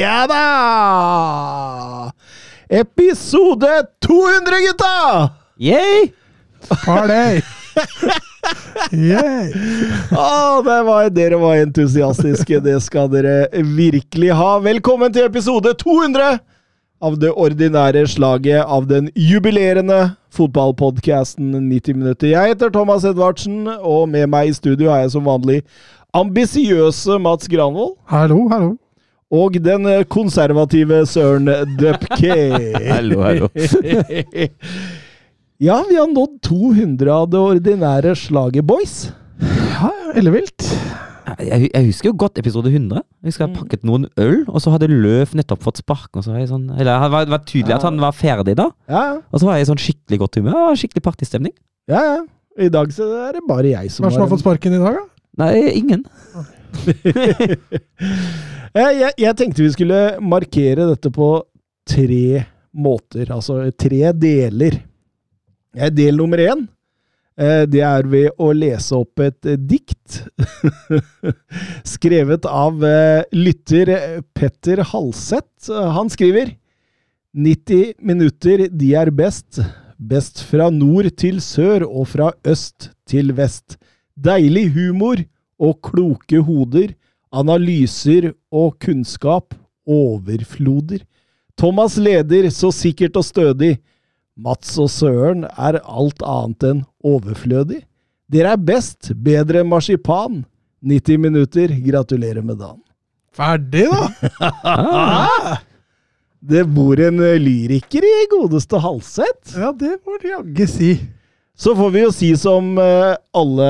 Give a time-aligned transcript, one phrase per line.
[0.00, 2.10] Ja da!
[2.68, 3.68] Episode
[4.00, 5.30] 200, gutta!
[5.58, 6.12] Yay!
[6.84, 7.42] Party!
[8.96, 9.50] yeah.
[10.64, 12.62] Det var, dere var entusiastiske.
[12.64, 14.56] Det skal dere virkelig ha.
[14.64, 16.38] Velkommen til episode 200
[17.04, 22.32] av det ordinære slaget av den jubilerende fotballpodkasten 90 minutter.
[22.32, 25.60] Jeg heter Thomas Edvardsen, og med meg i studio har jeg som vanlig
[26.16, 27.98] ambisiøse Mats Granvold.
[28.08, 28.78] Hallo, hallo.
[29.30, 31.46] Og den konservative Søren
[31.78, 32.34] Dupke.
[32.90, 33.46] Hallo, hallo.
[35.68, 38.96] ja, vi har nådd 200 av det ordinære slaget, boys.
[39.38, 40.66] Ja, ellevilt.
[41.38, 43.04] Jeg, jeg husker jo godt episode 100.
[43.22, 46.18] Jeg husker jeg pakket noen øl, og så hadde Løf nettopp fått sparken.
[46.18, 48.66] Og så var jeg sånn, eller det var, var tydelig at han var ferdig da,
[48.90, 50.58] Ja, og så var jeg i sånn skikkelig godt humør.
[50.58, 51.54] Ja, Skikkelig partystemning.
[51.90, 52.02] ja.
[52.02, 52.20] ja.
[52.60, 54.96] I dag så er det bare jeg som Hvem som har fått sparken i dag,
[54.98, 55.04] da?
[55.38, 56.00] Nei, ingen.
[56.34, 56.48] Eh,
[58.80, 61.30] jeg, jeg tenkte vi skulle markere dette på
[61.90, 64.78] tre måter, altså tre deler.
[65.76, 66.64] Eh, Del nummer én,
[67.38, 70.20] eh, det er ved å lese opp et eh, dikt.
[71.94, 73.92] Skrevet av eh, lytter
[74.34, 75.70] Petter Halseth.
[75.70, 76.54] Han skriver
[77.36, 79.60] 90 minutter, de er best.
[80.00, 83.76] Best fra nord til sør og fra øst til vest.
[84.16, 85.20] Deilig humor
[85.60, 86.94] og kloke hoder.
[87.30, 89.54] Analyser og kunnskap
[89.86, 91.04] overfloder.
[91.58, 93.76] Thomas leder så sikkert og stødig.
[94.40, 97.82] Mats og Søren er alt annet enn overflødig.
[98.30, 100.44] Dere er best, bedre enn marsipan.
[100.86, 102.80] 90 minutter, gratulerer med dagen.
[103.36, 105.58] Ferdig, da!
[106.40, 109.58] Det bor en lyriker i godeste Halseth.
[109.60, 110.94] Ja, det må du jaggu si.
[111.52, 113.68] Så får vi jo si som eh, alle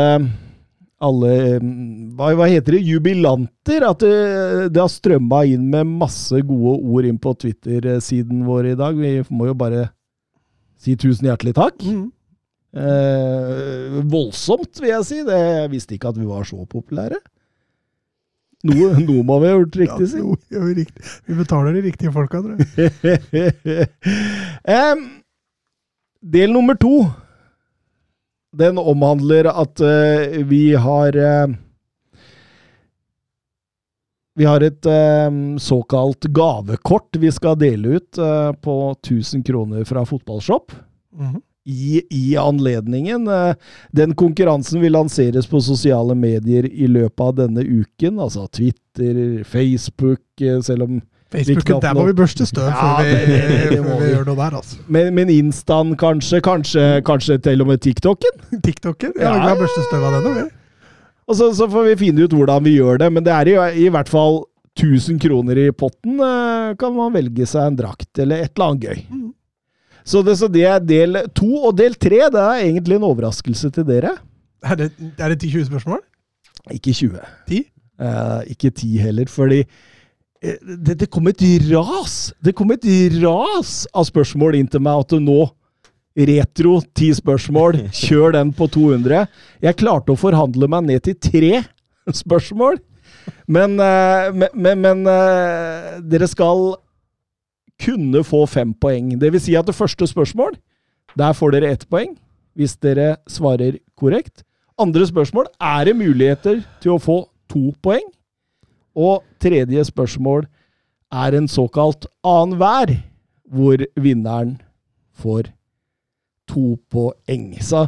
[1.01, 1.63] alle eh,
[2.17, 2.83] hva, hva heter det?
[2.85, 3.87] Jubilanter.
[3.89, 8.79] At det, det har strømma inn med masse gode ord inn på Twitter-siden vår i
[8.79, 8.99] dag.
[9.01, 9.89] Vi må jo bare
[10.81, 11.81] si tusen hjertelig takk.
[11.85, 12.09] Mm.
[12.71, 15.21] Eh, voldsomt, vil jeg si.
[15.27, 17.21] Det, jeg visste ikke at vi var så populære.
[18.69, 20.21] Noe, noe må vi ha gjort riktig, si.
[20.53, 20.85] Ja, jo.
[21.31, 23.89] Vi betaler de riktige folka, tror jeg.
[24.81, 25.05] Em,
[26.21, 27.07] del nummer to.
[28.57, 31.57] Den omhandler at uh, vi har uh,
[34.35, 38.19] Vi har et uh, såkalt gavekort vi skal dele ut
[38.63, 40.73] på 1000 kroner fra Fotballshop.
[41.13, 41.41] Mhm.
[41.65, 43.29] I, I anledningen.
[43.93, 48.17] Den konkurransen vil lanseres på sosiale medier i løpet av denne uken.
[48.19, 50.25] Altså Twitter, Facebook,
[50.65, 50.97] selv om
[51.31, 54.25] Facebook, der må vi børste støv Ja, før vi, det- det- det før vi gjør
[54.27, 54.77] noe der, altså.
[54.89, 58.41] Men, men Instaen kanskje, kanskje, kanskje til og med TikToken?
[58.67, 59.13] TikToken?
[59.21, 60.51] Ja, vi har børstet børste støv av den.
[61.31, 63.85] Og så, så får vi finne ut hvordan vi gjør det, men det er i,
[63.87, 64.41] i hvert fall
[64.81, 66.19] 1000 kroner i potten.
[66.19, 69.03] eh, Kan man velge seg en drakt eller et eller annet gøy.
[69.11, 69.29] Mm.
[70.11, 71.47] Så det, så det er del to.
[71.69, 74.17] Og del tre det er egentlig en overraskelse til dere.
[74.65, 76.01] Er det, er det 10-20 spørsmål?
[76.75, 77.21] Ikke 20.
[77.49, 77.61] 10?
[78.01, 79.63] Eh, ikke 10 heller, fordi
[80.41, 82.87] det, det kom et ras Det kom et
[83.21, 85.41] ras av spørsmål inn til meg at du nå
[86.21, 89.29] Retro 10 spørsmål, kjør den på 200.
[89.63, 91.61] Jeg klarte å forhandle meg ned til tre
[92.23, 92.81] spørsmål.
[93.47, 96.75] Men, eh, men, men, men eh, dere skal
[97.81, 99.15] kunne få fem poeng.
[99.21, 100.59] Det vil si at det første spørsmål,
[101.17, 102.13] der får dere ett poeng
[102.59, 104.43] hvis dere svarer korrekt.
[104.81, 108.05] Andre spørsmål er det muligheter til å få to poeng.
[108.97, 110.47] Og tredje spørsmål
[111.13, 112.97] er en såkalt annenhver,
[113.51, 114.57] hvor vinneren
[115.21, 115.51] får
[116.51, 117.53] to poeng.
[117.63, 117.87] Så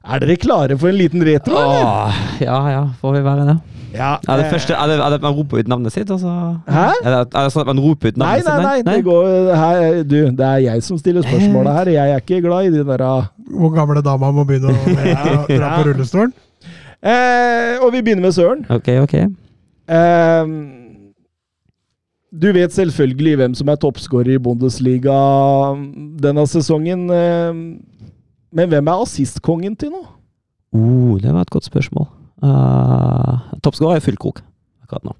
[0.00, 1.54] er dere klare for en liten retro?
[1.58, 1.84] eller?
[1.86, 3.58] Åh, ja, ja, får vi være det.
[3.90, 6.10] Ja, Er det eh, første, er det, er det at man roper ut navnet sitt,
[6.14, 6.30] Altså?
[6.70, 6.84] Hæ?
[7.02, 8.86] Er det, er det sånn at man roper ut Nei, navnet nei, sitt?
[8.86, 8.94] nei.
[8.94, 9.24] Det, går,
[9.58, 11.90] her, du, det er jeg som stiller spørsmålet her.
[11.96, 13.26] Jeg er ikke glad i de der ah.
[13.50, 16.32] Hvor gamle dama må begynne å dra, dra på rullestolen?
[17.02, 18.62] eh, Og vi begynner med Søren.
[18.70, 19.16] Ok, ok.
[19.90, 20.52] Eh,
[22.30, 25.16] du vet selvfølgelig hvem som er toppskårer i Bundesliga
[26.22, 27.08] denne sesongen.
[27.10, 27.54] Eh,
[28.50, 30.04] men hvem er assistkongen til nå?
[30.72, 32.06] Oh, det var et godt spørsmål.
[32.40, 34.38] Uh, Toppskårer er Fyllkrok.
[34.82, 35.12] akkurat nå.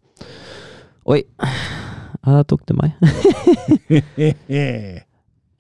[1.11, 1.23] Oi.
[2.25, 2.95] Der tok det meg.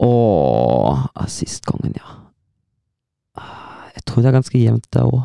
[0.00, 2.14] Åh, assistkongen, ja.
[3.36, 5.20] Ah, Jeg tror det er ganske jevnt, det òg.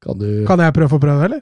[0.00, 1.40] Kan du Kan jeg prøve å få prøve, eller?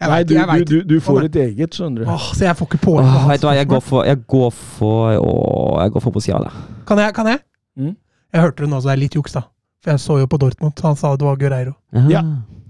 [0.00, 2.10] Jeg Nei, vet- du, jeg du, vet du, du Å, får et eget, skjønner du.
[2.10, 3.04] Åh, så jeg får ikke poeng.
[3.04, 6.00] på Åh, hans vet du hva, jeg går for Jeg går for Åh, jeg går
[6.06, 6.52] for Musiala.
[6.88, 7.14] Kan jeg?
[7.14, 7.40] Kan jeg?
[7.76, 7.96] Mm.
[8.32, 9.42] Jeg hørte det nå, så det er litt juks, da.
[9.84, 11.74] For jeg så jo på Dortmund, han sa det var Gureiro.
[12.08, 12.22] Ja.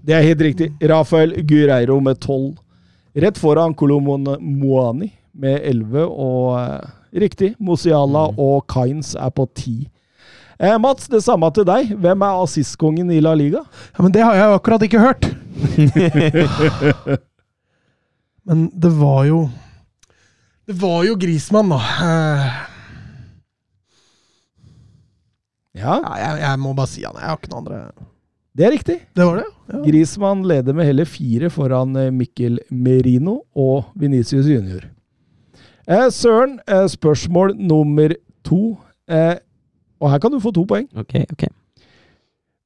[0.03, 0.71] Det er helt riktig.
[0.89, 2.55] Rafael Gureiro med 12.
[3.21, 6.05] Rett foran Kolomon Moani med 11.
[6.09, 8.39] Og eh, riktig, Musiala Mm.
[8.39, 9.87] og Kainz er på 10.
[10.61, 11.89] Eh, Mats, det samme til deg.
[11.97, 13.63] Hvem er assistkongen i La Liga?
[13.95, 15.25] Ja, Men det har jeg jo akkurat ikke hørt.
[18.45, 19.39] Men det var jo
[20.67, 21.81] Det var jo Grismann, da.
[21.81, 22.45] Eh,
[25.81, 27.15] Ja, Ja, jeg, jeg må bare si han.
[27.17, 28.07] Jeg har ikke noen andre
[28.51, 28.97] det er riktig.
[29.15, 29.77] Det var det, ja.
[29.85, 34.89] Grismann leder med hele fire foran eh, Mikkel Merino og Venicius Junior.
[35.87, 38.11] Eh, Søren, eh, spørsmål nummer
[38.43, 38.75] to.
[39.07, 39.37] Eh,
[40.01, 40.87] og her kan du få to poeng.
[40.97, 41.43] Ok, ok.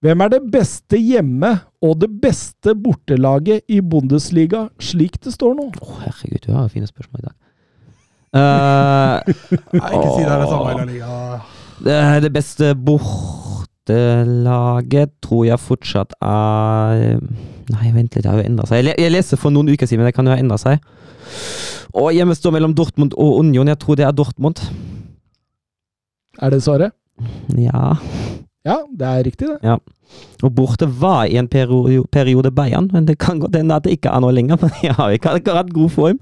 [0.05, 1.49] Hvem er det beste hjemme
[1.83, 5.63] og det beste bortelaget i Bundesliga, slik det står nå?
[5.81, 7.35] Å, herregud, du har fine spørsmål i dag.
[8.35, 9.17] Uh,
[9.79, 11.09] Nei, ikke si det er det samme i La Liga.
[11.87, 11.95] det,
[12.25, 17.15] det beste bortelaget tror jeg fortsatt er
[17.71, 18.77] Nei, vent litt, det har jo endra seg.
[18.85, 20.77] Jeg, jeg leste for noen uker siden, men det kan jo ha endra seg.
[21.97, 23.65] Og hjemme står mellom Dortmund og Union.
[23.71, 24.61] Jeg tror det er Dortmund.
[26.37, 26.93] Er det svaret?
[27.57, 27.95] Ja.
[28.65, 29.75] Ja, det er riktig, det.
[30.43, 33.93] Og borte var i en perio periode Bayern, men det kan godt hende at det
[33.97, 34.57] ikke er noe lenger.
[34.61, 36.19] For jeg har ikke akkurat god form.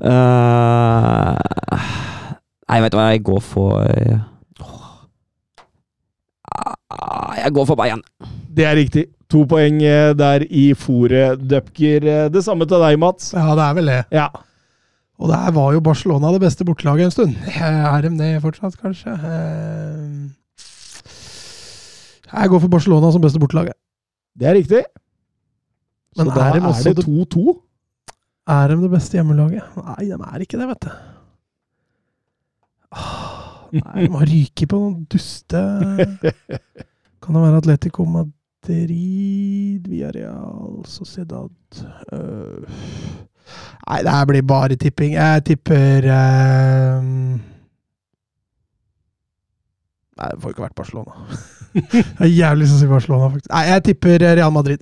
[0.00, 1.86] Eh,
[2.70, 4.18] nei, vet du hva, jeg går for uh.
[7.40, 8.02] Jeg går for Bayern.
[8.56, 9.04] Det er riktig.
[9.30, 12.04] To poeng eh, der i fòret, Dupker.
[12.04, 13.32] Eh, Det samme til deg, Mats.
[13.36, 14.00] Ja, det er vel det.
[14.14, 14.26] Ja.
[15.20, 17.34] Og der var jo Barcelona det beste bortelaget en stund.
[17.60, 19.12] Er de det fortsatt, kanskje?
[19.12, 20.30] Eh,
[22.30, 23.74] Jeg går for Barcelona som beste bortelaget.
[24.38, 24.82] Det er riktig.
[26.16, 27.58] Så da er de er det- 2-2.
[28.48, 29.62] Er de det beste hjemmelaget?
[29.76, 30.90] Nei, de er ikke det, vet du.
[32.92, 35.60] Ah, Nei, de har ryket på noen duste
[37.22, 41.50] Kan det være Atletico Madrid, Villarreal, Sociedad
[42.12, 42.66] øh.
[43.86, 45.14] Nei, det her blir bare tipping.
[45.16, 47.08] Jeg tipper eh,
[50.20, 51.26] Nei, det får ikke vært Barcelona.
[51.80, 53.50] Jeg har jævlig lyst til å si Barcelona, faktisk.
[53.54, 54.80] Nei, jeg tipper Real Madrid.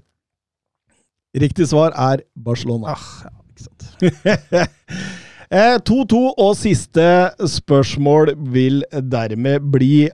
[1.36, 2.94] Riktig svar er Barcelona.
[2.96, 3.88] Ah, ja, ikke sant.
[5.48, 7.04] Eh, 2-2 og siste
[7.48, 10.10] spørsmål vil dermed bli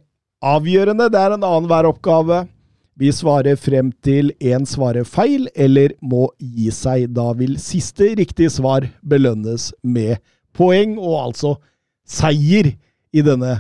[0.47, 1.09] avgjørende.
[1.11, 2.45] Det er en annen hver oppgave.
[2.95, 7.09] Vi svarer frem til én svarer feil, eller må gi seg.
[7.15, 10.21] Da vil siste riktig svar belønnes med
[10.55, 11.57] poeng, og altså
[12.07, 12.71] seier
[13.15, 13.57] i denne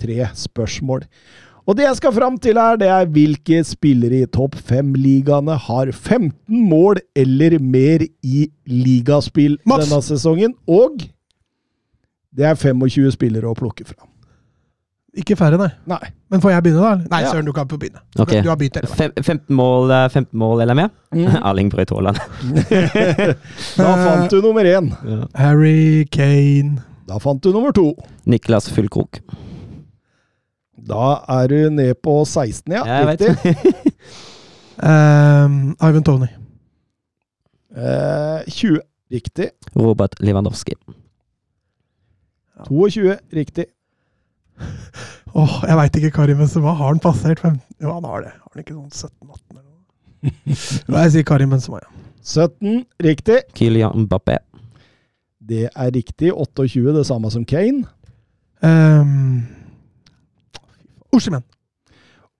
[0.00, 1.06] tre spørsmål.
[1.68, 5.90] Og det jeg skal fram til her, det er hvilke spillere i topp fem-ligaene har
[5.92, 9.84] 15 mål eller mer i ligaspill Mats!
[9.84, 10.54] denne sesongen.
[10.64, 11.04] Og
[12.32, 14.00] det er 25 spillere å plukke fra.
[15.16, 15.68] Ikke færre, nei.
[15.88, 16.10] Nei.
[16.30, 17.08] Men får jeg begynne, da?
[17.10, 17.30] Nei, Ja.
[17.32, 18.00] Søren, du kan få begynne.
[18.20, 18.42] Okay.
[18.44, 18.92] Du har begynt, eller?
[18.94, 20.90] Fem, 15, mål, eh, 15 mål eller mer?
[21.48, 22.18] Erling Braut Haaland.
[23.78, 24.90] Da fant du nummer én.
[25.34, 27.94] Harry Kane Da fant du nummer to.
[28.26, 29.20] Niklas Fullkrok.
[30.88, 32.84] Da er du ned på 16, ja.
[32.84, 33.08] Jeg.
[33.08, 33.56] Riktig.
[34.84, 36.28] um, Ivan Tony.
[37.74, 38.80] Uh, 20.
[39.12, 39.50] Riktig.
[39.76, 40.76] Robert Lewandowski.
[42.68, 43.16] 22.
[43.32, 43.66] Riktig.
[45.38, 46.74] Åh, jeg veit ikke, Karim Benzema.
[46.74, 47.60] Har han passert 15?
[47.82, 48.34] Jo, han har det.
[48.34, 50.28] Har han ikke sånn 17-18 eller noe?
[50.92, 51.92] Nei, jeg sier Karim Benzema, ja.
[52.28, 52.82] 17.
[53.04, 53.38] Riktig.
[53.56, 54.38] Kylian Mbappé.
[55.48, 56.32] Det er riktig.
[56.32, 56.96] 28.
[56.96, 57.86] Det samme som Kane.
[58.60, 59.46] Um,
[61.14, 61.44] Oshimen.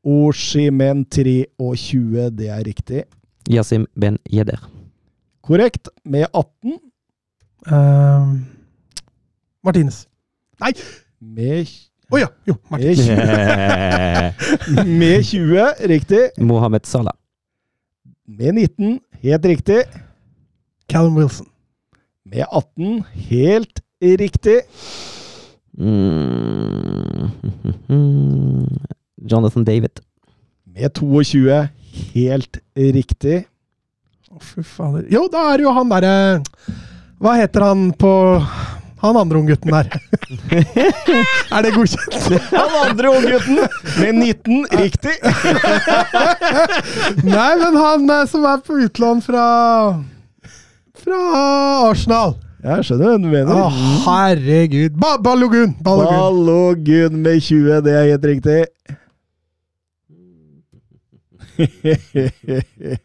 [0.05, 2.29] Oshimen 23.
[2.37, 3.05] Det er riktig.
[3.49, 4.61] Yasim Ben Yedder.
[5.43, 5.89] Korrekt.
[6.05, 6.79] Med 18.
[7.73, 8.47] Um,
[9.65, 10.07] Martinez.
[10.61, 10.73] Nei!
[11.21, 11.67] Med,
[12.09, 12.29] Å ja!
[12.49, 13.01] Jo, Martin.
[14.73, 15.89] med, med 20.
[15.91, 16.21] Riktig.
[16.41, 17.13] Mohammed Salah.
[18.25, 18.95] Med 19.
[19.21, 19.83] Helt riktig.
[20.89, 21.51] Callum Wilson.
[22.25, 23.03] Med 18.
[23.29, 24.63] Helt riktig.
[25.77, 27.29] Mm.
[29.31, 30.01] Jonathan David.
[30.65, 31.61] Med 22.
[32.15, 33.43] Helt riktig.
[34.33, 35.05] Å, fy fader.
[35.13, 36.17] Jo, da er det jo han derre
[37.19, 38.13] Hva heter han på
[39.03, 39.87] Han andre unggutten der.
[41.55, 42.15] er det godkjent?
[42.51, 43.61] Han andre unggutten
[44.01, 45.15] med 19, riktig.
[47.37, 49.47] Nei, men han eh, som er på utlån fra
[50.99, 51.23] Fra
[51.89, 52.35] Arsenal.
[52.59, 53.55] Jeg skjønner hva du mener.
[53.55, 53.71] Å,
[54.09, 54.93] herregud.
[54.99, 55.15] Ba!
[55.23, 55.77] Balogun.
[55.87, 58.67] Balogun med 20, det er helt riktig.
[61.59, 62.99] Nå må jeg tenke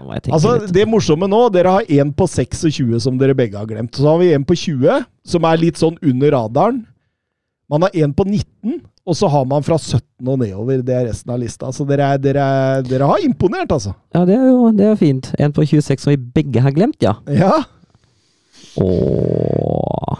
[0.00, 0.72] altså, litt.
[0.74, 3.94] Det morsomme nå, dere har en på 26 som dere begge har glemt.
[3.94, 6.82] Så har vi en på 20, som er litt sånn under radaren.
[7.70, 10.82] Man har en på 19, og så har man fra 17 og nedover.
[10.84, 11.70] Det er resten av lista.
[11.72, 13.94] Så dere, er, dere, er, dere har imponert, altså.
[14.16, 15.30] Ja, det er jo det er fint.
[15.40, 17.16] En på 26 som vi begge har glemt, ja.
[17.32, 17.62] Ja.
[18.80, 20.16] Ååå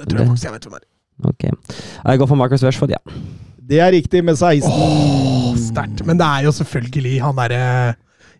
[0.00, 0.86] Det tror jeg faktisk jeg vet hvem er.
[1.30, 1.44] Ok.
[1.44, 3.00] Jeg går for Marcus Rashford, ja.
[3.70, 4.66] Det er riktig med 16.
[4.66, 6.04] Åh, Sterkt.
[6.08, 7.64] Men det er jo selvfølgelig han derre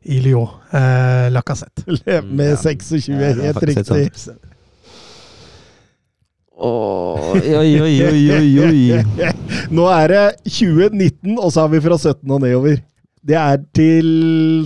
[0.02, 0.48] i Lyon.
[0.72, 1.84] Eh, Lacassette.
[2.24, 4.36] Med 26, Ja, helt riktig.
[6.60, 9.28] Oi, oi, oi, oi, oi, oi.
[9.76, 12.80] Nå er det 2019, og så har vi fra 17 og nedover.
[13.20, 14.06] Det er til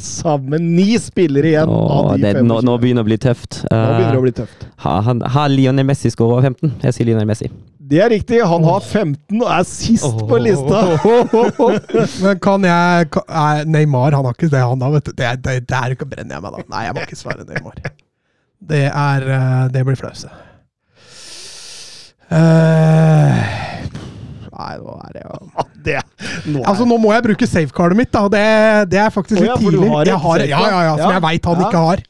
[0.02, 3.60] sammen ni spillere igjen av de det, nå, nå begynner det å bli tøft.
[3.66, 4.66] Nå begynner det å Eh, bli tøft.
[4.84, 6.72] Har han- har Lionel Messi skåret over 15?
[6.82, 7.50] Jeg sier Lionel Messi.
[7.84, 8.38] Det er riktig.
[8.48, 10.80] Han har 15 og er sist på lista.
[12.24, 15.12] Men kan jeg kan, Neymar han har ikke det, han da, vet du.
[15.18, 16.64] Det, det, der brenner jeg meg, da.
[16.72, 17.82] Nei, jeg må ikke svare Neymar.
[18.64, 20.32] Det er eh, Det blir flause.
[22.34, 23.36] Uh,
[24.48, 25.34] nei, nå er det jo
[25.84, 25.98] Det,
[26.48, 28.24] nå er, Altså, nå må jeg bruke safecardet mitt, da.
[28.32, 28.44] Det,
[28.94, 29.90] det er faktisk litt oh, ja, tidlig.
[29.92, 31.16] har jeg har, ja, ja, ja, som Ja.
[31.18, 32.04] jeg veit han ikke har.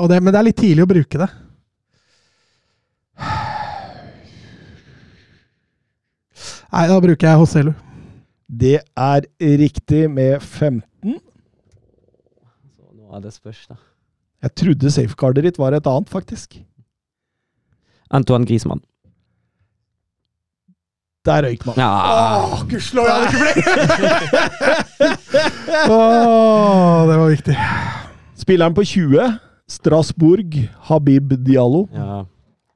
[0.00, 1.28] og det, men det er litt tidlig å bruke det.
[6.74, 7.72] Nei, da bruker jeg Hoselu.
[8.50, 9.20] det er
[9.60, 11.14] riktig med 15.
[12.74, 13.76] Så nå er det spørs, da.
[14.44, 16.58] Jeg trodde safeguardet ditt var et annet, faktisk.
[18.10, 18.82] Antoine Griezmann.
[21.24, 21.78] Der røyk man.
[21.80, 21.88] Ja.
[22.68, 24.18] Gudskjelov, jeg hadde ikke flere!
[25.94, 27.56] Åh, det var viktig.
[28.36, 29.38] Spilleren på 20,
[29.68, 30.58] Strasbourg,
[30.90, 31.86] Habib Diallo.
[31.94, 32.24] ja.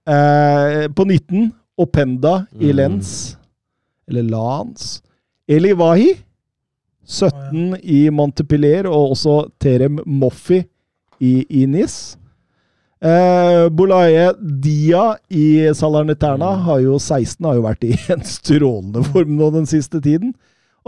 [0.08, 2.76] Eh, på 19, Openda i Mm.
[2.76, 3.36] Lens.
[4.08, 4.98] Eller Lans.
[5.48, 6.12] Eli Wahi,
[7.08, 10.60] 17 i Montepillier, og også Terem Moffi
[11.20, 12.16] i, i Nis.
[12.98, 19.36] Eh, Bolaye Dia i Salernitana har jo 16, har jo vært i en strålende form
[19.38, 20.34] nå den siste tiden.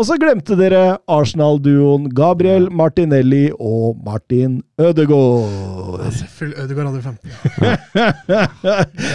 [0.01, 6.07] Og så glemte dere Arsenal-duoen Gabriel Martinelli og Martin Ødegaard.
[6.17, 7.29] Selvfølgelig Ødegaard hadde 15.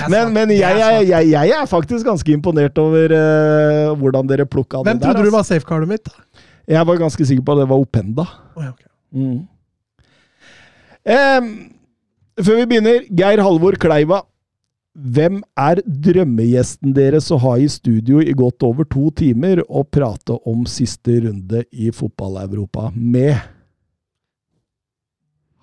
[0.13, 4.83] Men, men jeg, jeg, jeg, jeg er faktisk ganske imponert over uh, hvordan dere plukka
[4.83, 4.91] det der.
[4.91, 6.11] Hvem trodde du var safecardet mitt?
[6.69, 8.27] Jeg var ganske sikker på at det var Openda.
[8.53, 8.89] Oh, ja, okay.
[9.15, 9.41] Mm.
[11.17, 11.51] um,
[12.45, 14.21] før vi begynner, Geir Halvor Kleiva.
[14.95, 20.37] Hvem er drømmegjesten deres å ha i studio i godt over to timer og prate
[20.47, 23.35] om siste runde i fotball-Europa med?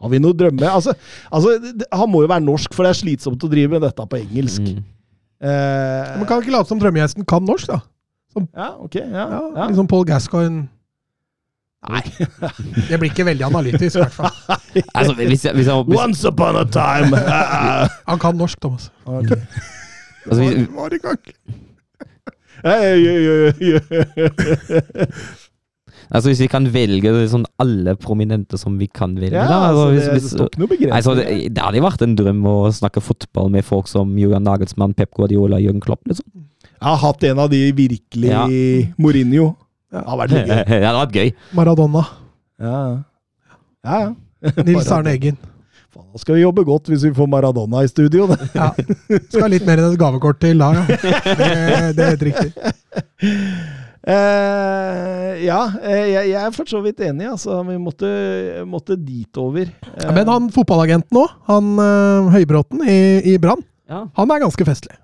[0.02, 0.66] Har vi noe drømme?
[0.68, 0.92] Altså,
[1.30, 1.54] altså,
[1.94, 4.66] han må jo være norsk, for det er slitsomt å drive med dette på engelsk.
[4.66, 4.82] Mm.
[5.42, 7.80] Eh, Man kan ikke late som drømmegjesten kan norsk, da.
[8.36, 8.96] ja, ok.
[9.00, 9.68] Ja, Ja, ja.
[9.70, 10.66] Liksom Paul Gascoigne.
[11.90, 12.02] Nei,
[12.88, 14.34] det blir ikke veldig analytisk, i hvert fall.
[14.96, 17.18] Altså, hvis jeg, hvis jeg, hvis, Once upon a time!
[18.10, 18.92] Han kan norsk, Thomas.
[19.04, 19.40] Okay.
[20.26, 21.18] altså, hvis, Var i gang.
[22.62, 23.80] Hey, yeah, yeah, yeah.
[26.14, 29.88] altså, hvis vi kan velge sånn alle prominente som vi kan velge, Ja, da altså,
[29.88, 33.02] altså, det, hvis, det hvis, står Altså, det, det hadde vært en drøm å snakke
[33.02, 36.28] fotball med folk som Julian Nagelsmann, Pep Guardiola, Jørgen Klopp, liksom.
[36.62, 38.46] Jeg har hatt en av de virkelig Ja.
[39.02, 39.52] Mourinho.
[39.92, 40.82] Det har vært litt det gøy.
[40.82, 41.32] hadde vært gøy.
[41.58, 42.02] Maradona.
[42.62, 42.76] Ja,
[43.84, 44.02] ja.
[44.02, 44.12] ja.
[44.66, 45.36] Nils Arne Eggen.
[45.92, 48.24] Faen, da skal vi jobbe godt hvis vi får Maradona i studio.
[48.30, 48.38] da.
[48.56, 48.70] Ja.
[49.28, 50.84] Skal litt mer enn et gavekort til da, ja.
[50.88, 51.52] Det,
[51.98, 52.52] det er helt riktig.
[54.02, 57.28] Uh, ja, eh, jeg, jeg er for så vidt enig.
[57.30, 58.08] Altså, vi måtte,
[58.66, 59.68] måtte dit over.
[59.92, 62.98] Uh, Men han fotballagenten òg, han uh, Høybråten i,
[63.34, 64.06] i Brann, Ja.
[64.16, 64.96] han er ganske festlig.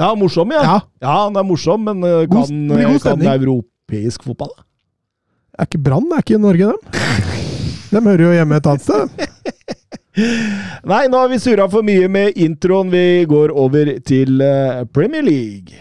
[0.00, 0.62] Ja, morsom, ja.
[0.64, 0.76] Ja.
[1.04, 3.28] Ja, han er morsom, men kan, God- god kan stemning.
[3.92, 4.52] Europeisk fotball?
[4.56, 4.64] da?
[5.58, 6.78] Er ikke Brann er ikke i Norge, dem?
[7.92, 9.08] De hører jo hjemme et annet sted.
[10.92, 12.90] Nei, nå har vi surra for mye med introen.
[12.92, 15.76] Vi går over til eh, Premier League.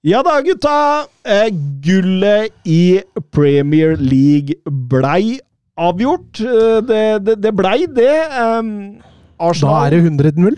[0.00, 1.04] Ja da, gutta!
[1.28, 1.50] Eh,
[1.84, 3.02] gullet i
[3.36, 5.36] Premier League blei
[5.76, 6.40] avgjort.
[6.40, 8.14] Eh, det, det, det blei det.
[8.32, 8.70] Um,
[9.68, 10.56] Da er det 100-0.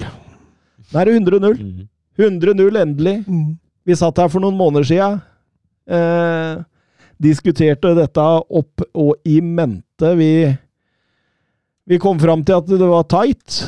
[0.93, 1.59] Da er det 100-0.
[1.59, 1.89] Mm.
[2.23, 3.17] 100-0 endelig.
[3.27, 3.57] Mm.
[3.83, 5.19] Vi satt her for noen måneder siden.
[5.91, 6.63] Eh,
[7.23, 10.15] diskuterte dette opp og i mente.
[10.23, 10.31] Vi,
[11.91, 13.59] vi kom fram til at det var tight.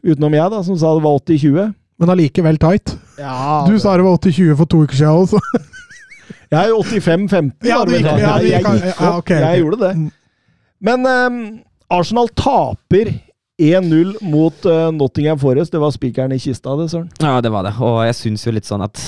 [0.00, 1.76] Utenom jeg, da, som sa det var 80-20.
[1.98, 2.92] Men allikevel tight.
[3.18, 5.40] Ja, Du sa det var 80-20 for to uker siden også.
[6.52, 7.48] Jeg er jo 85-15.
[7.68, 9.18] Ja, gikk- ja, jeg, gikk- ja, opp.
[9.18, 9.30] ok, ok.
[9.36, 9.90] jeg gjorde det.
[9.98, 10.06] Mm.
[10.88, 11.36] Men um,
[11.92, 13.10] Arsenal taper
[13.60, 15.72] 1-0 mot uh, Nottingham Forest.
[15.74, 17.08] Det var spikeren i kista, det, Søren.
[17.20, 17.74] Ja, det var det.
[17.84, 19.00] Og jeg syns jo litt sånn at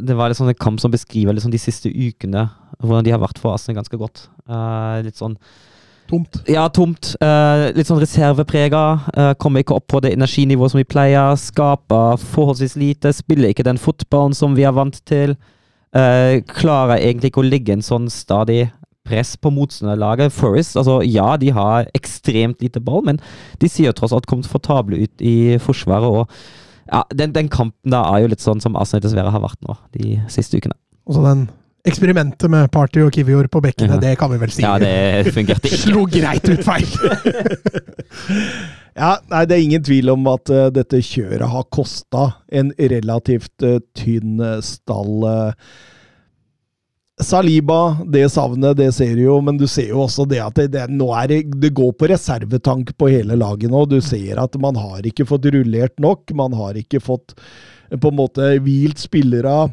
[0.00, 2.46] det var litt sånn en kamp som beskriver liksom de siste ukene,
[2.80, 4.28] hvordan de har vært for Arsenal ganske godt.
[4.48, 5.36] Uh, litt sånn
[6.08, 6.40] Tomt.
[6.48, 7.12] Ja, tomt.
[7.20, 8.82] Uh, litt sånn reserveprega.
[9.12, 11.36] Uh, kommer ikke opp på det energinivået som vi pleier.
[11.36, 13.12] Skaper forholdsvis lite.
[13.16, 15.36] Spiller ikke den fotballen som vi er vant til.
[15.96, 18.70] Uh, klarer egentlig ikke å ligge en sånn stadig
[19.08, 20.32] press på motstanderlaget.
[20.36, 23.20] Forest, altså ja, de har ekstremt lite ball, men
[23.60, 26.08] de sier jo tross alt komfortable ut i forsvaret.
[26.08, 29.60] og ja, den, den kampen da er jo litt sånn som Arsenal dessverre har vært
[29.66, 30.76] nå de siste ukene.
[31.08, 31.48] Og så den
[31.86, 34.00] eksperimentet med Party og Kivior på bekkene, Ja.
[34.02, 34.62] det kan vi vel si.
[34.62, 35.82] Ja, det fungerte ikke.
[35.86, 36.88] Slo greit ut feil.
[38.98, 43.62] Ja, nei, Det er ingen tvil om at uh, dette kjøret har kosta en relativt
[43.62, 45.22] uh, tynn eh, stall.
[45.22, 45.52] Uh,
[47.22, 50.68] Saliba, det savnet, det ser du jo, men du ser jo også det at det,
[50.74, 53.84] det, nå er det, det går på reservetank på hele laget nå.
[53.90, 56.30] Du ser at man har ikke fått rullert nok.
[56.38, 57.34] Man har ikke fått
[57.90, 59.68] på en måte hvilt spillere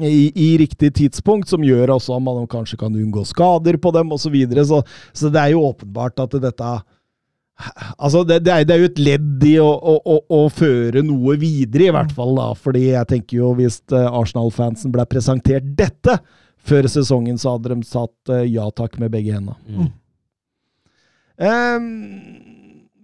[0.00, 4.12] i, i riktig tidspunkt, som gjør også at man kanskje kan unngå skader på dem
[4.14, 4.24] osv.
[4.24, 4.64] Så, videre.
[4.64, 4.82] så
[5.12, 6.72] Så det er jo åpenbart at dette
[7.98, 11.02] Altså, det, det, er, det er jo et ledd i å, å, å, å føre
[11.04, 12.32] noe videre, i hvert fall.
[12.34, 16.16] da, fordi jeg tenker jo hvis eh, Arsenal-fansen ble presentert dette
[16.58, 19.58] før sesongen, så hadde de satt eh, ja takk med begge hendene.
[19.68, 19.92] Mm.
[21.42, 21.86] Ehm,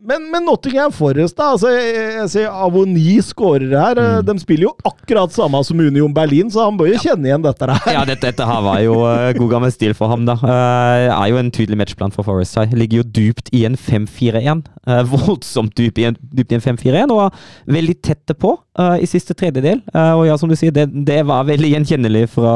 [0.08, 1.50] men, men Nottingham Forest, da.
[1.54, 4.00] altså Jeg, jeg ser Avoni skårer her.
[4.00, 4.24] eh, Mm.
[4.28, 7.68] De spiller jo akkurat samme som Union Berlin, så han bør jo kjenne igjen dette
[7.68, 7.92] her.
[7.92, 10.34] Ja, dette, dette her var jo uh, god gammel stil for ham, da.
[10.40, 12.72] Uh, er jo en tydelig matchplan for Forest her.
[12.72, 14.64] Ligger jo dypt i en 5-4-1.
[14.88, 17.38] Uh, voldsomt dypt i en, dypt i en 5-4-1, og var
[17.78, 19.80] veldig tette på i siste tredjedel.
[19.90, 22.52] Og ja, som du sier, det, det var veldig gjenkjennelig fra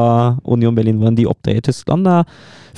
[0.47, 2.07] Union Berlin, hvordan de opptrer i Tyskland.
[2.07, 2.23] Uh,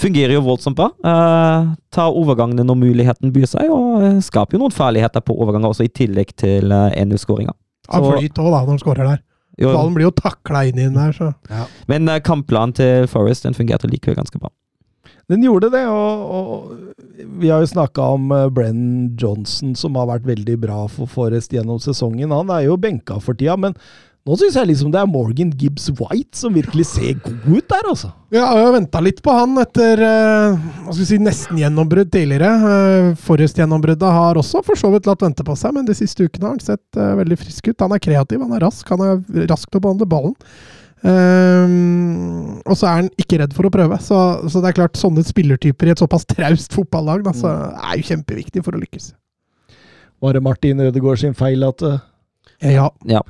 [0.00, 0.90] fungerer jo voldsomt bra.
[1.04, 5.72] Uh, tar overgangene når muligheten byr seg, og uh, skaper jo noen farligheter på overganger
[5.72, 7.54] også, i tillegg til uh, 1-0-skåringa.
[7.92, 9.22] Han flyt òg, da, når han skårer der.
[9.61, 11.30] Ballen blir jo takla inn i den der, så
[11.90, 14.50] Men uh, kampplanen til Forest den fungerte likevel ganske bra.
[15.30, 20.26] Den gjorde det, og, og vi har jo snakka om Brenn Johnson, som har vært
[20.28, 22.35] veldig bra for Forrest gjennom sesongen.
[22.35, 23.78] Han er jo benka for tida, men
[24.24, 27.88] nå syns jeg liksom det er Morgan Gibbs White som virkelig ser god ut der,
[27.90, 28.08] altså.
[28.32, 32.52] Ja, jeg har venta litt på han etter eh, hva skal vi si, nesten-gjennombrudd tidligere.
[32.62, 36.48] Uh, Forrest-gjennombruddet har også for så vidt latt vente på seg, men de siste ukene
[36.48, 37.84] har han sett eh, veldig frisk ut.
[37.84, 40.38] Han er kreativ, han er rask, han er rask til å behandle ballen.
[41.04, 44.00] Um, og så er han ikke redd for å prøve.
[44.00, 48.00] Så, så det er klart, sånne spillertyper i et såpass traust fotballag da, så er
[48.00, 49.12] jo kjempeviktig for å lykkes.
[50.24, 51.84] Var det Martin Ødegaard sin feil at
[52.64, 52.88] Ja.
[53.04, 53.22] Ja.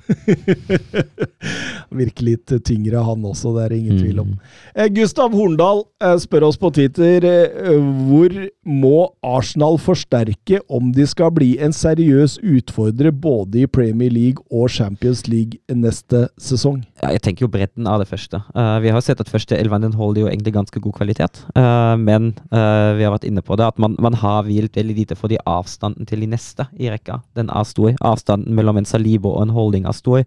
[1.95, 4.33] Virker litt tyngre, han også, det er ingen tvil om.
[4.35, 4.53] Mm.
[4.75, 11.07] Eh, Gustav Horndal eh, spør oss på Twitter eh, hvor må Arsenal forsterke om de
[11.11, 16.83] skal bli en seriøs utfordrer både i Premier League og Champions League neste sesong?
[17.05, 18.41] Ja, jeg tenker jo bredden av det første.
[18.57, 21.43] Uh, vi har jo sett at første elveren den holder jo egentlig ganske god kvalitet.
[21.53, 24.97] Uh, men uh, vi har vært inne på det, at man, man har hvilt veldig
[24.97, 27.93] lite fordi avstanden til de neste i rekka, den er stor.
[28.01, 30.25] Avstanden mellom en Salibo og en Holding er stor.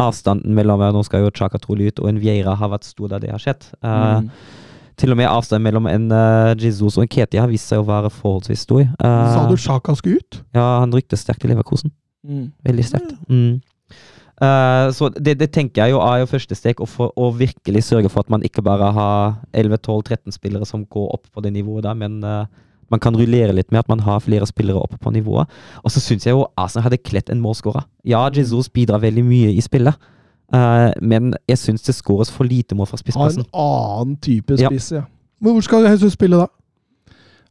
[0.00, 3.18] Avstanden mellom Nå skal jo Chaka trolig ut, og en Vieira har vært stor da
[3.22, 3.66] det har skjedd.
[3.82, 4.30] Mm.
[5.00, 7.86] Til og med avstanden mellom en uh, Jesus og en Ketia har vist seg å
[7.88, 8.84] være forholdsvis stor.
[8.84, 10.40] Eh, Sa du Sjaka skulle ut?
[10.54, 11.90] Ja, han ryktes sterkt i Leverkosen.
[12.22, 12.52] Mm.
[12.68, 13.14] Veldig sterkt.
[13.26, 13.62] Mm.
[14.42, 17.84] Eh, så det, det tenker jeg jo er jo første steg, å, få, å virkelig
[17.86, 21.86] sørge for at man ikke bare har 11-12-13 spillere som går opp på det nivået
[21.86, 22.48] der, men uh,
[22.90, 25.50] man kan rullere litt med at man har flere spillere oppe på nivået.
[25.84, 27.86] Og så syns jeg jo Arsenal hadde kledd en målskårer.
[28.08, 30.10] Ja, Jesus bidrar veldig mye i spillet,
[30.56, 34.72] uh, men jeg syns det skåres for lite mål fra Ha en annen type Ja.
[34.74, 35.06] ja.
[35.42, 36.50] Men hvor skal Jesus spille da?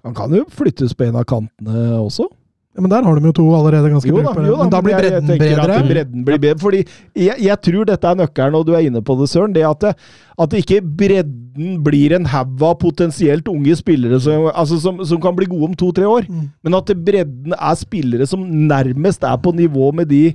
[0.03, 2.27] Han kan jo flyttes på en av kantene også.
[2.71, 4.79] Ja, men der har de jo to allerede ganske Jo da, jo da, Men da
[4.81, 5.73] blir jeg- jeg bedre?
[5.75, 5.87] at.
[5.89, 6.79] Bredden blir bedre, fordi
[7.19, 9.51] jeg, jeg tror dette er nøkkelen, og du er inne på det, Søren.
[9.53, 9.95] Det at, det,
[10.39, 15.35] at ikke bredden blir en haug av potensielt unge spillere som, altså som, som kan
[15.35, 16.29] bli gode om to-tre år.
[16.31, 16.47] Mm.
[16.63, 20.33] Men at bredden er spillere som nærmest er på nivå med de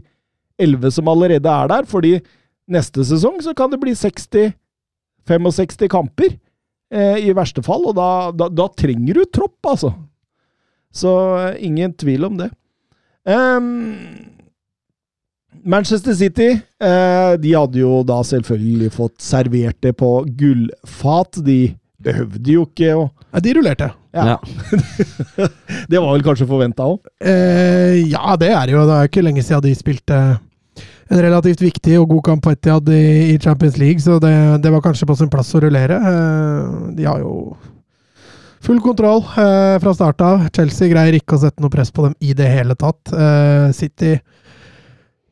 [0.61, 2.19] elleve som allerede er der, fordi
[2.69, 3.93] neste sesong så kan det bli
[5.27, 6.37] 60-65 kamper,
[6.93, 9.93] eh, i verste fall, og da, da, da trenger du tropp, altså.
[10.97, 12.51] Så eh, ingen tvil om det.
[13.27, 13.97] Um,
[15.67, 21.41] Manchester City eh, de hadde jo da selvfølgelig fått servert det på gullfat.
[21.45, 21.75] De
[22.07, 23.07] behøvde jo ikke å
[23.37, 23.89] Nei, de rullerte.
[24.17, 24.25] Ja.
[24.31, 24.37] Ja.
[25.91, 27.03] Det var vel kanskje forventa òg?
[27.21, 28.87] Eh, ja, det er jo.
[28.89, 30.21] Det er ikke lenge siden de spilte
[31.07, 34.33] en relativt viktig og god kamp på Etiad i, i Champions League, så det,
[34.65, 35.99] det var kanskje på sin plass å rullere.
[36.01, 37.35] Eh, de har jo
[38.65, 40.47] full kontroll eh, fra start av.
[40.55, 43.13] Chelsea greier ikke å sette noe press på dem i det hele tatt.
[43.13, 44.17] Eh, City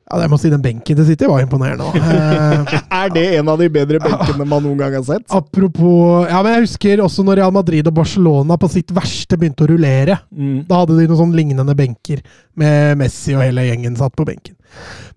[0.05, 1.87] Ja, jeg må si den benken til City var imponerende.
[1.97, 5.25] Eh, Er det en av de bedre benkene man noen gang har sett?
[5.33, 9.65] apropos Ja, men jeg husker også når Real Madrid og Barcelona på sitt verste begynte
[9.65, 10.19] å rullere.
[10.31, 10.67] Mm.
[10.69, 12.21] Da hadde de noen sånn lignende benker
[12.61, 14.55] med Messi og hele gjengen satt på benken.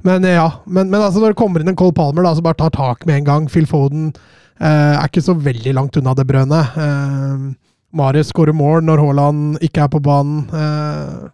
[0.07, 2.47] Men eh, ja, men, men altså når det kommer inn en Cole Palmer da, som
[2.47, 4.11] bare tar tak med en gang Phil Foden
[4.61, 6.77] eh, er ikke så veldig langt unna det brønnet.
[6.79, 7.47] Eh,
[7.95, 10.43] Marius skårer mål når Haaland ikke er på banen.
[10.51, 11.29] Eh,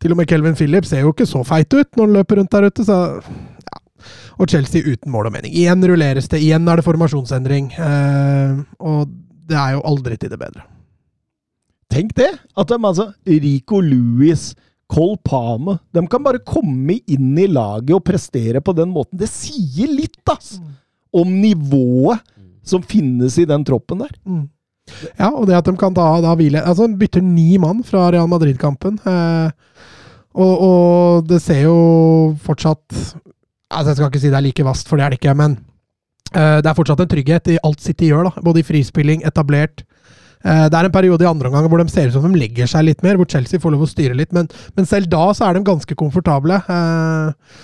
[0.00, 2.52] til og med Kelvin Phillips ser jo ikke så feit ut når han løper rundt
[2.52, 3.82] der ute, så ja.
[4.36, 5.54] Og Chelsea uten mål og mening.
[5.56, 7.70] Igjen rulleres det, igjen er det formasjonsendring.
[7.72, 9.12] Eh, og
[9.48, 10.66] det er jo aldri til det bedre.
[11.92, 12.32] Tenk det!
[12.58, 14.50] At de, altså, Rico Louis,
[14.90, 19.18] Cole Palme De kan bare komme inn i laget og prestere på den måten.
[19.18, 20.56] Det sier litt, ass!
[21.16, 22.20] Om nivået
[22.66, 24.12] som finnes i den troppen der.
[24.26, 24.44] Mm.
[25.18, 28.06] Ja, og det at de kan da, da hvile Altså, de bytter ni mann fra
[28.14, 29.00] Real Madrid-kampen.
[29.02, 29.50] Eh,
[30.36, 31.78] og, og det ser jo
[32.44, 32.84] fortsatt
[33.66, 35.56] Altså, jeg skal ikke si det er like vast, for det er det ikke, men
[36.30, 38.44] eh, det er fortsatt en trygghet i alt City gjør, da.
[38.46, 39.82] Både i frispilling, etablert.
[40.46, 42.70] Eh, det er en periode i andre omgang hvor de ser ut som de legger
[42.70, 44.46] seg litt mer, hvor Chelsea får lov å styre litt, men,
[44.78, 46.60] men selv da så er de ganske komfortable.
[46.62, 47.58] Eh,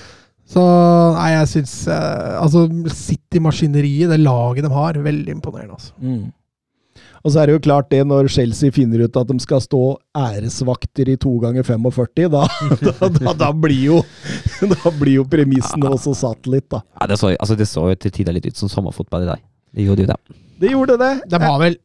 [0.53, 0.63] så
[1.15, 5.95] nei, jeg syns eh, Altså, City-maskineriet, det laget de har, veldig imponerende, altså.
[6.03, 6.33] Mm.
[7.25, 9.81] Og så er det jo klart det, når Chelsea finner ut at de skal stå
[10.19, 12.47] æresvakter i to ganger 45, da,
[13.01, 14.01] da, da, da blir jo
[14.63, 16.83] Da blir jo premissene også satt litt, da.
[17.01, 19.41] Ja, det, så, altså, det så jo til tider litt ut som sommerfotball i dag.
[19.73, 20.19] Det gjorde jo det.
[20.63, 21.13] Det gjorde det.
[21.33, 21.79] De har vel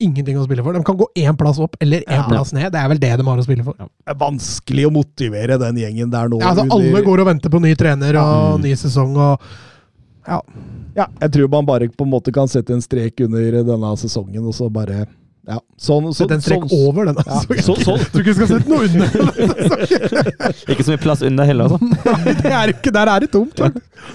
[0.00, 0.72] ingenting å spille for.
[0.76, 2.26] De kan gå én plass opp eller én Ja.
[2.28, 2.70] plass ned.
[2.72, 3.74] Det er vel det de har å spille for.
[3.76, 6.38] Det er vanskelig å motivere den gjengen der nå.
[6.40, 8.62] Ja, altså, under- alle går og venter på ny trener og Mm.
[8.64, 9.40] ny sesong og
[10.30, 10.40] Ja.
[10.96, 14.42] Ja, jeg tror man bare på en måte kan sette en strek under denne sesongen,
[14.46, 15.04] og så bare
[15.48, 17.22] Ja, sånn, så, Sett en strek sånn, over denne.
[17.26, 18.02] Ja, så, sånn.
[18.12, 19.06] Tror ikke vi skal sette noe under.
[20.74, 21.78] Ikke så mye plass under heller, altså.
[22.26, 23.58] Nei, det er ikke, Der er det tomt.
[23.62, 23.70] Ja.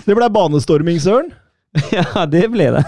[0.06, 1.32] Det ble banestorming, Søren.
[1.91, 2.84] ja, det ble det.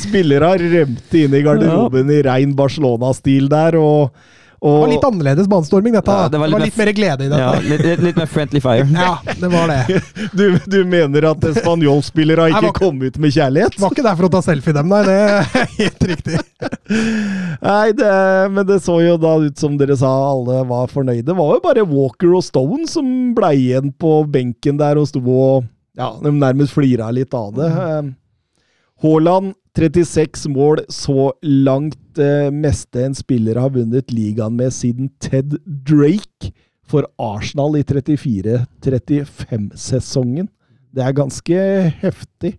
[0.00, 4.14] Spillere rømte inn i garderoben i rein Barcelona-stil der, og,
[4.62, 6.14] Det var litt annerledes banestorming, dette.
[6.14, 7.40] Ja, det, var litt mer glede i dette.
[7.42, 8.86] Ja, litt, litt, litt mer friendly fire.
[8.94, 10.00] Ja, det var det.
[10.38, 13.74] du, du mener at spanjolspillere har ikke kommet kom ut med kjærlighet?
[13.76, 15.00] Det var ikke der for å ta selfie, dem, nei.
[15.08, 16.38] Det er helt riktig.
[17.62, 18.12] Nei, det,
[18.54, 21.26] men det så jo da ut som dere sa alle var fornøyde.
[21.26, 25.22] Det var jo bare Walker og Stone som ble igjen på benken der og sto
[25.22, 27.68] og Ja, de nærmest flira litt av det.
[27.68, 28.12] Eh,
[29.02, 32.18] Haaland 36 mål så langt.
[32.18, 36.52] Eh, meste en spiller har vunnet ligaen med siden Ted Drake
[36.84, 40.48] for Arsenal i 34-35-sesongen.
[40.92, 41.54] Det er ganske
[42.02, 42.58] heftig.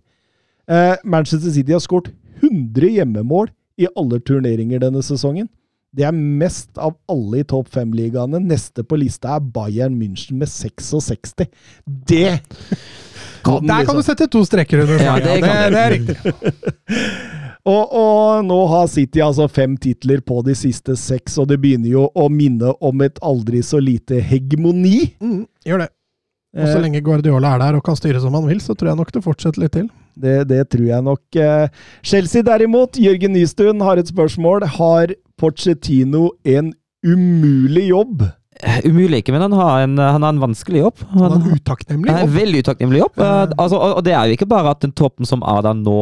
[0.66, 2.10] Eh, Manchester City har skåret
[2.42, 3.48] 100 hjemmemål
[3.78, 5.48] i alle turneringer denne sesongen.
[5.94, 8.40] Det er mest av alle i topp fem-ligaene.
[8.42, 11.36] Neste på lista er Bayern München med 66.
[11.84, 12.40] Det
[13.44, 14.02] kan Der kan du liksom.
[14.02, 14.98] sette to streker under.
[15.04, 16.16] Ja, det, det det, det, er riktig.
[17.64, 21.94] Og, og nå har City altså fem titler på de siste seks, og det begynner
[21.94, 25.14] jo å minne om et aldri så lite hegemoni.
[25.16, 25.92] Mm, gjør det.
[26.54, 28.92] Og så Eh, lenge Guardiola er der og kan styre som han vil, så tror
[28.92, 29.88] jeg nok det fortsetter litt til.
[30.14, 31.22] Det, det tror jeg nok.
[31.40, 34.68] Eh, Chelsea derimot, Jørgen Nystuen har et spørsmål.
[34.76, 36.72] Har Pochettino en
[37.04, 38.22] umulig jobb?
[38.62, 41.00] Eh, Umulig ikke, men han har en, han har en vanskelig jobb.
[41.10, 42.34] Han Han har en utakknemlig en jobb.
[42.36, 43.16] veldig utakknemlig jobb.
[43.18, 45.74] Uh, altså, og, og det er jo ikke bare at den toppen som er der
[45.74, 45.96] nå,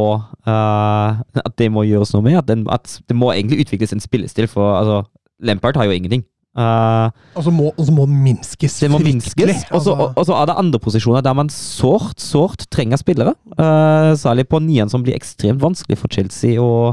[0.47, 2.37] uh, at det må gjøres noe med.
[2.43, 5.01] At, den, at det må egentlig utvikles en spillestil, for altså,
[5.41, 6.27] Lampard har jo ingenting.
[6.53, 7.09] Uh,
[7.41, 8.77] Og så må, og så må den minskes.
[8.85, 9.47] det må fryktelig.
[9.57, 9.73] minskes.
[9.73, 13.01] Og så- Altså, Og og så er det andre posisjoner der man sårt, sårt trenger
[13.01, 13.33] spillere.
[13.57, 16.93] Eh, særlig på nieren, som blir ekstremt vanskelig for Chelsea å,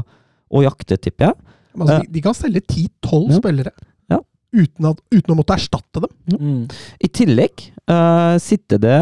[0.50, 1.34] å jakte, tipper jeg.
[1.78, 3.38] Altså, de, de kan selge 10-12 Ja.
[3.40, 3.72] spillere
[4.50, 6.64] uten, at, uten å måtte erstatte dem.
[6.98, 8.96] I tillegg uh, sitter det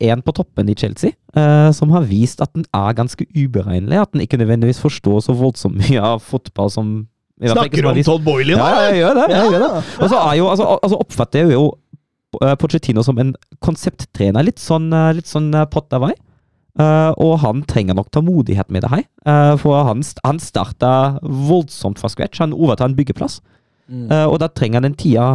[0.00, 4.00] en på toppen i Chelsea uh, som har vist at den er ganske uberegnelig.
[4.00, 6.94] At den ikke nødvendigvis forstår så voldsomt mye av fotball som
[7.36, 8.62] Snakker om Todd Boiley nå?
[8.64, 9.28] Ja, jeg gjør det.
[9.28, 9.50] Jeg Ja.
[9.52, 9.84] gjør det.
[10.00, 11.64] Og så er jo, altså, altså oppfatter jeg jo
[12.40, 14.46] eh, Pochettino som en konsepttrener.
[14.46, 14.86] Litt sånn,
[15.18, 16.14] litt sånn Potter-vei.
[16.74, 19.04] Eh, og han trenger nok tålmodighet med det her.
[19.22, 22.40] Uh, for han, han starta voldsomt fra scratch.
[22.42, 23.40] Han overtar en byggeplass.
[23.86, 24.08] Mm.
[24.10, 25.28] Uh, og da trenger han den tida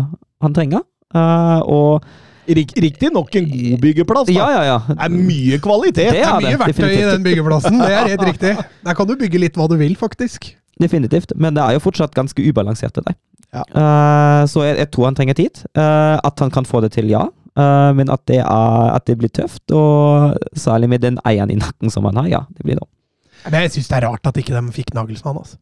[0.44, 0.84] han trenger.
[1.16, 2.06] Eh, og
[2.50, 4.30] Rik, Riktignok en god byggeplass.
[4.30, 4.34] Da.
[4.34, 4.78] Ja, ja, ja.
[4.90, 6.00] Det er mye kvalitet.
[6.00, 8.54] Det Det er er mye det, verktøy i den byggeplassen, det er helt riktig.
[8.86, 10.56] Der kan du bygge litt hva du vil, faktisk.
[10.82, 11.36] Definitivt.
[11.36, 13.20] Men det er jo fortsatt ganske ubalansert, det deg.
[13.54, 13.66] Ja.
[13.66, 15.62] Eh, så jeg, jeg tror han trenger tid.
[15.78, 17.28] Eh, at han kan få det til, ja.
[17.58, 21.58] Eh, men at det, er, at det blir tøft, og særlig med den eieren i
[21.60, 22.42] nakken som han har, ja.
[22.56, 22.88] Det blir det.
[23.48, 25.40] Men jeg syns det er rart at ikke de fikk Nagelsmann.
[25.40, 25.58] Altså.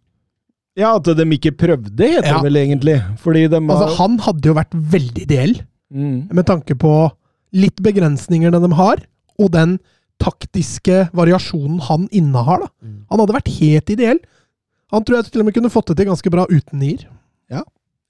[0.78, 2.38] Ja, At de ikke prøvde, heter Ja.
[2.38, 2.98] det vel egentlig.
[3.20, 5.56] Fordi de har Altså, han hadde jo vært veldig ideell,
[5.94, 6.30] mm.
[6.34, 7.12] med tanke på
[7.54, 9.02] litt begrensningene de har,
[9.40, 9.80] og den
[10.22, 12.66] taktiske variasjonen han innehar.
[12.66, 12.68] da.
[13.10, 14.20] Han hadde vært helt ideell.
[14.92, 17.08] Han tror jeg til og med kunne fått det til ganske bra uten nier.
[17.50, 17.64] Ja,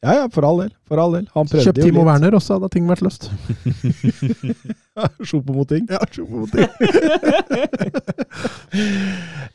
[0.06, 0.74] ja, ja, for all del.
[0.88, 1.26] For all del.
[1.34, 2.04] Han prøvde Kjøpt Timo.
[2.06, 3.32] Werner også, hadde ting vært løst.
[5.28, 5.88] Sjopo-moting.
[5.90, 6.70] Ja, sjopo mot ting.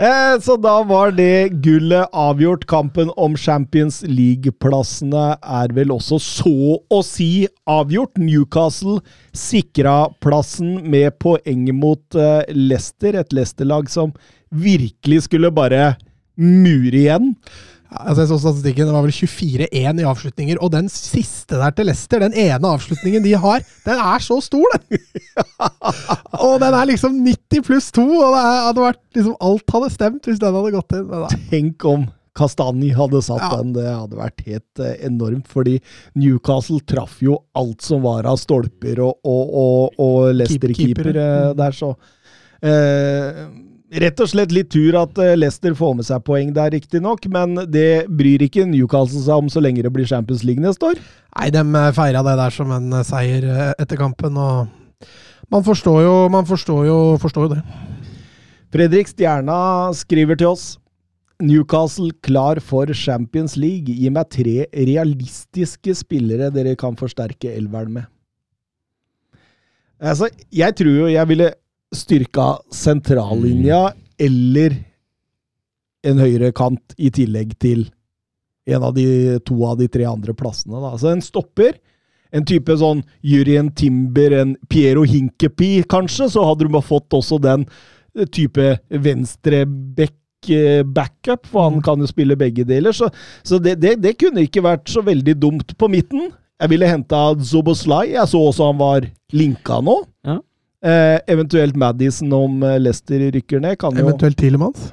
[0.03, 2.65] Eh, så da var det gullet avgjort.
[2.67, 6.55] Kampen om Champions League-plassene er vel også så
[6.91, 8.19] å si avgjort.
[8.19, 8.99] Newcastle
[9.37, 14.11] sikra plassen med poeng mot eh, Leicester, et Leicester-lag som
[14.51, 15.93] virkelig skulle bare
[16.35, 17.35] mure igjen.
[17.93, 21.87] Altså jeg så statistikken, Det var vel 24-1 i avslutninger, og den siste der til
[21.91, 24.99] Leicester, den ene avslutningen de har, den er så stor, den!
[26.47, 30.29] og den er liksom 90 pluss 2, og det hadde vært liksom alt hadde stemt
[30.31, 31.15] hvis den hadde gått inn.
[31.53, 33.59] Tenk om Kastani hadde satt Ja.
[33.61, 33.75] den.
[33.77, 35.75] Det hadde vært helt eh, enormt, fordi
[36.17, 41.21] Newcastle traff jo alt som var av stolper og, og, og, og Leicester-keeper Keeper.
[41.21, 41.91] eh, der, så
[42.65, 43.43] eh,
[43.93, 47.59] Rett og slett litt tur at eh, Leicester får med seg poeng der, riktignok, men
[47.69, 51.01] det bryr ikke Newcastle seg om så lenge det blir Champions League neste år.
[51.37, 55.11] nei, de feira det der som en eh, seier eh, etter kampen, og
[55.53, 57.63] man forstår jo, man forstår jo, forstår jo det.
[58.73, 60.67] Fredrik Stjerna skriver til oss
[61.43, 63.93] Newcastle klar for Champions League.
[63.93, 68.09] Gi meg tre realistiske spillere dere kan forsterke elveren med.
[70.03, 71.53] Altså, jeg tror jo jeg ville
[71.93, 74.77] styrka sentrallinja eller
[76.07, 77.85] en høyre kant i tillegg til
[78.67, 80.81] en av de to av de tre andre plassene.
[80.83, 80.99] Da.
[80.99, 81.73] Så en stopper.
[82.33, 87.39] En type sånn Jurien Timber, en Piero Hinkepi, kanskje, så hadde du bare fått også
[87.43, 87.67] den
[88.33, 92.93] type venstreback-backup, for han kan jo spille begge deler.
[92.97, 93.07] Så,
[93.45, 96.33] så det, det, det kunne ikke vært så veldig dumt på midten.
[96.63, 98.15] Jeg ville henta Zoboslai.
[98.15, 99.01] Jeg så også han var
[99.35, 99.97] linka nå.
[100.25, 100.39] Ja.
[100.83, 103.79] Eh, eventuelt Madison om eh, Leicester rykker ned.
[103.79, 104.89] Kan Eventuelt Tilemans.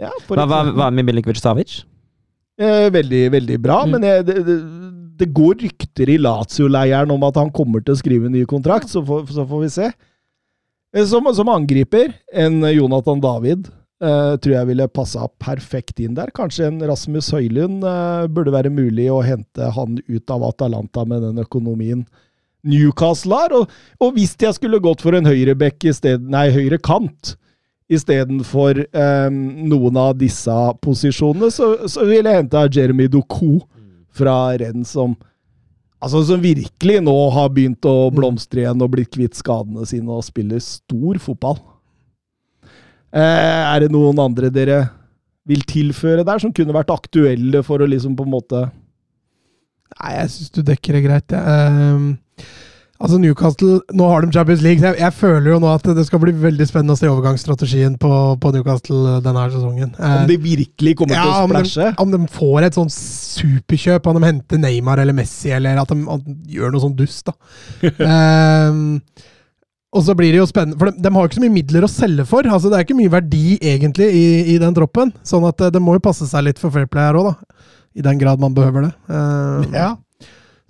[0.00, 1.82] ja, Hva, hva, hva med Milinkovic Savic?
[2.60, 3.90] Eh, veldig, veldig bra, Mm.
[3.96, 4.56] men jeg, det, det,
[5.20, 8.88] det går rykter i Lazio-leiren om at han kommer til å skrive en ny kontrakt,
[8.88, 9.88] så får, så får vi se.
[10.94, 13.66] Eh, Som, som angriper, en Jonathan David
[14.00, 16.30] eh, tror jeg ville passa perfekt inn der.
[16.34, 21.22] Kanskje en Rasmus Høylund eh, burde være mulig å hente han ut av Atalanta med
[21.26, 22.06] den økonomien
[22.64, 23.54] Newcastle har.
[23.56, 23.72] Og,
[24.02, 27.36] og hvis jeg skulle gått for en høyrebekk i stedet, nei, høyre kant,
[27.92, 33.60] istedenfor um, noen av disse posisjonene, så, så ville jeg henta Jeremy Doku
[34.14, 35.16] fra Renn, som
[36.04, 40.26] Altså som virkelig nå har begynt å blomstre igjen og blitt kvitt skadene sine og
[40.26, 41.56] spiller stor fotball.
[43.14, 44.82] Eh, er det noen andre dere
[45.48, 48.66] vil tilføre der, som kunne vært aktuelle for å liksom på en måte
[49.94, 51.32] Nei, jeg syns du dekker det greit.
[51.32, 52.04] jeg.
[53.04, 56.04] Altså Newcastle, Nå har de Champions League, så jeg, jeg føler jo nå at det
[56.06, 59.90] skal bli veldig spennende å se overgangsstrategien på, på Newcastle denne her sesongen.
[59.98, 61.88] Eh, Om de virkelig kommer til å om splæsje?
[62.00, 65.98] om de får et sånn superkjøp, om de henter Neymar eller Messi, eller at de,
[66.14, 67.34] at de gjør noe sånn dust, da.
[68.14, 68.86] Ehm,
[69.94, 71.84] og så blir det jo spennende, for de, de har jo ikke så mye midler
[71.86, 72.46] å selge for.
[72.50, 75.12] altså Det er ikke mye verdi egentlig i, i den troppen.
[75.26, 77.68] Sånn at eh, det må jo passe seg litt for Fairplay her òg, da.
[77.94, 78.94] I den grad man behøver det.
[79.10, 79.92] Ehm, Ja.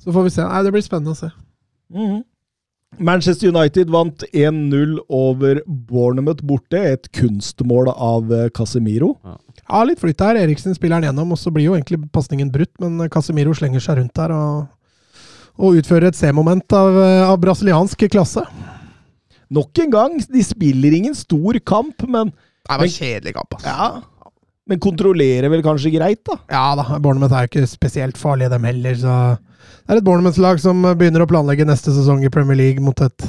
[0.05, 0.43] Så får vi se.
[0.45, 1.31] Nei, Det blir spennende å se.
[1.95, 2.23] Mhm.
[2.99, 6.79] Manchester United vant 1-0 over Bournemouth borte.
[6.79, 9.17] Et kunstmål av eh, Casemiro.
[9.25, 10.39] Ja, litt flytt her.
[10.39, 13.99] Eriksen spiller den gjennom, og så blir jo egentlig pasningen brutt, men Casemiro slenger seg
[13.99, 14.69] rundt der og,
[15.59, 18.45] og utfører et C-moment av, eh, av brasiliansk klasse.
[19.55, 22.31] Nok en gang, de spiller ingen stor kamp, men,
[22.65, 23.75] Det var en kjedelig kamp, altså.
[23.75, 23.89] ja,
[24.71, 26.39] men kontrollerer vel kanskje greit, da.
[26.53, 28.97] Ja da, Bournemouth er jo ikke spesielt farlige, dem heller.
[28.97, 29.15] så
[29.85, 33.27] Det er et Bournemouth-lag som begynner å planlegge neste sesong i Premier League mot et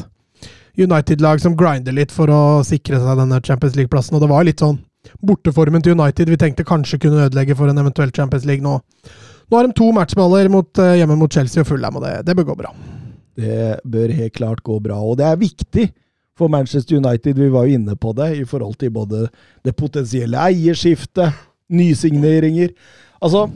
[0.80, 4.15] United-lag som grinder litt for å sikre seg denne Champions League-plassen.
[4.15, 4.80] Og det var litt sånn
[5.26, 8.80] borteformen til United vi tenkte kanskje kunne ødelegge for en eventuell Champions League nå.
[9.45, 12.36] Nå har de to matchballer mot, eh, hjemme mot Chelsea og Fulham, og det, det
[12.36, 12.71] bør gå bra.
[13.36, 14.98] Det bør helt klart gå bra.
[15.04, 15.86] Og det er viktig
[16.38, 19.28] for Manchester United, vi var jo inne på det, i forhold til både
[19.63, 21.34] det potensielle eierskiftet,
[21.71, 22.76] nysigneringer
[23.26, 23.48] Altså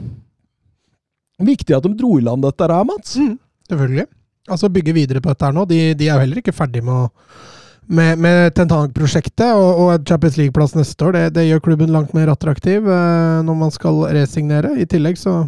[1.40, 3.14] Viktig at de dro i land dette her, Mats.
[3.16, 3.38] Mm,
[3.70, 4.06] selvfølgelig.
[4.50, 5.64] Altså bygge videre på dette her nå.
[5.70, 10.36] De, de er jo heller ikke ferdig med, å, med, med Tentang-prosjektet og, og Champions
[10.36, 11.16] League-plass neste år.
[11.16, 14.74] Det, det, gjør klubben langt mer attraktiv eh, når man skal resignere.
[14.82, 15.38] I tillegg så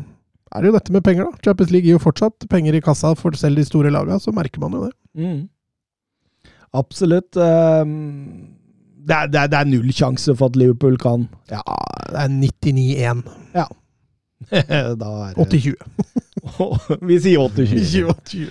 [0.53, 1.45] er det jo dette med penger, da.
[1.45, 4.65] Champions League gir jo fortsatt penger i kassa for selv de store lagene, så merker
[4.65, 4.95] man jo det.
[5.19, 5.43] Mm.
[6.73, 7.37] Absolutt.
[7.37, 8.57] Um,
[8.97, 11.63] det, er, det, er, det, er, null sjanse for at Liverpool kan Ja,
[12.09, 13.25] det er 99-1.
[13.57, 13.67] Ja.
[15.03, 15.75] da er det 80-20.
[17.09, 18.49] Vi sier 80-20.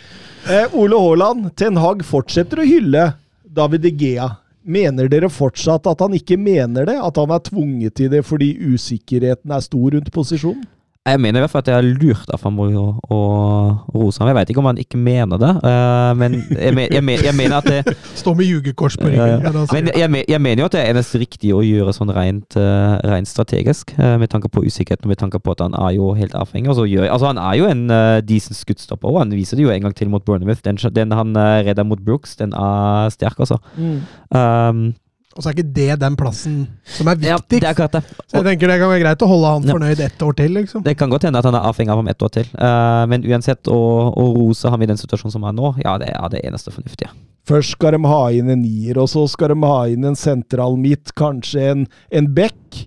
[0.50, 3.12] Eh, Ole Haaland, Ten Hag fortsetter å hylle
[3.46, 4.30] David De Gea.
[4.62, 6.98] Mener dere fortsatt at han ikke mener det?
[7.02, 10.66] At han er tvunget til det fordi usikkerheten er stor rundt posisjonen?
[11.02, 14.28] Jeg mener i hvert fall at jeg har lurt av og, rose ham.
[14.30, 17.34] Jeg vet ikke om han ikke mener det, uh, men jeg, men, jeg, men, jeg,
[17.34, 19.42] mener at det Står med ljugekors på ryggen.
[19.42, 19.66] Ja, ja.
[19.74, 23.02] Men jeg, jeg, mener jo at det er eneste riktige å gjøre sånn rent, uh,
[23.10, 26.14] rent strategisk, uh, med tanke på usikkerheten og med tanke på at han er jo
[26.20, 26.70] helt avhengig.
[26.70, 27.84] Altså, gjør, altså Han er jo en
[28.30, 30.62] decent skuddstopper, og han viser det jo en gang til mot Burnhamouth.
[30.62, 33.58] Den, den han redder mot Brooks, den er sterk, altså.
[33.74, 34.04] Mm.
[34.38, 34.92] Um,
[35.32, 36.56] og så er ikke det den plassen
[36.98, 37.64] som er viktigst.
[37.64, 38.02] Ja, det er det.
[38.28, 40.84] Så jeg tenker det kan være greit å holde han fornøyd ett år til, liksom.
[40.86, 43.24] Det kan godt hende at han er avhengig av ham ett år til, uh, men
[43.28, 46.44] uansett, å, å, rose ham i den situasjonen som er nå, ja, det er det
[46.48, 47.14] eneste fornuftige.
[47.48, 50.76] Først skal de ha inn en nier, og så skal de ha inn en sentral
[50.80, 52.84] midt, kanskje en, en back.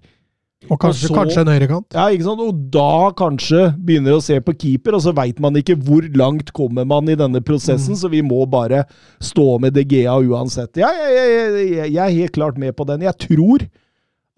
[0.70, 1.96] Og kanskje, og så, kanskje en høyrekant.
[1.96, 2.42] Ja, ikke sant?
[2.44, 6.52] Og da kanskje begynner å se på keeper, og så veit man ikke hvor langt
[6.56, 8.00] kommer man i denne prosessen, mm.
[8.00, 8.84] så vi må bare
[9.22, 10.80] stå med DGA uansett.
[10.80, 13.04] Ja, jeg, jeg, jeg, jeg, er helt klart med på den.
[13.04, 13.66] Jeg tror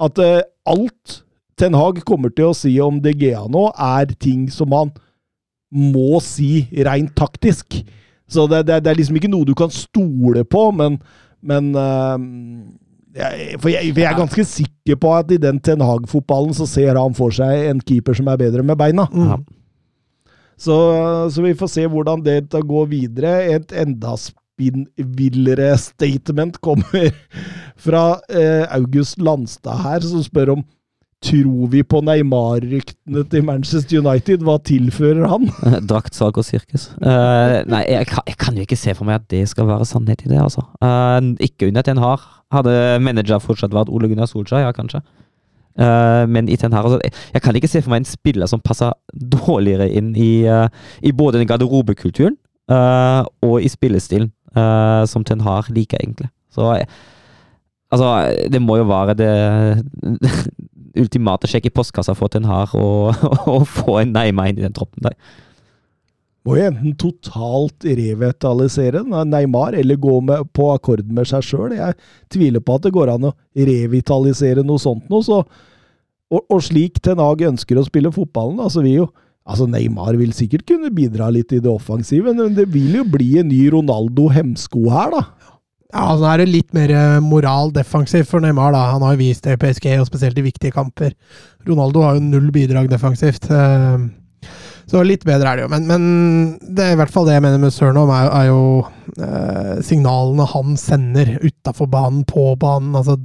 [0.06, 1.20] at uh, alt
[1.56, 4.90] Ten Hag kommer til å si om DGA nå, er ting som han
[5.72, 7.78] må si rent taktisk.
[8.28, 10.98] Så det, det, det er liksom ikke noe du kan stole på, men,
[11.46, 12.18] men uh,
[13.16, 16.68] jeg, for, jeg, for jeg er ganske sikker på at i den Ten Hag-fotballen så
[16.68, 19.08] ser han for seg en keeper som er bedre med beina.
[19.12, 19.44] Mm.
[20.56, 20.76] Så,
[21.32, 23.34] så, vi får se hvordan det går videre.
[23.56, 27.10] Et enda spinnvillere statement kommer
[27.86, 30.66] fra eh, August Landstad her, som spør om
[31.24, 34.42] Tror vi på Neymar-ryktene til Manchester United?
[34.44, 35.48] Hva tilfører han?
[35.90, 36.90] Draktsalg og sirkus.
[37.00, 39.88] Uh, nei, jeg kan, jeg kan, jo ikke se for meg at det skal være
[39.88, 40.66] sannhet i det, altså.
[40.84, 42.28] Uh, ikke under Ten Hag.
[42.54, 45.02] Hadde manager fortsatt vært Ole Gunnar Solskjær, ja, kanskje.
[45.76, 46.96] Uh, men i Ten Hag altså,
[47.34, 50.46] Jeg kan ikke se for meg en spiller som passer dårligere inn i,
[51.04, 54.32] i både den garderobekulturen og i spillestilen
[55.06, 56.30] som Ten Hag liker, egentlig.
[56.50, 56.72] Så
[57.92, 59.32] Altså, det må jo være det
[61.02, 65.06] ultimate sjekk i postkassa for Ten Hag å få en Neymar inn i den troppen
[65.06, 65.14] der.
[66.46, 71.74] Må jo enten totalt revitalisere Neymar, eller gå med, på akkord med seg sjøl.
[71.74, 71.96] Jeg
[72.32, 75.26] tviler på at det går an å revitalisere noe sånt noe.
[75.26, 75.40] Så,
[76.30, 79.12] og, og, slik Ten Hag ønsker å spille fotballen, altså vil jo
[79.46, 83.36] Altså Neymar vil sikkert kunne bidra litt i det offensive, men det vil jo bli
[83.38, 85.52] en ny Ronaldo-hemsko her, da.
[85.94, 88.74] Ja, altså er det litt mer eh, moral defensivt for Neymar.
[88.74, 88.80] da.
[88.96, 91.14] Han har jo vist det i PSG, og spesielt i viktige kamper.
[91.68, 93.46] Ronaldo har jo null bidrag defensivt.
[94.86, 95.70] Så litt bedre er det jo.
[95.72, 96.02] Men, men
[96.62, 98.60] det er i hvert fall det jeg mener med Sørnov, er, er, jo
[99.18, 102.94] eh, signalene han sender utafor banen, på banen.
[102.94, 103.18] Altså,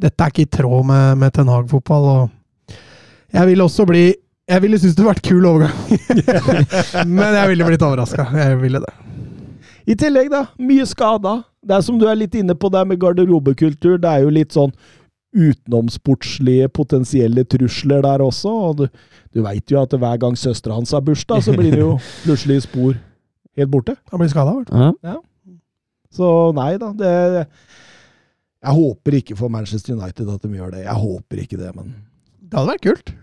[0.00, 2.08] dette er ikke i tråd med, med Ten Hag-fotball.
[2.14, 2.76] og
[3.36, 4.06] Jeg vil også bli
[4.48, 5.78] Jeg ville syntes det hadde vært kul overgang,
[7.18, 8.28] men jeg ville blitt overraska.
[8.60, 8.80] Ville.
[9.90, 11.40] I tillegg, da, mye skada.
[11.66, 13.98] Det er som du er litt inne på det med garderobekultur.
[13.98, 14.70] Det er jo litt sånn
[15.36, 18.52] utenomsportslige potensielle trusler der også.
[18.70, 18.86] Og du,
[19.36, 22.62] du veit jo at hver gang søstera hans har bursdag, så blir det jo plutselig
[22.66, 22.96] spor
[23.56, 23.96] helt borte.
[24.12, 24.92] Han blir skada, ja.
[25.04, 25.18] ja.
[26.16, 26.92] Så nei da.
[26.96, 27.12] Det
[28.64, 30.86] Jeg håper ikke for Manchester United at de gjør det.
[30.86, 31.94] Jeg håper ikke det, men
[32.40, 33.14] Det hadde vært kult.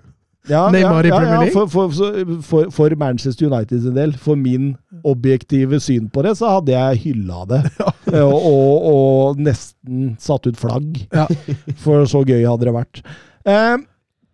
[0.51, 1.53] Ja, Neymar i Premier League?
[1.53, 4.73] For, for, for, for, Manchester United sin del, for min
[5.07, 7.61] objektive syn på det, så hadde jeg hylla det.
[8.25, 10.99] og, og, og, nesten satt ut flagg.
[11.83, 13.01] For så gøy hadde det vært.
[13.47, 13.77] Eh,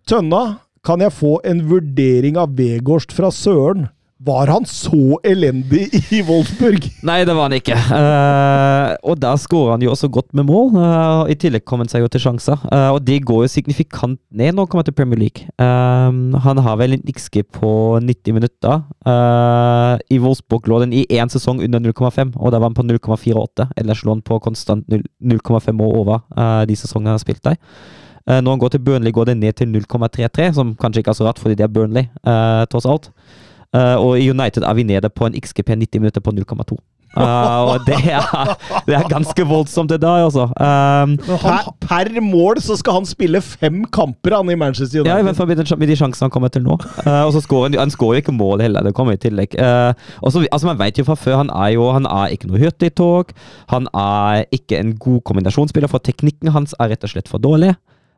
[0.09, 0.43] Tønna,
[0.85, 3.89] kan jeg få en vurdering av Vegårst fra Søren?
[4.19, 6.83] Var han så elendig i Wolfsburg?
[7.07, 7.77] Nei, det var han ikke.
[7.87, 10.73] Uh, og der skårer han jo også godt med mål.
[10.75, 12.59] Uh, I tillegg kom han seg jo til sjanser.
[12.67, 15.47] Uh, og det går jo signifikant ned når han kommer til Premier League.
[15.55, 17.71] han har vel en XG på
[18.03, 18.83] 90 minutter.
[20.11, 23.69] I Wolfsburg lå den i én sesong under 0,5, og da var han på 0,48.
[23.79, 27.55] Ellers lå han på konstant 0,5 år over de sesongene han har spilt der.
[28.27, 31.27] når han går til Burnley, går det ned til 0,33, som kanskje ikke er så
[31.27, 32.09] rart fordi det er Burnley,
[32.71, 33.11] tross alt.
[33.75, 36.77] Uh, og i United er vi nede på en XGP 90 minutter på 0,2.
[37.17, 38.25] Uh, og det er,
[38.85, 40.45] det er ganske voldsomt, det der, altså.
[40.61, 45.11] Um, Per, per mål så skal han spille fem kamper han i Manchester United.
[45.11, 46.77] ja, i hvert fall med, de sjansene han kommer til nå.
[47.01, 49.57] Uh, og så skårer han, jo ikke mål heller, det kommer i tillegg.
[49.57, 52.49] Uh, og så, altså Man vet jo fra før, han er jo han er ikke
[52.49, 53.33] noe hurtigtog.
[53.73, 57.73] Han er ikke en god kombinasjonsspiller, for teknikken hans er rett og slett for dårlig.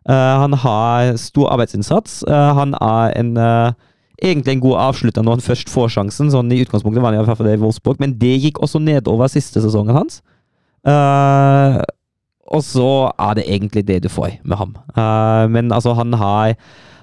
[0.10, 2.24] Eh, han har stor arbeidsinnsats.
[2.28, 3.74] Eh, han er en eh,
[4.22, 6.30] egentlig en god avslutter når han først får sjansen.
[6.34, 8.82] Sånn I utgangspunktet var han i hvert fall det i Wolfsburg, men det gikk også
[8.84, 10.22] nedover siste sesongen hans.
[10.88, 11.82] Uh,
[12.52, 14.78] og så er det egentlig det du får med ham.
[14.96, 16.56] Uh, men altså, han har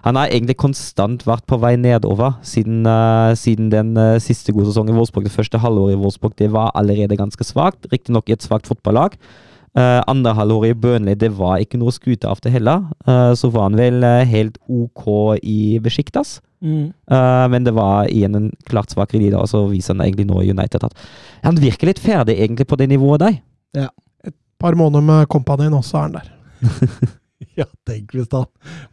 [0.05, 4.71] han har egentlig konstant vært på vei nedover siden, uh, siden den uh, siste gode
[4.71, 5.27] sesongen i Wolfsburg.
[5.27, 9.19] Det første halvåret i Wolfsburg det var allerede ganske svakt, riktignok i et svakt fotballag.
[9.79, 12.89] Uh, andre halvåret i Burnley det var ikke noe å skute av det heller.
[13.07, 16.41] Uh, så var han vel eh, helt ok i Besjiktas.
[16.59, 16.91] Mm.
[17.11, 20.43] Eh, men det var igjen en klart svakere liga, og så viser han egentlig nå
[20.43, 21.05] i United at
[21.45, 23.89] han virker litt ferdig egentlig på det nivået der.
[24.59, 26.33] par måneder med Company nå, så er han der.
[27.59, 28.47] Ja, tenk hvis han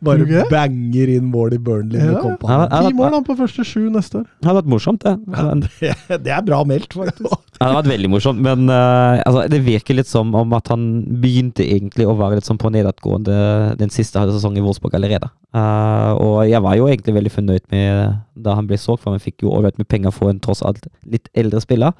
[0.05, 0.43] bare okay.
[0.51, 2.33] banger inn mål i Burnley med Ja.
[2.45, 2.81] Ja, ja.
[2.87, 4.27] Ti mål han på første sju neste år.
[4.41, 5.13] Det hadde vært morsomt, det.
[5.33, 5.93] Men- Det,
[6.25, 7.25] det er bra meldt, faktisk.
[7.25, 10.69] Ja, det hadde vært veldig morsomt, men uh, altså, det virker litt som om at
[10.73, 10.85] han
[11.23, 13.37] begynte egentlig å være litt sånn på nedadgående
[13.79, 15.29] den siste halve sesongen i Wolfsburg allerede.
[15.55, 19.23] Uh, og jeg var jo egentlig veldig fornøyd med da han ble solgt, for han
[19.23, 21.95] fikk jo ålreit med penger for en tross alt litt eldre spiller.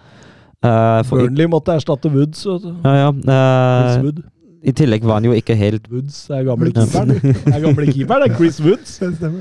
[0.66, 2.46] Uh, Burnley måtte erstatte Woods.
[2.46, 4.24] ja, ja, Uh, Wood.
[4.66, 7.12] I tillegg var han jo ikke helt Woods er gamle keeperen.
[7.54, 8.96] Er gamle keeper, det er Chris Woods.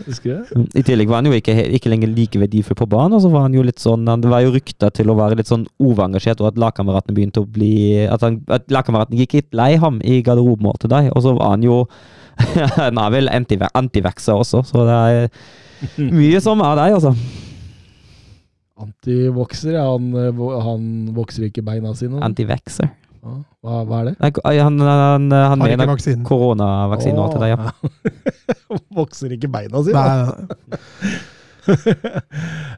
[0.04, 0.64] Husker du?
[0.76, 3.14] I tillegg var han jo ikke, ikke lenger like verdifull på banen.
[3.16, 5.38] Og så var han jo litt sånn han, Det var jo rykter til å være
[5.40, 7.72] litt sånn overengasjert, og at lagkameratene begynte å bli
[8.04, 11.08] At, han- at lagkameratene gikk litt lei ham i garderoben til deg.
[11.16, 11.86] Og så var han jo
[12.82, 17.14] Han er vel antivax- antivaxer også, så det er mye som er deg, altså.
[18.84, 19.84] Antivokser, ja.
[19.86, 20.08] Han,
[20.66, 22.18] han vokser ikke beina sine.
[22.26, 22.90] Antivaxer.
[23.24, 24.14] Hva, hva er det?
[24.20, 27.58] Nei, Han, han, han, han mener koronavaksinen koronavaksine og alt det der, ja.
[27.70, 28.80] ja.
[28.98, 30.02] vokser ikke beina sine.
[30.02, 31.14] Nei.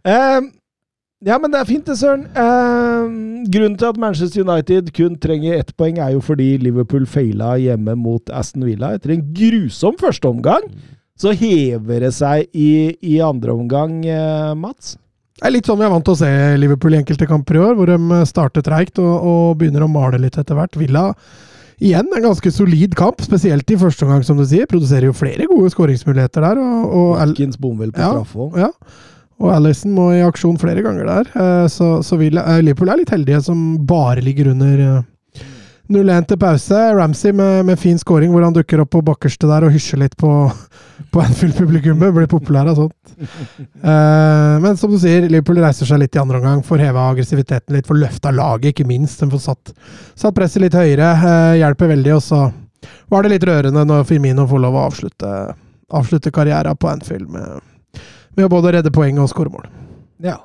[0.06, 0.50] Ehm,
[1.28, 2.26] ja, men det er fint det, Søren.
[2.38, 7.56] Ehm, grunnen til at Manchester United kun trenger ett poeng, er jo fordi Liverpool feila
[7.62, 10.70] hjemme mot Aston Villa etter en grusom førsteomgang.
[11.16, 14.98] Så hever det seg i, i andre omgang, uh, Mats.
[15.36, 17.60] Det er litt sånn vi er vant til å se Liverpool i enkelte kamper i
[17.60, 20.78] år, hvor de starter treigt og, og begynner å male litt etter hvert.
[20.80, 21.10] Villa
[21.76, 24.64] igjen en ganske solid kamp, spesielt i første omgang, som du sier.
[24.70, 26.62] Produserer jo flere gode skåringsmuligheter der.
[26.62, 28.14] og, og bom vel på Ja.
[28.14, 28.56] straffe òg.
[28.64, 28.70] Ja.
[29.36, 31.28] Og Alison må i aksjon flere ganger der.
[31.36, 35.02] Eh, Så, så vil, eh, Liverpool er litt heldige som bare ligger under eh,
[35.92, 36.80] 0-1 til pause.
[36.98, 40.16] Ramsey med, med fin scoring, hvor han dukker opp på bakkerste der og hysjer litt
[40.20, 40.30] på,
[41.12, 42.14] på Anfield-publikummet.
[42.16, 43.14] Blir populær av sånt.
[43.82, 46.64] Uh, Men som du sier, Liverpool reiser seg litt i andre omgang.
[46.66, 49.22] Får heva aggressiviteten litt, får løfta laget, ikke minst.
[49.22, 49.76] De får satt,
[50.18, 51.12] satt presset litt høyere.
[51.22, 52.16] Uh, Hjelper veldig.
[52.18, 52.42] Og så
[53.12, 55.32] var det litt rørende når Firmino får lov å avslutte,
[55.94, 57.64] avslutte karrieren på Anfield med
[58.36, 59.68] med å både redde poeng og skåre mål.
[60.24, 60.38] Ja.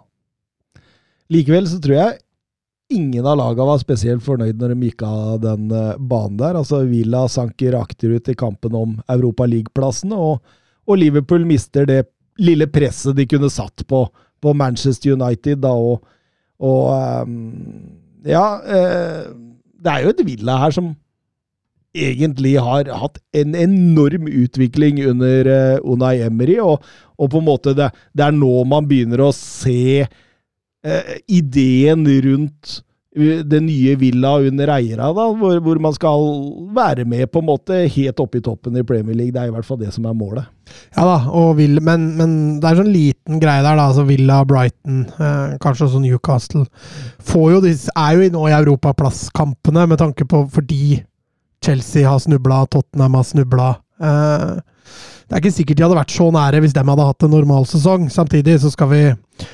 [1.32, 2.20] Likevel så tror jeg
[2.92, 6.58] ingen av lagene var spesielt fornøyd når de gikk av den eh, banen der.
[6.60, 10.42] Altså Villa sanker akterut i kampen om Europa League-plassen, og,
[10.88, 12.04] og Liverpool mister det
[12.42, 14.06] lille presset de kunne satt på,
[14.42, 16.02] på Manchester United, da, og,
[16.62, 17.38] og ehm,
[18.28, 19.30] Ja, eh,
[19.82, 20.92] det er jo et Villa her som
[21.92, 26.86] egentlig har hatt en enorm utvikling under eh, Unai Emery, og,
[27.18, 30.06] og på en måte det, det er nå man begynner å se
[30.86, 32.80] eh, ideen rundt
[33.16, 36.26] eh, det nye Villa under eiere, da, hvor, hvor man skal
[36.76, 39.36] være med på en måte helt oppe i toppen i Premier League.
[39.36, 40.50] Det er i hvert fall det som er målet.
[40.96, 43.90] Ja da, og Vill, men, men det er sånn liten greie der, da.
[43.90, 46.66] altså Villa, Brighton, eh, kanskje også Newcastle.
[47.36, 51.02] Jo er jo nå i europaplasskampene med tanke på fordi
[51.62, 53.76] Chelsea har snubla, Tottenham har snubla.
[54.02, 54.62] Eh,
[55.32, 57.64] det er ikke sikkert de hadde vært så nære hvis de hadde hatt en normal
[57.70, 58.10] sesong.
[58.12, 59.02] Samtidig så skal vi,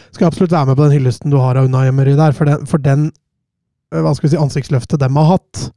[0.09, 2.49] skal vi absolutt være med på den hyllesten du har av Unai Emery der, for
[2.49, 3.11] den, for den
[3.93, 5.67] eh, hva skal vi si, ansiktsløftet de har hatt.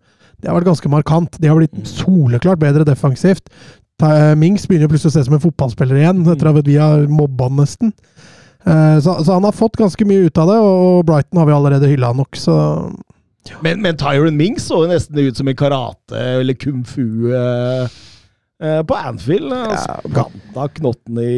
[0.40, 1.36] Det har vært ganske markant.
[1.36, 3.52] De har blitt soleklart bedre defensivt.
[4.40, 7.60] Mings begynner plutselig å se som en fotballspiller igjen, etter at vi har mobba han
[7.60, 7.92] nesten.
[8.64, 11.52] Eh, Så, så han har fått ganske mye ut av det, og Brighton har vi
[11.58, 12.56] allerede hylla nok, så
[13.60, 17.84] Men, men Tyron Mings så jo nesten ut som en karate- eller kung-fu-spiller.
[17.84, 17.88] eh,
[18.60, 19.50] på Anfield.
[19.54, 21.34] Ja, Altså, Ganta knotten i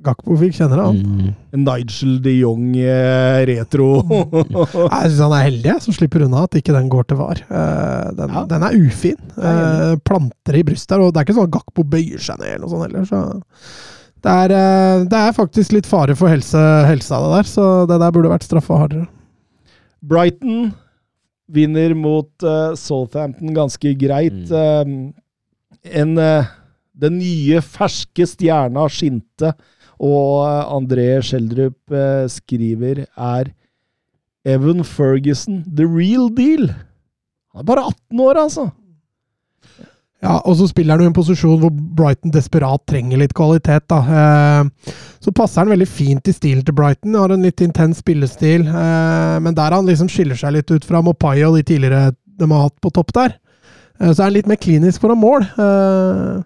[0.00, 1.00] Gakpo fikk kjenne det, han.
[1.04, 1.32] Mm.
[1.60, 3.88] Nigel de Jong eh, retro.
[4.08, 7.42] Jeg syns han er heldig, som slipper unna at ikke den går til VAR.
[7.50, 8.44] Uh, Den, Ja.
[8.48, 9.18] den er ufin.
[9.36, 12.54] Eh, Planter i brystet der, og det er ikke sånn at Gakpo bøyer seg ned
[12.54, 13.04] eller noe sånt heller.
[13.10, 13.20] Så
[14.24, 18.00] det er, uh, det er faktisk litt fare for helse, helsa, det der, så det
[18.00, 19.04] der burde vært straffa hardere.
[20.00, 20.70] Brighton
[21.52, 24.48] vinner mot eh, Southampton ganske greit.
[24.48, 25.10] Mm.
[25.84, 26.48] En, eh,
[27.00, 29.54] den nye, ferske stjerna skinte,
[30.00, 33.52] og eh, André Schjelderup eh, skriver er
[34.48, 36.68] Evan Ferguson the real deal.
[37.52, 38.70] Han er bare 18 år, altså!
[40.20, 44.66] Ja, og så spiller han jo en posisjon hvor Brighton desperat trenger litt kvalitet, da.
[45.24, 47.16] Så passer han veldig fint i stilen til Brighton.
[47.16, 51.38] Har en litt intens spillestil, men der han liksom skiller seg litt ut fra Mopai
[51.48, 53.38] og de tidligere de har hatt på topp der.
[54.00, 55.44] Eh, så er han litt mer klinisk foran mål.
[55.44, 56.40] Eh,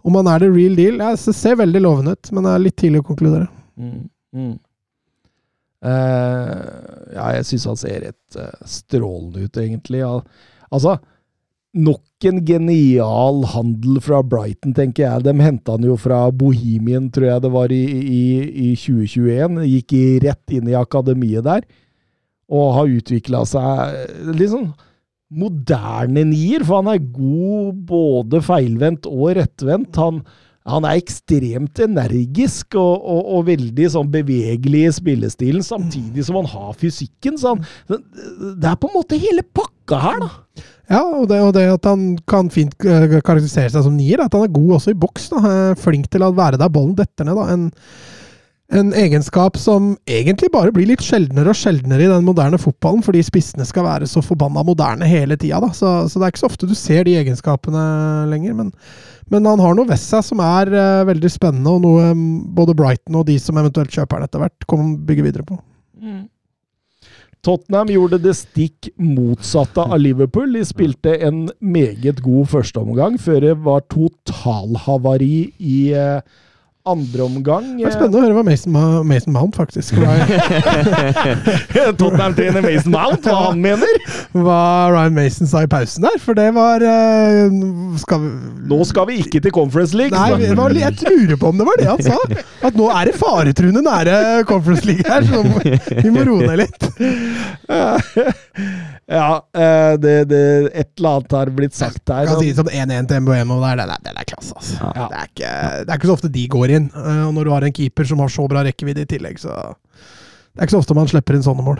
[0.00, 2.78] om han er the real deal Det ser veldig lovende ut, men det er litt
[2.80, 3.48] tidlig å konkludere.
[3.76, 4.58] Mm, mm.
[5.80, 6.56] Uh,
[7.14, 10.02] ja, jeg syns han ser helt uh, strålende ut, egentlig.
[10.04, 10.20] Al
[10.70, 10.98] Altså,
[11.74, 15.24] nok en genial handel fra Brighton, tenker jeg.
[15.26, 18.20] De henta han jo fra Bohemian, tror jeg det var i, i,
[18.68, 19.58] i 2021.
[19.66, 21.66] Gikk i, rett inn i akademiet der.
[22.50, 24.70] Og har utvikla seg litt sånn
[25.30, 29.98] moderne nier, for han er god både feilvendt og rettvendt.
[30.00, 30.20] Han,
[30.68, 36.50] han er ekstremt energisk og, og, og, veldig sånn bevegelig i spillestilen, samtidig som han
[36.50, 37.38] har fysikken.
[37.40, 40.32] Så han, det er på en måte hele pakka her, da.
[40.90, 44.34] Ja, og det, og det at han kan fint eh, karakterisere seg som nier, at
[44.34, 45.28] han er god også i boks.
[45.30, 47.38] da, Flink til å være der ballen detter ned.
[47.38, 47.68] da, en
[48.70, 53.22] en egenskap som egentlig bare blir litt sjeldnere og sjeldnere i den moderne fotballen, fordi
[53.26, 55.58] spissene skal være så forbanna moderne hele tida.
[55.74, 57.84] Så, så, det er ikke så ofte du ser de egenskapene
[58.30, 58.54] lenger.
[58.60, 58.68] Men,
[59.32, 62.76] men han har noe ved seg som er uh, veldig spennende, og noe um, både
[62.78, 65.58] Brighton og de som eventuelt kjøper den etter hvert, kommer bygge videre på.
[65.98, 66.28] Mm.
[67.42, 70.52] Tottenham gjorde det stikk motsatte av Liverpool.
[70.54, 76.20] De spilte en meget god førsteomgang før det var totalhavari i uh,
[76.88, 78.76] andre omgang Det er spennende å høre hva Mason,
[79.06, 79.98] Mason Mount faktisk
[82.00, 84.00] Tottenham-trener Mason Mount, hva han mener?
[84.32, 84.60] Hva
[84.94, 88.30] Ryan Mason sa i pausen der, for det var uh, skal vi,
[88.70, 90.14] Nå skal vi ikke til Conference League.
[90.14, 92.18] Nei, var, jeg lurer på om det var det han sa.
[92.66, 94.14] At nå er det faretruende nære
[94.48, 95.42] Conference League her, så
[96.04, 96.80] vi må roe ned litt.
[99.10, 102.28] Ja, eh, det, det, et eller annet har blitt sagt der.
[102.30, 104.54] Kan sies som 1-1 til MBM, og det er, det er klasse.
[104.54, 104.76] Altså.
[104.78, 105.06] Ja.
[105.10, 105.50] Det, er ikke,
[105.80, 106.90] det, er ikke, så ofte de går inn.
[106.94, 109.74] Eh, og når du har en keeper som har så bra rekkevidde i tillegg, så
[110.50, 111.78] Det er ikke så ofte man slipper inn sånne mål.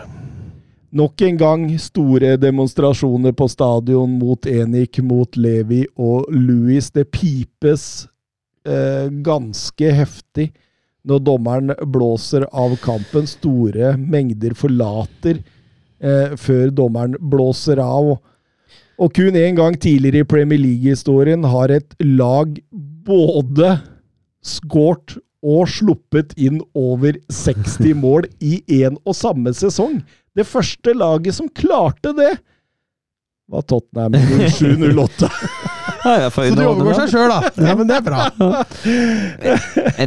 [0.95, 6.89] Nok en gang store demonstrasjoner på stadion mot Enik, mot Levi og Louis.
[6.91, 8.07] Det pipes
[8.67, 10.49] eh, ganske heftig
[11.07, 13.27] når dommeren blåser av kampen.
[13.27, 15.39] Store mengder forlater
[15.99, 18.17] eh, før dommeren blåser av.
[19.01, 22.51] Og kun én gang tidligere i Premier League-historien har et lag
[23.07, 23.77] både
[24.45, 30.01] skåret og sluppet inn over 60 mål i én og samme sesong.
[30.37, 32.35] Det første laget som klarte det,
[33.51, 35.31] var Tottenham 07-08.
[36.05, 37.51] Ja, så du overgår seg sjøl, da.
[37.61, 38.25] Ja, men det er bra.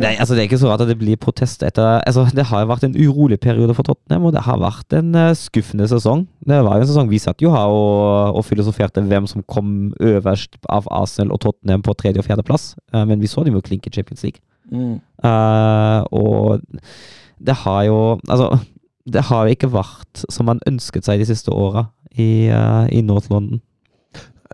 [0.05, 2.65] Nei, altså Det er ikke så rart at det blir protest etter altså Det har
[2.65, 6.27] jo vært en urolig periode for Tottenham, og det har vært en uh, skuffende sesong.
[6.45, 9.93] Det var jo en sesong vi satt jo her og, og filosoferte hvem som kom
[10.03, 13.65] øverst av Arsenal og Tottenham på tredje- og fjerdeplass, uh, men vi så dem jo
[13.65, 14.43] klinke Champions League.
[14.73, 14.97] Mm.
[15.25, 16.65] Uh, og
[17.45, 17.99] det har jo
[18.31, 18.57] Altså,
[19.05, 23.29] det har jo ikke vært som man ønsket seg de siste åra i, i North
[23.33, 23.61] London.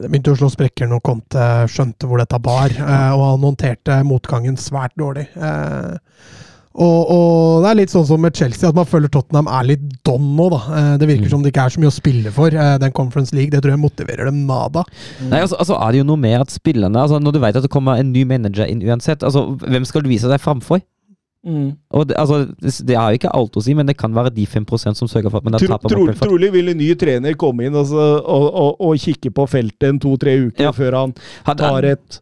[0.00, 3.98] Det begynte å slå sprekker når Conte skjønte hvor dette bar, eh, og han håndterte
[4.08, 5.26] motgangen svært dårlig.
[5.36, 5.98] Eh,
[6.80, 9.82] og, og, det er litt sånn som med Chelsea, at man føler Tottenham er litt
[10.06, 10.46] don nå.
[10.54, 10.60] da.
[10.78, 11.32] Eh, det virker mm.
[11.34, 12.56] som det ikke er så mye å spille for.
[12.80, 14.86] Den Conference League det tror jeg motiverer dem nada.
[15.18, 15.34] Mm.
[15.34, 17.66] Nei, altså, altså, er det jo noe med at spillerne altså, Når du vet at
[17.66, 20.80] det kommer en ny manager inn uansett, altså, hvem skal du vise deg framfor?
[21.40, 21.70] Mm.
[21.96, 24.44] Og det, altså, det har jo ikke alt å si, men det kan være de
[24.44, 27.78] 5% som sørger for at man Tro, tro, Trolig vil en ny trener komme inn
[27.80, 30.74] altså, og, og, og, kikke på feltet en to-tre uker ja.
[30.76, 31.14] før han
[31.48, 32.20] tar et,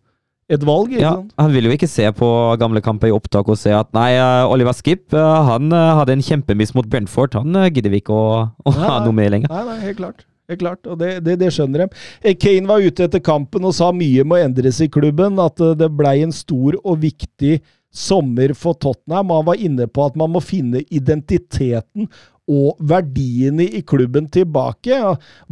[0.55, 0.95] et valg.
[0.95, 2.31] Ja, han vil jo ikke se på
[2.63, 6.15] gamle kamper i opptak og se at nei, uh, Oliver Skip uh, han uh, hadde
[6.15, 7.35] en kjempemiss mot Brentford.
[7.43, 9.51] Han gidder vi ikke å, å nei, ha noe med lenger.
[9.51, 10.29] Nei, nei, helt klart.
[10.49, 12.33] Helt klart, og det, det, det, skjønner de.
[12.41, 15.37] Kane var ute etter kampen og sa mye må endres i klubben.
[15.43, 17.59] At det blei en stor og viktig
[17.95, 19.31] sommer for Tottenham.
[19.31, 22.09] Han var inne på at man må finne identiteten
[22.49, 24.97] og verdiene i klubben tilbake.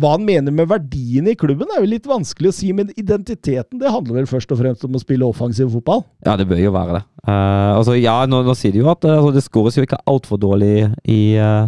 [0.01, 3.81] Hva han mener med verdiene i klubben, er jo litt vanskelig å si, men identiteten
[3.81, 6.07] det handler vel først og fremst om å spille offensiv fotball?
[6.27, 7.03] Ja, det bør jo være det.
[7.27, 10.41] Uh, altså, ja, nå, nå, sier de jo at altså, det skåres jo ikke altfor
[10.41, 11.67] dårlig i, uh,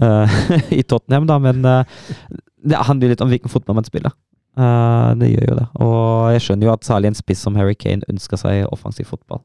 [0.78, 4.16] i Tottenham, da, men det handler jo litt om hvilken fotball man spiller.
[5.20, 5.66] det gjør jo det.
[5.84, 9.44] Og jeg skjønner jo at særlig en spiss som Harry Kane ønsker seg offensiv fotball.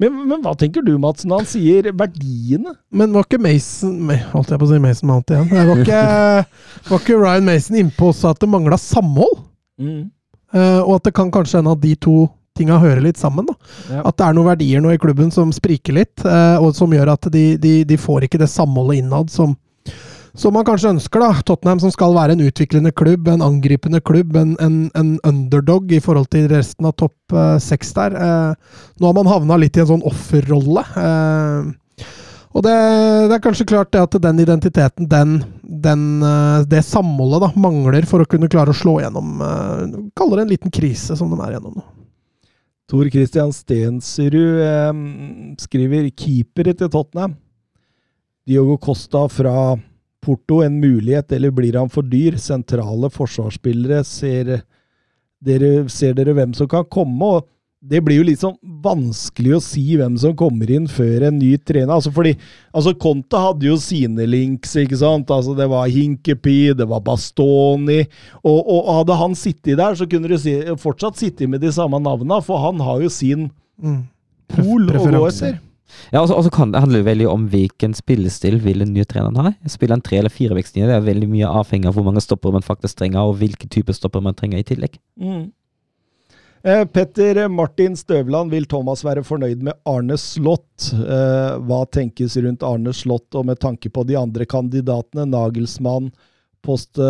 [0.00, 2.74] Men, men hva tenker du, Mats, når han sier verdiene?
[2.94, 3.98] Men var ikke Mason
[4.32, 5.50] Holdt jeg på å si Mason Mount igjen?
[5.52, 6.02] Var ikke,
[6.88, 9.42] var ikke Ryan Mason innpå også at det mangla samhold?
[10.52, 12.16] Eh, og at det kan kanskje hende at de to
[12.58, 13.48] tinga hører litt sammen.
[13.88, 14.02] Ja.
[14.04, 17.14] At det er noen verdier nå i klubben som spriker litt, uh, og som gjør
[17.14, 19.54] at de, de, de får ikke det samholdet innad som,
[20.34, 21.20] som man kanskje ønsker.
[21.20, 21.42] da.
[21.44, 26.00] Tottenham som skal være en utviklende klubb, en angripende klubb, en, en, en underdog i
[26.00, 28.16] forhold til resten av topp eh, seks der.
[28.16, 30.84] Eh, nå har man havna litt i en sånn offerrolle.
[30.96, 32.06] Eh,
[32.52, 32.76] og det,
[33.30, 36.02] det er kanskje klart det at den identiteten, den, den,
[36.68, 39.40] det samholdet, da, mangler for å kunne klare å slå gjennom
[40.12, 41.86] Kaller det en liten krise, som de er gjennom nå.
[42.92, 44.90] Tor Christian Stensrud eh,
[45.62, 47.38] skriver keepere til Tottenham.
[48.44, 49.78] Diogo Costa fra
[50.22, 52.36] Porto en mulighet, eller blir han for dyr?
[52.38, 54.60] Sentrale forsvarsspillere, ser
[55.42, 57.32] dere, ser dere hvem som kan komme?
[57.38, 57.48] Og
[57.82, 58.54] det blir jo litt sånn
[58.84, 61.90] vanskelig å si hvem som kommer inn før en ny trener.
[61.96, 62.36] Altså fordi
[62.70, 65.32] altså Conte hadde jo sine links, ikke sant.
[65.34, 68.04] Altså Det var Hinkepy, det var Bastoni.
[68.44, 71.98] Og, og hadde han sittet der, så kunne du si, fortsatt sittet med de samme
[71.98, 73.50] navnene, for han har jo sin
[73.82, 74.02] Mm.
[74.52, 75.56] pool å gå etter.
[76.12, 79.52] Ja, og så- kan det handle veldig om hvilken spillestil vil den nye treneren ha.
[79.66, 82.62] Spiller en tre- eller firevekstlinje, det er veldig mye avhengig av hvor mange stopper man
[82.62, 84.98] faktisk trenger, og hvilke typer stopper man trenger i tillegg.
[85.20, 85.52] Mm.
[86.64, 90.92] Eh, Petter Martin Støvland, vil Thomas være fornøyd med Arne Slott?
[90.94, 96.12] Eh, hva tenkes rundt Arne Slott, og med tanke på de andre kandidatene, Nagelsmann,
[96.62, 97.02] Poste,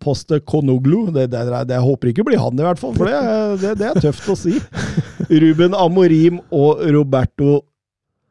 [0.00, 3.60] Poste Konoglu det, det, det, Jeg håper ikke blir han, i hvert fall, for det,
[3.60, 4.54] det, det er tøft å si.
[5.42, 7.58] Ruben Amorim og Roberto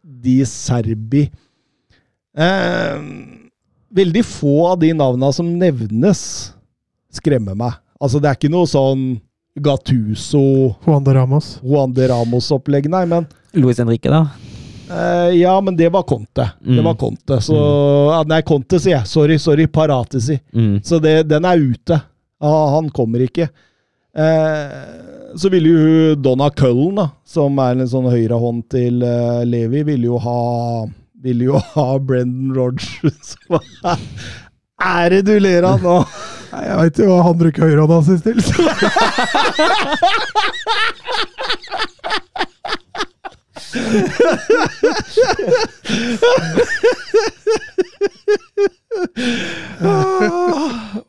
[0.06, 1.24] Di Serbi.
[2.38, 2.98] Eh,
[3.96, 6.22] veldig få av de navna som nevnes,
[7.16, 7.78] skremmer meg.
[8.02, 9.06] Altså, det er ikke noe sånn
[9.56, 11.54] Gattuso, Juan de Ramos.
[11.64, 13.26] Juan de Ramos-opplegg, nei, men
[13.56, 14.26] Luis Henrique, da?
[14.92, 16.50] eh, Ja, men det var Conte.
[16.62, 16.84] Det Mm.
[16.84, 17.40] var Conte.
[17.42, 17.56] Så
[18.12, 19.08] ja, Nei, Conte, sier jeg.
[19.08, 19.66] Sorry, sorry.
[19.68, 20.40] Paratesi.
[20.54, 20.82] Mm.
[20.84, 22.02] Så det, den er ute.
[22.42, 23.48] Ah, han kommer ikke.
[24.14, 29.84] Eh, så ville jo Donna Cullen, da, som er en sånn høyrehånd til uh, Levi,
[29.88, 30.40] ville jo ha
[31.26, 33.34] ville jo ha Brendan Rodgers.
[33.50, 33.62] Hva
[35.06, 35.96] er det du ler av nå?
[36.52, 38.38] Nei, Jeg veit jo hva han bruker høyrehånda si til.
[38.46, 38.70] så-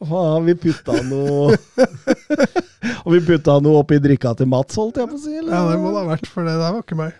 [0.05, 1.57] Har vi putta noe
[3.05, 5.32] Har vi putta noe oppi drikka til Mats, holdt jeg på å si?
[5.38, 5.53] Eller?
[5.55, 7.12] Ja, det må det ha vært, for det der var ikke meg.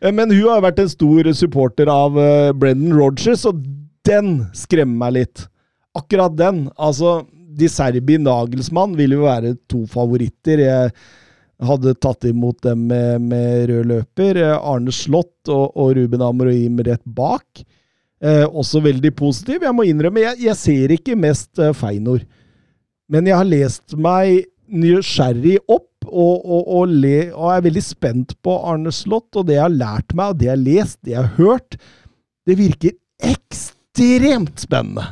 [0.00, 3.60] Eh, Men hun har vært en stor supporter av uh, Brendan Rodgers, og
[4.08, 5.44] den skremmer meg litt.
[5.98, 6.68] Akkurat den.
[6.80, 7.20] Altså,
[7.60, 10.62] de Serbi Nagelsmann vil jo være to favoritter.
[10.64, 10.94] Jeg
[11.68, 14.40] hadde tatt imot dem med, med rød løper.
[14.40, 17.64] Eh, Arne Slott og, og Ruben Amorim rett bak.
[18.20, 19.62] Eh, også veldig positiv.
[19.64, 22.20] Jeg må innrømme, jeg, jeg ser ikke mest eh, Feinor.
[23.10, 28.34] Men jeg har lest meg nysgjerrig opp, og, og, og, le, og er veldig spent
[28.44, 29.30] på Arne Slott.
[29.40, 31.80] Og det jeg har lært meg, og det jeg har lest, det jeg har hørt,
[32.48, 32.94] det virker
[33.30, 35.06] ekstremt spennende.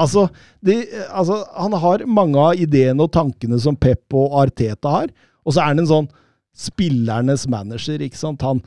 [0.00, 0.26] Altså,
[0.64, 5.10] det, altså, han har mange av ideene og tankene som Pep og Arteta har,
[5.42, 6.10] og så er han en sånn
[6.56, 8.42] spillernes manager, ikke sant.
[8.46, 8.62] Han,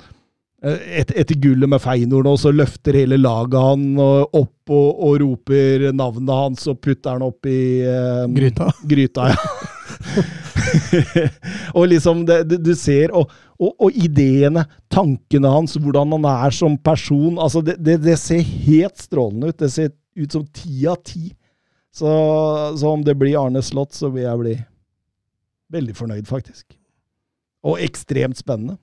[0.64, 5.90] et, etter gullet med Feinor nå, så løfter hele laget han opp og, og roper
[5.92, 8.70] navnet hans og putter han opp i eh, Gryta.
[8.94, 10.24] Gryta, ja.
[11.78, 16.56] og liksom, det, det, du ser og, og, og ideene, tankene hans, hvordan han er
[16.56, 17.40] som person.
[17.40, 19.60] altså Det, det, det ser helt strålende ut.
[19.60, 21.34] Det ser ut som ti av ti.
[21.94, 22.10] Så,
[22.80, 24.56] så om det blir Arne Slott, så vil jeg bli
[25.74, 26.66] veldig fornøyd, faktisk.
[27.68, 28.80] Og ekstremt spennende.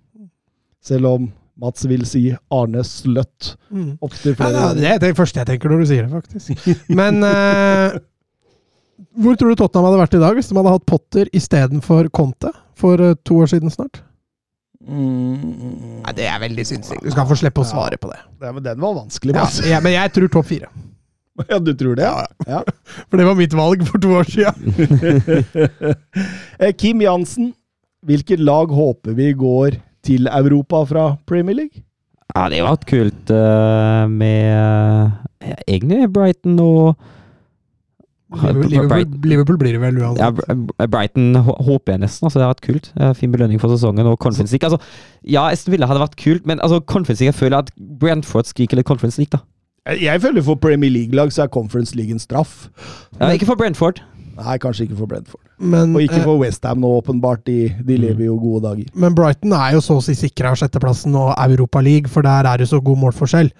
[0.80, 1.30] Selv om
[1.60, 2.22] Mats vil si
[2.52, 3.96] Arne Sløtt Mm.
[4.02, 6.86] opptil Ja, flere det er det første jeg tenker når du sier det, faktisk.
[6.88, 7.98] Men uh,
[9.20, 12.50] hvor tror du Tottenham hadde vært i dag hvis de hadde hatt Potter istedenfor Conte
[12.80, 14.02] for eh, to år siden snart?
[14.80, 17.00] Mm, Nei, Det er veldig synsing.
[17.04, 18.20] Du skal få slippe å svare på det.
[18.40, 20.70] ja, men den var vanskelig, Ja, ja, men jeg tror topp fire.
[21.48, 22.04] Ja, du tror det?
[22.48, 22.58] Ja.
[23.08, 24.74] For det var mitt valg for to år siden.
[26.60, 27.54] Eh, Kim Jansen,
[28.04, 31.84] hvilket lag håper vi går til Europa fra Premier League?
[32.34, 36.94] Ja, det har vært kult uh, med uh, egentlig Brighton og
[38.30, 40.52] Liverpool, Liverpool, Liverpool blir det vel uansett.
[40.78, 42.26] Ja, Brighton håper jeg nesten.
[42.28, 42.90] altså Det har vært kult.
[43.18, 44.06] Fin belønning for sesongen.
[44.06, 44.68] Og Conference League.
[44.68, 44.78] Altså,
[45.26, 48.78] ja, Aston Villa hadde vært kult, men altså, Conference League, jeg føler at Brentford skriker
[48.78, 49.42] litt Conference League, da.
[49.98, 52.68] Jeg føler for Premier League-lag så er Conference League en straff.
[53.18, 54.02] Ja, ikke for Brentford.
[54.40, 55.40] Nei, kanskje ikke for Brentford.
[55.60, 57.42] Men, Og ikke eh, for Westham nå, åpenbart.
[57.44, 58.00] De, de Mm.
[58.06, 58.86] lever jo gode dager.
[58.94, 62.56] Men Brighton er jo så å si sikra sjetteplassen og Europa League, for der er
[62.62, 63.50] det så god målforskjell.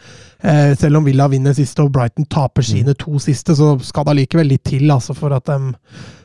[0.42, 4.14] Eh, selv om Villa vinner siste og Brighton taper sine to siste, så skal det
[4.16, 4.86] allikevel litt til.
[4.90, 5.74] Altså, for at dem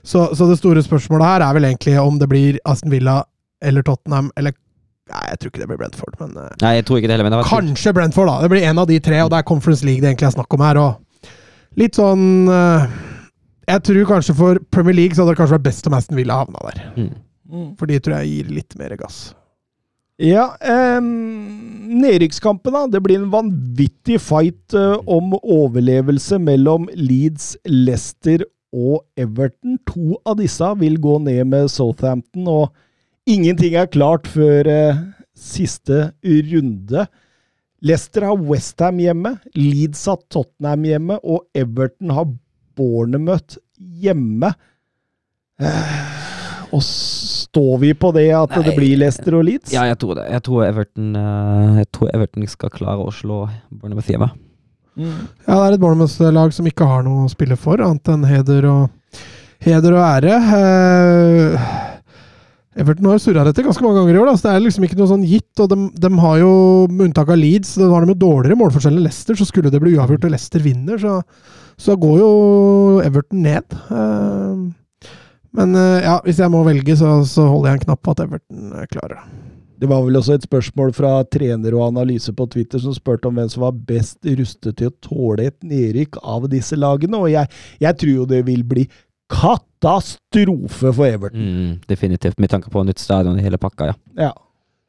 [0.03, 3.23] så, så det store spørsmålet her er vel egentlig om det blir Aston Villa
[3.61, 4.53] eller Tottenham eller
[5.05, 7.27] Nei, jeg tror ikke det blir Brentford, men eh, Nei, jeg tror ikke det heller,
[7.29, 7.45] men det.
[7.45, 8.39] Kanskje Brentford, da.
[8.41, 10.55] Det blir en av de tre, og det er Conference League det egentlig er snakk
[10.57, 10.79] om her.
[10.81, 11.27] Og
[11.77, 12.87] litt sånn eh,
[13.65, 16.37] Jeg tror kanskje for Premier League så hadde det kanskje vært best om Aston Villa
[16.43, 16.83] havna der.
[16.99, 17.73] Mm.
[17.79, 19.33] For de tror jeg gir litt mer gass.
[20.21, 22.85] Ja, eh, nedrykkskampen, da.
[22.87, 28.45] Det blir en vanvittig fight eh, om overlevelse mellom Leeds, Leicester
[28.75, 29.75] og Everton.
[29.91, 32.71] To av disse vil gå ned med Southampton, og
[33.27, 35.03] ingenting er klart før eh,
[35.35, 37.07] siste runde.
[37.85, 42.31] Leicester har Westham hjemme, Leeds har Tottenham hjemme, og Everton har
[42.75, 44.53] Bournemouth hjemme.
[45.61, 46.23] Eh,
[46.75, 49.71] og står vi på det at det blir Leicester og Leeds?
[49.75, 50.27] Ja, jeg tror det.
[50.33, 54.31] Jeg tror Everton, eh, jeg tror Everton skal klare å slå Bournemouth hjemme.
[54.95, 55.25] Mm.
[55.43, 58.67] Ja, det er et Bournemouth-lag som ikke har noe å spille for, annet enn heder
[58.71, 59.19] og,
[59.63, 60.37] heder og ære.
[60.59, 61.67] Eh,
[62.75, 64.97] Everton har surra dette ganske mange ganger i år, da, så det er liksom ikke
[64.99, 65.51] noe sånn gitt.
[65.63, 66.55] og de, de har jo,
[66.91, 69.79] Med unntak av Leeds, da har de jo dårligere målforskjell enn Leicester, så skulle det
[69.83, 71.21] bli uavgjort og Leicester vinner, så,
[71.77, 72.31] så går jo
[73.05, 73.75] Everton ned.
[73.91, 75.09] Eh,
[75.55, 78.23] men eh, ja, hvis jeg må velge, så, så holder jeg en knapp på at
[78.25, 79.25] Everton klarer det.
[79.75, 83.35] Det var vel også et spørsmål fra trener og analyse på Twitter som spurte om
[83.35, 87.51] hvem som var best rustet til å tåle et nedrykk av disse lagene, og jeg,
[87.83, 88.87] jeg tror jo det vil bli
[89.31, 91.43] katastrofe for Everton.
[91.43, 93.99] Mm, definitivt, med tanke på nytt stadion i hele pakka, ja.
[94.29, 94.31] Ja.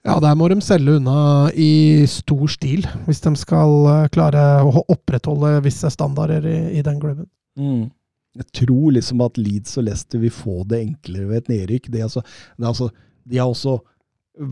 [0.07, 4.85] Ja, der må de selge unna i stor stil, hvis de skal eh, klare å
[4.93, 7.27] opprettholde visse standarder i, i den klubben.
[7.59, 7.89] Mm.
[8.37, 11.91] Jeg tror liksom at Leeds og Leicester vil få det enklere ved et nedrykk.
[11.93, 12.23] Det er altså,
[12.57, 12.91] det er altså,
[13.27, 13.79] de har også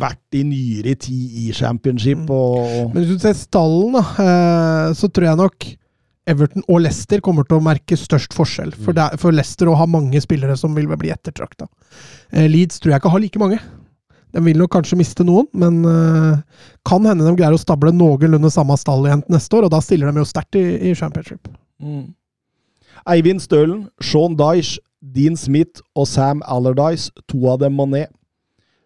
[0.01, 2.31] vært i nyere tid i championship, Mm.
[2.33, 5.67] og Men hvis du ser stallen, da, eh, så tror jeg nok
[6.27, 8.73] Everton og Leicester kommer til å merke størst forskjell.
[8.73, 11.69] For, det er, for Leicester å ha mange spillere som vil bli ettertrakta.
[12.33, 13.59] Eh, Leeds tror jeg ikke har like mange.
[14.35, 16.41] De vil nok kanskje miste noen, men uh,
[16.87, 19.81] kan hende de greier å stable noenlunde samme stall igjen til neste år, og da
[19.85, 21.47] stiller de jo sterkt i, i championship.
[21.83, 22.11] Mm.
[23.15, 24.81] Eivind Stølen, Sean Dyche,
[25.15, 28.11] Dean Smith og Sam Allardyce, to av dem må ned.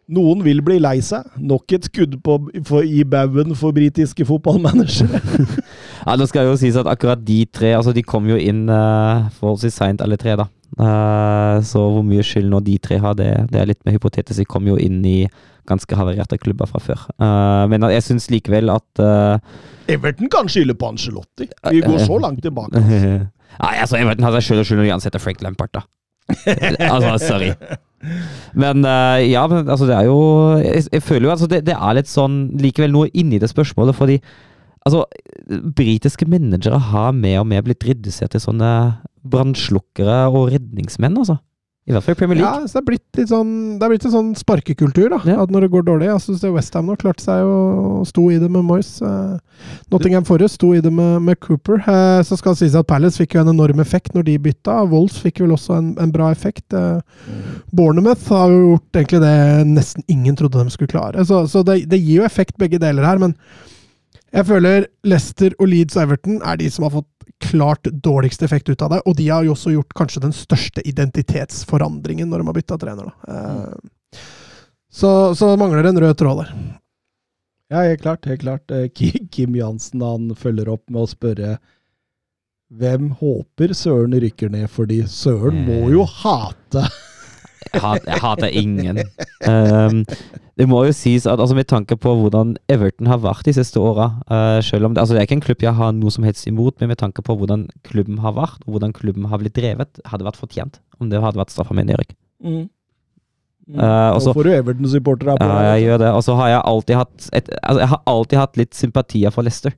[0.08, 1.26] Noen vil bli lei seg.
[1.36, 5.20] Nok et skudd på, for, i baugen for britiske fotballmanagere.
[6.08, 9.26] Ja, Det skal jo sies at akkurat de tre altså de kom jo inn uh,
[9.36, 10.38] forholdsvis seint, alle tre.
[10.38, 10.46] da.
[10.76, 14.42] Eh, så hvor mye skyld nå de tre har, det, det er litt mer hypotetisk.
[14.42, 15.18] De kom jo inn i
[15.68, 17.02] ganske havarerte klubber fra før.
[17.16, 19.58] Eh, men jeg syns likevel at eh,
[19.94, 21.48] Everton kan skylde på Angelotti.
[21.70, 22.82] Vi går så langt tilbake.
[23.62, 25.86] Nei, altså Everton har seg sjøl og skyld når de ansetter Frank Lampard, da.
[26.92, 27.54] altså, sorry.
[28.52, 28.84] Men
[29.24, 30.18] ja, men altså det er jo
[30.60, 33.96] Jeg, jeg føler jo altså det, det er litt sånn likevel noe inni det spørsmålet,
[33.96, 34.18] fordi
[34.84, 35.06] altså
[35.74, 38.70] britiske managere har mer og mer blitt redusert til sånne
[39.24, 41.38] brannslukkere og redningsmenn, altså.
[41.88, 42.68] I hvert fall i Premier Ja, League.
[42.68, 45.18] så det er blitt litt sånn Det er blitt en sånn sparkekultur, da.
[45.24, 45.38] Ja.
[45.40, 48.50] At når det går dårlig Jeg syns Westham nå klarte seg og sto i det
[48.52, 48.90] med Moyes.
[49.00, 49.38] Eh,
[49.88, 51.80] Nottingham Forest sto i det med, med Cooper.
[51.80, 54.82] Eh, så skal det sies at Palace fikk jo en enorm effekt når de bytta.
[54.92, 56.76] Wolves fikk vel også en, en bra effekt.
[56.76, 57.00] Eh,
[57.72, 59.34] Bournemouth har jo gjort egentlig det
[59.72, 61.24] nesten ingen trodde de skulle klare.
[61.24, 63.32] Så, så det, det gir jo effekt begge deler her, men
[64.36, 67.08] jeg føler Leicester og Leeds og Everton er de som har fått
[67.44, 70.82] klart dårligst effekt ut av det, og de har jo også gjort kanskje den største
[70.88, 73.08] identitetsforandringen når de har bytta trener.
[73.12, 73.38] Da.
[73.38, 74.20] Eh,
[74.90, 76.52] Så, så det mangler en rød tråd der.
[77.68, 78.24] Ja, helt klart.
[78.24, 78.70] helt klart.
[78.72, 78.88] Eh,
[79.30, 81.58] Kim Jansen han følger opp med å spørre
[82.72, 86.82] hvem håper Søren rykker ned, fordi Søren må jo hate
[87.72, 88.98] Jeg hat- jeg hater ingen.
[89.46, 90.04] Um,
[90.58, 93.78] det må jo sies at altså, med tanke på hvordan Everton har vært de siste
[93.78, 96.24] åra uh, selv om det, altså, det er ikke en klubb jeg har noe som
[96.26, 99.54] helst imot, men med tanke på hvordan klubben har vært, og hvordan klubben har blitt
[99.54, 102.16] drevet, hadde vært fortjent om det hadde vært straffa med nedrykk.
[102.44, 102.66] mm.
[103.68, 106.06] Eh, og så- Nå får du Everton-supportere på Ja, jeg gjør det.
[106.16, 109.42] Og så har jeg alltid hatt et, altså, Jeg har alltid hatt litt sympatier for
[109.44, 109.74] Leicester.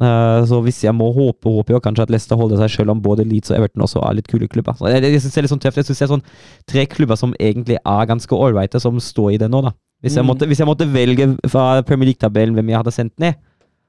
[0.00, 3.02] Eh, så hvis jeg må håpe, håper jeg kanskje at Leicester holder seg selv om
[3.04, 4.72] både Leeds og Everton også er litt kule klubber.
[4.78, 5.76] Så jeg, jeg synes det er litt sånn tøft.
[5.82, 6.24] Jeg synes det er sånn
[6.72, 9.72] tre klubber som egentlig er ganske ålreite, som står i det nå, da.
[10.00, 10.28] Hvis jeg, Mm.
[10.32, 13.34] måtte, hvis jeg måtte velge fra Premier League-tabellen hvem jeg hadde sendt ned,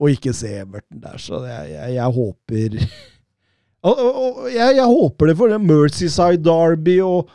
[0.00, 2.76] å ikke se Everton der, så jeg, jeg, jeg håper
[3.80, 7.30] Og, og, og jeg, jeg håper det for det Mercyside Derby og,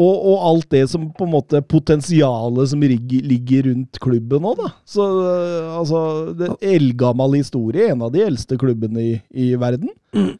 [0.00, 4.70] og, alt det som på en måte Potensialet som ligger, ligger rundt klubben nå, da.
[4.88, 6.00] Så øh, altså
[6.38, 7.90] det Eldgammel historie.
[7.92, 9.12] En av de eldste klubbene i,
[9.44, 9.92] i verden.
[10.16, 10.32] Det,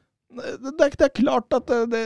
[0.64, 2.02] det, er- det er klart at det, det,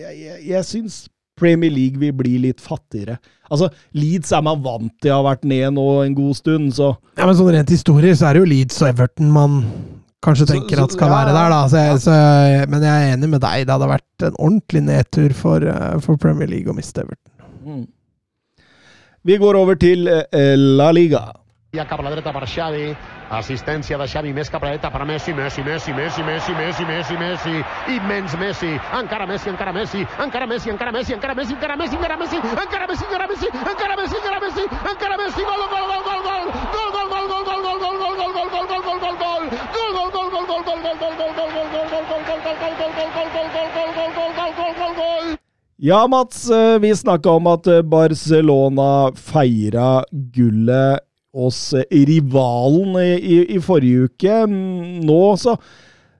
[0.00, 0.96] Jeg, jeg, jeg syns
[1.36, 3.18] Premier League vil bli litt fattigere.
[3.52, 6.94] Altså, Leeds er man vant til å ha vært ned nå en god stund, så
[7.18, 9.58] Ja, men sånn rent historisk så er det jo Leeds og Everton man
[10.24, 11.60] kanskje tenker så- at skal ja, være der, da.
[11.68, 13.66] Så jeg, så, men jeg er enig med deg.
[13.66, 17.86] Det hadde vært en ordentlig nedtur for, eh, for Premier League å miste Everton.
[19.26, 21.32] Vi går over til eh, La Liga.
[21.76, 22.86] Ja cap a la dreta per Xavi.
[23.36, 26.86] Assistència de Xavi més cap a la dreta per Messi, Messi, Messi, Messi, Messi, Messi,
[26.88, 27.54] Messi, Messi.
[27.96, 28.70] Immens Messi.
[28.96, 30.06] Encara Messi, encara Messi.
[30.24, 32.36] Encara Messi, encara Messi, encara Messi, encara Messi, encara Messi.
[32.36, 33.48] Encara Messi, encara Messi.
[33.72, 34.64] Encara Messi, encara Messi.
[34.92, 35.42] Encara Messi.
[35.50, 36.44] Gol, gol, gol, gol, gol.
[36.72, 39.42] Gol, gol, gol, gol, gol, gol, gol, gol, gol, gol, gol, gol, gol, gol, gol.
[39.76, 42.06] Gol, gol, gol, gol, gol, gol, gol, gol, gol.
[45.78, 51.05] Ja, Mats, eh, vi snakka om at eh, Barcelona feira gullet
[51.36, 54.38] hos eh, rivalen i, i, i forrige uke.
[54.48, 55.56] Mm, Nå så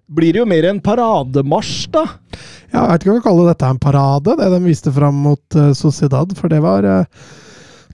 [0.07, 2.05] blir det jo mer en parademarsj, da.
[2.71, 5.19] Ja, jeg vet ikke om jeg kan kalle dette en parade, det de viste fram
[5.27, 7.27] mot eh, Sociedad, for det var eh,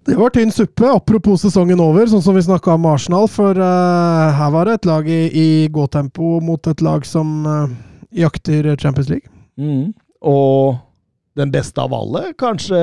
[0.02, 3.28] det var tynn suppe, apropos sesongen over, sånn som vi snakka om Arsenal.
[3.30, 7.44] For uh, her var det et lag i, i gåtempo mot et lag som
[8.10, 9.30] jakter Champions League.
[9.54, 9.92] Mm.
[10.26, 10.74] Og
[11.38, 12.78] den beste av alle, kanskje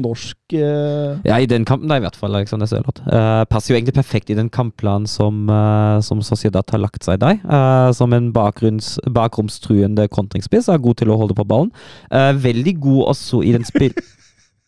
[0.00, 3.04] norsk eh, Ja, i den kampen da, i hvert fall, Alexander Sørloth.
[3.04, 7.20] Uh, passer jo egentlig perfekt i den kampplanen som, uh, som Sociedad har lagt seg
[7.20, 7.36] der.
[7.44, 11.72] Uh, som en bakromstruende kontringsspiss, er god til å holde på ballen.
[12.10, 13.92] Veldig god også i den spill...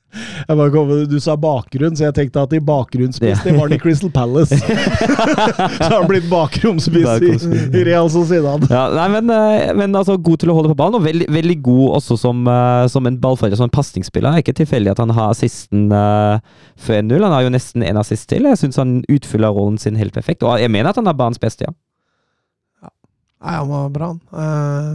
[0.09, 3.53] jeg bare kom, Du sa bakgrunn, så jeg tenkte at i bakgrunnsspiss, Det.
[3.55, 4.57] var han i Crystal Palace.
[4.63, 7.33] så har han blitt bakromspiss i,
[7.77, 8.65] i Real Sociedad.
[8.73, 11.59] Ja, nei, men, eh, men altså god til å holde på ballen, og veldig, veldig
[11.67, 14.33] god også som, eh, som en ballfører, som en pasningsspiller.
[14.33, 16.41] Det er ikke tilfeldig at han har assisten uh,
[16.81, 17.19] før 1-0.
[17.27, 18.49] Han har jo nesten en assist til.
[18.49, 20.47] Jeg syns han utfyller rollen sin helt perfekt.
[20.47, 21.75] Og jeg mener at han er banens beste, ja.
[23.39, 24.21] Nei, han var bra, han.
[24.43, 24.95] Eh,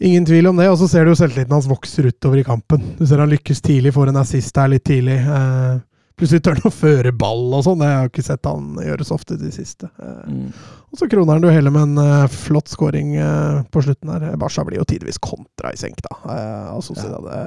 [0.00, 0.66] ingen tvil om det.
[0.72, 2.82] Og så ser du jo selvtilliten hans vokser utover i kampen.
[2.98, 5.18] Du ser han lykkes tidlig, får en assist her litt tidlig.
[5.20, 5.78] Eh,
[6.20, 7.80] plutselig tør han å føre ball og sånn.
[7.80, 9.90] Det har jeg ikke sett han gjøre så ofte i det siste.
[10.02, 14.12] Eh, og så kroner han det hele med en eh, flott skåring eh, på slutten
[14.14, 14.30] her.
[14.40, 16.16] Barca blir jo tidvis kontra i senk, da.
[16.24, 17.44] Uh, altså, det.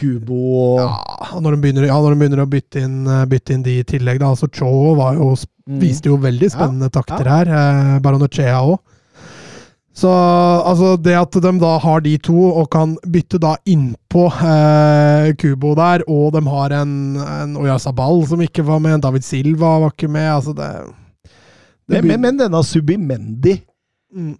[0.00, 3.52] Kubo og ja, når de begynner, ja, når de begynner å bytte inn, eh, bytte
[3.56, 4.30] inn de i tillegg, da.
[4.32, 5.34] Altså Cho var jo,
[5.70, 5.78] Mm.
[5.78, 7.46] viste jo veldig spennende takter her.
[7.46, 8.80] Eh, Baronechea òg.
[10.00, 15.30] Så altså, det at de da har de to, og kan bytte da innpå eh,
[15.40, 19.74] Kubo der, og de har en, en Oyasabal som ikke var med, en David Silva
[19.82, 20.70] var ikke med, altså det,
[21.90, 23.58] det men, men, denne Subimendi
[24.10, 24.32] Mm.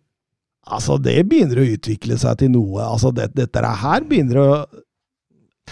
[0.66, 2.82] Altså, det begynner å utvikle seg til noe.
[2.82, 4.48] Altså, det, dette her begynner å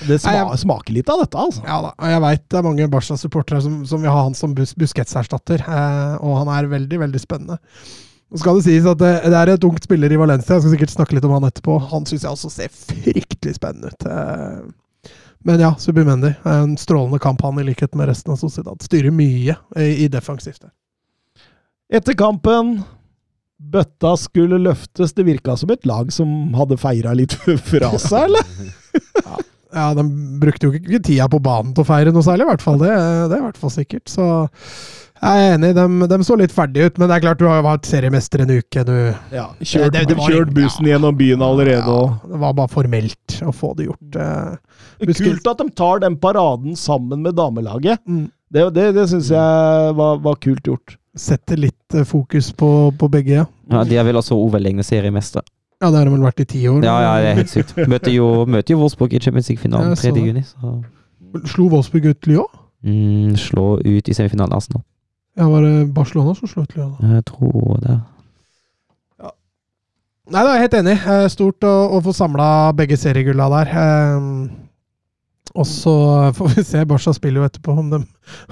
[0.07, 1.64] Det sma, Nei, jeg- smaker litt av dette, altså.
[1.66, 4.70] Ja da, jeg veit det er mange Barca-supportere som, som vil ha han som bus
[4.78, 7.59] Busquets-erstatter, eh, og han er veldig, veldig spennende.
[8.29, 10.74] Nå skal det sies at det, det er et ungt spiller i Valencia, jeg skal
[10.74, 11.79] sikkert snakke litt om han etterpå.
[11.95, 14.05] Han syns jeg også ser fryktelig spennende ut.
[14.05, 15.14] Eh,
[15.49, 16.35] men ja, Subimendi.
[16.45, 18.83] En strålende kamp, han, i likhet med resten av Sociedad.
[18.85, 20.66] Styrer mye i, defensivt.
[21.89, 22.81] Etter kampen
[23.59, 25.14] Bøtta skulle løftes.
[25.16, 27.35] Det virka som et lag som hadde feira litt
[27.70, 29.47] fra seg, eller?
[29.74, 30.05] Ja, De
[30.41, 32.79] brukte jo ikke tida på banen til å feire noe særlig, i hvert fall.
[32.83, 34.07] Det, det er i hvert fall sikkert.
[34.12, 34.29] Så
[35.23, 36.99] jeg er enig, de, de så litt ferdige ut.
[36.99, 38.85] Men det er klart, du har jo vært seriemester en uke.
[38.89, 38.95] Du,
[39.35, 41.85] Ja, kjørt, Det- det var- kjørt bussen gjennom byen allerede.
[41.85, 44.16] Ja, det var bare formelt å få det gjort.
[44.16, 44.57] eh.
[45.01, 47.99] Det er Kult at de tar den paraden sammen med damelaget.
[48.09, 48.31] Mm.
[48.51, 50.97] Det, det, det syns jeg var, var kult gjort.
[51.16, 53.45] Setter litt eh, fokus på, på begge, ja.
[53.71, 53.85] ja.
[53.85, 55.43] De er vel også overlegne seriemestere.
[55.83, 56.83] Ja, det har de vel vært i ti år.
[56.83, 57.75] Ja, ja, det er helt sykt.
[57.87, 60.25] Møter jo, møter jo Wolfsburg i Champions League-finalen Jeg så 3.
[60.27, 60.43] juni.
[61.47, 62.47] Slo Wolfsburg ut Lyon?
[62.85, 64.83] mm, slå ut i semifinalen Arsenal.
[65.39, 66.95] Ja, var det Barcelona som slo ut Lyon?
[67.14, 67.97] Jeg tror det.
[69.22, 69.30] Ja.
[70.28, 70.97] Nei, da er jeg helt enig.
[71.07, 73.70] Eh, Stort å, å få samla begge seriegulla der.
[73.82, 74.24] Eh,
[75.59, 75.93] Og så
[76.36, 76.82] får vi se.
[76.91, 78.01] Barca spiller jo etterpå om de,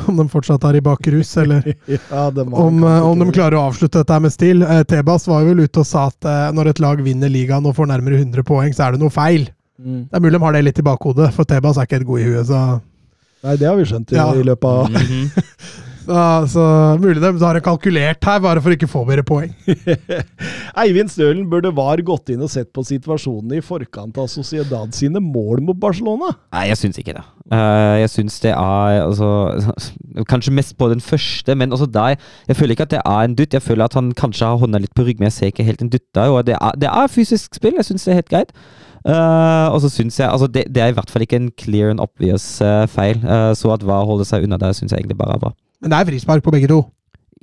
[0.09, 4.01] om de fortsatt er i bakrus, eller Ja, om, eh, om de klarer å avslutte
[4.01, 4.62] dette med stil.
[4.64, 7.66] Eh, Tebas var jo vel ute og sa at eh, når et lag vinner ligaen
[7.68, 9.45] og får nærmere 100 poeng, så er det noe feil.
[9.76, 10.07] Mm.
[10.09, 12.22] Det er mulig de har det litt i bakhodet, for Tebas er ikke helt god
[12.24, 12.62] i huet, så
[13.45, 14.30] Nei, det har vi skjønt i, Ja.
[14.34, 15.43] i løpet av mm Så,
[16.07, 16.65] så
[17.03, 19.53] mulig de har kalkulert her, bare for ikke å få mer poeng.
[20.83, 25.23] Eivind Stølen burde VAR gått inn og sett på situasjonen i forkant av Sociedad sine
[25.23, 26.33] mål mot Barcelona.
[26.55, 27.25] Nei, jeg syns ikke det.
[27.53, 29.29] Eh, jeg syns det er altså,
[30.33, 32.17] Kanskje mest på den første, men også der
[32.49, 33.55] Jeg føler ikke at det er en dutt.
[33.55, 35.85] Jeg føler at han kanskje har hånda litt på ryggen, men jeg ser ikke helt
[35.85, 36.33] en dutt der.
[36.33, 38.57] Og det er, det er fysisk spill, jeg syns det er helt greit.
[39.07, 41.93] Uh, og så syns jeg altså det, det, er i hvert fall ikke en clear
[41.93, 43.21] and obvious uh, feil.
[43.23, 45.53] Uh, så at hva holder seg unna der, syns jeg egentlig bare er bra.
[45.81, 46.81] Men det er frispark på begge to.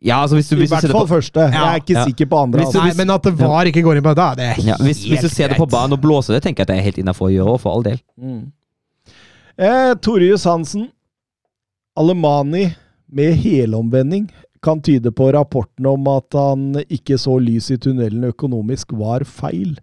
[0.04, 1.40] Ja, altså hvis du, hvis I hvert fall første.
[1.54, 2.04] Jeg er ikke Ja.
[2.10, 2.60] sikker på andre.
[2.60, 2.82] Hvis Altså.
[2.84, 5.22] Nei, men at det var ikke går inn på det, det er Ja, hvis, hvis
[5.22, 7.30] du ser det på banen og blåser det, tenker jeg at det er helt innafor
[7.30, 8.02] å gjøre, for all del.
[8.20, 8.52] Mm.
[9.58, 10.90] Eh, Torjus Hansen.
[11.96, 12.74] Alemani
[13.14, 14.28] med helomvending
[14.64, 19.78] kan tyde på rapporten om at han ikke så lys i tunnelen økonomisk, var feil.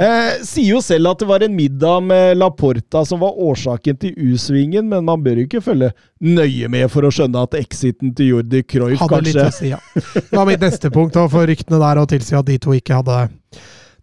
[0.00, 4.14] Eh, sier jo selv at det var en middag med Laporta som var årsaken til
[4.16, 5.90] U-svingen, men man bør jo ikke følge
[6.24, 9.80] nøye med for å skjønne at exiten til Jordi Cruyff Hadde litt å si, ja.
[9.92, 12.96] Det var mitt neste punkt, å for ryktene der å tilsi at de to ikke
[12.96, 13.26] hadde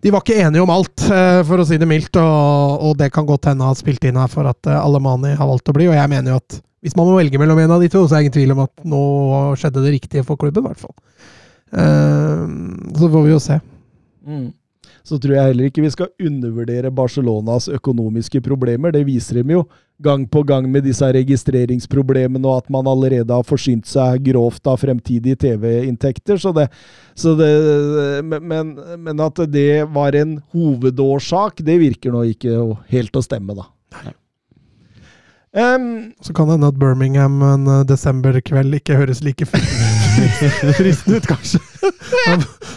[0.05, 3.09] De var ikke enige om alt, eh, for å si det mildt, og, og det
[3.15, 5.89] kan godt hende ha spilt inn her for at eh, Alemani har valgt å bli,
[5.89, 8.13] og jeg mener jo at hvis man må velge mellom en av de to, så
[8.13, 9.01] er det ingen tvil om at nå
[9.57, 10.93] skjedde det riktige for klubben, i hvert fall.
[11.73, 12.45] Eh,
[13.01, 13.57] så får vi jo se.
[14.29, 14.47] Mm.
[15.07, 18.91] Så tror jeg heller ikke vi skal undervurdere Barcelonas økonomiske problemer.
[18.91, 19.61] Det viser dem jo
[20.03, 24.81] gang på gang med disse registreringsproblemene, og at man allerede har forsynt seg grovt av
[24.83, 26.37] fremtidige TV-inntekter.
[26.43, 26.67] Så det,
[27.15, 27.49] så det
[28.27, 32.59] men, men at det var en hovedårsak, det virker nå ikke
[32.91, 33.71] helt å stemme, da.
[35.57, 39.47] Um, Så kan det hende at Birmingham en eh, desemberkveld ikke høres like
[40.77, 41.59] fristende ut, kanskje.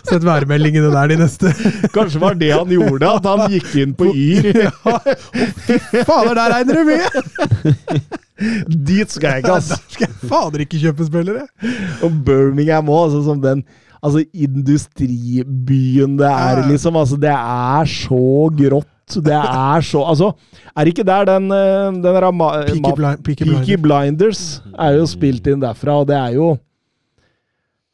[0.08, 1.52] Sett værmeldingene der de neste
[1.94, 4.60] kanskje var det han gjorde, at han gikk inn på Yr.
[4.70, 8.00] Ja, Fader, der regner det mye!
[8.88, 9.76] Dit skal jeg ikke, Der altså.
[9.92, 11.44] skal jeg fader ikke kjøpe spillere!
[12.06, 13.62] Og Birmingham òg, altså, som den
[14.00, 16.96] altså, industribyen det er, liksom.
[16.96, 18.88] Altså, det er så grått.
[19.10, 20.30] Det er så Altså,
[20.78, 23.82] er ikke der den, eh, den Peaky, Blind.
[23.82, 26.54] Blinders er jo spilt inn derfra, og det er jo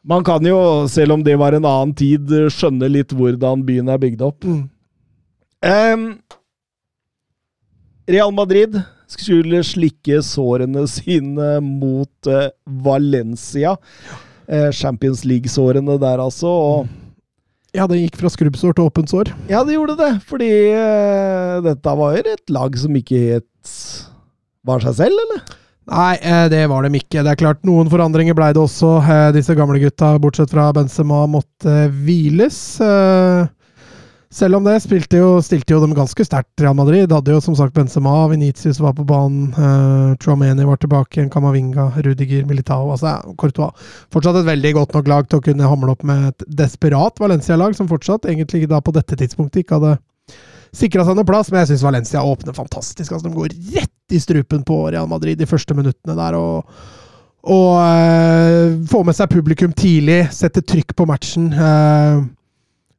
[0.07, 3.99] Man kan jo, selv om det var en annen tid, skjønne litt hvordan byen er
[3.99, 4.47] bygd opp.
[4.47, 4.69] Mm.
[5.67, 6.05] Um,
[8.07, 8.79] Real Madrid
[9.11, 12.53] skulle slikke sårene sine mot uh,
[12.87, 13.75] Valencia.
[14.47, 16.55] Uh, Champions League-sårene der, altså.
[16.55, 16.95] Og,
[17.75, 19.35] Ja, det gikk fra skrubbsår til åpent sår.
[19.51, 23.75] ja, det gjorde det, fordi uh, dette var jo et lag som ikke het
[24.67, 25.43] var seg selv, eller?
[25.87, 27.23] Nei, eh, det var dem ikke.
[27.23, 28.97] Det er klart, noen forandringer ble det også.
[29.07, 32.59] Eh, Disse gamle gutta, bortsett fra Benzema, måtte hviles.
[32.83, 33.47] Eh,
[34.37, 37.13] Selv om det spilte jo, stilte jo dem ganske sterkt, Real Madrid.
[37.15, 39.55] Hadde jo som sagt Benzema, Venitius var på banen,
[40.21, 43.71] Chouameni var tilbake igjen, Kamavinga, Rudiger, Militao altså Courtois.
[44.13, 47.79] Fortsatt et veldig godt nok lag til å kunne hamle opp med et desperat Valencia-lag,
[47.79, 49.95] som fortsatt egentlig da på dette tidspunktet ikke hadde
[50.77, 53.15] sikra seg noe plass, men jeg syns Valencia åpner fantastisk.
[53.15, 56.39] altså De går rett i strupen på Real Madrid de første minuttene der.
[56.39, 56.79] og
[57.47, 61.53] og eh, få med seg publikum tidlig, sette trykk på matchen.
[61.53, 62.25] eh,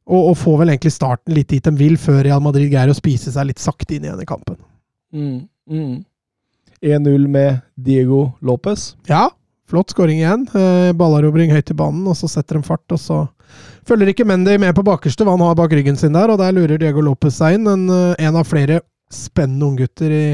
[0.08, 2.96] og, og få vel egentlig starten litt dit de vil, før Real Madrid greier å
[2.96, 4.56] spise seg litt sakte inn igjen i kampen.
[5.12, 5.98] Mm, mm.
[6.80, 8.94] 1-0 med Diego Lopez.
[9.10, 9.26] Ja,
[9.68, 10.48] flott skåring igjen.
[10.56, 12.86] Eh, Ballerobring høyt i banen, og så setter de fart.
[12.94, 13.26] Og så
[13.88, 16.56] følger ikke Mendy med på bakerste, hva han har bak ryggen sin der, og der
[16.56, 17.68] lurer Diego Lopez seg inn.
[17.68, 17.84] En,
[18.16, 18.80] en av flere
[19.12, 20.26] spennende unggutter i,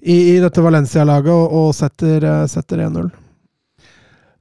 [0.00, 3.10] i, i dette Valencia-laget, og, og setter, eh, setter 1-0.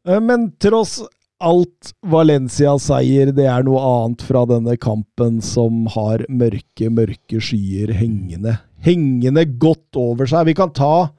[0.07, 1.01] Eh, Men tross
[1.39, 8.57] alt Valencia-seier, det er noe annet fra denne kampen som har mørke, mørke skyer hengende.
[8.83, 10.45] Hengende godt over seg.
[10.51, 11.09] Vi kan ta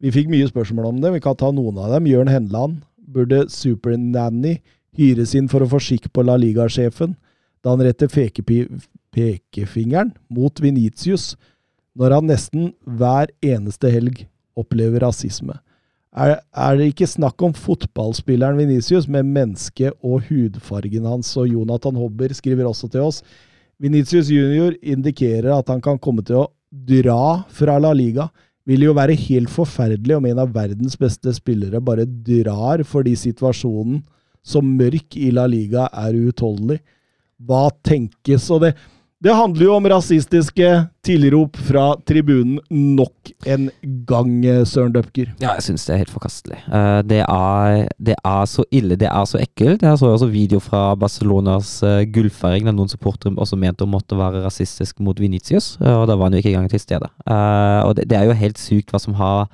[0.00, 1.10] Vi fikk mye spørsmål om det.
[1.12, 2.06] Vi kan ta noen av dem.
[2.08, 2.78] Jørn Henland.
[2.96, 4.64] Burde Supernanny
[4.96, 7.20] hyres inn for å få skikk på La Liga-sjefen
[7.60, 11.36] da han retter pekefingeren mot Venitius
[11.98, 14.24] når han nesten hver eneste helg
[14.58, 15.58] opplever rasisme?
[16.10, 21.32] er, er det ikke snakk om fotballspilleren Venicius, med mennesket og hudfargen hans.
[21.38, 23.22] Og Jonathan Hobber skriver også til oss
[23.80, 28.28] Venicius junior indikerer at han kan komme til å dra fra La Liga.
[28.68, 34.02] Vil jo være helt forferdelig om en av verdens beste spillere bare drar fordi situasjonen
[34.44, 36.80] som mørk i La Liga er uutholdelig.
[37.40, 38.50] Hva tenkes?
[38.52, 38.74] Og det,
[39.20, 40.68] det handler jo om rasistiske
[41.04, 43.66] tilrop fra tribunen nok en
[44.08, 45.34] gang, eh, Søren Døpker.
[45.42, 46.60] Ja, jeg syns det er helt forkastelig.
[46.64, 49.84] Eh, det, er, det er så ille, det er så ekkelt.
[49.84, 54.16] Jeg så også video fra Barcelonas uh, gullfeiring der noen supportere også mente å måtte
[54.16, 57.12] være rasistisk mot Venitius, eh, og da var han jo ikke engang til stede.
[57.28, 59.50] Eh, og det, er jo helt sykt hva som har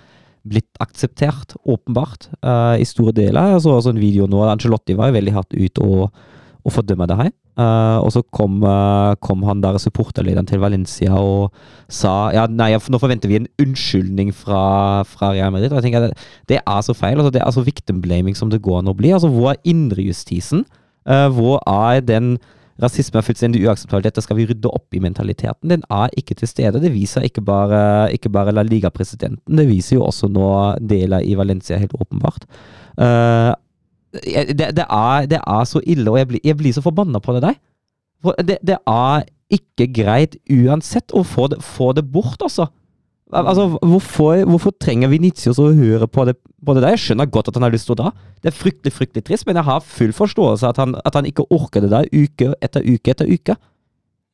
[0.47, 3.57] blitt akseptert, åpenbart, eh, i store deler.
[3.57, 6.25] Jeg så også en video nå, Angelotti var jo veldig hardt ut og,
[6.67, 7.31] og fordømme det her.
[7.57, 11.55] Uh, og så kom, uh, kom han der supporterlederen til Valencia og
[11.89, 15.71] sa ja, nei, nå forventer vi en unnskyldning fra, fra Real Madrid.
[15.71, 17.17] Og jeg tenker det, det er så feil.
[17.17, 19.15] Altså, det er så victim blaming som det går an å bli.
[19.15, 20.67] Altså, hvor er indrejustisen?
[21.07, 22.37] Uh, hvor er den
[22.77, 24.05] Rasisme er fullstendig uakseptabelt.
[24.05, 25.71] Dette skal vi rydde opp i mentaliteten.
[25.71, 26.83] Den er ikke til stede.
[26.83, 30.49] Det viser ikke bare, ikke bare La Liga-presidenten, det viser jo også nå
[30.85, 32.45] deler i Valencia, helt åpenbart.
[33.01, 33.57] Uh,
[34.25, 37.37] det, det, er, det, er, så ille, og jeg blir, jeg blir så forbanna på
[37.37, 37.61] det der.
[38.43, 42.67] Det, det, er ikke greit uansett å få det, få det bort, altså.
[43.35, 46.95] Altså, hvorfor, hvorfor trenger Venitius å høre på det, på det, der?
[46.95, 48.13] Jeg skjønner godt at han har lyst til å dra.
[48.43, 51.47] Det er fryktelig fryktelig trist, men jeg har full forståelse at han, at han ikke
[51.55, 53.57] orker det der uke etter uke etter uke.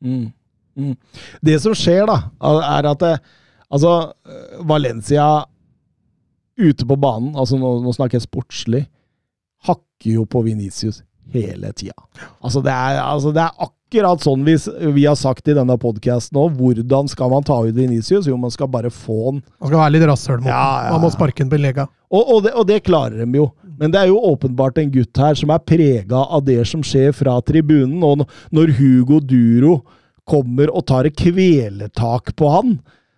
[0.05, 0.26] Mm.
[0.76, 0.97] Mm.
[1.45, 2.18] Det som skjer, da,
[2.76, 3.14] er at det,
[3.72, 3.95] altså
[4.68, 5.26] Valencia
[6.61, 8.85] ute på banen, altså nå, nå snakker jeg sportslig,
[10.03, 11.95] hakker jo på Venitius hele tida.
[12.43, 14.57] Altså, det altså, det er akkurat sånn vi,
[14.93, 16.57] vi har sagt i denne podkasten òg.
[16.59, 18.27] Hvordan skal man ta ut Venicius?
[18.27, 21.03] Jo, man skal bare få han Man skal være litt rasshøl mot Ja, ja, Man
[21.07, 21.87] må sparke den på lega.
[22.11, 23.51] og, og, det, og det klarer de jo.
[23.79, 27.13] Men det er jo åpenbart en gutt her som er prega av det som skjer
[27.17, 28.03] fra tribunen.
[28.05, 29.81] Og når Hugo Duro
[30.29, 32.77] kommer og tar et kveletak på han,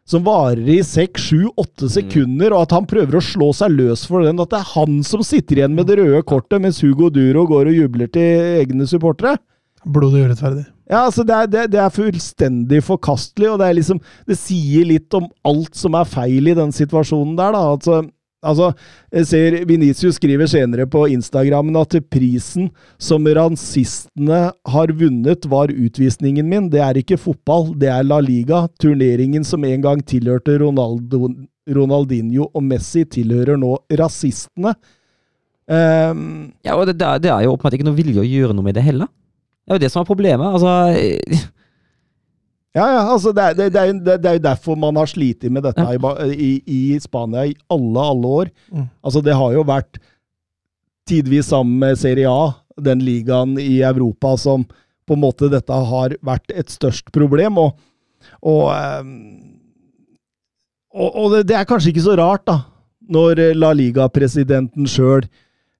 [0.09, 4.05] som varer i seks, sju, åtte sekunder, og at han prøver å slå seg løs
[4.09, 7.09] for den, at det er han som sitter igjen med det røde kortet, mens Hugo
[7.13, 9.39] Duro går og jubler til egne supportere.
[9.85, 10.67] Blodig urettferdig.
[10.89, 14.85] Ja, altså det er, det, det er fullstendig forkastelig, og det er liksom Det sier
[14.89, 17.63] litt om alt som er feil i den situasjonen der, da.
[17.73, 18.03] Altså,
[18.45, 18.71] altså
[19.15, 24.41] jeg ser Venitius skriver senere på Instagrammen at prisen som rasistene
[24.75, 26.69] har vunnet, var utvisningen min.
[26.73, 28.67] Det er ikke fotball, det er La Liga.
[28.81, 31.31] Turneringen som en gang tilhørte Ronaldo,
[31.71, 34.75] Ronaldinho og Messi, tilhører nå rasistene.
[35.65, 38.75] Um, Ja, og det, det er- jo åpenbart ikke noe vilje å gjøre noe med
[38.77, 39.09] det heller.
[39.65, 40.45] Det er jo det som er problemet.
[40.53, 41.49] Altså
[42.75, 45.07] Ja, ja, altså det er, det, det, er, jo- det, er jo derfor man har
[45.07, 46.27] slitt med dette Ja.
[46.27, 48.51] i, i, Spania i alle, alle år.
[48.73, 48.89] Mm.
[49.05, 50.01] Altså det har jo vært
[51.07, 52.51] tidvis sammen med Serie A,
[52.83, 54.65] den ligaen i Europa som
[55.07, 57.61] på en måte dette har vært et størst problem.
[57.63, 57.77] Og,
[58.43, 59.15] og, ehm,
[60.95, 62.59] og, og det, er kanskje ikke så rart, da,
[63.13, 65.31] når eh, La Liga-presidenten sjøl eh,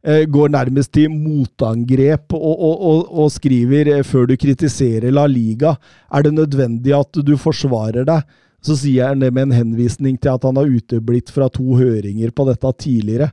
[0.05, 5.75] går nærmest til motangrep og, og, og, og skriver eh, før du kritiserer La Liga,
[6.13, 8.27] er det nødvendig at du forsvarer deg.
[8.65, 12.33] Så sier han det med en henvisning til at han har uteblitt fra to høringer
[12.37, 13.31] på dette tidligere.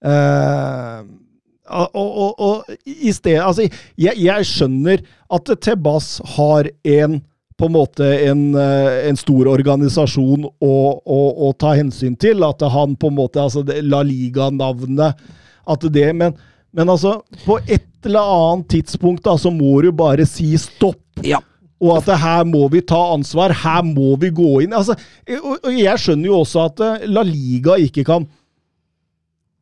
[0.00, 1.00] Eh,
[1.70, 3.66] og i stedet Altså,
[4.00, 7.20] jeg, jeg skjønner at Tebas har en
[7.60, 12.40] på en måte en, eh, en stor organisasjon å, å, å ta hensyn til.
[12.46, 15.20] At han på en måte altså La Liga-navnet
[15.68, 16.34] At det Men,
[16.72, 21.02] men altså, på et eller annet tidspunkt da, så må du bare si stopp.
[21.26, 21.40] Ja.
[21.80, 24.76] Og at her må vi ta ansvar, her må vi gå inn.
[24.76, 24.96] Altså,
[25.40, 28.28] og, jeg skjønner jo også at eh, La Liga ikke kan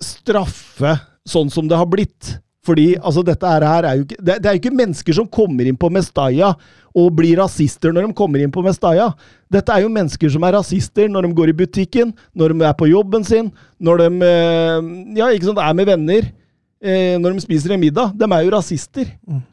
[0.03, 0.97] straffe
[1.29, 2.39] sånn som det har blitt.
[2.69, 5.69] Fordi altså, dette her er jo ikke, det, det er jo ikke mennesker som kommer
[5.69, 6.53] inn på Mestaya
[6.99, 9.09] og blir rasister når de kommer inn på Mestaya.
[9.53, 12.77] Dette er jo mennesker som er rasister når de går i butikken, når de er
[12.77, 13.51] på jobben sin,
[13.81, 16.29] når de eh, ja, ikke sant, er med venner,
[16.83, 18.13] eh, når de spiser en middag.
[18.19, 19.13] De er jo rasister.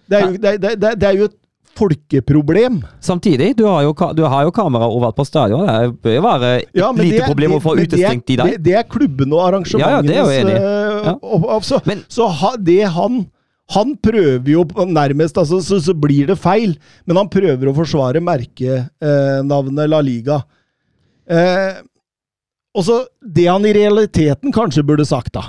[0.10, 1.40] Det er jo, det, det, det er jo et
[1.76, 2.80] folkeproblem.
[3.04, 5.66] Samtidig, du har jo, du har jo kamera overalt på stadion.
[5.68, 8.52] Det bør være et Ja, lite er, problem å få utestengt de der.
[8.56, 11.14] Det, det er klubbene og Ja, ja, eh, Ja.
[11.22, 13.26] opp- opp- Så, Men- så ha, det han
[13.74, 16.76] Han prøver jo nærmest altså, så, så blir det feil,
[17.08, 20.44] men han prøver å forsvare merkenavnet La Liga.
[21.28, 21.82] Eh,
[22.76, 25.42] og så Det han i realiteten kanskje burde sagt, da,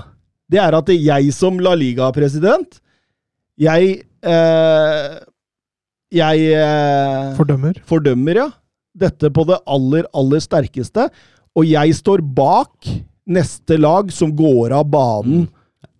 [0.48, 2.80] det er at jeg som La Liga-president
[3.60, 5.18] Jeg eh,
[6.16, 7.80] Jeg eh, Fordømmer.
[7.88, 8.48] fordømmer, ja.
[8.96, 11.10] Dette på det aller, aller sterkeste.
[11.56, 12.88] Og jeg står bak
[13.26, 15.46] neste lag som går av banen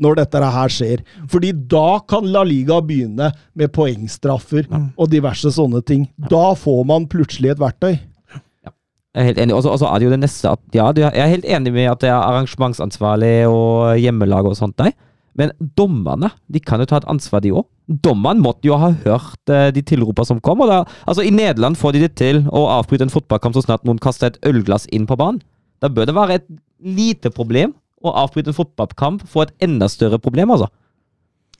[0.00, 1.02] når dette her skjer.
[1.32, 6.06] Fordi da kan La Liga begynne med poengstraffer og diverse sånne ting.
[6.30, 7.96] Da får man plutselig et verktøy.
[9.16, 9.56] Jeg er helt enig.
[9.56, 12.02] Og så er det jo det neste at ja, jeg er helt enig med at
[12.04, 14.92] det er arrangementsansvarlig og hjemmelag og sånt der.
[15.36, 17.66] Men dommerne de kan jo ta et ansvar, de òg.
[17.86, 20.64] Dommerne måtte jo ha hørt eh, de tilropa som kom.
[20.64, 23.84] og da, altså I Nederland får de det til å avbryte en fotballkamp så snart
[23.86, 25.42] noen kaster et ølglass inn på banen.
[25.84, 26.48] Da bør det være et
[26.82, 30.70] lite problem å avbryte en fotballkamp få et enda større problem, altså.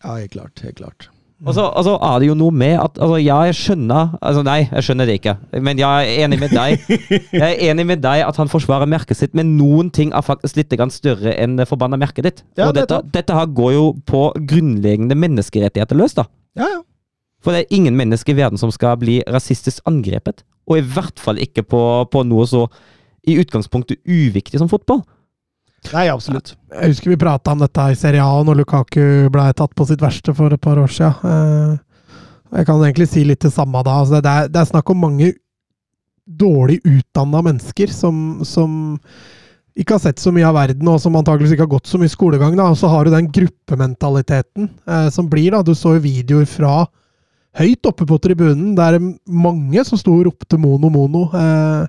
[0.02, 0.60] Ja, helt klart.
[0.64, 1.10] Helt klart.
[1.44, 4.62] Og så altså, er det jo noe med at altså, Ja, jeg skjønner altså Nei,
[4.70, 5.34] jeg skjønner det ikke.
[5.52, 6.86] Men jeg er enig med deg.
[7.42, 10.56] Jeg er enig med deg at han forsvarer merket sitt, men noen ting er faktisk
[10.56, 12.42] litt større enn det forbanna merket ditt.
[12.56, 16.24] Ja, og dette, dette her går jo på grunnleggende menneskerettigheter løs, da.
[16.56, 16.80] Ja, ja.
[17.44, 20.40] For det er ingen mennesker i verden som skal bli rasistisk angrepet.
[20.66, 22.64] Og i hvert fall ikke på, på noe så
[23.26, 25.04] i utgangspunktet uviktig som fotball.
[25.94, 26.54] Nei, absolutt.
[26.72, 30.02] Jeg husker vi prata om dette i Serie A når Lukaku ble tatt på sitt
[30.02, 31.14] verste for et par år siden.
[31.24, 31.78] Eh,
[32.56, 33.96] Jeg kan egentlig si litt det samme da.
[34.00, 35.32] Altså, det, er, det er snakk om mange
[36.26, 39.08] dårlig utdanna mennesker som, som
[39.76, 42.10] ikke har sett så mye av verden, og som antakeligvis ikke har gått så mye
[42.12, 42.54] skolegang.
[42.56, 45.50] da, Og så har du den gruppementaliteten eh, som blir.
[45.52, 46.86] da, Du så jo videoer fra
[47.56, 48.74] høyt oppe på tribunen.
[48.76, 51.26] Det er mange som sto og ropte 'mono, mono'.
[51.34, 51.86] Eh,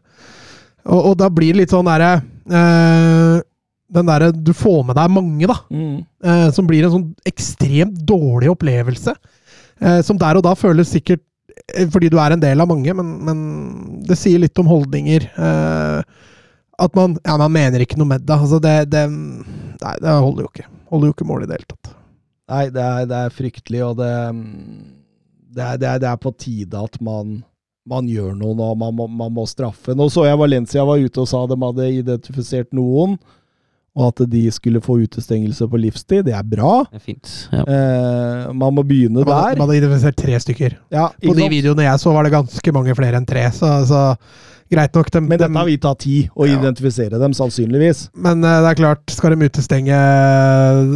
[0.88, 3.42] og, og da blir det litt sånn derre eh,
[3.94, 5.58] Den derre Du får med deg mange, da.
[5.72, 5.98] Mm.
[6.24, 9.16] Eh, som blir en sånn ekstremt dårlig opplevelse.
[9.80, 11.24] Eh, som der og da føles sikkert
[11.74, 13.44] eh, fordi du er en del av mange, men, men
[14.08, 15.30] det sier litt om holdninger.
[15.38, 16.26] Eh,
[16.78, 18.38] at man Ja, man mener ikke noe med det.
[18.38, 20.68] Altså, det, det Nei, det holder jo ikke.
[20.92, 21.94] Holder jo ikke mål i det hele tatt.
[22.48, 24.12] Nei, det er, det er fryktelig, og det,
[25.52, 27.42] det, er, det, er, det er på tide at man,
[27.88, 28.70] man gjør noe nå.
[28.80, 29.96] Man må, man må straffe.
[29.98, 33.18] Nå så jeg Valencia var ute og sa de hadde identifisert noen,
[33.98, 36.28] og at de skulle få utestengelse på livstid.
[36.30, 36.84] Det er bra.
[36.92, 37.32] Det er fint.
[37.50, 37.64] Ja.
[37.66, 39.58] Eh, man må begynne Man, der.
[39.58, 40.78] man hadde identifisert tre stykker.
[40.94, 43.48] Ja, På de videoene jeg så, var det ganske mange flere enn tre.
[43.58, 44.04] Så, så
[44.70, 45.10] greit nok.
[45.10, 46.58] De, Men dette dette vil ta tid å Ja.
[46.60, 48.10] identifisere dem, sannsynligvis.
[48.14, 49.96] Men eh, det er klart, skal de utestenge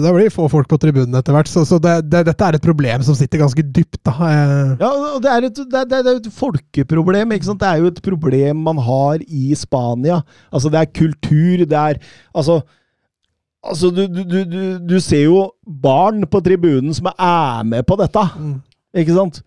[0.04, 1.50] Da blir det få folk på tribunen etter hvert.
[1.50, 3.98] Så, så det, det, dette er et problem som sitter ganske dypt.
[4.08, 4.14] da.
[4.28, 7.34] Eh, Ja, og det er, et, det, det er et folkeproblem.
[7.38, 7.64] ikke sant?
[7.64, 10.22] Det er jo et problem man har i Spania.
[10.52, 12.00] Altså, det er kultur, det er
[12.36, 12.62] Altså,
[13.62, 18.26] altså du, du, du, du, ser jo barn på tribunen som er med på dette,
[18.38, 18.56] mm.
[19.04, 19.42] ikke sant?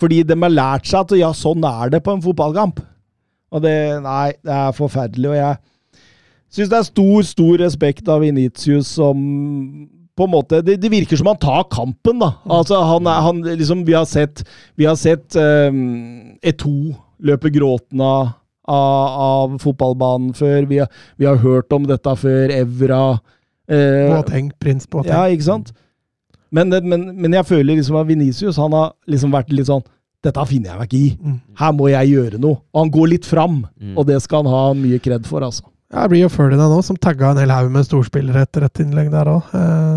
[0.00, 2.80] Fordi de har lært seg at ja, sånn er det på en fotballkamp.
[3.50, 5.28] Og det Nei, det er forferdelig.
[5.28, 5.58] Og jeg
[6.56, 9.20] syns det er stor, stor respekt av Initius som
[10.20, 12.34] på en måte, det, det virker som han tar kampen, da.
[12.52, 14.42] Altså, han, han liksom, Vi har sett,
[14.76, 16.72] vi har sett um, E2
[17.24, 20.66] løpe gråtende av, av fotballbanen før.
[20.68, 22.52] Vi har, vi har hørt om dette før.
[22.52, 23.02] Evra.
[23.70, 25.12] Eh, Boateng, prins Boateng.
[25.14, 25.72] ja, ikke sant?
[26.50, 29.84] Men, men, men jeg føler liksom at Venicius han har liksom vært litt sånn
[30.20, 31.10] Dette finner jeg meg ikke i.
[31.16, 31.36] Mm.
[31.56, 32.58] Her må jeg gjøre noe.
[32.74, 33.94] Og han går litt fram, Mm.
[33.96, 35.62] og det skal han ha mye kred for, altså.
[35.90, 38.82] Ja, det blir jo Ferdinand òg, som tagga en hel haug med storspillere etter et
[38.84, 39.48] innlegg der òg.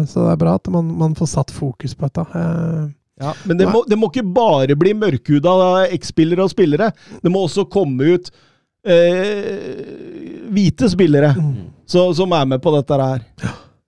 [0.08, 2.24] Så det er bra at man, man får satt fokus på dette.
[2.40, 2.88] Eh,
[3.20, 6.94] Ja, men det må, det må ikke bare bli mørkhuda X-spillere og spillere.
[7.22, 8.32] Det må også komme ut
[8.88, 11.34] eh, hvite spillere
[11.94, 13.22] så, som er med på dette her.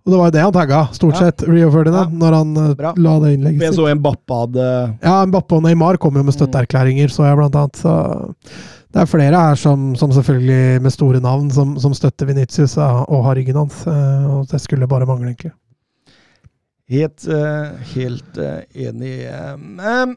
[0.06, 2.20] Og det var jo det han tagga, stort sett, Rio Ferdinand, Ja.
[2.22, 2.92] når han eh, Bra.
[2.94, 3.80] la det innlegget innlegget jeg sitt.
[3.82, 4.66] så Mbappe hadde
[5.02, 7.80] Ja, Mbappe og Neymar kom jo med støtteerklæringer, så jeg blant annet.
[7.82, 7.94] Så
[8.94, 13.24] det er flere her som, som selvfølgelig med store navn, som, som støtter Venitius og
[13.26, 13.82] har ryggen hans.
[13.90, 15.52] eh, Og det skulle bare mangle, egentlig.
[16.94, 19.16] Helt, eh, helt eh, enig.
[19.26, 20.14] eh,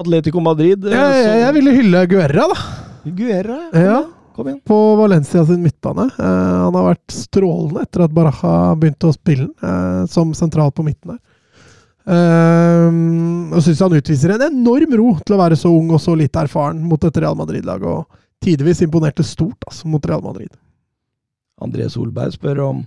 [0.00, 2.58] Atletico Madrid eh, Jeg, jeg, jeg ville hylle Guerra, da.
[3.20, 3.84] Guerra, Ja.
[3.84, 4.00] Ja.
[4.40, 4.60] Kom igjen.
[4.64, 6.06] på Valencia sin midtbane.
[6.18, 10.84] Eh, han har vært strålende etter at Baraja begynte å spille eh, som sentral på
[10.86, 11.18] midten der.
[12.10, 16.14] Uh, og syns han utviser en enorm ro til å være så ung og så
[16.16, 17.84] lite erfaren mot et Real Madrid-lag.
[17.84, 18.08] Og
[18.40, 20.48] tidvis imponerte stort altså, mot Real Madrid.
[21.60, 22.80] André Solberg spør om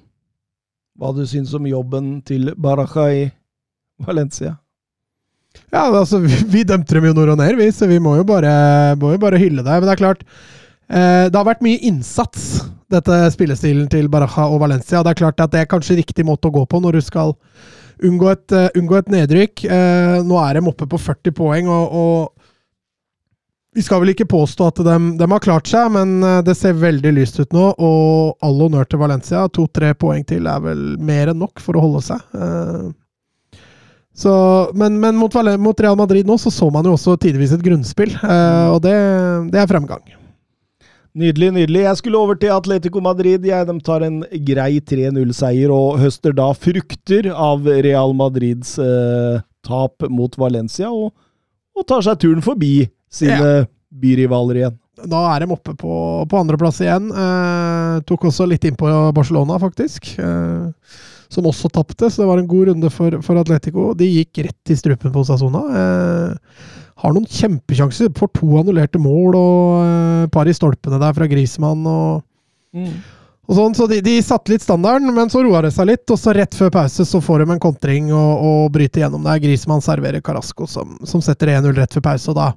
[0.98, 3.22] hva du syns om jobben til Baraja i
[4.02, 4.56] Valencia.
[5.70, 8.26] Ja, altså, vi, vi dømte dem jo nord og ned, vi, så vi må jo
[8.28, 9.78] bare, må jo bare hylle deg.
[9.78, 10.26] Men det er klart,
[10.90, 15.02] det har vært mye innsats, dette spillestilen til Baraja og Valencia.
[15.02, 17.34] Det er klart at det er kanskje riktig måte å gå på når du skal
[18.04, 19.66] unngå et, eh, unngå et nedrykk.
[19.66, 22.32] Eh, nå er de oppe på 40 poeng, og, og
[23.74, 26.80] vi skal vel ikke påstå at de, de har klart seg, men eh, det ser
[26.80, 27.70] veldig lyst ut nå.
[27.78, 29.46] Og all honnør til Valencia.
[29.54, 32.28] To-tre poeng til er vel mer enn nok for å holde seg.
[32.38, 32.92] Eh,
[34.14, 34.34] så,
[34.78, 38.14] men men mot, mot Real Madrid nå så så man jo også tidvis et grunnspill,
[38.14, 38.94] eh, og det,
[39.50, 40.04] det er fremgang.
[41.14, 41.84] Nydelig, nydelig.
[41.86, 43.44] Jeg skulle over til Atletico Madrid.
[43.46, 50.08] Jeg, de tar en grei 3-0-seier og høster da frukter av Real Madrids eh, tap
[50.10, 51.14] mot Valencia, og,
[51.78, 54.80] og tar seg turen forbi sine byrivaler igjen.
[55.10, 55.94] Da er de oppe på,
[56.30, 57.10] på andreplass igjen.
[57.14, 60.16] Eh, tok også litt inn på Barcelona, faktisk.
[60.18, 61.02] Eh,
[61.34, 63.92] som også tapte, så det var en god runde for, for Atletico.
[63.98, 65.62] De gikk rett i strupen på Sasona.
[65.78, 68.12] Eh, har noen kjempesjanser.
[68.18, 69.84] Får to annullerte mål og
[70.26, 71.86] et par i stolpene der fra Grismann.
[71.88, 72.24] og
[73.44, 76.06] Og sånn, så de, de satte litt standarden, men så roa det seg litt.
[76.08, 79.42] Og så rett før pause så får de en kontring og, og bryter gjennom der.
[79.44, 82.32] Grismann serverer Carasco, som, som setter 1-0 rett før pause.
[82.32, 82.52] Og da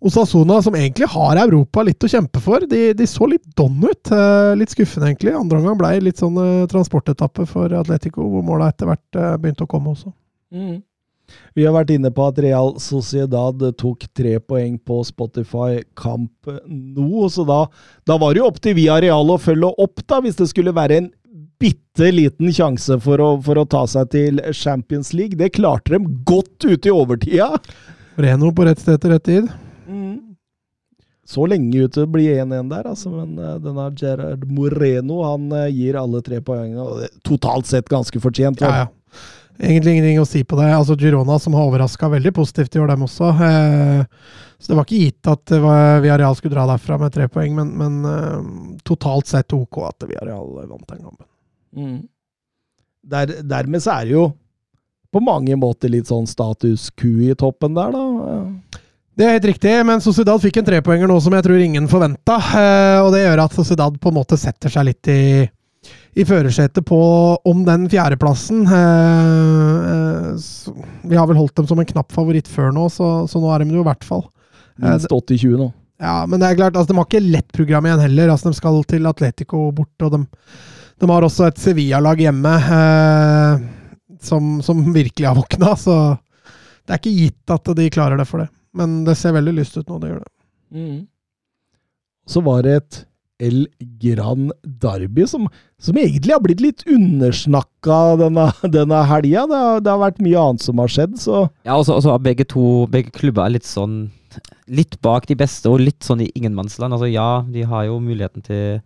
[0.00, 4.12] Osasona, som egentlig har Europa litt å kjempe for, de, de så litt don ut.
[4.16, 5.34] Eh, litt skuffende, egentlig.
[5.36, 9.66] Andre omgang ble litt sånn eh, transportetappe for Atletico, hvor måla etter hvert eh, begynte
[9.66, 10.14] å komme også.
[10.56, 10.78] Mm.
[11.58, 17.28] Vi har vært inne på at Real Sociedad tok tre poeng på Spotify Kamp nå,
[17.32, 17.62] så da,
[18.08, 20.76] da var det jo opp til Via Real å følge opp, da, hvis det skulle
[20.76, 21.10] være en
[21.60, 25.36] bitte liten sjanse for å, for å ta seg til Champions League.
[25.36, 27.52] Det klarte de godt ute i overtida.
[28.20, 29.50] Reno på rett sted til rett tid.
[31.30, 35.68] Så lenge ute blir bli 1-1 der, altså, men uh, denne Gerard Moreno han uh,
[35.70, 37.06] gir alle tre poengene.
[37.26, 38.64] Totalt sett ganske fortjent.
[38.64, 38.88] Ja, ja.
[39.60, 40.70] Egentlig ingenting å si på det.
[40.72, 43.28] Altså Girona, som har overraska veldig positivt i år, dem også.
[43.44, 44.04] Eh,
[44.60, 47.74] så det var ikke gitt at Viareal Villarreal skulle dra derfra med tre poeng, men,
[47.80, 51.26] men eh, totalt sett ok at Villarreal vant den kampen.
[51.76, 51.98] Mm.
[53.10, 54.26] Der, dermed så er det jo
[55.10, 58.80] på mange måter litt sånn status Q i toppen der, da.
[59.18, 62.36] Det er helt riktig, men Sociedad fikk en trepoenger nå som jeg tror ingen forventa.
[62.56, 65.22] Eh, og det gjør at Sociedad på en måte setter seg litt i,
[66.18, 67.00] i førersetet på
[67.46, 68.64] om den fjerdeplassen.
[68.66, 73.42] Eh, eh, vi har vel holdt dem som en knapp favoritt før nå, så, så
[73.42, 74.24] nå er de det jo i hvert fall.
[74.80, 75.70] Eh, Minst 80-20 nå.
[76.00, 78.32] Ja, men det er klart, altså, de har ikke lett program igjen heller.
[78.32, 80.22] Altså, de skal til Atletico bort, og de,
[81.00, 83.68] de har også et Sevilla-lag hjemme eh,
[84.24, 85.76] som, som virkelig har våkna.
[85.78, 85.96] Så
[86.86, 88.48] det er ikke gitt at de klarer det for det.
[88.76, 90.32] Men det ser veldig lyst ut nå, det gjør det.
[90.74, 90.98] Mm.
[92.30, 93.00] Så var det et
[93.40, 93.64] El
[94.02, 94.50] Gran
[94.82, 95.46] Derby som,
[95.80, 98.46] som egentlig har blitt litt undersnakka denne,
[98.76, 99.46] denne helga.
[99.50, 102.22] Det, har- det har vært mye annet som har skjedd, så Ja, og så er
[102.24, 104.10] begge to Begge klubber er litt sånn
[104.70, 106.94] Litt bak de beste, og litt sånn i ingenmannsland.
[106.94, 108.78] Altså ja, de har jo muligheten til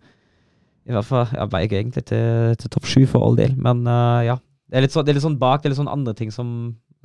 [0.89, 4.23] I hvert fall ja, begge egentlig til, til topp sju for all del, men uh,
[4.25, 4.39] ja.
[4.69, 6.47] Det er, sånn, det er litt sånn bak, det er litt sånn andre ting som,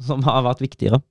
[0.00, 1.02] som har vært viktigere.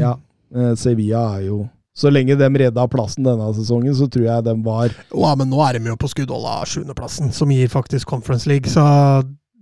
[0.00, 0.14] ja.
[0.56, 1.58] eh, Sevilla er jo
[1.94, 5.60] Så lenge de redda plassen denne sesongen, så tror jeg de var Ja, men nå
[5.62, 8.82] er de jo på skuddholda sjuendeplassen, som gir faktisk Conference League, så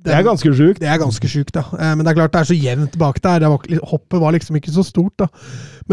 [0.02, 0.80] Det er ganske sjukt.
[0.80, 1.62] Det er ganske sjukt, da.
[1.76, 3.44] Eh, Men det er klart det er så jevnt bak der.
[3.44, 5.28] Det var, hoppet var liksom ikke så stort, da.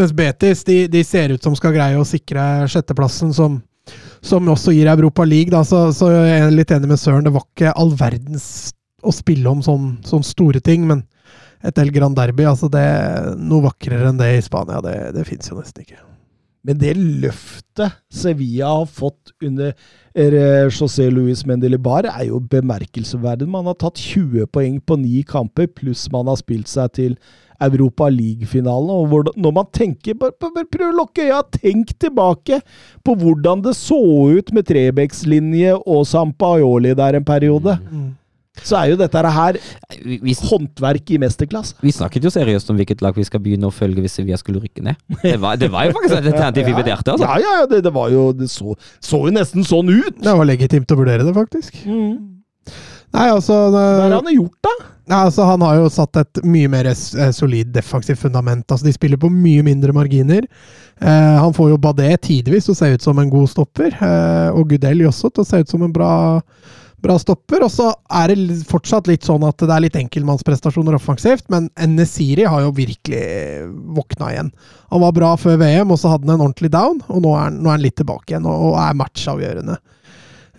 [0.00, 3.60] Mens Betis de, de ser ut som skal greie å sikre sjetteplassen, som,
[4.24, 5.62] som også gir Europa League, da.
[5.62, 7.22] Så, så jeg er litt enig med Søren.
[7.28, 8.72] Det var ikke all verdens
[9.04, 11.04] å spille om sånne sånn store ting, men
[11.62, 12.86] et El Grand Derby, altså det
[13.38, 16.00] Noe vakrere enn det i Spania, det, det fins jo nesten ikke.
[16.66, 19.72] Men det løftet Sevilla har fått under
[20.14, 23.48] eh, José Luis Mendelibar, er jo bemerkelsesverdig.
[23.48, 27.16] Man har tatt 20 poeng på ni kamper, pluss man har spilt seg til
[27.60, 28.92] Europa League-finalen.
[28.92, 32.60] Og når man tenker Prøv å lukke øya, tenk tilbake
[33.04, 34.00] på hvordan det så
[34.36, 37.78] ut med Trebecks-linje og Sampaioli der en periode.
[38.66, 39.58] Så er jo dette her
[40.00, 41.76] Vi, vi, håndverk i mesterklasse.
[41.82, 44.62] vi snakket jo seriøst om hvilket lag vi skal begynne å følge hvis Sevilla skulle
[44.62, 44.98] rykke ned.
[45.22, 47.14] Det var, det var jo faktisk et alternativ vi vurderte.
[47.14, 47.26] Altså.
[47.26, 50.20] Ja, ja, ja, det, det var jo Det så, så jo nesten sånn ut!
[50.20, 51.82] Det var legitimt å vurdere det, faktisk.
[53.10, 54.74] Nei, altså Hva det, har han gjort, da?
[55.10, 58.66] Nei, altså Han har jo satt et mye mer eh, solid defensivt fundament.
[58.70, 60.46] Altså De spiller på mye mindre marginer.
[61.00, 64.50] Eh, han får jo Badé tidvis til å se ut som en god stopper, eh,
[64.54, 66.12] og Gudel også til å se ut som en bra,
[67.04, 67.64] bra stopper.
[67.66, 67.90] Og så
[68.20, 72.74] er det fortsatt litt sånn at det er litt enkeltmannsprestasjoner offensivt, men Nesiri har jo
[72.76, 73.22] virkelig
[73.96, 74.50] våkna igjen.
[74.94, 77.48] Han var bra før VM, og så hadde han en ordentlig down, og nå er
[77.48, 79.78] han, nå er han litt tilbake igjen og, og er matchavgjørende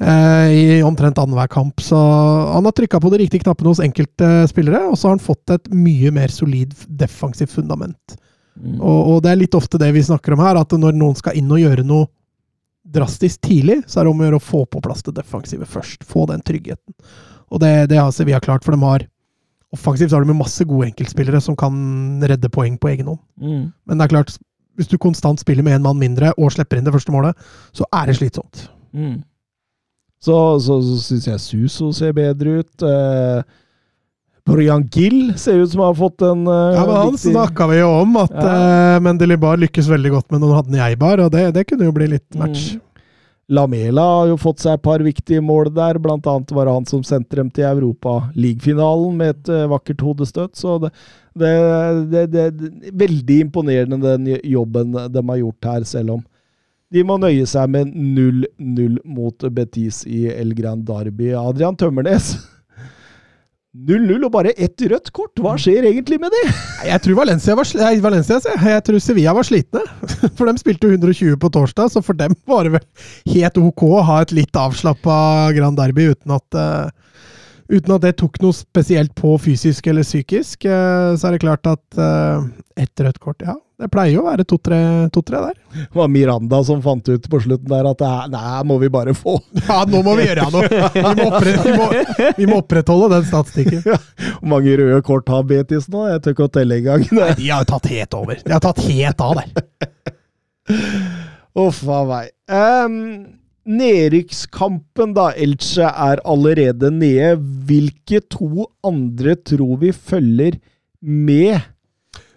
[0.01, 1.83] eh, i omtrent annenhver kamp.
[1.83, 5.23] Så han har trykka på de riktige knappene hos enkelte spillere, og så har han
[5.23, 8.17] fått et mye mer solid defensivt fundament.
[8.61, 11.37] Og, og det er litt ofte det vi snakker om her, at når noen skal
[11.39, 12.09] inn og gjøre noe
[12.91, 16.03] drastisk tidlig, så er det om å gjøre å få på plass det defensive først.
[16.07, 16.95] Få den tryggheten.
[17.51, 19.07] Og det, det har Sevilla klart, for de har
[19.71, 21.73] offensivt så har de masse gode enkeltspillere som kan
[22.27, 23.21] redde poeng på egen hånd.
[23.87, 24.33] Men det er klart,
[24.79, 27.39] hvis du konstant spiller med én mann mindre og slipper inn det første målet,
[27.75, 28.65] så er det slitsomt.
[30.21, 32.83] Så, så, så syns jeg Suso ser bedre ut.
[32.85, 33.41] Eh,
[34.45, 37.79] Brian Gill ser ut som har fått en uh, Ja, men Han viktig- snakka vi
[37.79, 38.53] jo om, at Ja.
[38.93, 38.99] ja.
[38.99, 42.07] Mendelibar lykkes veldig godt med noen hadde en Eibar, og det, det kunne jo bli
[42.15, 42.71] litt match.
[42.73, 42.81] Mm.
[43.51, 45.97] Lamela har jo fått seg et par viktige mål der.
[45.99, 50.01] Blant annet var det han som sendte dem til Europa League-finalen med et uh, vakkert
[50.05, 50.55] hodestøt.
[50.55, 50.91] Så det,
[51.35, 51.51] det,
[52.11, 56.23] det, det Veldig imponerende den jobben de har gjort her, selv om
[56.91, 61.29] de må nøye seg med 0-0 mot Betis i El Gran Derby.
[61.39, 62.33] Adrian Tømmernes,
[63.71, 65.39] 0-0 og bare ett rødt kort.
[65.39, 66.41] Hva skjer egentlig med det?
[66.89, 67.69] Jeg tror Valencia var,
[68.03, 68.83] Valencia, jeg.
[68.87, 69.83] tror Sevilla var slitne.
[70.37, 72.87] For de spilte jo 120 på torsdag, så for dem var det vel
[73.31, 75.15] helt ok å ha et litt avslappa
[75.55, 76.89] Grand Derby uten at eh,
[77.71, 80.65] Uten at det tok noe spesielt på fysisk eller psykisk.
[80.67, 82.43] eh, så er det klart at uh,
[82.75, 83.55] ett rødt kort, ja.
[83.81, 84.77] Det pleier jo å være to-tre
[85.13, 85.55] to, der.
[85.73, 89.39] Det var Miranda som fant ut på slutten der at nei, må vi bare få.
[89.71, 90.67] Ja, nå må vi gjøre noe!
[90.67, 91.87] Vi må, oppre vi må,
[92.37, 93.81] vi må opprettholde den statistikken.
[93.85, 96.05] Hvor mange røde kort har Betis nå?
[96.11, 97.05] Jeg tør ikke å telle engang.
[97.17, 98.41] Nei, de har jo tatt helt over.
[98.45, 99.69] De har tatt helt av der.
[101.61, 102.31] Uff a meg.
[102.51, 102.97] Um,
[103.71, 105.31] Nedrykkskampen, da.
[105.37, 107.35] Elche er allerede nede.
[107.67, 110.57] Hvilke to andre tror vi følger
[111.01, 111.70] med?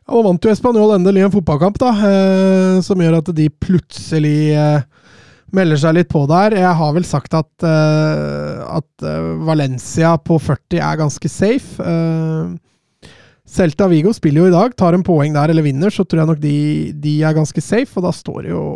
[0.05, 4.53] Ja, Nå vant jo Español endelig en fotballkamp, da, eh, som gjør at de plutselig
[4.53, 4.83] eh,
[5.55, 6.59] melder seg litt på der.
[6.61, 9.07] Jeg har vel sagt at, eh, at
[9.47, 11.89] Valencia på 40 er ganske safe.
[13.55, 14.77] Celta Vigo spiller jo i dag.
[14.77, 16.59] Tar en poeng der eller vinner, så tror jeg nok de,
[17.01, 18.67] de er ganske safe, og da står det jo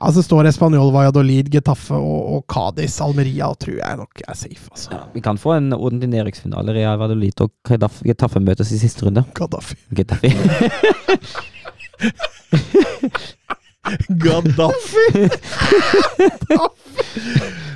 [0.00, 4.94] Altså står Español, Valladolid, Getafe og, og Cádiz, Almeria, tror jeg nok er safe, altså.
[4.94, 6.72] Ja, vi kan få en ordentlig nedrykksfinale.
[6.72, 9.26] Real Valladolid og Getafe Getafe møtes i siste runde.
[9.36, 9.76] Gaddafi.
[9.92, 10.32] Gaddafi.
[14.08, 15.06] Gaddafi!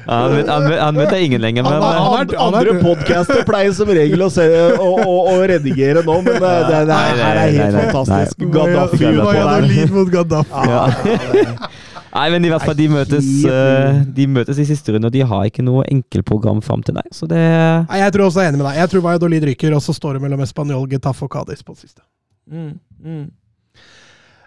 [0.05, 2.75] Ja, han, møter, han, møter, han møter ingen lenger, men Han var- han er- Andre,
[2.83, 4.45] podcaster pleier som regel å, se,
[4.77, 7.87] å, å, å redigere nå, men det, det, det her er helt nei, nei.
[7.89, 8.39] fantastisk.
[8.45, 8.51] Nei.
[8.53, 9.15] Gaddafi Gaddafi.
[9.17, 10.11] Gaddafi.
[10.13, 10.13] Gaddafi.
[10.13, 10.51] Gaddafi.
[10.53, 11.41] Gaddafi.
[11.41, 11.71] ja.
[12.15, 15.25] Nei, men i hvert fall, de møtes, eh, de møtes i siste runde, og de
[15.27, 17.09] har ikke noe enkeltprogram fram til deg.
[17.15, 18.83] Så det Nei, Jeg tror også jeg er enig med deg.
[18.83, 22.05] Jeg tror Valladolid ryker, og så står det mellom Español, Getafe og Cádiz på siste.
[22.51, 23.25] Mm, mm.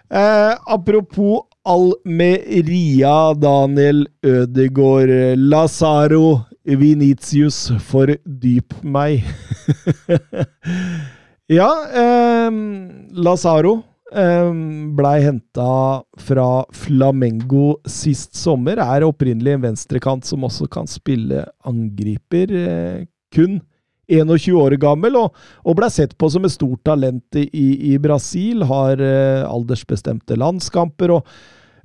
[0.08, 9.24] Eh, apropos Almeria, Daniel Ødegaard, Lazaro, Venitius, fordyp meg.
[11.58, 12.48] ja, eh,
[13.12, 18.80] Lazaro eh, blei henta fra Flamengo sist sommer.
[18.80, 22.52] Er opprinnelig en venstrekant som også kan spille angriper.
[22.52, 23.60] Eh, kun
[24.08, 25.36] 21 år gammel, og,
[25.68, 28.64] og ble sett på som et stort talent i, i Brasil.
[28.64, 31.28] Har eh, aldersbestemte landskamper, og,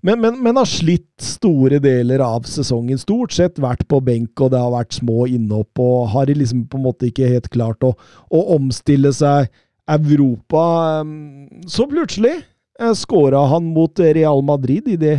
[0.04, 3.00] men, men, men har slitt store deler av sesongen.
[3.02, 6.80] Stort sett vært på benk, og det har vært små innhopp, og har liksom på
[6.80, 7.94] en måte ikke helt klart å,
[8.32, 9.52] å omstille seg.
[9.89, 10.64] Europa
[11.01, 12.35] eh, Så plutselig
[12.80, 15.18] eh, skåra han mot Real Madrid i det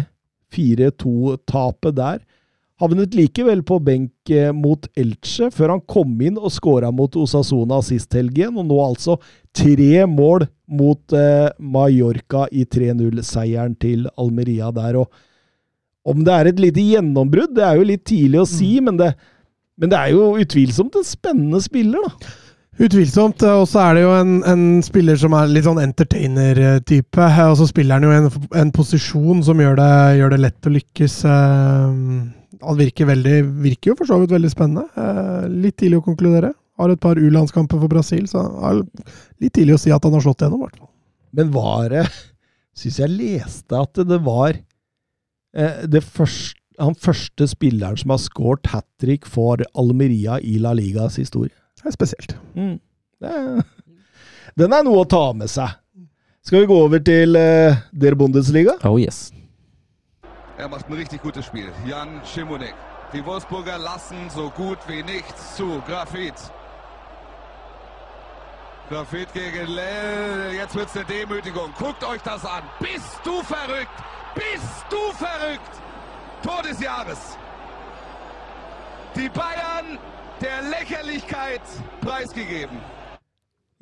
[0.55, 2.23] 4-2-tapet der.
[2.82, 7.78] Havnet likevel på benk eh, mot Elche, før han kom inn og skåra mot Osasona
[7.86, 9.15] sist helgen, og nå altså
[9.55, 14.99] tre mål mot eh, Mallorca i 3-0-seieren til Almeria der.
[15.05, 18.99] Og om det er et lite gjennombrudd, det er jo litt tidlig å si, men,
[18.99, 19.12] det,
[19.78, 22.35] men det er jo utvilsomt en spennende spiller, da.
[22.79, 23.43] Utvilsomt.
[23.43, 27.21] eh, Og så er det jo en, en spiller som er litt sånn entertainer-type.
[27.23, 30.69] eh, Og så spiller han jo en, en posisjon som gjør det, gjør det lett
[30.71, 31.17] å lykkes.
[31.31, 34.87] eh, Han virker, veldig, virker jo for så vidt veldig spennende.
[35.53, 36.55] Litt tidlig å konkludere.
[36.81, 38.81] Har et par U-landskamper for Brasil, så er
[39.39, 40.91] litt tidlig å si at han har slått gjennom, i hvert fall.
[41.35, 42.07] Men var det
[42.75, 44.57] Syns jeg leste at det var
[45.55, 51.21] det første, han første spilleren som har scoret hat trick for Almeria i La Ligas
[51.21, 51.55] historie.
[51.85, 52.36] Det er spesielt.
[52.55, 52.78] Mm.
[54.59, 55.69] Den er noe å ta med seg.
[56.44, 58.78] Skal vi gå over til eh, der Bundesliga?
[58.89, 59.28] Oh yes.
[60.56, 61.69] Er macht ein richtig gutes Spiel.
[61.86, 62.74] Jan Schimonek.
[63.12, 65.82] Die Wolfsburger lassen so gut wie nichts zu.
[65.86, 66.35] Grafit.
[68.89, 70.55] Grafit gegen Lell.
[70.55, 71.73] Jetzt wird's eine Demütigung.
[71.78, 72.62] Guckt euch das an.
[72.81, 73.98] Bist du verrückt?
[74.35, 75.74] Bist du verrückt?
[76.43, 77.36] Tor des Jahres.
[79.16, 79.98] Die Bayern
[80.43, 81.62] der Lächerlichkeit
[82.01, 82.78] preisgegeben.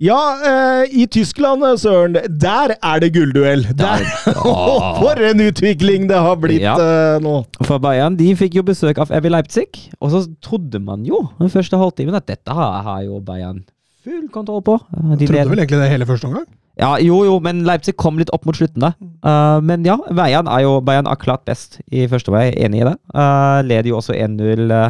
[0.02, 3.62] Ja, eh, i Tyskland, eh, Søren, der er det gullduell!
[3.78, 4.02] Der.
[5.02, 6.74] For en utvikling det har blitt Ja.
[6.80, 7.44] eh, nå!
[7.62, 9.68] For Bayern de fikk jo besøk av Evi Leipzig,
[10.00, 13.62] og så trodde man jo den første halvtimen at dette har, har jo Bayern
[14.02, 14.80] full kontroll på.
[14.90, 16.48] De Trodde vel egentlig det hele første omgang?
[16.80, 18.94] Ja, jo, jo, men Leipzig kom litt opp mot slutten da.
[19.22, 22.86] Uh, men ja, Bayern er jo Bayern er klart best i første vei, enig i
[22.88, 22.96] det.
[23.14, 24.88] Uh, leder jo også 1-0 uh,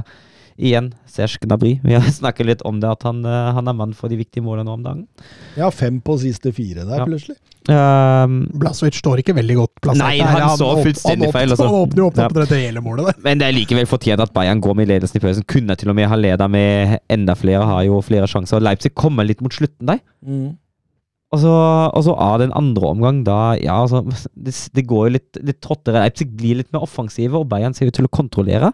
[0.58, 0.92] igjen.
[1.06, 1.76] Serge Gnabry.
[1.84, 4.44] Vi har snakket litt om det, at han, uh, han er mann for de viktige
[4.44, 5.06] målene nå om dagen.
[5.56, 7.06] Ja, fem på siste fire der, Ja.
[7.08, 7.36] plutselig.
[7.70, 10.02] Um, Blazovic står ikke veldig godt plassert.
[10.02, 11.68] Nei, han, han så fullstendig han feil, altså.
[11.68, 12.26] Han åpner jo opp Ja.
[12.32, 13.20] på dette hele målet der.
[13.22, 15.46] men det er likevel fortjent at Bayern går med ledelsen i pausen.
[15.46, 18.58] Kunne til og med ha leda med enda flere, har jo flere sjanser.
[18.58, 20.02] Og Leipzig kommer litt mot slutten der.
[20.26, 20.56] Mm.
[21.32, 21.52] Og så,
[21.96, 24.02] og så av den andre omgang, da Ja, altså
[24.36, 26.02] Det, det går jo litt, litt tråttere.
[26.02, 28.72] Leipzig blir litt mer offensive, og Bayern ser ut til å kontrollere.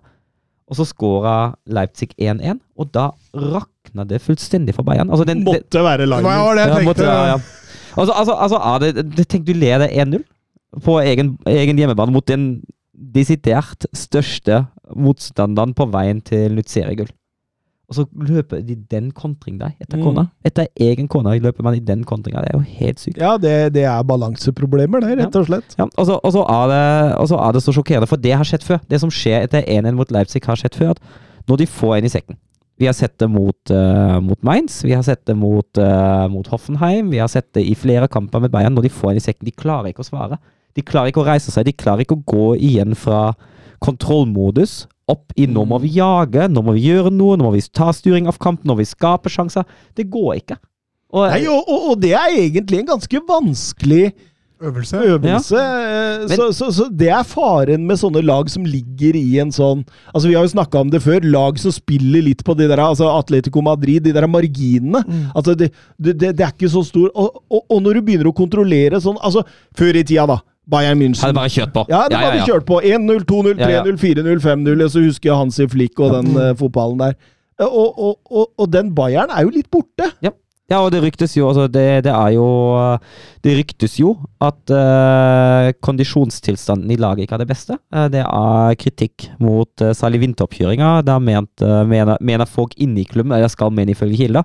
[0.69, 1.35] Og så skåra
[1.73, 5.09] Leipzig 1-1, og da rakna det fullstendig for Bayern.
[5.09, 7.07] Altså, den, det, Måtte være Det var det jeg tenkte.
[7.09, 7.39] ja, ja.
[7.99, 10.21] Altså, altså, altså ja, det, det, Tenk du leder 1-0
[10.85, 12.61] på egen, egen hjemmebane mot den
[12.93, 14.67] desidert største
[14.97, 17.09] motstanderen på veien til nytt seriegull.
[17.89, 20.03] Og så løper de den kontring der, etter Mm.
[20.05, 20.27] kona.
[20.45, 22.43] Etter egen kona løper man i den kontringa.
[22.45, 23.17] Det er jo helt sykt.
[23.17, 25.73] Ja, det, det er balanseproblemer, det, rett og slett.
[25.79, 26.83] Ja, og, så, og, så er det,
[27.17, 28.83] og så er det så sjokkerende, for det har skjedd før.
[28.91, 30.91] Det som skjer etter 1-1 mot Leipzig, har skjedd før.
[30.91, 32.37] At når de får en i sekken
[32.79, 36.47] Vi har sett det mot, uh, mot Mainz, vi har sett det mot, uh, mot
[36.47, 38.75] Hoffenheim, vi har sett det i flere kamper med Bayern.
[38.77, 40.39] Når de får en i sekken, de klarer ikke å svare.
[40.77, 43.33] De klarer ikke å reise seg, de klarer ikke å gå igjen fra
[43.83, 47.63] kontrollmodus opp i nå må vi jage, nå må vi gjøre noe, nå må vi
[47.73, 49.65] ta styring av kampen, nå må vi skape sjanser.
[49.97, 50.59] Det går ikke.
[51.15, 54.11] Og, Nei, og, og, og det er egentlig en ganske vanskelig
[54.61, 54.99] Øvelse.
[55.15, 55.55] øvelse.
[55.55, 59.53] eh, Men- Så, så, så det er faren med sånne lag som ligger i en
[59.55, 61.23] sånn Altså Vi har jo snakka om det før.
[61.23, 65.05] Lag som spiller litt på de der altså Atletico Madrid, de der marginene.
[65.07, 65.31] Mm.
[65.35, 68.29] Altså det, det, det, det er ikke så stor og, og, og når du begynner
[68.33, 69.45] å kontrollere sånn Altså
[69.79, 70.41] Før i tida, da.
[70.69, 71.23] Bayern München.
[71.25, 71.85] hadde bare kjørt på.
[71.89, 72.81] Ja, det hadde vi kjørt på.
[72.85, 73.83] 1-0, 2-0, Ja, ja.
[73.87, 74.85] 3-0, 4-0, 5-0.
[74.85, 77.17] Og så husker jeg Hansi Flick og den uh, fotballen der.
[77.61, 80.13] Eh, Og, og, og, og den Bayern er jo litt borte.
[80.69, 82.45] Ja, og det ryktes jo altså det, det er jo
[83.43, 84.11] Det ryktes jo
[84.45, 87.79] at uh, kondisjonstilstanden i laget ikke er det beste.
[87.95, 90.91] Uh, det er kritikk mot uh, særlig vinteroppkjøringa.
[91.09, 94.45] Da ment, eh, mener, mener folk inne i klubben, eller skal mene ifølge kilder,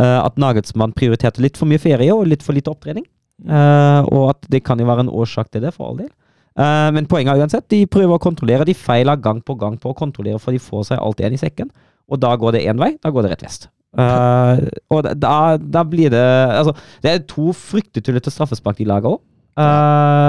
[0.00, 3.04] eh, at Nagelsmann prioriterte litt for mye ferie og litt for lite opptrening.
[3.48, 6.10] Eh, og at det kan jo være en årsak til det, for all del.
[6.58, 8.66] Uh, men poenget er uansett, de prøver å kontrollere.
[8.68, 11.40] De feiler gang på gang på å kontrollere, for de får seg alt en i
[11.40, 11.70] sekken.
[12.10, 13.68] Og da går det én vei, da går det rett vest.
[13.96, 19.20] Uh, og da- da, blir det Altså, det er to fryktetullete straffespark de lager òg.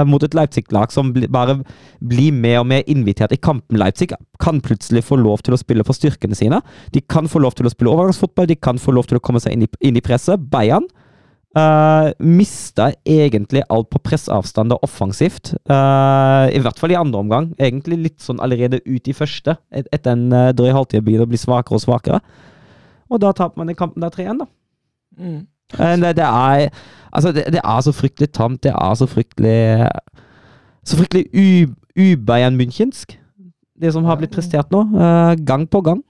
[0.04, 1.62] mot et Leipzig-lag som bli, bare
[2.04, 3.78] blir mer og mer invitert i kampen.
[3.78, 6.60] Leipzig kan plutselig få lov til å spille på styrkene sine.
[6.92, 9.40] De kan få lov til å spille overgangsfotball, de kan få lov til å komme
[9.40, 10.50] seg inn i, inn i presset.
[10.50, 10.84] Bayern
[11.58, 15.52] uh, mista egentlig alt på pressavstand og offensivt.
[15.68, 17.50] Uh, I hvert fall i andre omgang.
[17.58, 19.56] Egentlig litt sånn allerede ut i første.
[19.72, 22.20] Et, etter en uh, drøy halvtime begynner å bli svakere og svakere.
[23.12, 24.46] Og da taper man den kampen der 3-1, da.
[25.20, 26.70] Eh, Det, det er
[27.12, 28.62] Altså, det, det er så fryktelig tamt.
[28.64, 29.88] Det er så fryktelig
[30.84, 33.18] Så fryktelig u- u-Bayern Münchensk,
[33.78, 34.80] det som har blitt prestert nå.
[34.96, 36.00] eh, gang på gang.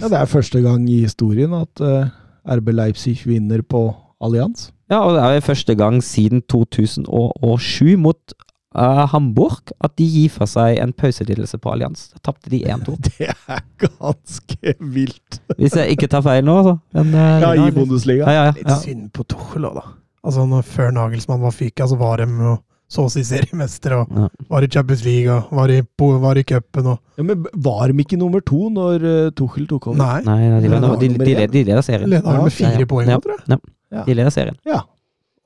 [0.00, 2.08] Ja, Det er første gang i historien at eh,
[2.54, 3.82] RB Leipzig vinner på
[4.20, 4.70] Allianz.
[4.90, 8.32] Ja, og det er første gang siden 2007 mot
[8.76, 12.08] uh, Hamburg at de gir fra seg en pauselidelse på Allianz.
[12.14, 12.96] Da tapte de 1-2.
[13.08, 15.40] Det er ganske vilt.
[15.58, 16.76] Hvis jeg ikke tar feil nå, så.
[16.96, 18.24] Men, uh, Ja, i ja, Bundesliga.
[18.32, 18.78] ja, ja, Litt ja.
[18.82, 19.86] synd på Tuchel òg, da.
[20.26, 22.56] Altså, når, før Nagelsmann var fyka, så var de jo
[22.88, 24.26] så å si seriemestere, og Ja.
[24.48, 25.82] var i Champions League, og var i,
[26.24, 29.90] var i cupen, og Ja, men var de ikke nummer to når uh, Tuchel tok
[29.92, 29.98] over?
[30.00, 30.22] Nei.
[30.24, 31.18] Nei, nei, de, Ja, de, de,
[31.52, 32.08] de, leder- serien.
[32.08, 32.86] Leda med fire ja.
[32.88, 33.18] poeng, Ja.
[33.20, 33.60] tror jeg.
[33.92, 34.04] Ja.
[34.04, 34.56] tidligere serien.
[34.68, 34.82] Ja.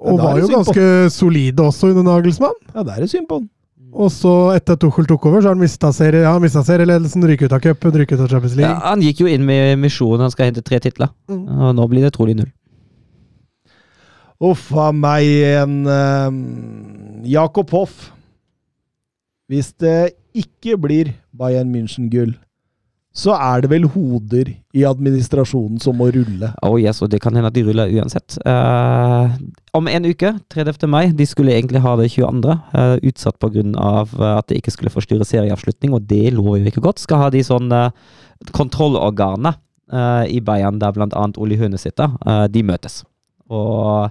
[0.03, 2.57] Og var jo ganske solide også under Nagelsmann.
[2.75, 3.51] ja, det er det synd på han.
[3.93, 6.33] Og så, etter at Tuchel tok over, så har han mista serie, ja,
[6.65, 9.77] serieledelsen, ryker ut av cupen, ryker ut av Champions Ja, han gikk jo inn med
[9.83, 11.13] misjonen, han skal hente tre titler.
[11.29, 11.45] Mm.
[11.45, 12.49] Og nå blir det trolig null.
[14.43, 15.29] Uff a meg,
[15.61, 18.09] en eh, Jakob Hoff.
[19.53, 22.33] Hvis det ikke blir Bayern München-gull,
[23.13, 26.49] så er det vel hoder i administrasjonen som må rulle.
[26.65, 28.39] Oh yes, og det kan hende at de ruller uansett.
[28.47, 29.29] Uh,
[29.77, 30.89] om en uke, 30.
[30.89, 33.67] mai, de skulle egentlig ha det 22., uh, utsatt pga.
[34.39, 37.05] at det ikke skulle forstyrre serieavslutning, og det lover jo ikke godt.
[37.05, 37.93] Skal ha de sånn uh,
[38.51, 39.59] kontrollorganer
[39.93, 41.27] eh, i Bayern, der bl.a.
[41.37, 43.03] Oli Høne sitter, uh, de møtes.
[43.53, 44.09] Og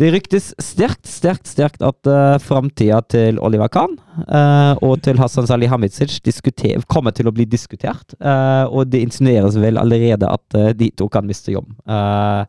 [0.00, 3.96] det ryktes sterkt, sterkt, sterkt at uh, framtida til Oliver Kahn
[4.26, 8.16] uh, og til Hassan Salihamidzic Hamidzic kommer til å bli diskutert.
[8.20, 11.78] Uh, og det insinueres vel allerede at uh, de to kan miste jobben.
[11.88, 12.44] Eh,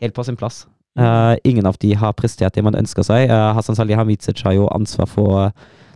[0.00, 0.66] helt på sin plass.
[0.98, 3.30] Eh, ingen av de har prestert det man ønsker seg.
[3.30, 5.50] Eh, Hassan Salihamidzic har jo ansvar for eh,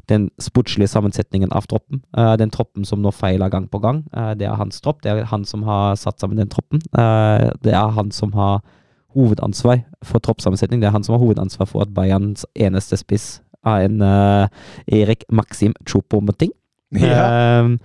[0.09, 2.01] den sportslige sammensetningen av troppen.
[2.16, 3.98] Uh, den troppen som nå feiler gang på gang.
[4.16, 5.02] Uh, det er hans tropp.
[5.05, 6.81] Det er han som har satt sammen den troppen.
[6.97, 8.62] Uh, det er han som har
[9.17, 10.81] hovedansvar for troppssammensetning.
[10.83, 14.47] Det er han som har hovedansvar for at Bayerns eneste spiss er en uh,
[14.87, 16.53] Erik Maxim Chopomoting.
[16.97, 17.61] Ja.
[17.61, 17.79] Um,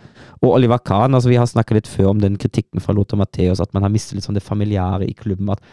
[0.44, 3.62] og Oliver Kahn, altså vi har snakket litt før om den kritikken fra Lothar Matheos,
[3.64, 5.52] at man har mistet litt sånn det familiære i klubben.
[5.52, 5.64] At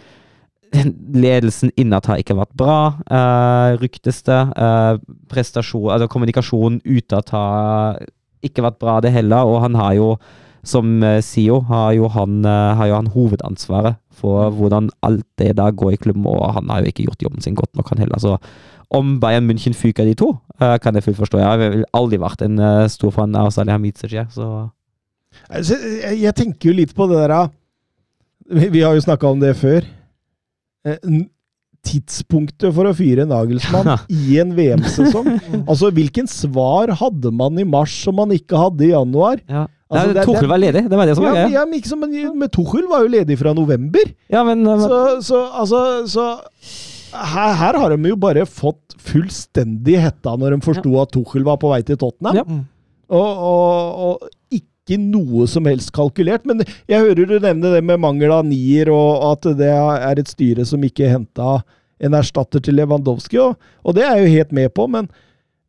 [1.24, 2.78] ledelsen innad har ikke vært bra,
[3.10, 4.40] uh, ryktes det.
[4.54, 4.98] Uh,
[5.30, 8.00] prestasjon, altså kommunikasjonen utad har
[8.46, 9.48] ikke vært bra, det heller.
[9.50, 10.12] Og han har jo,
[10.66, 15.72] som CEO, har jo, han, eh, har jo han hovedansvaret for hvordan alt det der
[15.72, 18.20] går i klubben, og han har jo ikke gjort jobben sin godt nok, han heller.
[18.20, 18.36] Så
[18.90, 21.38] om Bayern München fyker de to, eh, kan jeg fullt forstå.
[21.38, 24.68] Jeg har aldri vært en eh, stor fan av Salih Hamidzic, jeg, så
[25.46, 27.52] jeg, jeg tenker jo litt på det der
[28.50, 29.84] Vi, har jo snakka om det før.
[30.84, 31.20] Eh,
[31.86, 35.30] Tidspunktet for å fyre Nagelsmann i en VM-sesong.
[35.70, 39.40] Altså, hvilken svar hadde man i mars som man ikke hadde i januar?
[39.48, 39.64] Ja.
[39.90, 42.38] Altså, Nei, det er- var ledig, det var det som Ja, var ja, men, men,
[42.38, 44.12] men Tuchel var jo ledig fra november.
[44.30, 46.26] Ja, men, men Så, så altså så,
[47.10, 51.58] her, her har de jo bare fått fullstendig hetta når de forsto at Tuchel var
[51.58, 52.38] på vei til Tottenham.
[52.38, 52.44] Ja.
[52.46, 52.60] Mm.
[53.10, 56.46] Og, og, og ikke noe som helst kalkulert.
[56.46, 60.30] Men jeg hører du nevne det med mangel av nier, og at det er et
[60.30, 61.58] styre som ikke henta
[62.00, 64.86] en erstatter til Lewandowski, og, og det er jeg jo helt med på.
[64.88, 65.10] men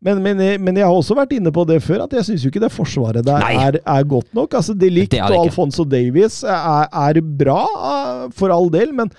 [0.02, 2.46] men, men, jeg, men jeg har også vært inne på det før, at jeg syns
[2.46, 4.56] jo ikke det forsvaret der er, er godt nok.
[4.58, 5.46] Altså, De Ligt Det det og.
[5.46, 7.62] Alfonso Davies er, er bra,
[7.92, 9.12] eh, for all del, men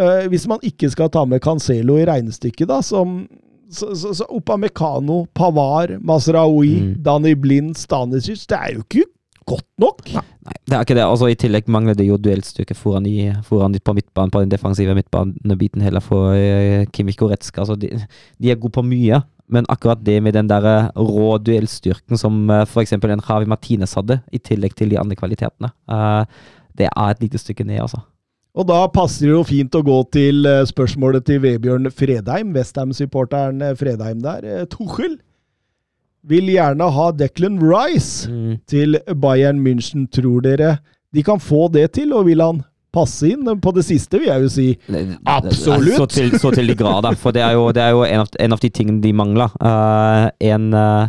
[0.00, 3.26] uh, hvis man ikke skal ta med Cancelo i regnestykket, da, som
[3.72, 6.94] så, så, så Opamecano, Pavar, Masraoui, Mm.
[7.04, 9.04] Dani Blind, Stanisic Det er jo ikke
[9.48, 10.02] godt nok!
[10.12, 11.04] Nei, det er ikke det.
[11.04, 14.94] Altså, I tillegg mangler det jo duellstyrke foran, i, foran på midtbanen, på den defensive
[14.94, 17.64] midtbanebiten heller for uh, Kimmich Goretzka.
[17.64, 17.90] Altså, de,
[18.38, 19.22] de er gode på mye,
[19.52, 22.94] men akkurat det med den der eh, rå duellstyrken som uh, f.eks.
[22.96, 26.24] en Javi Martinez hadde, i tillegg til de andre kvalitetene, eh,
[26.78, 28.00] det er et lite stykke ned, altså.
[28.52, 33.62] Og da passer det jo fint å gå til eh, spørsmålet til Vebjørn Fredheim, Westham-supporteren
[33.64, 34.44] eh, Fredheim der.
[34.44, 35.14] Eh, Tuchel
[36.28, 38.58] vil gjerne ha Declan Rice Mm.
[38.68, 40.76] til Bayern München, tror dere
[41.12, 42.60] de kan få det til, og vil han
[42.92, 43.48] passe inn?
[43.62, 44.66] På det siste vil jeg jo si
[45.28, 45.96] Absolutt!
[45.96, 47.16] Så til, så til de grader.
[47.18, 49.54] For det er jo, det er jo en, av, en av de tingene de mangler.
[49.62, 51.08] Uh, en uh,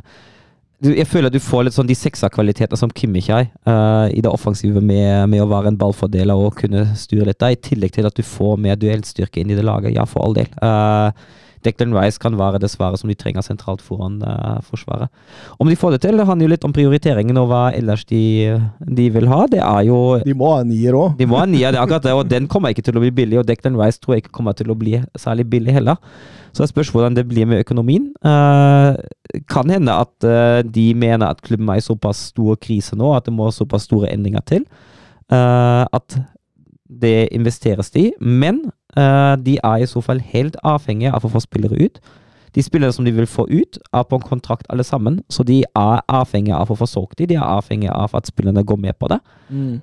[0.84, 4.82] Jeg føler du får litt sånn de sekserkvalitetene som Kimmich har uh, i det offensive
[4.84, 8.18] med, med å være en ballfordeler og kunne styre litt der, i tillegg til at
[8.18, 9.96] du får mer duellstyrke inn i det laget.
[9.96, 10.52] Ja, for all del.
[10.64, 15.12] Eh, Declan Rice kan være det svaret som de trenger sentralt foran uh, forsvaret.
[15.60, 18.24] Om de får det til, det handler jo litt om prioriteringen og hva ellers de,
[18.84, 19.44] de vil ha.
[19.52, 21.18] Det er jo De må ha en nier òg.
[21.20, 23.04] de må ha en nier, det er akkurat det, og den kommer ikke til å
[23.04, 23.42] bli billig.
[23.42, 26.00] Og Declan Rice tror jeg ikke kommer til å bli særlig billig heller.
[26.54, 28.12] Så det spørs hvordan det blir med økonomien.
[28.22, 28.94] Uh,
[29.50, 33.26] kan hende at uh, de mener at klubben er i såpass stor krise nå at
[33.26, 34.68] det må såpass store endringer til.
[35.34, 36.20] Uh, at
[37.02, 41.80] det investeres de, men de er i så fall helt avhengige av å få spillere
[41.82, 41.98] ut.
[42.54, 45.64] De spillere som de vil få ut, er på en kontrakt alle sammen, så de
[45.64, 47.32] er avhengige av å få solgt de.
[47.32, 49.20] De er avhengige av at spillerne går med på det.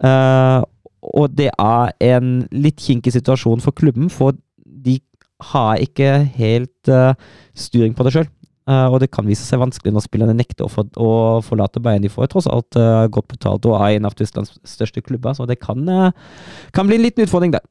[0.06, 0.62] Eh,
[1.00, 5.00] og det er en litt kinkig situasjon for klubben, for de
[5.50, 7.16] har ikke helt uh,
[7.56, 8.28] styring på det sjøl.
[8.70, 12.04] og det kan vise seg vanskelig når spillerne nekter å, for, å forlate Bayern.
[12.04, 15.48] De får tross alt eh, godt betalt og er en av Tysklands største klubber, så
[15.48, 16.12] det kan, eh,
[16.76, 17.64] kan bli en liten utfordring der.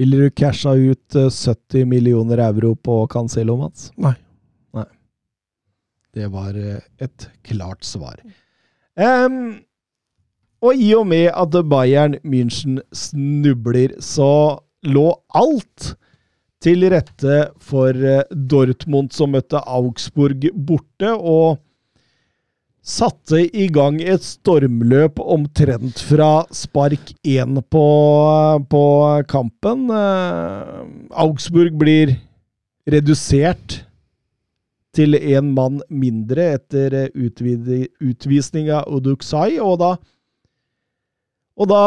[0.00, 3.90] Ville du casha ut eh, 70 millioner euro på Cancelo, Mats?
[4.00, 4.14] Nei.
[4.72, 4.86] Nei.
[6.16, 8.22] Det var eh, et klart svar.
[8.96, 9.58] Um,
[10.64, 15.06] og i og med at Bayern München snubler, så lå
[15.36, 15.92] alt
[16.64, 21.60] til rette for eh, Dortmund, som møtte Augsburg borte, og
[22.90, 27.84] satte i gang et stormløp omtrent fra spark én på,
[28.72, 28.82] på
[29.30, 29.86] kampen.
[29.94, 30.80] Eh,
[31.22, 32.16] Augsburg blir
[32.90, 33.84] redusert
[34.96, 39.92] til én mann mindre etter utvisning av Uduksai, og da
[41.60, 41.80] og da,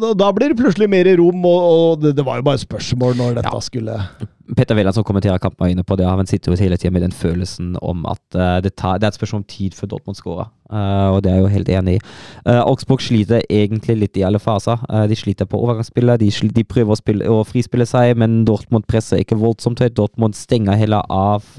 [0.00, 3.18] da, da blir det plutselig mer rom, og, og det, det var jo bare spørsmål
[3.18, 3.60] når dette Ja.
[3.60, 3.96] skulle
[4.56, 6.06] Petter Wæland som kommenterer kampen var inne på det.
[6.06, 9.14] Han sitter jo hele tida med den følelsen om at uh, det, tar, det er
[9.14, 10.50] et spørsmål om tid før Dortmund skårer.
[10.70, 12.00] Uh, og det er jeg jo helt enig i.
[12.46, 14.78] Uh, Augsburg sliter egentlig litt i alle faser.
[14.86, 16.20] Eh, de sliter på overgangsspillet.
[16.22, 19.96] De, de prøver å, spille, å frispille seg, men Dortmund presser ikke voldsomt høyt.
[19.98, 21.58] Dortmund stenger heller av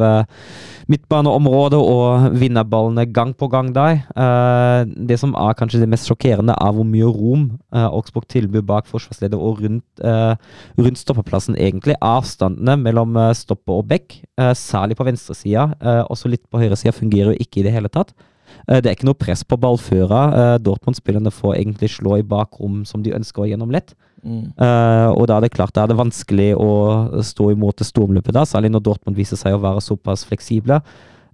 [0.91, 4.01] midtbaneområdet og vinner ballene gang på gang der.
[4.15, 8.65] Eh, det som er kanskje det mest sjokkerende, er hvor mye rom eh, Augsburg tilbyr
[8.68, 10.35] bak forsvarsleder og rundt, eh,
[10.80, 11.97] rundt stoppeplassen, egentlig.
[12.01, 16.94] Avstandene mellom eh, stopper og bekk, eh, særlig på venstresida, uh, også litt på høyresida,
[16.95, 18.14] fungerer jo ikke i det hele tatt.
[18.68, 20.36] Eh, det er ikke noe press på ballfører.
[20.36, 23.95] Uh, Dortmund-spillerne får egentlig slå i bakrom som de ønsker å gjennom lett.
[24.22, 28.36] Eh, og da er det klart da er det vanskelig å stå imot det stormløpet,
[28.36, 30.78] da, særlig når Dortmund viser seg å være såpass fleksible.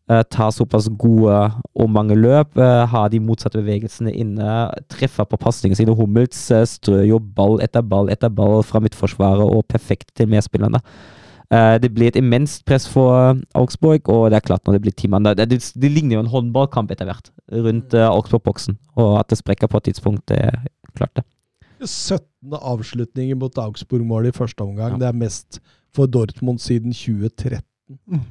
[0.08, 1.36] Uh, tar såpass gode
[1.76, 4.54] og mange løp, ha har de motsatte bevegelsene inne,
[4.88, 5.96] treffer på pasningene sine.
[6.00, 10.80] Hummels eh, strør jo ball etter ball etter ball fra midtforsvaret og perfekt til medspillerne.
[10.80, 11.17] Eh,
[11.48, 15.08] det blir et immenst press for Augsburg, og det er klart når det blir ti
[15.08, 17.30] mann det, det, det ligner jo en håndballkamp etter hvert
[17.64, 18.76] rundt uh, Augsburg-boksen.
[19.00, 20.58] Og at det sprekker på et tidspunkt, det er
[20.98, 21.24] klart det.
[21.86, 22.26] 17.
[22.58, 24.98] avslutninger mot Augsburg-målet i første omgang.
[24.98, 25.06] Ja.
[25.06, 25.62] Det er mest
[25.96, 27.62] for Dortmund siden 2013.
[28.08, 28.26] Mm.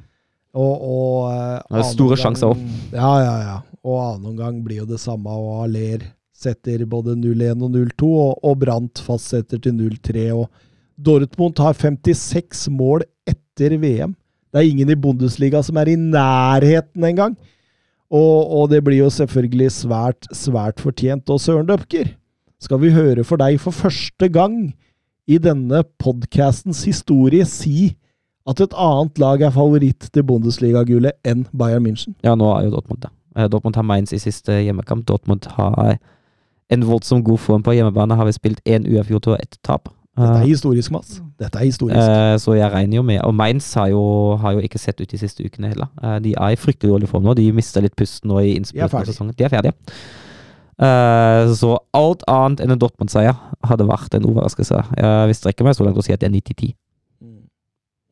[0.57, 2.61] Og, og eh, Det er store gang, sjanser òg.
[2.93, 3.57] Ja, ja, ja.
[3.87, 6.05] Og annen omgang blir jo det samme, og Aller
[6.37, 10.29] setter både 0-1 og 0-2, og, og Brandt fastsetter til 0-3.
[10.35, 10.47] og
[10.97, 14.15] Dortmund har 56 mål etter VM.
[14.51, 17.35] Det er ingen i Bundesliga som er i nærheten engang.
[18.07, 21.29] Og, og det blir jo selvfølgelig svært, svært fortjent.
[21.29, 22.13] Og Søren Døpker,
[22.59, 24.71] skal vi høre for deg for første gang
[25.27, 27.91] i denne podkastens historie si
[28.47, 32.15] at et annet lag er favoritt til Bundesliga-gullet enn Bayern München?
[32.23, 33.11] Ja, nå er jo Dortmund det.
[33.35, 35.03] Eh, Dortmund har Mainz i siste hjemmekamp.
[35.05, 35.97] Dortmund har
[36.71, 38.15] en voldsomt god form på hjemmebane.
[38.15, 39.91] Har vi spilt én uavgjort og ett tap.
[40.17, 41.21] Dette er Eh, historisk, Mats.
[41.39, 41.97] Dette er historisk.
[41.97, 45.11] Uh, så jeg regner jo med Og Mainz har jo, har jo ikke sett ut
[45.11, 45.87] de siste ukene heller.
[46.03, 47.35] Uh, de er i fryktelig dårlig form nå.
[47.37, 49.35] De mista litt pusten nå i innspurten av sesongen.
[49.37, 49.73] De er ferdige.
[50.81, 53.37] Uh, så alt annet enn en Dortmund-seier
[53.69, 54.81] hadde vært en overraskelse.
[54.97, 56.73] Jeg vil strekke meg så langt og si at det er 90-10.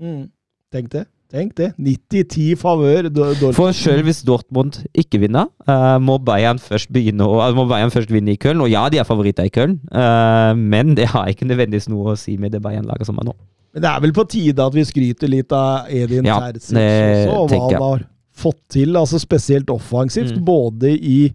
[0.06, 0.30] Mm.
[0.74, 1.06] Tenk det.
[1.36, 1.74] Tenk det.
[1.78, 3.54] 90-10 favør Dortmund.
[3.58, 8.10] For selv hvis Dortmund ikke vinner, eh, må Bayern først begynne altså må Bayern først
[8.14, 8.62] vinne i Köln.
[8.64, 12.18] Og ja, de er favoritter i Köln, eh, men det har ikke nødvendigvis noe å
[12.18, 13.36] si med det Bayern-laget som er nå.
[13.76, 17.36] Men det er vel på tide at vi skryter litt av Edin Ja, Terzic også,
[17.36, 18.06] og hva han har
[18.36, 18.96] fått til.
[18.96, 20.46] altså Spesielt offensivt, Mm.
[20.46, 21.34] både i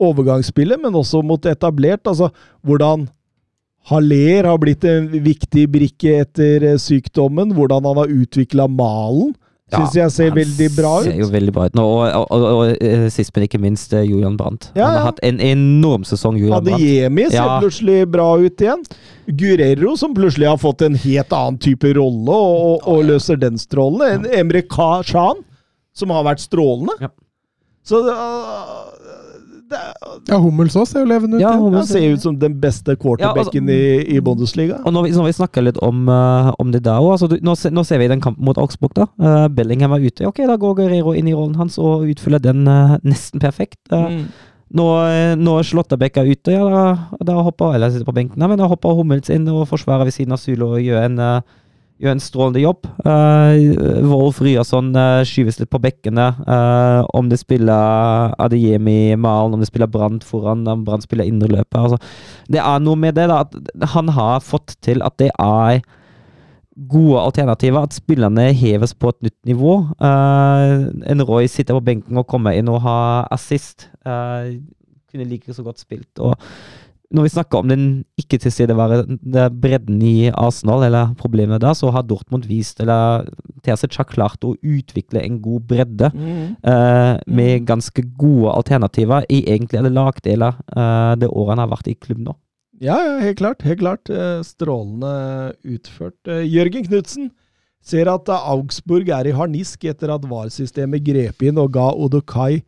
[0.00, 2.06] overgangsspillet, men også mot etablert.
[2.06, 2.30] altså
[2.64, 3.08] Hvordan
[3.90, 7.54] Haller har blitt en viktig brikke etter eh, sykdommen.
[7.56, 9.34] Hvordan han har utvikla malen.
[9.72, 11.06] Syns jeg ser veldig bra ut.
[11.06, 11.84] Ser jo veldig bra ut nå.
[11.86, 14.68] Og, og, og, og eh, sist, men ikke minst, eh, Julian Brandt.
[14.76, 15.06] Ja, Han har ja.
[15.06, 16.60] hatt en enorm sesong, Julian.
[16.60, 17.58] Adeyemi ser Ja.
[17.62, 18.84] plutselig bra ut igjen.
[19.26, 22.36] Guerrero, som plutselig har fått en helt annen type rolle,
[22.84, 24.10] og, løser den strålende.
[24.12, 25.40] En Emre Khan,
[25.96, 26.98] som har vært strålende.
[27.00, 27.08] Ja.
[27.82, 28.12] Så det,
[30.28, 31.42] Ja, Hummels også ser jo levende ut.
[31.42, 31.52] Ja.
[31.58, 34.78] Hummels- han ser ut som den beste quarterbacken Ja, i, i Bundesliga.
[34.84, 37.56] Og når vi, når vi snakker litt om, uh, om det der òg altså, nå,
[37.72, 38.94] nå ser vi den kampen mot Augsburg.
[38.98, 40.26] da Uh, Bellingham er ute.
[40.26, 43.80] Ok, Da går Guerrero inn i rollen hans og utfyller den uh, nesten perfekt.
[43.90, 44.26] Mm.
[44.72, 48.56] Nå, eh, når Slåttabekk er ute, ja, da, da hopper eller sitter på benken, men
[48.56, 51.42] da hopper Hummels inn og forsvarer ved siden av Zulu og gjør en, eh,
[52.02, 52.86] gjør en strålende jobb.
[53.06, 56.28] Uh, Wolf Ryerson uh, skyves litt på bekkene.
[56.42, 61.78] Uh, om det spiller Adeyemi Malen, om det spiller Brandt foran, om Brandt spiller indreløpet.
[61.78, 62.00] Altså,
[62.52, 65.82] det er noe med det, da, at han har fått til at det er
[66.90, 67.86] gode alternativer.
[67.86, 69.78] At spillerne heves på et nytt nivå.
[70.02, 73.88] Uh, en Roy sitter på benken og kommer inn og har assist.
[74.02, 74.58] Uh,
[75.12, 76.10] kunne like så godt spilt.
[76.18, 76.34] Og
[77.12, 77.86] når vi snakker om den
[78.20, 83.28] ikke-tilstedeværende bredden i Arsenal, eller problemet der, så har Dortmund vist, eller
[83.64, 86.10] Terzic har klart å utvikle en god bredde.
[86.12, 86.56] Mm.
[86.72, 91.92] eh, med ganske gode alternativer i egentlig alle lagdeler uh, det året han har vært
[91.92, 92.34] i klubb nå.
[92.82, 93.62] Ja, ja, helt klart.
[93.62, 94.10] Helt klart.
[94.10, 96.18] Eh, Strålende utført.
[96.26, 97.30] Jørgen Knutsen
[97.82, 102.62] ser at Augsburg er i harnisk etter at VAR-systemet grep inn og ga Odokai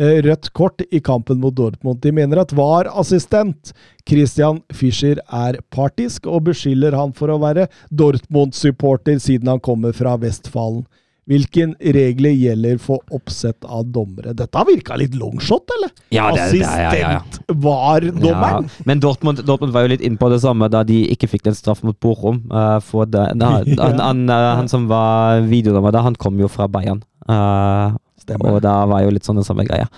[0.00, 2.00] rødt kort i kampen mot Dortmund.
[2.00, 3.74] De mener at VAR-assistent
[4.08, 10.16] Christian Fischer er partisk, og beskylder han for å være Dortmund-supporter siden han kommer fra
[10.20, 10.86] Vestfalen.
[11.30, 14.32] Hvilken regler gjelder for oppsett av dommere?
[14.34, 15.92] Dette virka litt longshot, eller?
[16.10, 17.10] Ja, det er- det ja, ja.
[17.20, 18.64] Assistent VAR-dommeren?
[18.66, 21.44] Ja, men Dortmund, Dortmund var jo litt inne på det samme da de ikke fikk
[21.46, 22.42] den straff mot Bochum.
[22.50, 26.48] Uh, for det, da, han, han, eh, han som var videodommer da, han kom jo
[26.48, 27.04] fra Bayern.
[27.28, 27.94] Eh,
[28.30, 28.54] Stemmer.
[28.54, 29.88] og da var jo litt sånn den samme greia.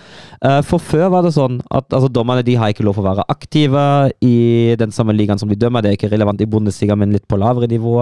[0.41, 3.27] Eh, for før var det sånn at altså, dommerne de har ikke lov å være
[3.33, 3.85] aktive
[4.25, 5.85] i den samme ligaen som de dømmer.
[5.85, 7.97] Det er ikke relevant i Bundesliga, men litt på lavere nivå.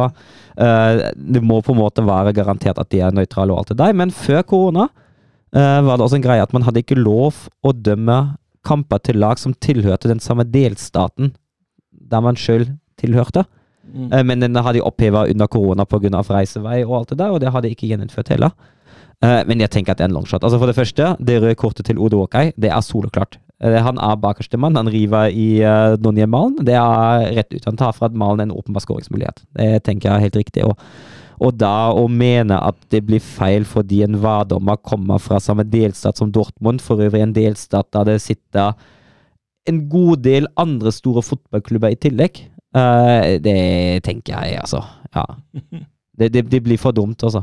[0.57, 3.81] Eh, det må på en måte være garantert at de er nøytrale og alt det
[3.83, 3.97] der.
[3.97, 7.75] Men før korona eh, var det også en greie at man hadde ikke lov å
[7.75, 8.21] dømme
[8.67, 11.33] kamper til lag som tilhørte den samme delstaten
[11.91, 12.67] der man sjøl
[13.01, 13.47] tilhørte.
[13.91, 14.11] Mm.
[14.27, 16.21] Men den har de oppheva under korona pga.
[16.23, 18.53] reisevei og alt det der, og det har de ikke gjeninnført heller.
[19.25, 20.43] Eh, Men jeg tenker at det er en longshot.
[20.43, 23.39] Altså For det første, det røde kortet til Odo Okai, det er soleklart.
[23.63, 24.77] Uh, Han er bakerste mann.
[24.77, 26.65] Han river i uh, Donnie-malen.
[26.65, 27.65] Det er rett ut.
[27.69, 29.43] Han tar fra malen en åpenbar skåringsmulighet.
[29.59, 30.65] Det tenker jeg er helt riktig.
[30.65, 30.81] Og,
[31.41, 36.17] og da å mene at det blir feil fordi en VAR-dommer kommer fra samme delstat
[36.17, 38.73] som Dortmund, for øvrig en delstat der det sitter
[39.69, 42.43] en god del andre store fotballklubber i tillegg,
[42.77, 43.59] eh, det
[44.07, 44.85] tenker jeg, altså.
[45.15, 45.27] Ja.
[46.21, 47.41] Det, det, det blir for dumt, altså.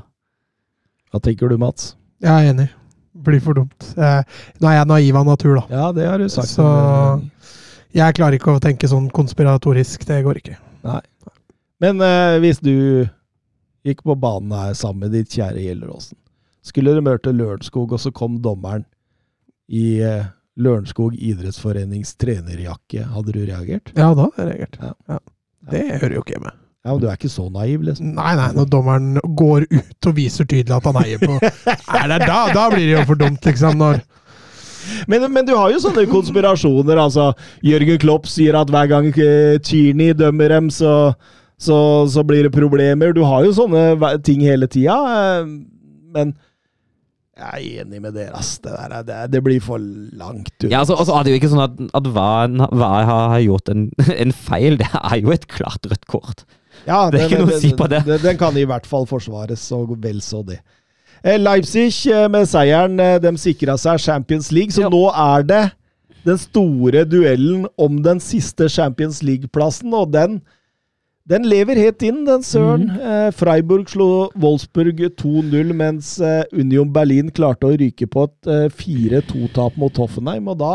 [1.12, 1.96] Hva tenker du, Mats?
[2.24, 2.68] Jeg er enig.
[3.28, 3.88] Blir for dumt.
[3.98, 4.22] Eh,
[4.62, 5.64] nå er jeg naiv av natur, da.
[5.74, 6.48] Ja, det har du sagt.
[6.54, 7.22] Så-
[7.94, 10.04] Jeg klarer ikke å tenke sånn konspiratorisk.
[10.06, 10.58] Det går ikke.
[11.80, 13.08] Men eh, hvis du
[13.86, 16.18] gikk på banen her sammen med ditt kjære Gjelleråsen,
[16.62, 18.86] skulle du møte Lørenskog, og så kom dommeren
[19.70, 20.26] i eh,
[20.58, 23.94] Lørenskog idrettsforenings trenerjakke, hadde du reagert?
[23.96, 24.78] Ja, da hadde jeg reagert.
[24.82, 24.94] Ja.
[25.08, 25.20] Ja.
[25.72, 26.52] Det hører jo ikke hjemme.
[26.88, 28.14] Ja, men du er ikke så naiv, liksom.
[28.15, 32.22] Nei, nei, når dommeren går ut og viser tydelig at han heier på Er det
[32.23, 33.76] da, da blir det jo for dumt, liksom.
[33.84, 33.99] Når
[35.11, 36.95] Men, men du har jo sånne konspirasjoner.
[37.03, 37.34] altså.
[37.68, 40.93] Jørgen Klopp sier at hver gang eh, Tierney dømmer dem, så,
[41.59, 41.77] så,
[42.07, 43.11] så blir det problemer.
[43.11, 44.95] Du har jo sånne ting hele tida.
[45.43, 45.49] eh,
[46.15, 46.31] Men
[47.38, 48.55] jeg er enig med dere, ass.
[48.64, 49.77] Det, der, er- det, det blir for
[50.18, 50.49] langt.
[50.64, 50.72] ut.
[50.72, 52.30] Ja, altså, altså er det jo ikke sånn at, at hva,
[52.72, 53.84] hva har har gjort en,
[54.23, 54.80] en feil.
[54.80, 56.47] Det er jo et klart rødt kort.
[56.88, 58.03] Ja, Det er ikke noe å si på det.
[58.07, 60.61] Den, den kan i hvert fall forsvares, og vel så det.
[61.23, 64.89] Eh, Leipzig eh, med seieren, eh, de sikra seg Champions League, så Ja.
[64.93, 65.64] nå er det
[66.27, 70.41] den store duellen om den siste Champions League-plassen, og den
[71.27, 72.85] den lever helt inn, den søren.
[72.88, 72.99] Mm.
[73.03, 78.69] Eh, Freiburg slo Wolfsburg 2-0, mens eh, Union Berlin klarte å ryke på et eh,
[78.72, 80.47] 4-2-tap mot Hoffenheim.
[80.47, 80.72] Og da,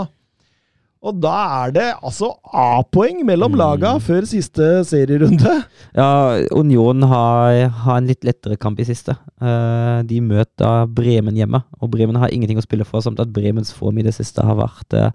[1.02, 1.32] og da
[1.66, 3.58] er det altså A-poeng mellom Mhm.
[3.58, 5.64] laga før siste serierunde.
[5.96, 9.16] Ja, Union har, har en litt lettere kamp i siste.
[9.42, 13.72] Uh, de møter Bremen hjemme, og Bremen har ingenting å spille for, samt at Bremens
[13.74, 15.10] form i det siste har vært uh,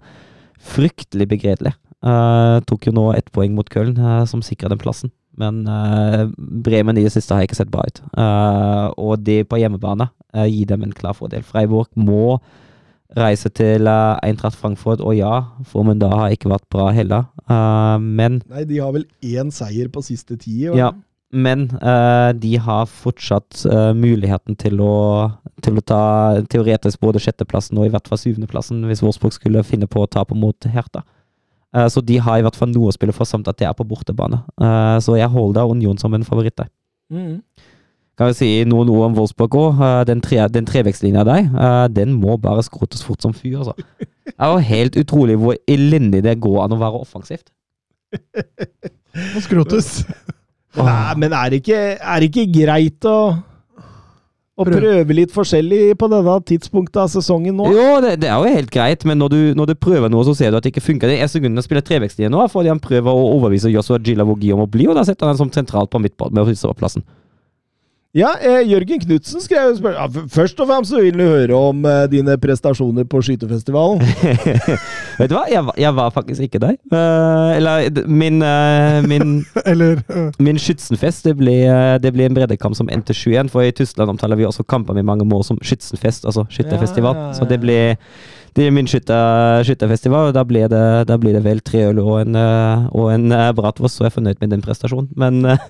[0.60, 1.72] fryktelig begredelig.
[2.04, 3.96] Uh, tok jo nå ett poeng mot Köln,
[4.28, 5.10] som sikra den plassen.
[5.38, 5.62] Men
[6.64, 8.00] Bremen i det siste har ikke sett bra ut.
[8.98, 10.08] Og det på hjemmebane
[10.50, 11.44] gir dem en klar fordel.
[11.46, 12.40] Freiburg må
[13.16, 17.28] reise til uh, Eintracht Frankfurt, og ja, formen da har ikke vært bra heller.
[17.48, 20.66] uh, men Nei, de har vel én seier på siste ti.
[20.68, 20.92] ja,
[21.32, 23.66] men uh, de har fortsatt
[23.96, 24.94] muligheten til å,
[25.64, 26.02] til å ta
[26.48, 30.36] teoretisk både sjetteplassen og i hvert fall syvendeplassen hvis Wolfsburg skulle finne på å tape
[30.36, 31.04] mot Hertha.
[31.76, 33.74] Eh, så de har i hvert fall noe å spille for, samt at de er
[33.76, 34.40] på bortebane.
[34.60, 36.70] Eh, så jeg holder Union som en favoritt der.
[37.12, 37.42] Mhm.
[38.18, 39.82] Kan vi si noen ord om Wolfsburg òg?
[40.08, 43.76] Den, tre, den trevekstlinja der, eh, den må bare skrotes fort som fy, altså.
[44.26, 47.52] Det er jo helt utrolig hvor elendig det går an å være offensivt.
[49.34, 50.02] Må skrotes.
[50.78, 53.18] Er, men er, det ikke, er det ikke greit å,
[54.58, 57.70] å prøve litt forskjellig på denne tidspunktet av sesongen nå?
[57.74, 60.36] Jo, det, det er jo helt greit, men når du, når du prøver noe, så
[60.38, 61.10] ser du at det ikke funker.
[61.10, 64.66] Det er sekunden å spille trevekstlinje nå, fordi han prøver å overbevise Joshua Gilavogi om
[64.66, 67.06] å bli, og da setter han som sentralt på midtbanen med plassen.
[68.16, 71.82] Ja, eh, Jørgen Knutsen skrev spør ja, Først og fremst så vil han høre om
[71.84, 74.00] eh, dine prestasjoner på skytefestivalen.
[75.20, 76.78] Vet du hva, jeg, var- jeg var faktisk ikke der.
[76.88, 80.30] Uh, eller min, uh, min Eller uh.
[80.40, 83.52] Min Schützenfest det ble, eh, det ble en breddekamp som endte 7-1.
[83.52, 87.12] For i Tyskland omtaler vi også kamper med mange mål som Schützenfest, altså skytterfestival.
[87.12, 87.78] Ja, ja, ja, Så det ble
[88.56, 92.00] det er min skytter, skytterfestival, og da blir det, da blir det vel tre øl
[92.02, 95.12] og en, eh, og en eh, bratwurst, så jeg er fornøyd med den prestasjonen.
[95.20, 95.68] Men eh,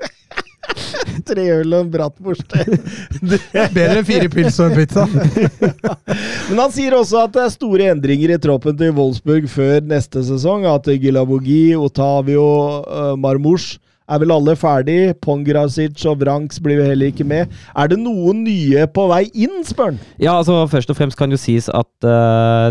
[1.30, 2.56] Tre øl og en bratwurst.
[3.74, 5.06] bedre enn fire pils og en pizza.
[6.48, 10.24] Men han sier også at det er store endringer i troppen til Wolfsburg før neste
[10.26, 10.66] sesong.
[10.70, 12.48] At Gilabogi, Otavio,
[12.84, 13.78] uh, Marmouche
[14.10, 14.98] er vel alle ferdig.
[15.22, 17.50] Pongrasic og Vranks blir jo heller ikke med.
[17.76, 20.00] Er det noen nye på vei inn, spør han?
[20.20, 22.70] ja, altså først og fremst kan jo sies at uh,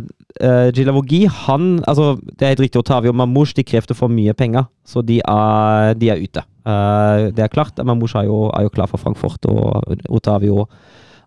[0.75, 5.01] Gilavogi, han altså Det er helt riktig, Otavio Mamouche de krevde for mye penger, så
[5.01, 6.45] de er, de er ute.
[6.67, 10.67] Uh, det er klart, Mamouche er er jo klar for Frankfurt, og Otavio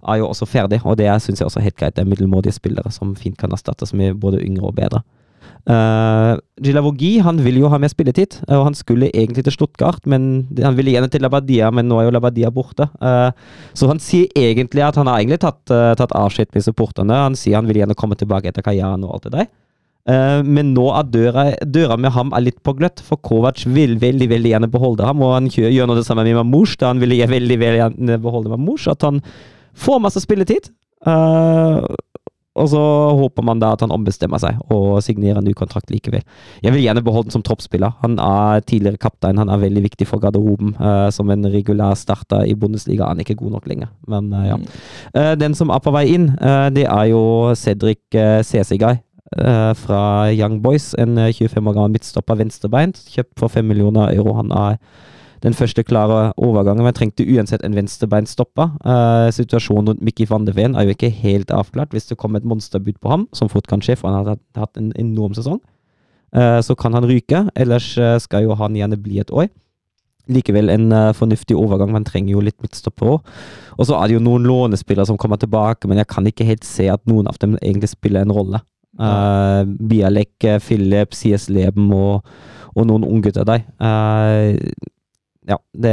[0.09, 1.97] er jo også ferdig, og det syns jeg også er helt greit.
[1.97, 5.03] Det er middelmådige spillere som fint kan erstattes med både yngre og bedre.
[5.63, 10.05] Uh, Gilavogi han vil jo ha mer spilletid, eh, og han skulle egentlig til Stuttgart.
[10.07, 12.89] men Han ville gjerne til Labadia, men nå er jo Labadia borte.
[13.01, 13.31] Uh,
[13.75, 17.15] så han sier egentlig at han har egentlig tatt, uh, tatt avskjed med supporterne.
[17.29, 19.51] Han sier han vil gjerne komme tilbake etter Kajan og alt det der.
[20.03, 24.01] Uh, men nå er døra, døra med ham er litt på gløtt, for Kovac vil
[24.03, 25.23] veldig veldig gjerne beholde ham.
[25.23, 28.51] Og han gjør, nå det samme med Mamouche, da han vil veldig, veldig gjerne beholde
[28.51, 28.91] Mamouche.
[28.91, 29.23] At han
[29.79, 30.73] får masse spilletid.
[31.03, 31.79] Eh,
[32.59, 32.81] og så
[33.17, 36.25] håper man da at han ombestemmer seg og signerer en ny kontrakt likevel.
[36.65, 37.95] Jeg vil gjerne beholde den som troppsspiller.
[38.03, 40.75] Han er tidligere kaptein, han er veldig viktig for garderoben.
[40.77, 44.45] Uh, som en regulær starter i Bundesliga er han ikke god nok lenger, men uh,
[44.51, 44.59] ja.
[45.17, 46.29] Uh, den som er på vei inn,
[46.77, 47.23] det er jo
[47.59, 49.01] Cedric uh, Cesigay
[49.79, 50.91] fra Young Boys.
[51.01, 54.35] En eh, 25 år gammel midtstopper venstrebeint, kjøpt for 5 millioner euro.
[54.37, 54.77] Han er
[55.43, 56.85] den første klare overgangen.
[56.87, 58.77] Man trengte uansett en venstrebeinstopper.
[58.87, 61.91] Uh, situasjonen rundt Mickey van de Ven er jo ikke helt avklart.
[61.91, 64.77] Hvis det kommer et monsterbud på ham, som fort kan skje, for han har hatt,
[64.79, 65.59] en enorm sesong,
[66.37, 67.47] uh, så kan han ryke.
[67.57, 69.51] Ellers eh, skal jo han gjerne bli et år.
[70.31, 71.91] Likevel en uh, fornuftig overgang.
[71.93, 73.33] Man trenger jo litt midtstopper òg.
[73.79, 76.67] Og så er det jo noen lånespillere som kommer tilbake, men jeg kan ikke helt
[76.69, 78.63] se at noen av dem egentlig spiller en rolle.
[79.01, 82.27] Uh, Bialek, eh, Philip, CS Leben og,
[82.77, 83.65] og noen unggutter der.
[83.81, 84.59] Eh,
[85.49, 85.93] ja, det,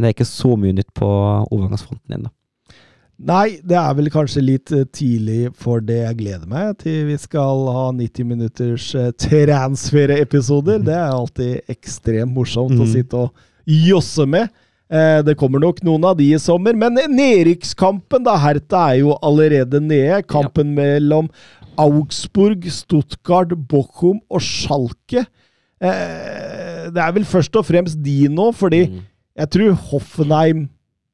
[0.00, 1.08] det er ikke så mye nytt på
[1.52, 2.30] overgangsfronten ennå.
[3.22, 6.00] Nei, det er vel kanskje litt eh, tidlig for det.
[6.08, 9.12] Jeg gleder meg til vi skal ha 90 minutters eh,
[9.86, 10.80] transferepisoder.
[10.82, 12.92] Det er alltid ekstremt morsomt å Mhm.
[12.92, 13.30] sitte og
[13.66, 14.50] josse med.
[14.90, 18.36] Eh, Det kommer nok noen av de i sommer, men nedrykkskampen, da.
[18.36, 20.22] Hertha er jo allerede nede.
[20.26, 21.30] Kampen mellom
[21.78, 25.26] Augsburg, Stuttgart, Bochum og Schalke.
[25.80, 29.00] Eh, det er vel først og fremst de nå, fordi Mm.
[29.38, 30.68] jeg tror Hoffenheim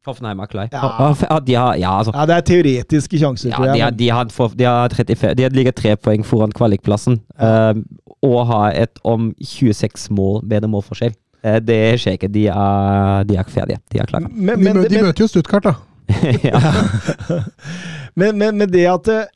[0.07, 0.69] Hoffenheim er klar.
[0.73, 1.15] Ja.
[1.31, 3.75] Ja, de har, ja, altså, Ja, det er teoretiske sjanser, ja, tror jeg.
[3.75, 7.75] de, har, de, har, de har 35 De ligger tre poeng foran kvalikplassen eh,
[8.23, 11.13] og har et om 26 mål bedre målforskjell.
[11.45, 12.29] Eh, det skjer ikke.
[12.35, 13.79] De er, de er ferdige.
[13.93, 14.31] De er klare.
[14.33, 15.75] men, men, de møter jo Stuttgart, da.
[18.19, 19.27] men, men, men det at eh,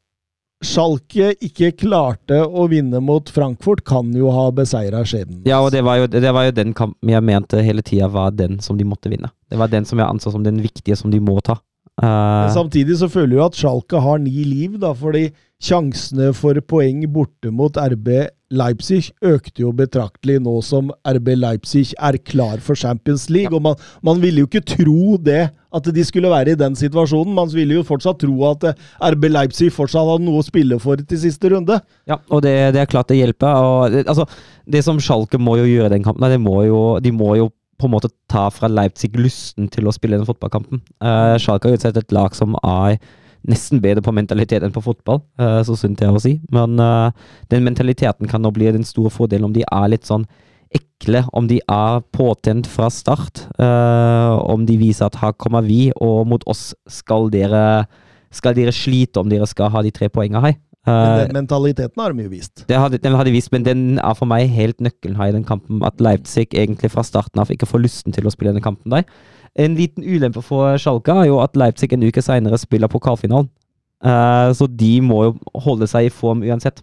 [0.62, 5.43] Schalke ikke klarte å vinne mot Frankfurt, kan jo ha beseira skjebnen.
[5.48, 8.34] ja, og det var, jo, det var jo den kampen jeg mente hele tida var
[8.39, 9.32] den som de måtte vinne.
[9.51, 11.59] Det var den som jeg anså som den viktige som de må ta.
[12.01, 12.47] Uh...
[12.47, 15.28] Men Samtidig så føler jeg at Schalke har ni liv, da, fordi
[15.62, 18.09] sjansene for poeng borte mot RB
[18.52, 23.55] Leipzig økte jo betraktelig nå som RB Leipzig er klar for Champions League.
[23.55, 27.32] Og man, man ville jo ikke tro det, at de skulle være i den situasjonen.
[27.36, 28.84] Man ville jo fortsatt tro at eh,
[29.14, 31.80] RB Leipzig fortsatt hadde noe å spille for til siste runde.
[32.10, 33.56] Ja, og det, det er klart det hjelper.
[33.56, 34.28] Og altså,
[34.68, 37.48] det som Schalke må jo gjøre i den kampen, det må jo, de må jo
[37.80, 40.84] på en måte ta fra Leipzig lysten til å spille den fotballkampen.
[41.02, 43.01] Uh, Schalke har utsett et lag som er
[43.48, 46.36] nesten bedre på mentalitet enn på fotball, eh, så synd er å si.
[46.55, 47.10] Men eh,
[47.52, 50.27] den mentaliteten kan nå bli den store fordelen om de er litt sånn
[50.73, 53.47] ekle, om de er påtent fra start.
[53.59, 57.86] eh, om de viser at her kommer vi, og mot oss skal dere,
[58.32, 60.60] skal dere slite om dere skal ha de tre poengene her.
[60.82, 62.64] Men den mentaliteten har de jo vist.
[62.66, 65.44] det hadde, den hadde vist, men den er for meg helt nøkkelen her i den
[65.47, 65.78] kampen.
[65.86, 69.06] At Leipzig egentlig fra starten av ikke får lysten til å spille denne kampen der.
[69.58, 73.50] En liten ulempe for Schalke er jo at Leipzig en uke senere spiller pokalfinalen.
[74.02, 76.80] Uh, så de må jo holde seg i form uansett.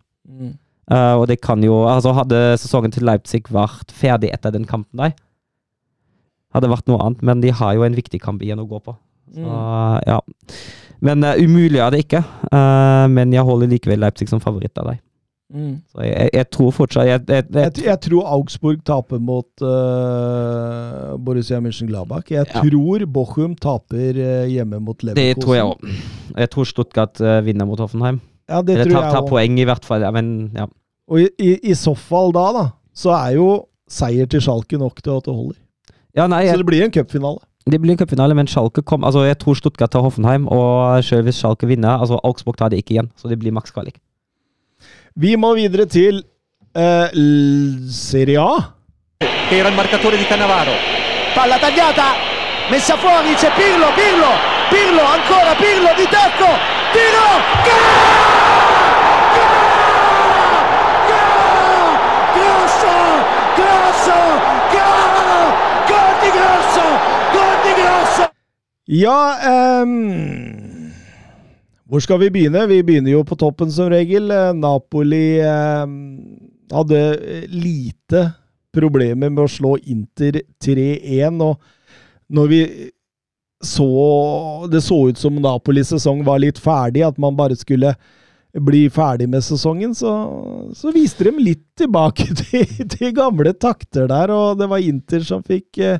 [0.90, 5.02] Eh, og det kan jo Altså, hadde sesongen til Leipzig vært ferdig etter den kampen
[5.02, 5.14] der,
[6.54, 8.80] hadde det vært noe annet, men de har jo en viktig kamp igjen å gå
[8.82, 8.96] på.
[9.30, 9.58] Så,
[10.10, 10.18] ja.
[11.06, 12.24] Men uh, umulig er det ikke.
[12.50, 15.04] Uh, men jeg holder likevel Leipzig som favoritt av deg.
[15.50, 19.48] Så jeg, jeg, jeg tror fortsatt jeg, jeg, jeg, Jeg, jeg tror Augsburg taper mot
[19.66, 22.30] uh, Borussia Mönchengladbach.
[22.30, 22.62] Jeg Ja.
[22.62, 25.96] tror Bochum taper uh, hjemme mot Det tror jeg òg.
[26.38, 28.22] Jeg tror Stuttgart uh, vinner mot Hoffenheim.
[28.50, 29.30] Ja, det Eller tror tar, jeg tar også.
[29.30, 30.02] poeng, i hvert fall.
[30.02, 30.66] Ja, men ja.
[31.10, 33.50] Og i, i, i så fall da, da, så er jo
[33.90, 35.58] seier til Schalke nok til at det holder.
[36.16, 37.40] ja, nei, Så det blir en cupfinale.
[37.70, 41.24] det blir en cupfinale, men Schalke kom Altså, jeg tror Stuttgart tar Hoffenheim, og selv
[41.26, 43.98] hvis Schalke vinner Altså, Augsburg tar det ikke igjen, så det blir maks kvalik.
[45.20, 46.22] Vi må videre til
[46.76, 47.10] eh,
[47.92, 48.76] Serie A.
[49.50, 50.72] che era il marcatore di Cannavaro.
[51.34, 52.14] Palla tagliata,
[52.70, 54.32] messa fuori, c'è Pirlo, Pirlo,
[54.70, 56.48] Pirlo, ancora Pirlo di tacco,
[56.94, 57.28] tiro,
[57.66, 58.20] gol.
[68.92, 70.59] Ja ehm,
[71.90, 72.68] Hvor skal vi begynne?
[72.70, 74.30] Vi begynner jo på toppen som regel.
[74.30, 75.86] Eh, Napoli eh,
[76.70, 78.28] hadde eh, lite
[78.76, 81.42] problemer med å slå Inter 3-1.
[81.42, 81.58] Og
[82.30, 82.62] når vi
[83.60, 83.90] så
[84.72, 87.90] Det så ut som Napolis sesong var litt ferdig, at man bare skulle
[88.56, 90.14] bli ferdig med sesongen, så,
[90.72, 94.32] så viste de litt tilbake til, til gamle takter der.
[94.32, 96.00] Og det var Inter som fikk eh,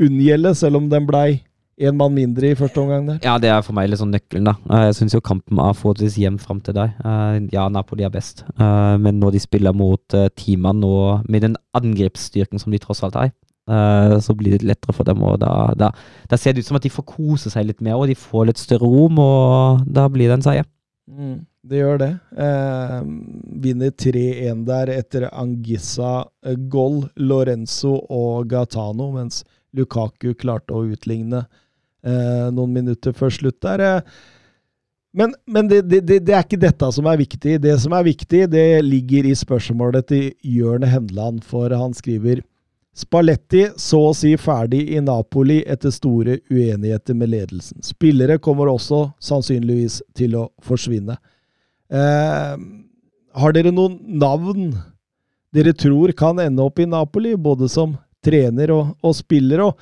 [0.00, 1.40] unngjelde, selv om den blei
[1.80, 3.18] én mann mindre i første omgang der.
[3.24, 4.54] Ja, det er for meg litt sånn nøkkelen, da.
[4.70, 6.92] Eh, Jeg syns jo kampen er forholdsvis jevn fram til deg.
[7.04, 10.02] Eh, Ja, Napoli er best, Eh, men når de spiller mot
[10.36, 13.32] teamene nå, med den angrepsstyrken som de tross alt har,
[14.20, 15.22] så blir det lettere for dem.
[15.22, 15.92] Og da, da,
[16.28, 18.46] da ser det ut som at de får kose seg litt mer, og de får
[18.46, 20.64] litt større rom, og da blir det en seier.
[21.62, 22.10] Det gjør det.
[22.36, 23.00] Eh,
[23.62, 26.24] vinner 3-1 der etter Angissa,
[26.68, 29.44] Goll, Lorenzo og Gatano, mens
[29.76, 31.46] Lukaku klarte å utligne eh,
[32.54, 33.82] noen minutter før slutt der.
[33.84, 34.20] Eh,
[35.12, 37.58] men men det, det, det er ikke dette som er viktig.
[37.62, 42.44] Det som er viktig, det ligger i spørsmålet til Jørn Henland, for han skriver
[43.00, 47.78] Spalletti så å si ferdig i Napoli etter store uenigheter med ledelsen.
[47.86, 51.16] Spillere kommer også sannsynligvis til å forsvinne.
[51.90, 52.54] Eh,
[53.40, 54.72] har dere noen navn
[55.54, 59.64] dere tror kan ende opp i Napoli, både som trener og, og spiller?
[59.66, 59.78] Og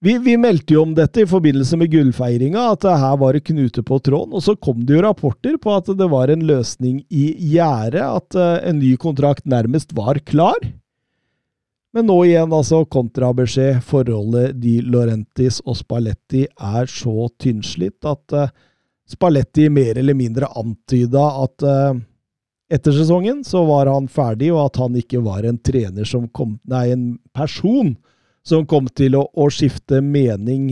[0.00, 3.82] vi, vi meldte jo om dette i forbindelse med gullfeiringa, at her var det knute
[3.84, 4.32] på tråden.
[4.32, 8.38] Og så kom det jo rapporter på at det var en løsning i gjære, at
[8.38, 10.56] eh, en ny kontrakt nærmest var klar.
[11.92, 13.82] Men nå igjen, altså, kontrabeskjed.
[13.84, 18.52] Forholdet Di Laurentis og Spalletti er så tynnslitt at eh,
[19.10, 21.98] Spalletti mer eller mindre antyda at eh,
[22.70, 26.56] etter sesongen så var han ferdig, og at han ikke var en trener som kom
[26.70, 27.98] Nei, en person
[28.46, 30.70] som kom til å, å skifte mening.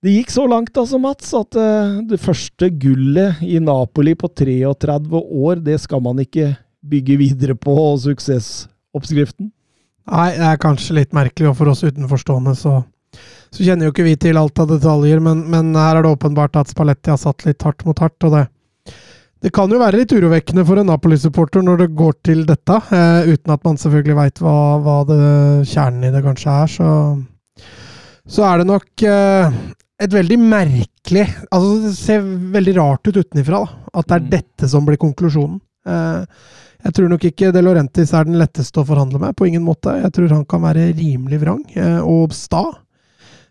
[0.00, 4.96] Det gikk så langt altså, Mats, at uh, det første gullet i Napoli på 33
[5.20, 9.50] år, det skal man ikke bygge videre på suksessoppskriften.
[10.10, 12.78] Nei, det er kanskje litt merkelig, og for oss utenforstående så,
[13.52, 16.56] så kjenner jo ikke vi til alt av detaljer, men, men her er det åpenbart
[16.62, 18.46] at Spalletti har satt litt hardt mot hardt, og det,
[19.40, 23.30] det kan jo være litt urovekkende for en Napoli-supporter når det går til dette, eh,
[23.32, 25.20] uten at man selvfølgelig veit hva, hva det,
[25.70, 26.72] kjernen i det kanskje er.
[26.74, 26.88] Så,
[28.28, 29.60] så er det nok eh,
[30.00, 33.64] et veldig merkelig Altså, det ser veldig rart ut utenifra.
[33.96, 34.30] At det er Mm.
[34.30, 35.58] dette som blir konklusjonen.
[35.88, 36.24] Eh,
[36.84, 39.96] jeg tror nok ikke De Laurentiis er den letteste å forhandle med, på ingen måte.
[40.02, 42.62] Jeg tror han kan være rimelig vrang eh, og sta.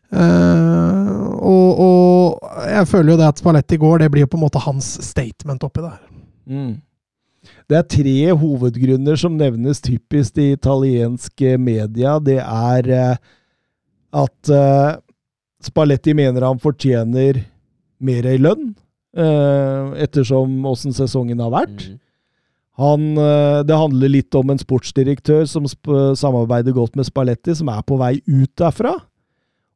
[0.10, 4.46] Eh, og, og jeg føler jo det at Spalletti går, det blir jo på en
[4.46, 6.00] måte hans statement oppi der.
[6.50, 6.78] Mm.
[7.70, 12.18] Det er tre hovedgrunner som nevnes typisk i italienske media.
[12.20, 13.16] Det er uh,
[14.26, 14.98] at uh,
[15.64, 17.44] Spalletti mener han fortjener
[18.00, 18.70] mer i lønn,
[19.12, 21.84] eh, ettersom åssen sesongen har vært.
[21.84, 21.98] Mm.
[22.80, 27.68] Han, eh, det handler litt om en sportsdirektør som sp samarbeider godt med Spalletti, som
[27.68, 28.96] er på vei ut derfra.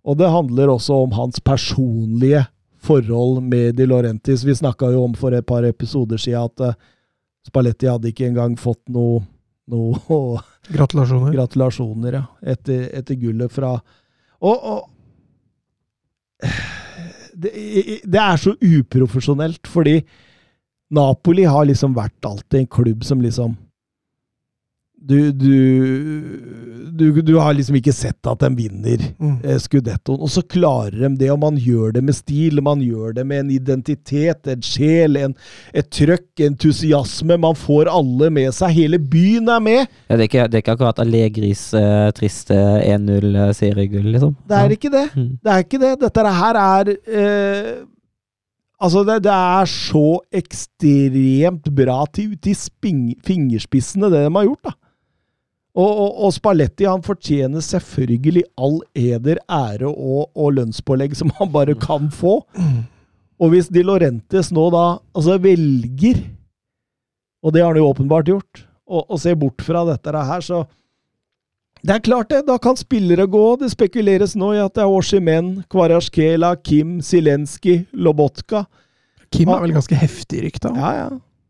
[0.03, 2.43] Og det handler også om hans personlige
[2.84, 4.43] forhold med Di Laurentis.
[4.43, 6.80] Vi snakka jo om for et par episoder siden at eh,
[7.47, 9.21] Spalletti hadde ikke engang fått noe,
[9.71, 10.41] noe
[10.75, 11.34] Gratulasjoner.
[11.35, 12.23] gratulasjoner ja,
[12.53, 13.73] etter, etter gullet fra
[14.43, 14.89] Og, og
[17.34, 17.51] det,
[18.03, 19.97] det er så uprofesjonelt, fordi
[20.93, 23.55] Napoli har liksom vært alltid en klubb som liksom
[25.03, 25.53] du, du,
[26.95, 29.38] du, du har liksom ikke sett at de vinner Mm.
[29.43, 30.21] eh, skudettoen.
[30.23, 33.43] Og så klarer de det, og man gjør det med stil, man gjør det med
[33.43, 35.35] en identitet, en sjel, en,
[35.73, 37.38] et trøkk, entusiasme.
[37.39, 38.73] Man får alle med seg.
[38.77, 39.81] Hele byen er med!
[40.09, 44.35] Ja, det, er ikke, det er ikke akkurat Allegris eh, triste 1-0-seriegull, liksom.
[44.49, 45.07] Det er ikke det.
[45.15, 45.31] Mm.
[45.43, 45.93] Det er ikke det.
[46.07, 47.73] Dette her er eh,
[48.84, 54.65] Altså, det, det er så ekstremt bra til, til sping, fingerspissene, det de har gjort,
[54.67, 54.73] da.
[55.73, 61.49] Og, og, og Spalletti han fortjener selvfølgelig all eder, ære og, og lønnspålegg som han
[61.53, 62.39] bare kan få.
[63.41, 64.83] Og hvis De Lorentes nå da
[65.15, 66.21] altså velger,
[67.43, 70.61] og det har han jo åpenbart gjort, å se bort fra dette her, så
[71.83, 73.43] det er klart det, da kan spillere gå.
[73.59, 78.63] Det spekuleres nå i at det er Oshimen, Kvarasjkela, Kim, Zelenskyj, Lobotka.
[79.33, 80.71] Kim er vel ganske heftig rykta.
[80.77, 81.09] Ja, ja.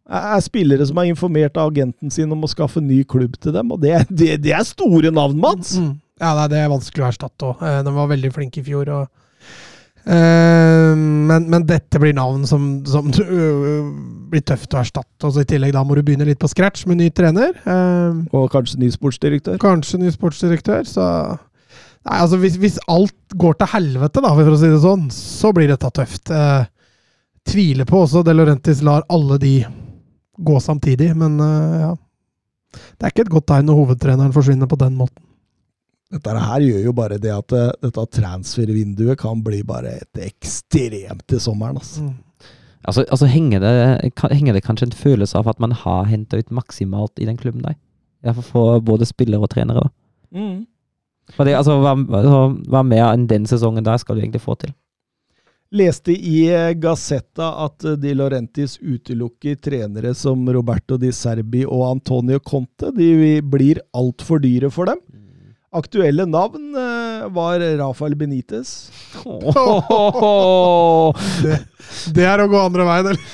[0.09, 3.55] Er er spillere som er informert av agenten sin om å skaffe ny klubb til
[3.55, 5.77] dem, og det, det, det er store navn, Mats!
[5.79, 5.93] Mm.
[6.21, 7.61] Ja, nei, det er vanskelig å erstatte òg.
[7.83, 8.91] De var veldig flinke i fjor.
[8.93, 9.23] Og,
[10.03, 13.85] Uh, men, men dette blir navn som, som øh,
[14.33, 15.21] blir tøft å erstatte.
[15.23, 17.55] Og så I tillegg da må du begynne litt på scratch med ny trener.
[17.63, 19.55] Uh, Og kanskje ny sportsdirektør.
[19.63, 20.83] kanskje ny sportsdirektør.
[20.89, 21.07] Så
[22.03, 25.53] Nei, altså hvis, hvis alt går til helvete, da, for å si det sånn, så
[25.55, 26.33] blir dette tøft.
[26.35, 26.65] Eh,
[27.47, 29.53] tviler på også De Laurentis lar alle de
[30.37, 31.93] gå samtidig, men eh, ja.
[32.73, 35.21] Det er ikke et godt tegn når hovedtreneren forsvinner på den måten.
[36.13, 41.25] Dette her gjør jo bare det at eh, dette transfervinduet kan bli bare et ekstremt
[41.29, 41.77] til sommeren.
[41.81, 42.05] Altså.
[42.05, 42.51] Mm.
[42.83, 46.51] Altså, altså henger, det, henger det kanskje en følelse av at man har henta ut
[46.51, 47.77] maksimalt i den klubben der?
[48.23, 49.85] Iallfall for både spillere og trenere.
[49.85, 50.39] da.
[50.39, 50.65] Mm.
[51.37, 54.73] Fordi, altså, hva, altså, hva mer enn den sesongen der skal du egentlig få til?
[55.73, 61.87] Leste i eh, Gazzetta at eh, De Laurentis utelukker trenere som Roberto Di Serbi og
[61.87, 62.91] Antonio Conte.
[62.93, 65.01] De blir altfor dyre for dem.
[65.73, 68.91] Aktuelle navn eh, var Rafael Benitez.
[71.43, 71.57] Det,
[72.13, 73.33] det er å gå andre veien, eller?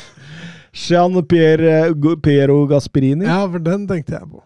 [0.79, 1.91] Jean-Pierre
[2.23, 3.25] Piero Gasperini.
[3.27, 4.43] Ja, for den tenkte jeg på.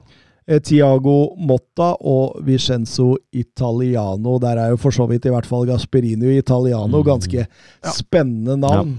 [0.48, 4.38] Eh, Tiago Motta og Vicenzo Italiano.
[4.40, 7.06] Der er jo for så vidt i hvert fall Gasperino Italiano Mm.
[7.08, 7.48] ganske
[7.94, 8.98] spennende navn.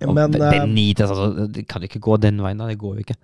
[0.00, 0.12] Ja.
[0.12, 2.58] Men, Be- eh, Benitez, altså, det kan ikke gå den veien.
[2.58, 3.16] Det går jo ikke.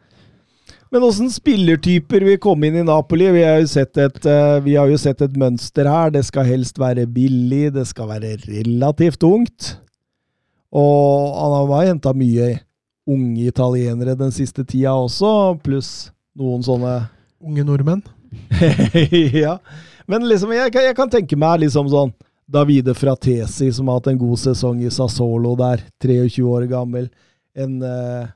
[0.90, 3.26] Men åssen spillertyper vil komme inn i Napoli?
[3.34, 6.10] Vi har, jo sett et, eh, vi har jo sett et mønster her.
[6.10, 9.78] Det skal helst være billig, det skal være relativt ungt.
[10.72, 12.60] Og han har henta mye
[13.06, 16.94] unge italienere den siste tida også, pluss noen sånne
[17.44, 18.00] Unge nordmenn.
[19.44, 19.58] ja.
[20.08, 22.12] Men liksom, jeg, kan- jeg kan tenke meg liksom sånn
[22.48, 27.06] Davide Fratesi, som har hatt en god sesong i Sassolo der, 23 år gammel.
[27.56, 28.26] En eh,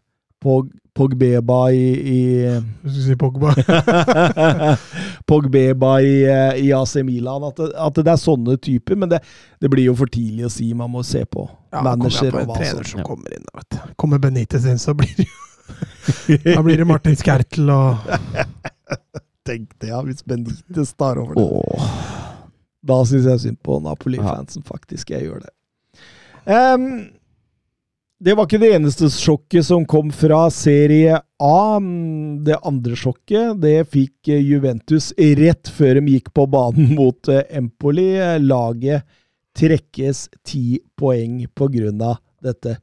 [0.44, 2.20] Pog, Pogbeba i, i
[2.82, 3.52] Du skulle si Pogba.
[5.28, 7.44] Pogbeba i, eh, i AC Milan.
[7.48, 8.96] At det, at det er sånne typer.
[8.96, 9.20] Men det,
[9.60, 10.70] det blir jo for tidlig å si.
[10.76, 13.78] Man må se på Ja, manager på og hva som kommer inn, vet du.
[14.00, 15.44] Kommer Benitez inn, så blir det jo
[16.54, 18.08] Da blir det Martin Skertel og
[19.48, 21.42] Tenk det, ja, hvis Benitez tar over det.
[21.42, 21.92] Åh.
[22.84, 25.14] Da syns jeg synd på Napoli-fansen, faktisk.
[25.14, 25.54] Jeg gjør det.
[26.44, 27.06] Um,
[28.18, 31.60] det var ikke det eneste sjokket som kom fra Serie A.
[32.44, 37.44] Det andre sjokket det fikk eh, Juventus rett før de gikk på banen mot eh,
[37.60, 38.10] Empoli.
[38.42, 39.06] Laget
[39.58, 42.76] trekkes ti poeng på grunn av dette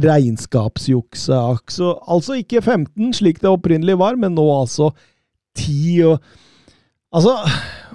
[0.00, 1.36] regnskapsjukset.
[1.36, 4.92] Altså, altså ikke 15, slik det opprinnelig var, men nå altså
[5.58, 6.08] 10.
[6.08, 6.18] Og,
[7.12, 7.36] altså,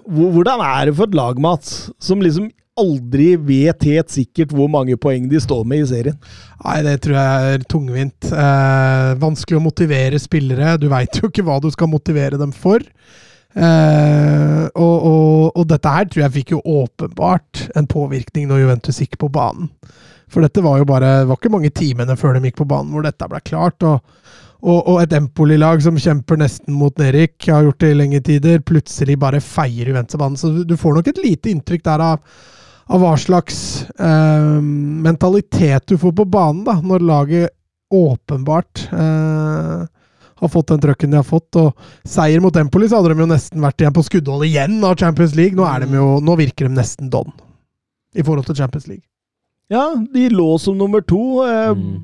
[0.07, 4.93] hvordan er det for et lag, Mats, som liksom aldri vet helt sikkert hvor mange
[5.01, 6.17] poeng de står med i serien?
[6.63, 8.29] Nei, det tror jeg er tungvint.
[8.29, 10.75] Eh, vanskelig å motivere spillere.
[10.81, 12.83] Du veit jo ikke hva du skal motivere dem for.
[13.57, 19.01] Eh, og, og, og dette her tror jeg fikk jo åpenbart en påvirkning når Juventus
[19.01, 19.71] gikk på banen.
[20.27, 22.91] For dette var jo bare Det var ikke mange timene før de gikk på banen
[22.91, 23.83] hvor dette ble klart.
[23.87, 24.01] og
[24.57, 28.63] og, og et Empoli-lag som kjemper nesten mot nedrykk, har gjort det i lenge tider,
[28.65, 30.39] plutselig bare feier Juventus av banen.
[30.39, 32.39] Så du, får nok et lite inntrykk der av,
[32.89, 33.59] av hva slags
[33.93, 34.57] eh,
[35.05, 37.53] mentalitet du får på banen, da, når laget
[37.93, 39.85] åpenbart eh,
[40.37, 41.59] har fått den trøkken de har fått.
[41.61, 44.97] Og seier mot Empoli, så hadde de jo nesten vært igjen på skuddhold igjen av
[44.97, 45.57] Champions League.
[45.57, 47.29] Nå, de jo, nå virker de nesten don
[48.17, 49.05] i forhold til Champions League.
[49.73, 49.83] Ja,
[50.13, 51.43] de lå som nummer to.
[51.47, 52.03] Eh, Mm.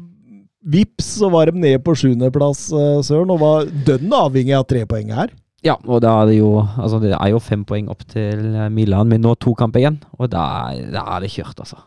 [0.66, 4.86] Vips, så var de nede på sjuendeplass, eh, Søren, og var dønn avhengig av tre
[4.88, 5.28] poeng her.
[5.64, 8.70] Ja, og da er det jo Altså, det er jo fem poeng opp til eh,
[8.72, 11.82] Milan, men nå to kamper igjen, og da, da er det kjørt, altså.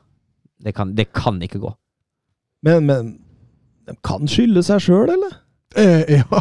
[0.62, 1.72] Det kan, det kan ikke gå.
[2.64, 3.18] Men, men
[3.88, 5.36] de kan skylde seg sjøl, eller?
[5.76, 6.40] Eh, ja.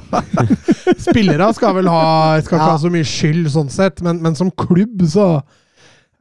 [1.07, 2.71] Spillere skal vel ha Skal ikke Ja.
[2.71, 5.41] ha så mye skyld, sånn sett, men, men som klubb, så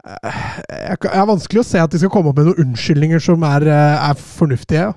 [0.05, 3.65] jeg har vanskelig å se at de skal komme opp med noen unnskyldninger som er,
[3.73, 4.91] eh, er fornuftige.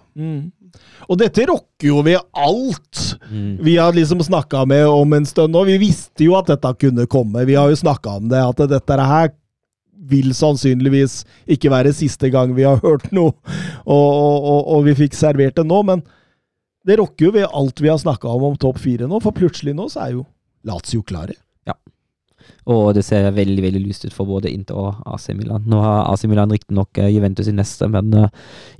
[1.07, 3.57] Og dette rokker jo ved alt Mm.
[3.63, 5.65] vi har liksom snakka med om en stund nå.
[5.65, 7.45] Vi visste jo at dette kunne komme.
[7.45, 9.31] Vi har jo snakka om det, at dette her
[10.07, 13.33] vil sannsynligvis ikke være siste gang vi har hørt noe,
[13.85, 15.81] og, og, og, og vi fikk servert det nå.
[15.83, 16.03] Men
[16.85, 19.75] det rokker jo ved alt vi har snakka om om topp fire nå, for plutselig
[19.75, 20.25] nå så er jo
[20.67, 21.35] Lazio klare.
[22.67, 25.63] Og det ser veldig veldig lyst ut for både Inter og AC Milan.
[25.71, 28.25] Nå har AC Milan riktignok uh, Juventus i neste, men eh,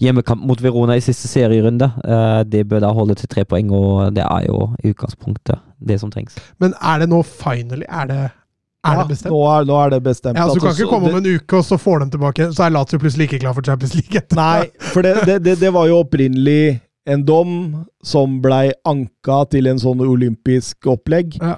[0.04, 4.12] hjemmekamp mot Verona i siste serierunde, eh, det bør da holde til tre poeng, og
[4.18, 6.36] det er jo i utgangspunktet det som trengs.
[6.60, 7.88] Men er det nå finally?
[7.88, 9.32] Er det, er Ja, det bestemt?
[9.32, 10.42] Nå er, nå er det bestemt.
[10.42, 12.68] Ja, så Du kan ikke komme om en uke, og så får de tilbake, så
[12.68, 14.20] er Lazio plutselig ikke klar for Champions League.
[14.20, 14.36] etter.
[14.36, 17.56] Nei, for det, det, det, det var jo opprinnelig en dom
[18.04, 21.40] som blei anka til en sånn olympisk opplegg.
[21.40, 21.56] Ja.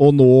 [0.00, 0.32] Og nå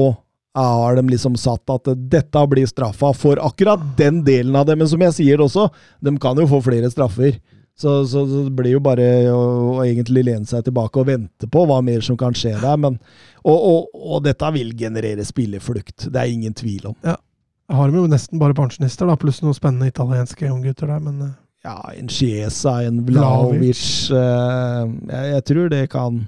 [0.60, 4.76] har de liksom satt at dette blir straffa for akkurat den delen av det.
[4.76, 5.68] Men som jeg sier også,
[6.00, 7.38] de kan jo få flere straffer.
[7.78, 9.38] Så, så, så det blir jo bare å,
[9.72, 12.76] å egentlig lene seg tilbake og vente på hva mer som kan skje der.
[12.80, 12.98] Men,
[13.42, 16.10] og, og, og dette vil generere spilleflukt.
[16.12, 16.98] Det er ingen tvil om.
[17.06, 21.38] Jeg har jo nesten bare pensjonister, da, pluss noen spennende italienske unggutter der, men eh,
[21.64, 23.80] Ja, en Chiesa, en Vlaovic
[24.10, 26.24] eh, jeg, jeg tror det kan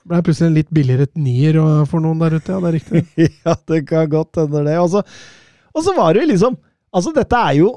[0.00, 1.58] det ble plutselig en litt billigere nier
[1.88, 3.02] for noen der ute, ja, det er riktig.
[3.44, 4.78] ja, det kan godt hende det.
[4.80, 5.04] Og så,
[5.76, 6.58] og så var det jo liksom
[6.90, 7.68] Altså, dette er jo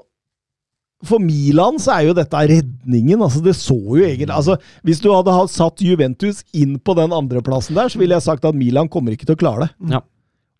[1.05, 3.21] For Milan så er jo dette redningen.
[3.21, 7.77] altså Det så jo egentlig altså Hvis du hadde satt Juventus inn på den andreplassen
[7.77, 9.93] der, så ville jeg sagt at Milan kommer ikke til å klare det.
[9.93, 10.01] Ja.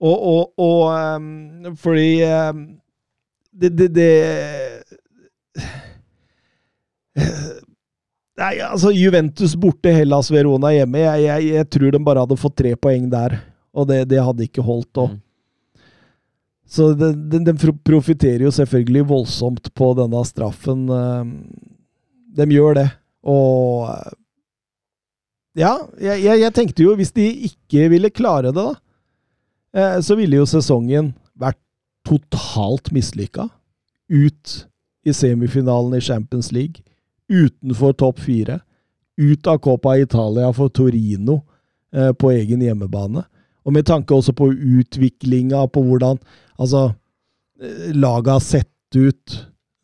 [0.03, 2.65] Og, og, og um, fordi um,
[3.56, 4.11] det, det, det
[8.39, 11.03] Nei, altså Juventus borte, Hellas Verona hjemme.
[11.03, 13.35] Jeg, jeg, jeg tror de bare hadde fått tre poeng der,
[13.76, 14.97] og det, det hadde ikke holdt.
[15.03, 15.11] Og.
[15.14, 15.19] Mm.
[16.73, 20.88] Så den, den, den profitterer jo selvfølgelig voldsomt på denne straffen.
[20.89, 21.26] eh,
[22.39, 22.88] De gjør det.
[23.30, 24.14] Og eh,
[25.61, 28.72] Ja, jeg, jeg, jeg tenkte jo hvis de ikke ville klare det, da,
[29.77, 31.60] eh, så ville jo sesongen vært
[32.10, 33.45] totalt mislykka.
[34.10, 34.55] Ut
[35.05, 36.81] i semifinalen i Champions League.
[37.29, 38.59] Utenfor topp fire.
[39.17, 41.41] Ut av Copa Italia for Torino
[41.93, 43.23] eh, på egen hjemmebane.
[43.63, 46.17] Og med tanke også på utviklinga, på hvordan
[46.59, 46.93] altså,
[47.61, 49.37] eh, laget har sett ut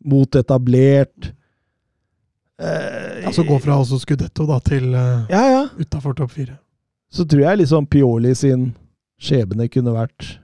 [0.04, 1.30] mot etablert
[2.60, 5.62] eh, Altså gå fra også Scudetto da, til eh, Ja, ja.
[5.80, 6.58] utafor topp fire.
[7.10, 8.70] Så tror jeg liksom Pioli sin
[9.20, 10.36] skjebne kunne vært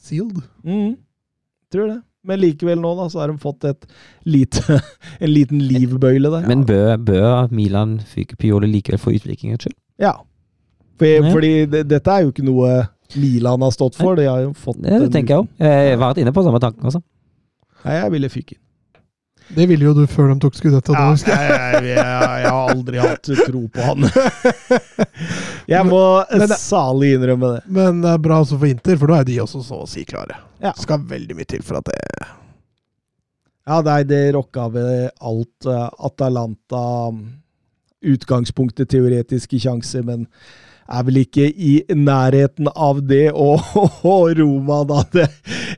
[0.00, 0.40] Sealed.
[0.64, 0.94] mm,
[1.70, 1.98] Tror det.
[2.26, 3.86] Men likevel nå, da, så har de fått et
[4.28, 4.80] lite,
[5.24, 6.48] en liten livbøyle der.
[6.48, 9.76] Men bør, bør Milan fyke Pioli likevel for utviklingens skyld?
[10.00, 10.18] Ja.
[11.00, 11.30] For.
[11.32, 12.74] Fordi det, dette er jo ikke noe
[13.16, 14.18] Milan har stått for.
[14.20, 15.54] De har jo fått Det, det tenker jeg òg.
[15.64, 17.00] Jeg har vært inne på samme tanken, altså.
[17.86, 18.64] Nei, jeg ville fyke inn.
[19.54, 20.88] Det ville jo du før de tok skuddet.
[20.94, 24.06] Ja, Ja, jeg, jeg, jeg, jeg har aldri hatt tro på han.
[25.70, 26.00] Jeg må
[26.30, 27.60] Men salig innrømme det.
[27.70, 30.02] Men det er bra også for Inter, for da er de også så å si
[30.08, 30.38] klare.
[30.62, 30.72] Ja.
[30.78, 31.98] Skal veldig mye til for at det
[33.70, 35.66] Ja, nei, det rocka ved alt.
[35.70, 36.82] eh, Atalanta
[38.00, 40.26] Utgangspunktet teoretiske sjanser, men
[40.90, 43.30] er vel ikke i nærheten av det.
[43.32, 43.62] Og,
[44.14, 45.04] og Roma, da.
[45.14, 45.28] Det,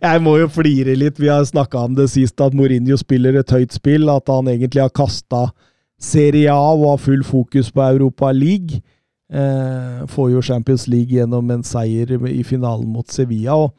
[0.01, 1.21] jeg må jo flire litt.
[1.21, 4.11] Vi har snakka om det sist, at Mourinho spiller et høyt spill.
[4.13, 5.49] At han egentlig har kasta
[6.03, 8.83] Serie A og har full fokus på Europa League.
[9.33, 13.57] Eh, får jo Champions League gjennom en seier i finalen mot Sevilla.
[13.57, 13.73] og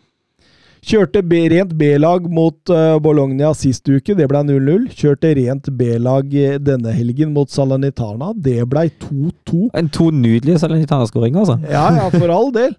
[0.83, 4.89] Kjørte B, rent B-lag mot uh, Bologna sist uke, det ble 0-0.
[4.99, 9.69] Kjørte rent B-lag eh, denne helgen mot Salernitana, det ble 2-2.
[9.79, 11.55] En to nydelige Salernitana-skåringer, altså.
[11.71, 12.75] Ja, ja, for all del.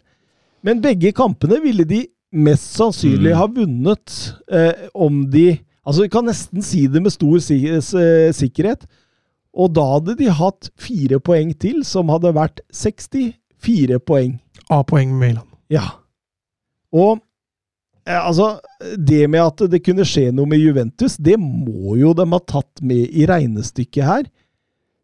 [0.65, 2.03] Men begge kampene ville de
[2.35, 3.39] mest sannsynlig Mm.
[3.39, 4.19] ha vunnet
[4.51, 7.59] eh, om de Altså, vi kan nesten si det med stor si
[8.33, 8.87] sikkerhet.
[9.53, 14.39] Og da hadde de hatt fire poeng til, som hadde vært 64 poeng.
[14.73, 15.45] A-poeng med Milan.
[15.69, 15.85] Ja.
[16.95, 17.21] Og eh,
[18.07, 18.61] altså,
[18.99, 22.83] det med at det kunne skje noe med Juventus, det må jo de ha tatt
[22.85, 24.27] med i regnestykket her.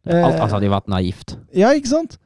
[0.06, 1.36] Eh, Alt altså, hadde jo vært naivt.
[1.56, 2.18] ja, ikke sant?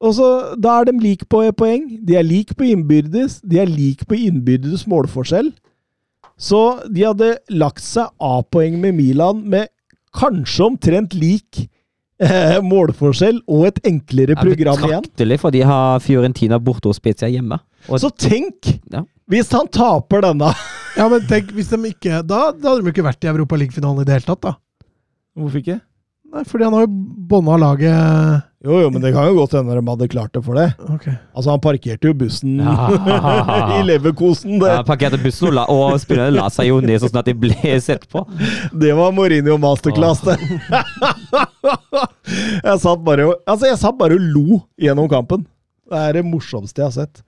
[0.00, 1.98] Og så, Da er de like på poeng.
[2.06, 3.40] De er like på innbyrdes.
[3.44, 5.52] De er like på innbyrdes målforskjell.
[6.40, 9.68] Så de hadde lagt seg A-poeng med Milan med
[10.16, 11.66] kanskje omtrent lik
[12.20, 15.04] eh, målforskjell og et enklere program igjen.
[15.04, 17.60] Betraktelig, for de har Fiorentina borte hos Spezia hjemme.
[17.88, 19.04] Og Så tenk Ja.
[19.30, 20.52] Hvis han taper denne!
[20.98, 24.06] Ja, men tenk, hvis de ikke Da, da hadde de ikke vært i Europaliga-finalen i
[24.08, 24.56] det hele tatt, da.
[25.38, 25.76] Hvorfor ikke?
[26.34, 26.90] Nei, fordi han har jo
[27.30, 27.94] bånda laget
[28.66, 30.66] Jo, jo, men det kan jo godt hende de hadde klart det for det.
[30.90, 31.06] Ok.
[31.10, 32.74] Altså, han parkerte jo bussen Ja.
[33.78, 34.58] i Leverkosen.
[34.60, 37.36] Det, ja, parkerte bussen og, la, og spillerne la seg jo ned sånn at de
[37.46, 38.26] ble sett på.
[38.82, 40.36] det var Mourinho masterclass, det.
[42.66, 45.46] jeg satt bare og- Altså, jeg satt bare og lo gjennom kampen.
[45.90, 47.22] Det er det morsomste jeg har sett.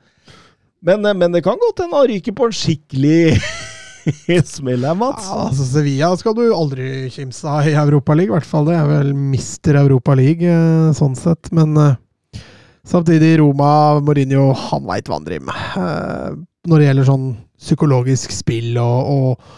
[0.83, 3.39] Men, eh, men det kan godt hende han ryker på en skikkelig
[4.57, 5.29] smell her, Mats.
[5.29, 8.67] Ja, altså Sevilla skal du aldri kimse av i Europaligaen, i hvert fall.
[8.69, 11.53] Det er vel mister Europaligaen sånn sett.
[11.55, 12.41] Men eh,
[12.89, 15.69] samtidig, Roma, Mourinho, han veit hva han driver med.
[15.83, 16.41] Eh,
[16.71, 17.29] når det gjelder sånn
[17.63, 19.55] psykologisk spill og, og,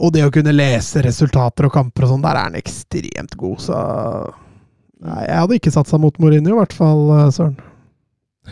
[0.00, 3.60] og det å kunne lese resultater og kamper og sånn, der er han ekstremt god,
[3.68, 3.82] så
[5.04, 7.58] Nei, jeg hadde ikke satsa mot Mourinho, i hvert fall, eh, Søren.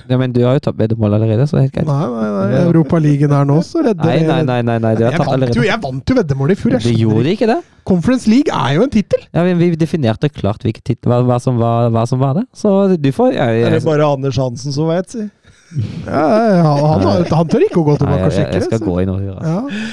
[0.09, 1.89] Ja, men du har jo tatt veddemål allerede, så det er helt greit.
[1.89, 2.60] Nei, nei, nei.
[2.62, 5.35] Europaligaen er nå, så redder Nei, nei, nei, nei, nei, du har Jeg tatt jo,
[5.36, 5.66] allerede.
[5.69, 6.77] jeg vant jo veddemålet i fjor.
[6.77, 7.59] Du Det gjorde ikke det.
[7.89, 9.27] Conference League er jo en tittel!
[9.35, 12.47] Ja, men Vi definerte klart hvilken tittel hva, hva, som var, hva som var det.
[12.56, 15.28] Så du får ja, Det jeg, er bare Anders Hansen som vet, si.
[16.09, 16.24] Ja,
[16.64, 19.23] han, han, han tør ikke å gå tilbake og sjekke jeg skal gå inn og
[19.24, 19.55] høre.
[19.55, 19.86] Ja.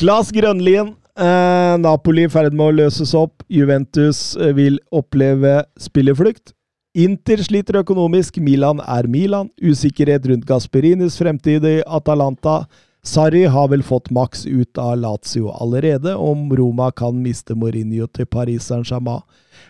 [0.00, 0.94] Klas Grønlien.
[1.16, 3.44] Eh, Napoli i ferd med å løses opp.
[3.52, 6.52] Juventus eh, vil oppleve spillerflukt.
[6.96, 8.38] Inter sliter økonomisk.
[8.40, 9.50] Milan er Milan.
[9.60, 12.62] Usikkerhet rundt Gasperinis fremtid i Atalanta.
[13.06, 18.26] Sarri har vel fått maks ut av Lazio allerede, om Roma kan miste Mourinho til
[18.26, 19.22] Paris Saint-Germain.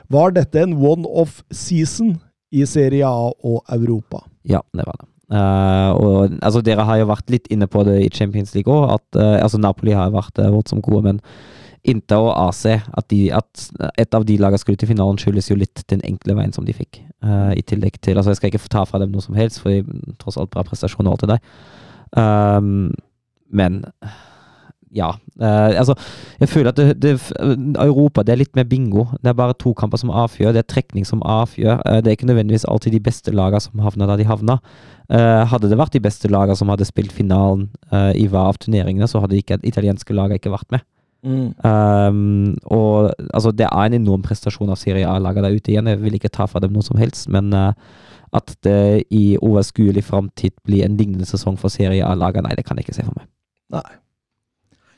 [0.09, 2.15] Var dette en one-off season
[2.55, 4.23] i Serie A og Europa?
[4.47, 5.11] Ja, det var det.
[5.27, 9.01] Uh, og altså, Dere har jo vært litt inne på det i Champions League òg.
[9.01, 11.21] At eh, altså, Napoli har vært uh, voldsomt gode, men
[11.87, 13.67] Inter og AC at, de, at
[13.99, 16.75] et av de lagene skulle til finalen, skyldes jo litt den enkle veien som de
[16.75, 17.03] fikk.
[17.25, 19.73] Eh, I tillegg til altså Jeg skal ikke ta fra dem noe som helst, for
[19.73, 21.53] de- tross alt bra prestasjoner til deg.
[22.17, 22.95] Um,
[23.51, 23.85] men
[24.97, 25.11] ja.
[25.41, 25.95] Uh, altså,
[26.41, 27.13] jeg føler at det, det,
[27.83, 29.07] Europa det er litt mer bingo.
[29.21, 30.55] Det er bare to kamper som avgjør.
[30.55, 31.83] Det er trekning som avgjør.
[31.85, 34.63] Uh, det er ikke nødvendigvis alltid de beste lagene som havner der de havner.
[35.13, 38.57] Uh, hadde det vært de beste lagene som hadde spilt finalen eh, i hver av
[38.59, 40.83] turneringene, så hadde ikke italienske lagene ikke vært med.
[41.25, 45.89] Um, og altså, det er en enorm prestasjon av Serie A-laget der ute igjen.
[45.91, 47.73] Jeg vil ikke ta fra dem noe som helst, men uh,
[48.37, 52.77] at det i overskuelig framtid blir en lignende sesong for Serie A-laget, nei, det kan
[52.79, 53.27] jeg ikke se for meg.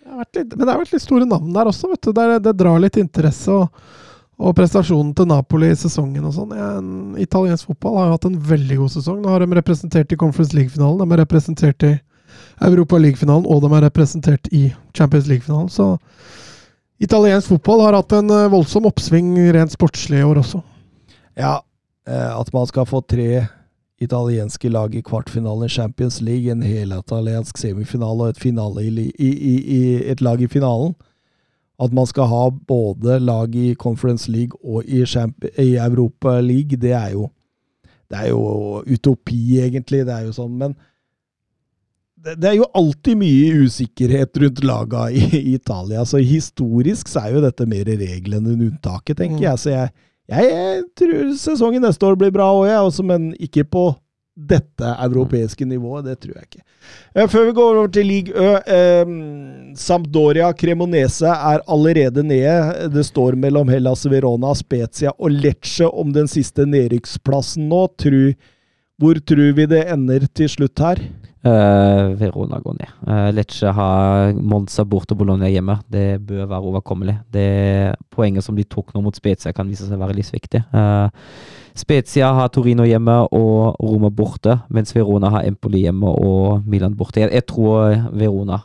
[0.08, 2.12] Det har vært litt, men det har vært litt store navn der også, vet du.
[2.16, 3.52] Det, det drar litt interesse.
[3.52, 3.72] og
[4.38, 6.52] og prestasjonen til Napoli i sesongen og sånn.
[6.54, 9.16] En- Italiensk fotball har jo hatt en veldig god sesong.
[9.18, 11.90] Nå har de representert i Conference League-finalen, de er representert i
[12.60, 15.68] Europa League-finalen, og de er representert i Champions League-finalen.
[15.68, 15.96] Så
[16.98, 20.62] italiensk fotball har hatt en eh, voldsom oppsving rent sportslig i år også.
[21.38, 21.58] Ja,
[22.08, 23.46] eh, at man skal få tre
[23.98, 29.80] italienske lag i kvartfinalen i Champions League, en helitaliensk semifinale og et, i, i, i
[30.10, 30.94] et lag i finalen.
[31.78, 35.04] At man skal ha både lag i Conference League og i,
[35.62, 37.28] i Europa League, det er jo
[38.10, 40.06] Det er jo utopi, egentlig.
[40.06, 40.72] Det er jo sånn, men
[42.24, 46.04] det, er jo alltid mye usikkerhet rundt laga i, i Italia.
[46.04, 49.46] Så historisk så er jo dette mer regelen enn unntaket, tenker Mm.
[49.46, 49.58] jeg.
[49.62, 49.92] Så jeg,
[50.28, 53.86] jeg, jeg tror sesongen neste år blir bra òg, jeg også, men ikke på
[54.38, 56.04] dette europeiske nivået.
[56.06, 56.60] Det tror jeg ikke.
[57.18, 58.52] Eh, Før vi går over til league Ø.
[58.76, 59.14] Eh,
[59.78, 62.88] Sampdoria Cremonese er allerede nede.
[62.94, 67.82] Det står mellom Hellas Verona, Spezia og Lecce om den siste nedrykksplassen nå.
[67.98, 68.34] Tror,
[68.98, 71.02] hvor tror vi det ender til slutt her?
[71.46, 72.94] Eh, Verona går ned.
[73.06, 75.78] Uh, Lecce har Monza borte og Bologna hjemme.
[75.86, 77.16] Det bør være overkommelig.
[77.32, 80.64] Det Poenget som de tok nå mot Spezia, kan vise seg å være livsviktig.
[80.74, 81.06] Uh,
[81.78, 87.22] Spezia har Torino hjemme og Roma borte, mens Verona har Empoli hjemme og Milan borte.
[87.22, 88.58] Jeg, jeg tror Verona.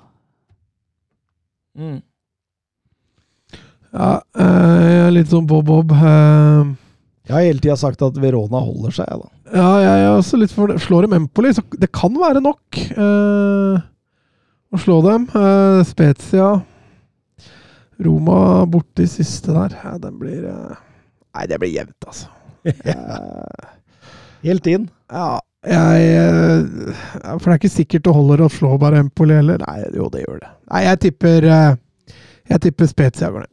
[3.93, 5.93] Ja, eh, jeg er litt sånn Bob-Bob.
[5.93, 6.73] Eh,
[7.23, 9.29] Jeg har hele tida sagt at Verona holder seg, da.
[9.55, 13.77] ja, jeg er også litt for Slår dem Empoli, så det kan være nok eh,
[14.73, 15.29] å slå dem.
[15.31, 16.49] Eh, Spezia
[18.03, 19.77] Roma borte i siste der.
[19.85, 20.75] Ja, den blir eh,
[21.33, 22.27] Nei, det blir jevnt, altså.
[22.93, 23.71] Eh,
[24.43, 24.89] Helt inn.
[25.11, 25.37] ja,
[25.67, 27.01] jeg eh,
[27.39, 29.63] For det er ikke sikkert det holder å slå bare Empoli heller.
[29.63, 30.51] Nei, jo, det gjør det.
[30.73, 31.75] Nei, jeg tipper eh,
[32.51, 33.52] Jeg tipper Spezia går ned.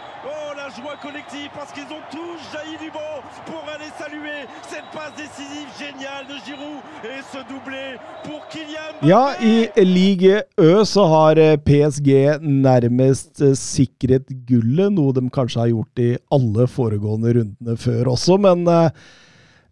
[0.23, 3.17] Oh, la joie collective parce qu'ils ont tous jailli du banc
[3.47, 9.09] pour aller saluer cette passe décisive géniale de Giroud et ce doublé pour Kylian Mbappé
[9.09, 15.63] Ja, i Ligue Ø så har eh, PSG nærmest eh, sikret gullet, noe de kanskje
[15.63, 18.93] har gjort i alle foregående rundene før også, men eh,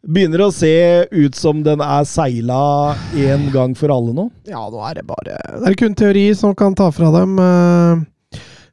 [0.01, 0.73] begynner å se
[1.13, 4.31] ut som den er seila en gang for alle nå.
[4.49, 7.37] Ja, nå er det bare Det er kun teori som kan ta fra dem.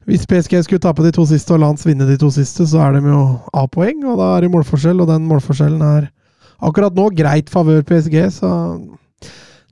[0.07, 2.95] Hvis PSG skulle tape de to siste og Lance vinne de to siste, så er
[2.95, 3.23] de jo
[3.59, 6.07] A-poeng, og da er det målforskjell, og den målforskjellen er
[6.63, 8.51] akkurat nå greit favør PSG, så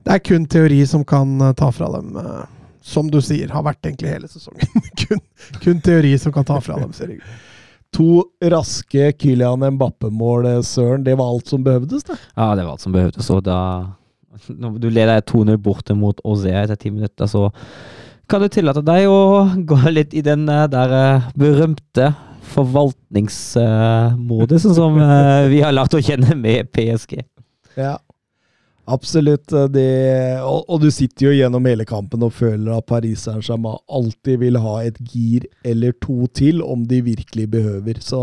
[0.06, 2.12] det er kun teori som kan eh, ta fra dem.
[2.20, 2.44] eh,
[2.86, 4.68] Som du sier, har vært egentlig hele sesongen.
[5.02, 5.22] kun,
[5.64, 7.24] kun teori som kan ta fra dem serien.
[7.96, 8.22] To
[8.52, 11.02] raske Kylian Mbappe-mål, eh, Søren.
[11.06, 12.18] Det var alt som behøvdes, det.
[12.36, 13.30] Ja, det var alt som behøvdes.
[13.34, 13.58] Og da
[14.52, 17.48] Når du leder 2-0 borte mot Auzea etter ti minutter, så
[18.30, 22.14] kan du tillate deg å gå litt i den eh, der eh, berømte
[22.56, 27.12] forvaltningsmodusen som eh, vi har lært å kjenne med PSG.
[27.76, 27.98] Ja,
[28.86, 29.50] absolutt.
[29.74, 34.36] Det, og, og du sitter jo gjennom hele kampen og føler at Paris Saint-Germain alltid
[34.42, 37.94] vil ha et gir eller to til om de virkelig behøver.
[38.02, 38.20] Så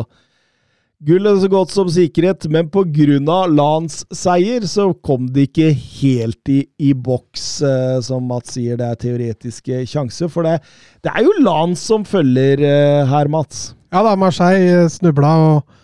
[1.03, 3.37] gull er så godt som sikkerhet, men pga.
[3.51, 8.79] Lans seier så kom de ikke helt i, i boks, eh, som Mats sier.
[8.79, 10.31] Det er teoretiske sjanser.
[10.31, 10.59] For det,
[11.03, 13.73] det er jo Lans som følger eh, her, Mats.
[13.93, 15.81] Ja da, Marseille snubla, og,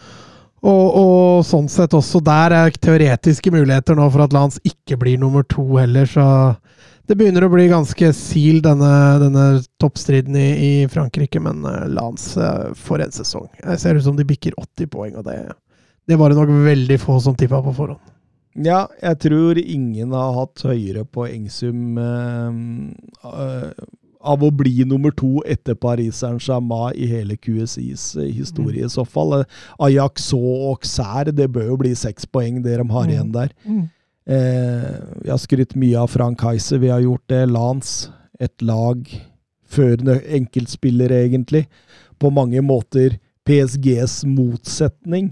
[0.66, 5.20] og, og sånn sett også der er teoretiske muligheter nå for at Lans ikke blir
[5.22, 6.26] nummer to heller, så
[7.10, 8.92] det begynner å bli ganske sil, denne,
[9.24, 9.46] denne
[9.82, 13.48] toppstriden i, i Frankrike, men Lance Lans eh, for en sesong.
[13.64, 15.40] Det ser ut som de bikker 80 poeng, og det,
[16.10, 18.16] det var det nok veldig få som tippa på forhånd.
[18.60, 22.56] Ja, jeg tror ingen har hatt høyere poengsum eh,
[23.30, 23.84] eh,
[24.20, 29.06] av å bli nummer to etter Paris Saint-Germain i hele QSIs eh, historie, i så
[29.08, 29.38] fall.
[29.42, 33.14] Eh, Ajax og Auxerre, det bør jo bli seks poeng, det de har Mm.
[33.14, 33.54] igjen der.
[33.66, 33.88] Eh,
[34.30, 37.40] vi har skrytt mye av Frank Heise, vi har gjort det.
[37.50, 39.08] Lance, et lag
[39.70, 41.64] førende enkeltspillere, egentlig.
[42.20, 43.18] På mange måter
[43.50, 45.32] PSGs motsetning.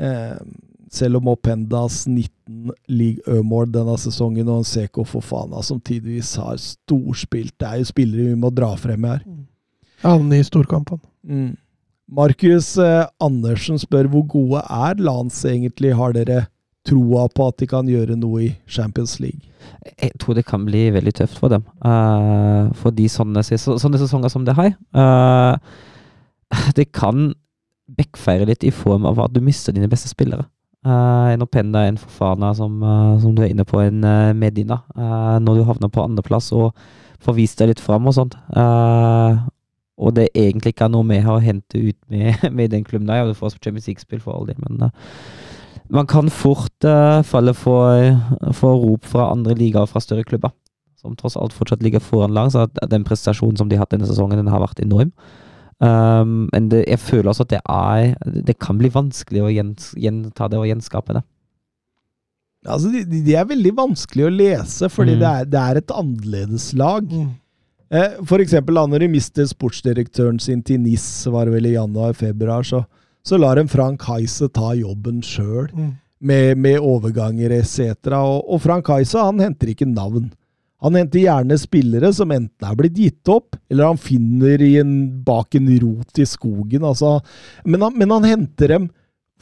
[0.00, 0.36] Eh,
[0.90, 6.56] selv om Opendas 19 league Ø-mål denne sesongen og en Seko Fofana som tidvis har
[6.60, 7.56] storspilt.
[7.58, 9.24] Det er jo spillere vi må dra frem her.
[10.04, 11.00] Han i storkampen.
[11.26, 11.54] Mm.
[12.14, 15.94] Markus eh, Andersen spør hvor gode er Lance egentlig?
[15.96, 16.44] Har dere
[16.84, 19.40] troa på at de kan gjøre noe i Champions League?
[19.96, 21.64] Jeg tror det kan bli veldig tøft for dem.
[21.84, 25.56] Uh, fordi sånne, sånne sesonger som det her uh,
[26.76, 27.32] Det kan
[27.88, 30.46] backfire litt i form av at du mister dine beste spillere.
[30.84, 34.82] Uh, en Openda, en Fofana, som, uh, som du er inne på, en eh, Medina.
[34.96, 36.74] Eh, når du havner på andreplass og
[37.24, 38.36] får vist deg litt fram og sånt.
[38.56, 39.44] Eh,
[39.94, 43.26] og det egentlig ikke er noe mer å hente ut med, med den klubben der.
[43.28, 45.14] Du får Champions League-spill for all del, men eh,
[45.92, 48.14] man kan fort uh, falle for,
[48.56, 50.54] for rop fra andre ligaer fra større klubber,
[50.96, 52.50] som tross alt fortsatt ligger foran lag.
[52.52, 55.12] Så at den prestasjonen som de har hatt denne sesongen, den har vært enorm.
[55.84, 58.12] Um, men det, jeg føler også at det er
[58.46, 61.24] Det kan bli vanskelig å gjens, gjenta det og gjenskape det.
[62.64, 65.20] Altså, de, de er veldig vanskelig å lese, fordi Mm.
[65.20, 67.10] det, er, det er et annerledeslag.
[67.12, 67.32] Mm.
[67.94, 71.74] Eh, for eksempel da når de mistet sportsdirektøren sin til NIS, var det vel i
[71.74, 72.84] januar-februar, så,
[73.24, 75.92] så lar en Frank Heise ta jobben sjøl, Mm.
[76.20, 77.80] med, med overganger etc.
[78.12, 80.30] Og, og Frank Heise han henter ikke navn.
[80.84, 85.22] Han henter gjerne spillere som enten er blitt gitt opp, eller han finner i en,
[85.24, 86.84] bak en rot i skogen.
[86.84, 87.18] Altså.
[87.64, 88.90] Men, han, men han henter dem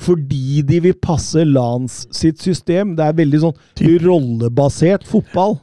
[0.02, 2.94] fordi de vil passe Lans sitt system.
[2.98, 3.58] Det er veldig sånn
[4.06, 5.58] rollebasert fotball.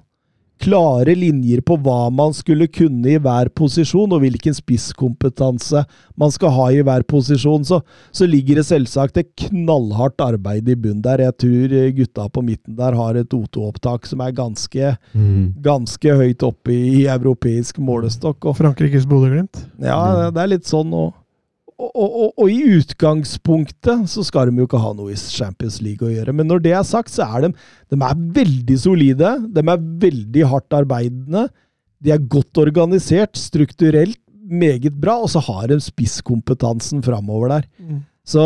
[0.59, 5.85] Klare linjer på hva man skulle kunne i hver posisjon, og hvilken spisskompetanse
[6.19, 7.63] man skal ha i hver posisjon.
[7.67, 7.79] Så,
[8.11, 11.23] så ligger det selvsagt et knallhardt arbeid i bunn der.
[11.29, 14.91] Jeg tror eh, gutta på midten der har et O2-opptak som er ganske,
[15.63, 18.43] ganske høyt oppe i, i europeisk målestokk.
[18.51, 19.63] Og Frankrikes Bodø-Glimt.
[19.79, 21.13] ja, det- det er litt sånn og,
[21.79, 26.03] og, og, og, i utgangspunktet så skal de jo ikke ha noe i Champions League
[26.03, 26.33] å gjøre.
[26.35, 27.51] Men når det er sagt, så er de,
[27.91, 29.31] de er veldig solide.
[29.55, 31.45] De er veldig hardt arbeidende.
[32.03, 34.19] De er godt organisert, strukturelt
[34.49, 37.67] meget bra, og så har de spisskompetansen framover der.
[37.79, 38.01] Mm.
[38.27, 38.45] Så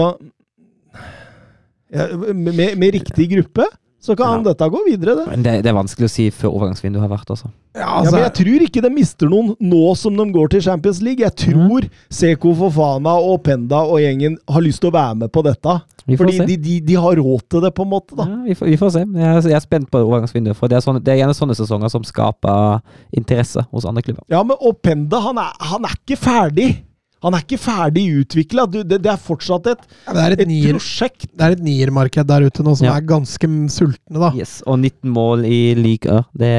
[1.93, 3.68] ja, med, med riktig gruppe
[4.03, 4.49] så kan Ja.
[4.51, 5.27] dette gå videre, det.
[5.31, 7.47] Men det, det er vanskelig å si før overgangsvinduet har vært, altså.
[7.73, 10.61] Ja, Ja, altså, men jeg tror ikke de mister noen nå som de går til
[10.61, 11.23] Champions League.
[11.23, 15.41] Jeg tror Seko Fofana og Penda og gjengen har lyst til å være med på
[15.47, 15.80] dette.
[16.05, 16.45] Vi får Fordi se.
[16.51, 18.13] de, de, de har råd til det, på en måte.
[18.19, 18.25] da.
[18.27, 18.99] Ja, vi, får, vi får se.
[19.07, 20.55] Jeg, er- jeg er spent på overgangsvinduet.
[20.59, 22.81] For det er, sånne, det er gjerne sånne sesonger som skaper
[23.15, 24.23] interesse hos andre klubber.
[24.30, 26.84] Ja, men Openda, Penda, han er, han er ikke ferdig.
[27.23, 28.65] Han er ikke ferdig utvikla.
[28.69, 31.27] Det, det er fortsatt et, ja, det er et et nier- prosjekt.
[31.31, 32.97] det er et niermarked der ute nå som Ja.
[32.99, 34.31] er ganske sultne, da.
[34.35, 36.21] Yes, Og 19 mål i league Ø.
[36.35, 36.53] Det,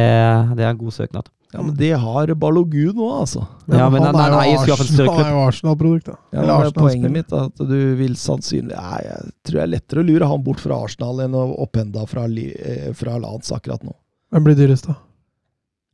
[0.57, 1.29] det er en god søknad.
[1.55, 3.45] Ja, Men det har Balogun nå, altså.
[3.71, 6.17] Ja, men han- han Arsenal- er jo Arsenal-produkt, da.
[6.33, 6.83] Ja, Eller Arsenal-spiller.
[6.83, 10.27] poenget mitt er at du vil sannsynlig Nei, Jeg tror det er lettere å lure
[10.27, 13.93] han bort fra Arsenal enn å opphende fra, eh, fra Lance akkurat nå.
[14.33, 14.97] Hvem blir dyrest, da?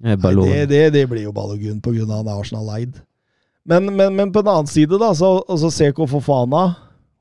[0.03, 2.07] Eh, Nei, det, det, det blir jo Balogun pga.
[2.09, 2.95] han er Arsenal-eid.
[3.71, 6.65] Men, men, men på den annen side, da, så altså CK Fofana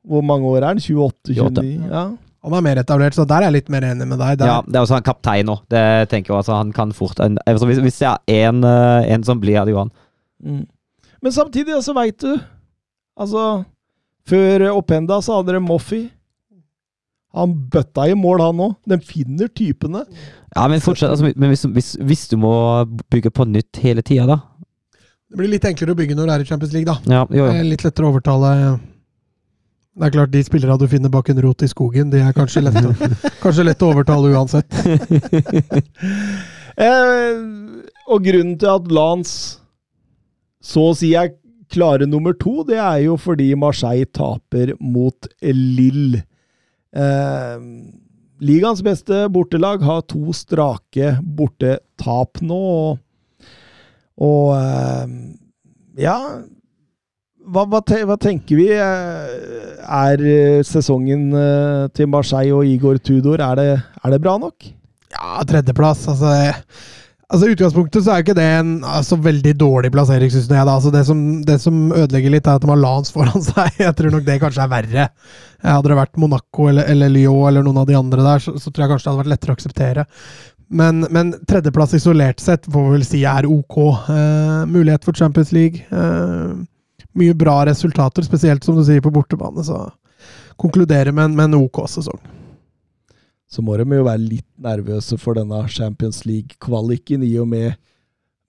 [0.10, 0.82] Hvor mange år er han?
[0.82, 1.70] 28-29?
[1.92, 2.08] Ja.
[2.46, 4.38] Han er mer etablert, så der er jeg litt mer enig med deg.
[4.40, 4.48] Der.
[4.48, 5.58] Ja, det er også en kaptein nå.
[5.70, 9.26] Det tenker jeg altså, han kan fort en, altså, hvis, hvis det er én en
[9.28, 9.92] som blir, er det jo han.
[10.40, 10.64] Mm.
[11.20, 12.32] Men samtidig, altså, veit du
[13.20, 13.66] Altså,
[14.30, 16.06] før Openda så hadde dere Moffi.
[17.36, 18.78] Han bøtta i mål, han òg.
[18.88, 20.06] De finner typene.
[20.56, 22.54] Ja, Men fortsatt, altså, men hvis, hvis, hvis du må
[23.12, 24.40] bygge på nytt hele tida, da
[25.30, 26.98] Det blir litt enklere å bygge når du er i Champions League, da.
[27.06, 27.66] Ja, jo, jo.
[27.70, 28.54] Litt lettere å overtale
[30.00, 32.64] Det er klart, de spillerne du finner bak en rot i skogen, de er kanskje
[32.66, 32.80] lett
[33.44, 34.80] kanskje lett å overtale uansett.
[36.80, 37.40] Eh,
[38.08, 39.58] og grunnen til at Lance
[40.64, 41.34] så å si er
[41.72, 46.24] klare nummer to, det er jo fordi Marseille taper mot Lille.
[46.96, 47.68] Eh,
[48.40, 52.98] ligaens beste bortelag har to strake bortetap nå, og,
[54.20, 55.14] og eh,
[56.04, 56.18] ja
[57.50, 58.68] hva, hva, hva tenker vi?
[58.76, 63.70] Eh, Er eh, sesongen eh, til Marseille og Igor Tudor er det,
[64.04, 64.70] er det bra nok?
[65.10, 66.34] Ja, tredjeplass, altså
[67.30, 70.66] Altså utgangspunktet så er ikke det en altså, veldig dårlig plassering, syns jeg.
[70.66, 70.74] da.
[70.74, 73.76] Altså, det, som, det som ødelegger litt, er at de har Lans foran seg.
[73.78, 75.06] Jeg tror nok det kanskje er verre.
[75.62, 78.74] Hadde det vært Monaco eller, eller Lyon eller noen av de andre der, så, så
[78.74, 80.08] tror jeg kanskje det hadde vært lettere å akseptere.
[80.70, 83.78] Men, men tredjeplass isolert sett får vi vel si er ok.
[84.14, 85.82] Eh, mulighet for Champions League.
[85.90, 86.52] Eh,
[87.18, 89.64] mye bra resultater, spesielt som du sier på bortebane.
[89.66, 89.80] Så
[90.62, 92.20] konkluderer med en, med en ok sesong.
[93.50, 97.72] så må de jo være litt nervøse for denne Champions League-kvaliken, i og med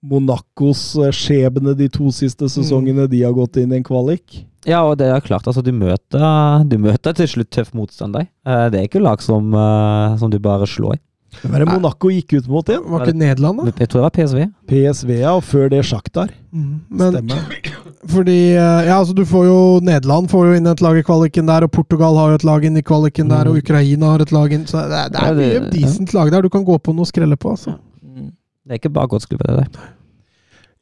[0.05, 4.43] Monacos eh, skjebne de to siste sesongene de har gått inn i en kvalik.
[4.69, 8.27] Ja, og det er klart, altså, du møter, du møter til slutt tøff motstander.
[8.45, 10.99] Eh, Det er ikke lag som, eh, som du bare slår.
[11.41, 12.83] Hvem er det Monaco gikk ut mot igjen?
[12.91, 13.71] Var ikke Nederland, da?
[13.79, 14.41] Jeg tror det var PSV.
[14.67, 16.33] PSV, ja, og før det Sjaktar.
[16.51, 17.69] Mm, Men Stemmer.
[18.11, 21.47] fordi eh, Ja, altså du får jo Nederland får jo inn et lag i kvaliken
[21.47, 24.31] der, og Portugal har jo et lag inn i kvaliken der, og Ukraina har et
[24.35, 26.77] lag inn Så det, er- det er mye ja, decent lag der du kan gå
[26.83, 27.77] på noe å skrelle på, altså.
[28.01, 29.89] Det er ikke bare godtsklubber, det der.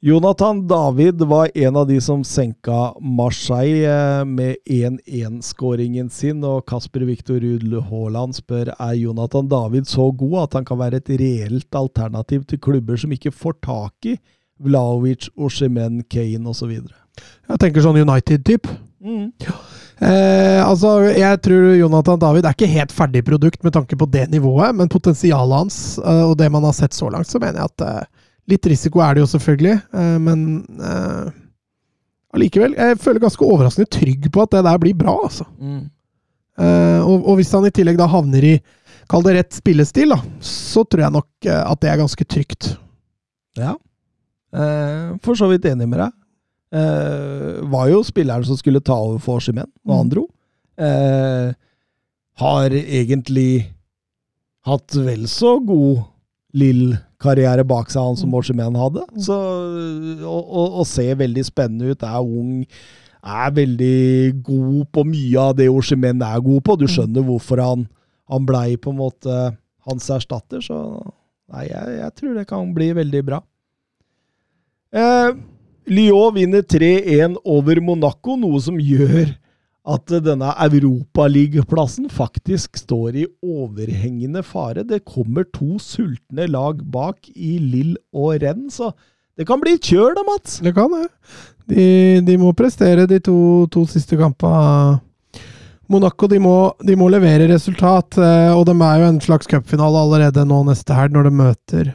[0.02, 7.04] Jonathan David var en av de som senka Marseille eh, med 1-1-skåringen sin, og Kasper
[7.04, 11.76] Viktor Ruud Haaland spør er Jonathan David så god at han kan være et reelt
[11.76, 14.16] alternativ til klubber som ikke får tak i
[14.64, 16.72] Vlaovic, Oshimen, Kane osv.
[16.80, 18.72] Jeg tenker sånn United-typ.
[19.04, 19.34] Mm.
[20.00, 24.30] Eh, altså, jeg tror Jonathan David er ikke helt ferdig produkt med tanke på det
[24.32, 27.74] nivået, men potensialet hans eh, og det man har sett så langt, så mener jeg
[27.74, 28.19] at eh,
[28.50, 30.44] litt risiko er det jo selvfølgelig, eh, men
[30.82, 31.30] eh,
[32.36, 35.48] allikevel, jeg føler ganske overraskende trygg på at det der blir bra, altså.
[35.60, 35.88] Mm.
[36.60, 38.58] og, og hvis han i tillegg da havner i
[39.10, 42.68] Kall det rett spillestil, da, så tror jeg nok eh, at det er ganske trygt.
[43.58, 43.72] Ja.
[44.54, 46.12] Eh, for så vidt enig med deg.
[46.78, 50.12] Eh, var jo spilleren som skulle ta over for Simen når han Mm.
[50.14, 50.28] dro.
[50.78, 51.50] Eh,
[52.44, 53.72] har egentlig
[54.70, 56.06] hatt vel så god
[57.20, 59.04] Lill-karriere bak seg, han som Oshimen hadde.
[59.20, 59.36] Så,
[60.24, 62.04] og, og, og ser veldig spennende ut.
[62.04, 62.66] Er ung.
[63.22, 66.78] Er veldig god på mye av det Oshimen er god på.
[66.80, 67.88] Du skjønner hvorfor han,
[68.30, 69.36] han blei på en måte
[69.86, 70.62] hans erstatter.
[70.62, 70.80] Så
[71.52, 73.42] nei, jeg, jeg tror det kan bli veldig bra.
[74.96, 75.36] Eh,
[75.90, 79.36] Lyon vinner 3-1 over Monaco, noe som gjør
[79.90, 84.86] at denne Europaligaplassen faktisk står i overhengende fare.
[84.86, 88.94] Det kommer to sultne lag bak i Lill og Renn, så
[89.40, 90.60] det kan bli kjør da, Mats!
[90.60, 91.06] Det kan det.
[91.70, 91.86] De,
[92.28, 95.00] de må prestere de to, to siste kampene.
[95.90, 100.04] Monaco de må, de må levere resultat, eh, og de er jo en slags cupfinale
[100.04, 101.90] allerede nå neste helg, når de møter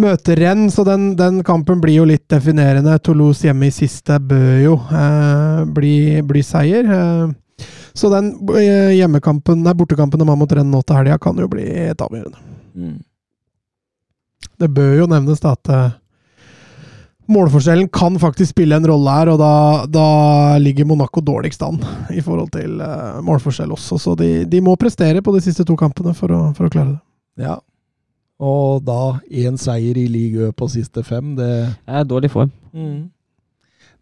[0.00, 2.98] møter Rennes, så den, den kampen blir jo litt definerende.
[3.04, 5.96] Toulouse hjemme i siste bør jo eh, bli,
[6.26, 6.88] bli seier.
[6.90, 11.38] Eh, så den eh, hjemmekampen, nei, bortekampen de har mot Rennes nå til helga, kan
[11.38, 12.40] jo bli et avgjørende.
[14.58, 15.92] Det bør jo nevnes da at eh,
[17.30, 19.52] målforskjellen kan faktisk spille en rolle her, og da,
[19.88, 20.08] da
[20.62, 21.78] ligger Monaco dårligst an
[22.12, 24.00] i forhold til eh, målforskjell også.
[24.02, 26.96] Så de, de må prestere på de siste to kampene for å, for å klare
[26.96, 27.46] det.
[27.46, 27.56] Ja.
[28.42, 31.50] Og da én seier i ligaø på siste fem, det,
[31.86, 32.50] Det er dårlig form.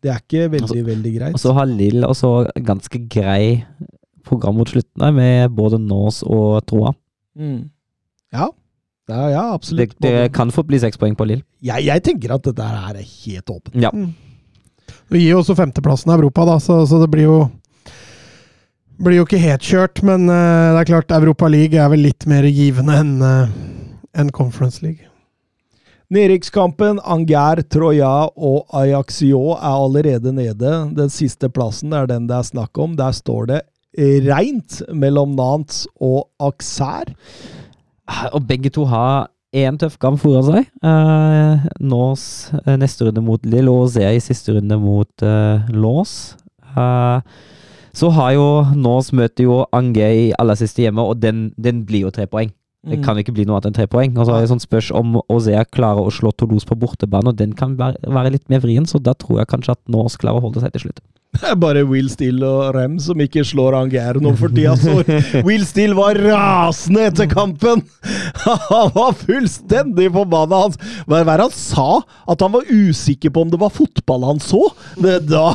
[0.02, 1.34] det er ikke veldig, Altså- veldig greit.
[1.34, 3.64] Og så har Lill også ganske grei
[4.24, 6.92] program mot slutten, der, med både Nors og Troa.
[7.36, 7.70] Mm.
[8.32, 8.48] Ja.
[9.08, 9.94] ja, ja, absolutt.
[10.00, 11.42] det kan fort bli seks poeng på Lill.
[11.62, 13.74] jeg, jeg tenker at dette her er helt åpent.
[13.74, 13.90] Ja.
[15.10, 17.50] Det gir jo også femteplassen i Europa, da, så, så det blir jo
[19.02, 22.26] blir jo ikke helt kjørt, men uh, det er klart Europa League er vel litt
[22.30, 23.48] mer givende enn eh,
[24.14, 25.08] enn Conference League.
[26.12, 30.72] Nedrykkskampen Anger, Troya og Ajaxio er allerede nede.
[30.92, 32.98] Den siste plassen er den det er snakk om.
[32.98, 33.62] Der står det
[34.28, 37.16] reint mellom Nantes og Auxerre.
[38.32, 40.68] Og begge to har én tøff kamp foran seg.
[40.84, 46.34] Uh, Norse eh, neste runde mot Lille og Zea i siste runde mot uh, Lås.
[46.72, 47.20] Eh,
[47.92, 52.06] så har jo Nås møter jo Angay i aller siste hjemme, og den, den blir
[52.06, 52.52] jo tre poeng.
[52.82, 54.16] Det kan ikke bli noe annet enn tre poeng.
[54.16, 57.38] Og så har jeg sånn spørs om Ozea klarer å slå Toulouse på bortebane, og
[57.38, 60.48] den kan være, litt mer vrien, så da tror jeg kanskje at Norse klarer å
[60.48, 61.02] holde seg til slutt.
[61.32, 64.74] Det er bare Will Steele og Rem som ikke slår Anger nå for tida.
[65.48, 67.86] Will Steele var rasende etter kampen!
[68.42, 70.64] Han var fullstendig forbanna.
[70.66, 70.80] Hans.
[71.06, 71.86] hva er det han sa?
[72.26, 74.64] At han var usikker på om det var fotball han så?
[74.98, 75.52] Det da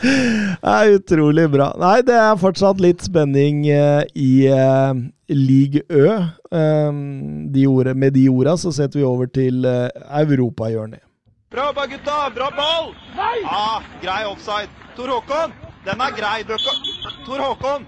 [0.00, 1.70] Det er utrolig bra.
[1.80, 4.96] Nei, det er fortsatt litt spenning uh, i uh,
[5.28, 6.06] League Ø.
[6.50, 9.88] Um, de ordet, med de orda så setter vi over til uh,
[10.22, 11.04] europahjørnet.
[11.50, 12.30] Bra jobba, gutta!
[12.34, 12.92] Bra ball!
[13.42, 14.70] Ja, grei offside.
[14.96, 15.52] Tor Håkon,
[15.84, 16.44] den er grei.
[16.46, 16.74] Bøkka.
[17.26, 17.86] Tor Håkon!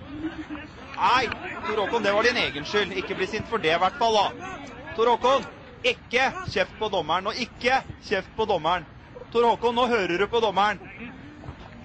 [0.96, 1.28] Nei,
[1.68, 2.96] Tor Håkon, det var din egen skyld.
[2.98, 4.18] Ikke bli sint for det, i hvert fall.
[4.18, 4.50] da.
[4.96, 5.46] Tor Håkon,
[5.86, 7.30] ikke kjeft på dommeren.
[7.30, 8.86] Og ikke kjeft på dommeren.
[9.30, 10.82] Tor Håkon, nå hører du på dommeren.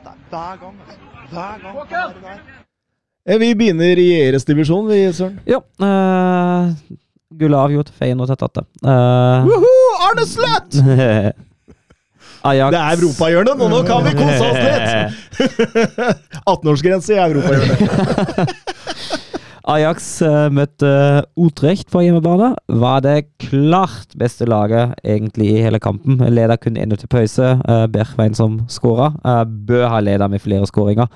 [0.08, 1.00] Det er hver gang, altså.
[1.32, 1.76] Hver gang.
[1.92, 2.40] er der.
[3.28, 5.40] Eh, Vi begynner i ERS-divisjonen, vi, Søren.
[5.48, 5.60] Ja.
[5.84, 6.72] Uh,
[7.40, 7.90] Gullet avgjort.
[8.00, 8.66] Feyenoord har tatt det.
[8.86, 9.90] Uh, Woohoo!
[10.08, 10.80] Arne Sløtt!
[12.48, 14.90] Ajax Det er europahjørnet, nå, nå kan vi kose oss litt!
[16.54, 17.80] 18-årsgrense i europahjørnet.
[19.68, 20.90] Ajax uh, møtte
[21.36, 22.54] Utrecht på hjemmebane.
[22.72, 26.22] Var det klart beste laget egentlig i hele kampen.
[26.32, 27.50] Leda kun 1 til pause.
[27.92, 29.12] Berchwein som skåra.
[29.44, 31.12] Bø har leda med flere skåringer.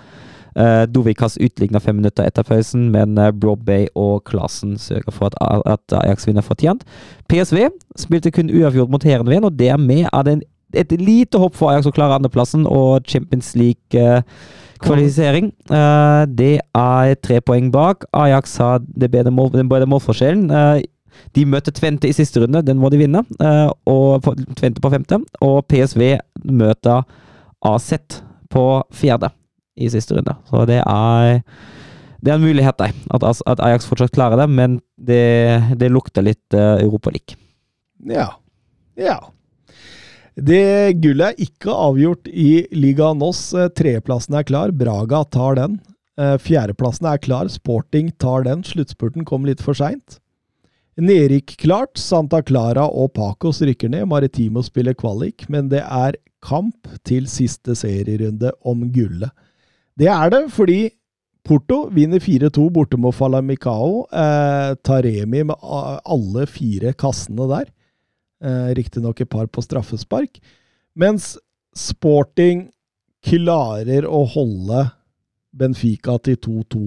[0.92, 5.96] Dovikas utligna fem minutter etter pausen, men uh, Broadbay og Klassen sørger for at, at
[6.02, 6.84] Ajax vinner fortjent.
[7.32, 10.44] PSV spilte kun uavgjort mot Herenveen, og dermed er det en,
[10.78, 15.52] et lite hopp for Ajax å klare andreplassen og Champions League-kvalifisering.
[15.72, 18.06] Uh, det er tre poeng bak.
[18.14, 20.50] Ajax har det bedre, mål, den målforskjellen.
[20.52, 20.80] Uh,
[21.36, 23.22] de møter Tvente i siste runde, den må de vinne.
[23.42, 24.24] Uh, og
[24.60, 25.22] Tvente på femte.
[25.44, 26.18] Og PSV
[26.48, 27.04] møter
[27.68, 27.94] AZ
[28.52, 29.30] på fjerde
[29.80, 30.34] i siste runde.
[30.50, 31.42] Så det er
[32.22, 36.54] det er en mulighet, at, at Ajax fortsatt klarer det, men det, det lukter litt
[36.54, 37.34] uh, Europaliga.
[38.06, 38.28] Ja.
[39.00, 39.18] Ja.
[40.36, 43.52] Det gullet er ikke avgjort i Liga Nos.
[43.54, 44.72] Eh, Tredjeplassen er klar.
[44.72, 45.80] Braga tar den.
[46.18, 47.50] Eh, Fjerdeplassen er klar.
[47.52, 48.64] Sporting tar den.
[48.64, 50.20] Sluttspurten kom litt for seint.
[51.02, 51.98] Nedrykk klart.
[52.00, 54.08] Santa Clara og Pacos rykker ned.
[54.08, 59.32] Maritimo spiller kvalik, men det er kamp til siste serierunde om gullet.
[60.00, 60.92] Det er det fordi
[61.44, 64.06] Porto vinner 4-2 borte mot Falamicao.
[64.14, 65.56] Eh, Taremi med
[66.06, 67.68] alle fire kassene der.
[68.42, 70.40] Eh, Riktignok et par på straffespark.
[70.98, 71.36] Mens
[71.78, 72.72] Sporting
[73.22, 74.88] klarer å holde
[75.54, 76.82] Benfica til 2-2.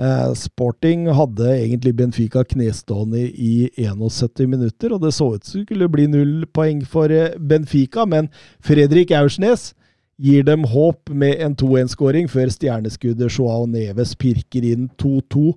[0.00, 5.66] Eh, Sporting hadde egentlig Benfica knestående i 71 minutter, og det så ut som det
[5.66, 8.30] skulle bli null poeng for eh, Benfica, men
[8.62, 9.72] Fredrik Aursnes
[10.20, 15.50] gir dem håp med en 2-1-skåring før stjerneskuddet Joao Neves pirker inn 2-2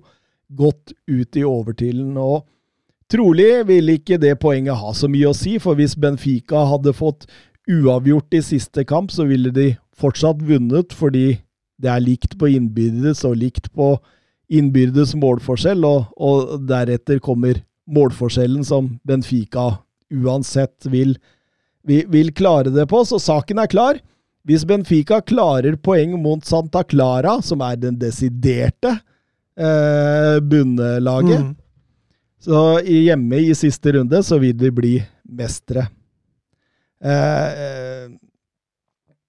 [0.56, 2.16] godt ut i overtiden.
[2.18, 2.48] og
[3.12, 7.26] Trolig vil ikke det poenget ha så mye å si, for hvis Benfica hadde fått
[7.70, 11.38] uavgjort i siste kamp, så ville de fortsatt vunnet, fordi
[11.80, 13.94] det er likt på innbyrdes og likt på
[14.52, 19.74] innbyrdes målforskjell, og, og deretter kommer målforskjellen som Benfica
[20.14, 21.16] uansett vil,
[21.84, 23.02] vil, vil klare det på.
[23.04, 24.00] Så saken er klar.
[24.44, 28.98] Hvis Benfica klarer poeng mot Santa Clara, som er den desiderte
[29.56, 31.54] eh, bunnlaget, Mm.
[32.44, 34.94] Så hjemme i siste runde så vil de bli
[35.32, 35.86] mestere.
[37.04, 38.10] Eh, eh,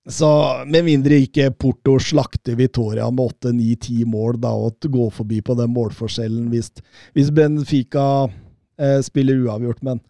[0.10, 0.30] så
[0.70, 5.56] med mindre ikke Porto slakter Vitoria med 8-9-10 mål da, og at gå forbi på
[5.58, 6.70] den målforskjellen hvis,
[7.18, 8.28] hvis Benfica
[8.78, 10.04] eh, spiller uavgjort, men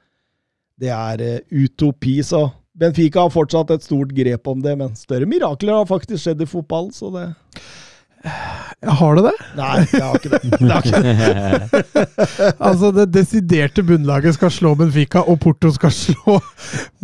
[0.82, 5.30] det er eh, utopi, så Benfica har fortsatt et stort grep om det, men større
[5.30, 7.30] mirakler har faktisk skjedd i fotballen, så det
[8.85, 9.33] Har det det?
[9.57, 10.39] Nei, jeg har ikke det.
[10.59, 12.55] det, har ikke det.
[12.67, 16.37] Altså, det desiderte bunnlaget skal slå Benfica, og Porto skal slå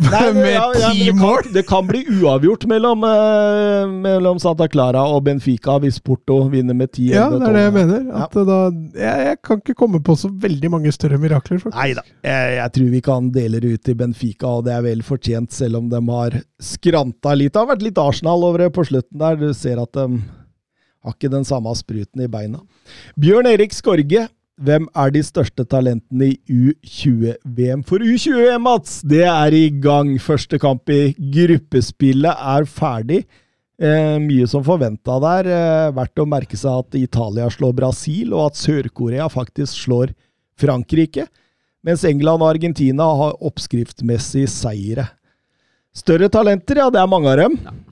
[0.02, 1.42] Nei, med ja, ja, ti det, mål!
[1.42, 6.76] kan, det kan bli uavgjort mellom, eh, mellom Santa Clara og Benfica hvis Porto vinner
[6.78, 7.08] med ti.
[7.12, 8.04] Ja, det er det jeg mener.
[8.26, 8.44] At ja.
[8.48, 8.58] da,
[8.98, 11.78] jeg, jeg kan ikke komme på så veldig mange større mirakler, faktisk.
[11.78, 14.86] Nei da, jeg, jeg tror vi kan dele det ut til Benfica, og det er
[14.86, 17.54] vel fortjent, selv om de har skranta litt.
[17.54, 19.40] Det har vært litt Arsenal over det på slutten der.
[19.40, 20.22] Du ser at de
[21.02, 22.62] har ikke den samme spruten i beina.
[23.20, 24.28] Bjørn Erik Skorge,
[24.62, 27.82] hvem er de største talentene i U20-VM?
[27.88, 30.14] For U20-VM, Mats, det er i gang.
[30.22, 33.22] Første kamp i gruppespillet er ferdig.
[33.82, 35.48] Eh, mye som forventa der.
[35.50, 40.12] Eh, verdt å merke seg at Italia slår Brasil, og at Sør-Korea faktisk slår
[40.60, 41.26] Frankrike.
[41.82, 45.08] Mens England og Argentina har oppskriftmessig seire.
[45.92, 47.58] Større talenter, ja, det er mange av dem.
[47.58, 47.91] Eh,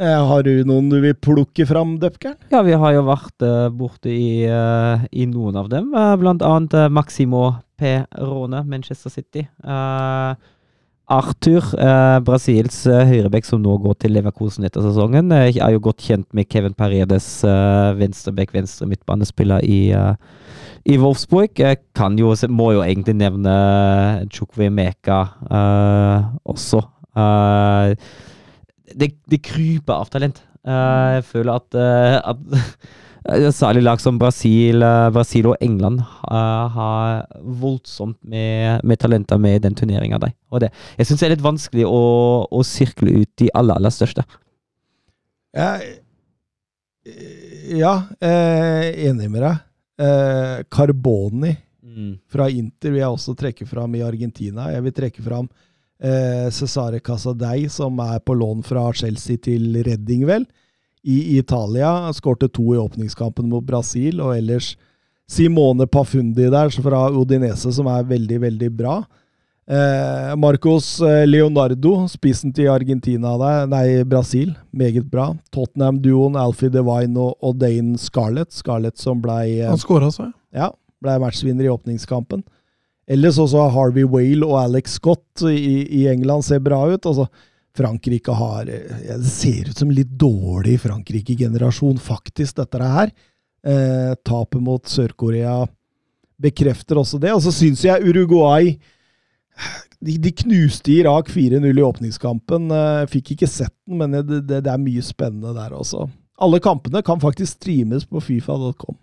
[0.00, 2.38] har du noen du vil plukke fram, Dupkern?
[2.50, 5.92] Ja, vi har jo vært eh, borte i, eh, i noen av dem.
[5.94, 7.44] eh, blant annet eh, Maximo
[7.76, 9.46] Perone, Manchester City.
[9.62, 10.34] Eh,
[11.12, 15.82] Arthur, eh, Brasils uh, høyrebekk som nå går til Leverkosen etter sesongen, eh, er jo
[15.82, 20.14] godt kjent med Kevin Paredes, uh, venstrebekk, venstre midtbanespiller i, eh,
[20.88, 21.52] i Wolfsburg.
[21.58, 23.52] Jeg kan jo, må jo egentlig nevne
[24.32, 26.80] Chukwemeka Meka også.
[27.12, 27.94] Eh,
[28.90, 30.42] det, det kryper av talent.
[30.62, 32.82] Uh, jeg føler at, uh, at
[33.54, 39.62] særlig lag som Brasil, eh, Brasil og England har voldsomt med, med talenter med i
[39.62, 40.18] den turneringa
[40.98, 44.24] jeg syns det er litt vanskelig å, å sirkle ut de aller, aller største.
[47.72, 49.56] Ja, eh, enig med deg.
[50.02, 51.54] Eh, Carboni
[52.30, 54.70] fra Inter vil jeg også trekke fram i Argentina.
[54.72, 55.48] Jeg vil trekke fram
[56.02, 60.46] eh, Cesare Casadei, som er på lån fra Chelsea til Redding, vel,
[61.02, 62.10] i Italia.
[62.14, 64.74] Skårte to i åpningskampen mot Brasil, og ellers
[65.30, 69.00] Simone Pafundi der fra Odinese, som er veldig, veldig bra.
[69.72, 75.30] Eh, Marcos eh, Leonardo, spissen til Argentina der, nei, Brasil, meget bra.
[75.54, 78.52] Tottenham-duoen Alfie Devine og, og Dane Scarlett.
[78.52, 80.34] Scarlett som blei eh, Han skåra, så jeg.
[80.58, 80.72] ja,
[81.02, 82.42] ble matchvinner i åpningskampen.
[83.12, 87.06] Ellers også Harvey Whale og Alex Scott i, i England ser bra ut.
[87.08, 87.26] Altså,
[87.76, 93.12] Frankrike har ja, Det ser ut som litt dårlig Frankrike-generasjon, faktisk, dette her.
[93.62, 95.62] Eh, tapet mot Sør-Korea
[96.42, 97.32] bekrefter også det.
[97.34, 98.74] Og så syns jeg Uruguay
[100.02, 102.72] de, de knuste Irak 4-0 i åpningskampen.
[102.74, 106.08] Eh, fikk ikke sett den, men det, det, det er mye spennende der også.
[106.42, 108.98] Alle kampene kan faktisk streames på fifa.com.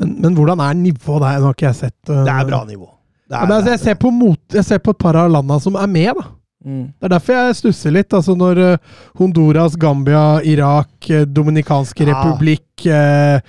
[0.00, 1.40] Men, men hvordan er nivået der?
[1.42, 2.88] Nå har ikke jeg sett uh, Det er bra nivå.
[3.32, 5.76] Ja, men altså, jeg, ser på mot, jeg ser på et par av landa som
[5.80, 6.26] er med, da.
[6.62, 6.82] Mm.
[6.94, 8.12] Det er derfor jeg stusser litt.
[8.14, 12.12] Altså når eh, Honduras, Gambia, Irak, uh, Dominikanske Ja.
[12.12, 13.40] republikk eh,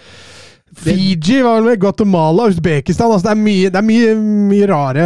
[0.73, 4.13] Fiji var vel med, Guatemala, Usbekistan altså Det er, mye, det er mye,
[4.49, 5.03] mye rare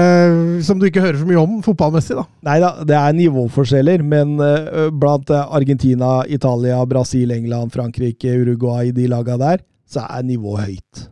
[0.64, 2.16] som du ikke hører så mye om fotballmessig.
[2.16, 2.24] da.
[2.48, 8.94] Nei da, det er nivåforskjeller, men uh, blant eh, Argentina, Italia, Brasil, England, Frankrike, Uruguay,
[8.96, 11.04] de laga der, så er nivået høyt.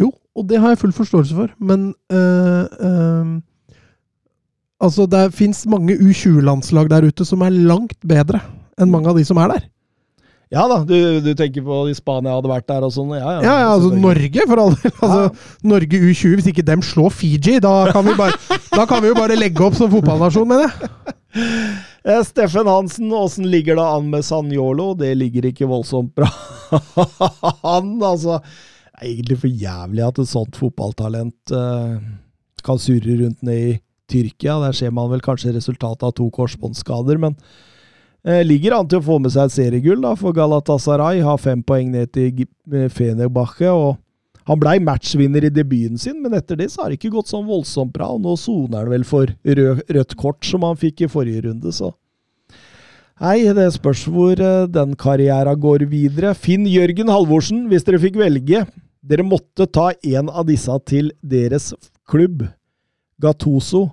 [0.00, 3.34] Jo, og det har jeg full forståelse for, men øh, øh,
[4.84, 8.42] Altså, det fins mange U20-landslag der ute som er langt bedre
[8.76, 9.62] enn mange av de som er der.
[10.52, 13.14] Ja da, du, du tenker på de Spania hadde vært der og sånn?
[13.16, 13.38] Ja, ja.
[13.42, 13.94] Ja, ja, altså.
[13.98, 14.92] Norge, for all del.
[14.98, 18.36] Altså, Norge U20, hvis ikke dem slår Fiji, da kan vi bare,
[18.74, 20.92] da kan vi jo bare legge opp som fotballnasjon, mener jeg.
[22.04, 24.90] Eh, Steffen Hansen, åssen ligger det an med Sanjolo?
[24.92, 26.28] Det ligger ikke voldsomt bra.
[27.64, 28.42] Han, altså
[28.98, 31.98] er egentlig for jævlig at et sånt fotballtalent uh,
[32.64, 33.76] kan surre rundt ned i
[34.10, 34.60] Tyrkia.
[34.62, 37.36] Der ser man vel kanskje resultatet av to korsbåndskader, men
[38.28, 41.24] uh, ligger an til å få med seg et seriegull da, for Galatasaray.
[41.24, 43.72] Har fem poeng ned til eh, Fenerbahçe.
[43.72, 44.00] og
[44.44, 47.46] han blei matchvinner i debuten sin, men etter det så har det ikke gått sånn
[47.48, 48.10] voldsomt bra.
[48.12, 51.72] og Nå soner han vel for rød, rødt kort, som han fikk i forrige runde,
[51.72, 51.94] så
[53.22, 56.32] Nei, det spørs hvor eh, den karrieren går videre.
[56.34, 58.64] Finn Jørgen Halvorsen, hvis dere fikk velge
[59.04, 61.74] Dere måtte ta en av disse til deres
[62.08, 62.46] klubb.
[63.20, 63.90] Gattoso,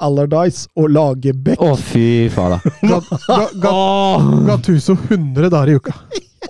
[0.00, 1.60] Allardyce og Lagerbäck.
[1.60, 2.98] Å, fy faen da.
[3.28, 3.74] ga, ga,
[4.48, 5.92] Gattuso 100 dager i uka.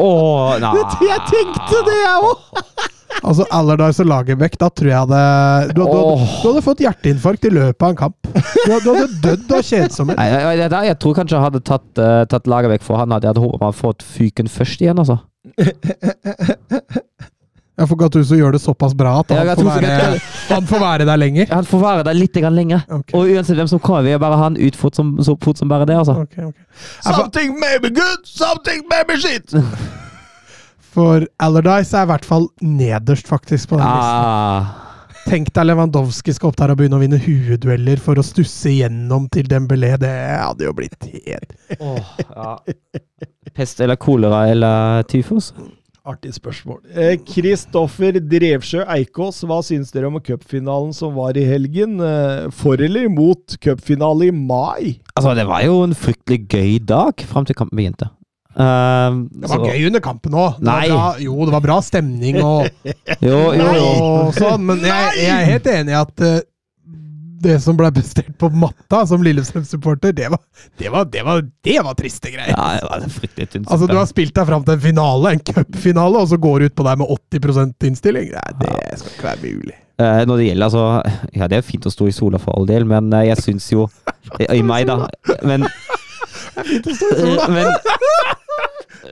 [0.00, 0.10] Å,
[0.64, 0.74] nei.
[1.06, 2.50] Jeg tenkte det, jeg òg!
[3.22, 5.18] Altså Allardyce og Lagerbäck, da tror jeg hadde
[5.70, 8.16] du, du, du, du hadde fått hjerteinfarkt i løpet av en kamp.
[8.26, 10.18] Du, du hadde dødd av kjedsomhet.
[10.34, 13.14] Jeg, jeg tror kanskje jeg hadde tatt, uh, tatt Lagerbäck for han.
[13.14, 15.20] Hadde jeg hadde håpet man hadde fått fyken først igjen, altså.
[17.74, 20.20] Ja, for Gattuso gjør det såpass bra at Ja, han får være,
[20.52, 21.48] han får være der lenger.
[21.50, 22.84] Han får være der litt lenger.
[22.86, 23.16] Okay.
[23.18, 25.58] Og uansett hvem som kommer, vil jeg bare ha han ut fort som, så fort
[25.58, 26.20] som bare det, altså.
[26.22, 26.62] Okay, okay.
[27.02, 29.54] Something maybe good, something maybe shit!
[30.94, 34.24] for Allardyce er i hvert fall nederst, faktisk, på den listen.
[34.30, 34.80] Ah.
[35.24, 39.26] Tenk deg Lewandowski skal opp der og begynne å vinne huedueller for å stusse igjennom
[39.32, 39.94] til Dembélé.
[40.00, 42.50] Det hadde jo blitt helt oh, ja.
[43.56, 45.54] Pest eller kolera eller tyfus?
[46.04, 46.82] Artig spørsmål.
[46.92, 51.94] Eh, Kristoffer Drevsjø Eikås, hva syns dere om cupfinalen som var i helgen?
[51.96, 54.98] Eh, for eller imot cupfinale i mai?
[55.16, 58.10] Altså, det var jo en fryktelig gøy dag fram til kampen begynte.
[58.54, 60.60] Uh, Det var så- gøy under kampen òg.
[60.62, 60.86] Nei.
[61.24, 62.68] Jo, det var bra stemning og,
[63.24, 63.88] Jo, jo, jo.
[64.04, 66.36] og sånn, men jeg, jeg er helt enig i at eh,
[67.44, 70.42] det som ble prestert på matta som Lillestrøm-supporter, det, var-
[70.80, 71.24] det, det,
[71.68, 72.52] det var triste greier.
[72.56, 73.70] Ja, det var fryktelig tynt.
[73.70, 76.68] Altså, Du har spilt deg fram til en finale, en cupfinale, og så går du
[76.70, 78.30] ut på deg med 80 innstilling.
[78.34, 79.78] Nei, det skal ikke være mulig.
[79.94, 80.84] Uh, når det gjelder altså
[81.38, 83.68] Ja, det er fint å stå i sola for all del, men uh, jeg syns
[83.70, 83.84] jo
[84.42, 85.04] I i meg, da.
[85.46, 85.68] Men
[86.56, 87.66] Eh, Men,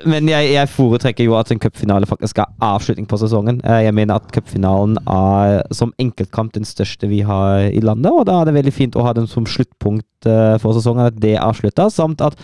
[0.07, 3.61] men jeg, jeg foretrekker jo at en cupfinale faktisk er avslutning på sesongen.
[3.65, 8.27] Eh, Jeg mener at cupfinalen er som enkeltkamp den største vi har i landet, og
[8.27, 11.37] da er det veldig fint å ha den som sluttpunkt eh, for sesongen, at det
[11.41, 12.39] avslutter, samt at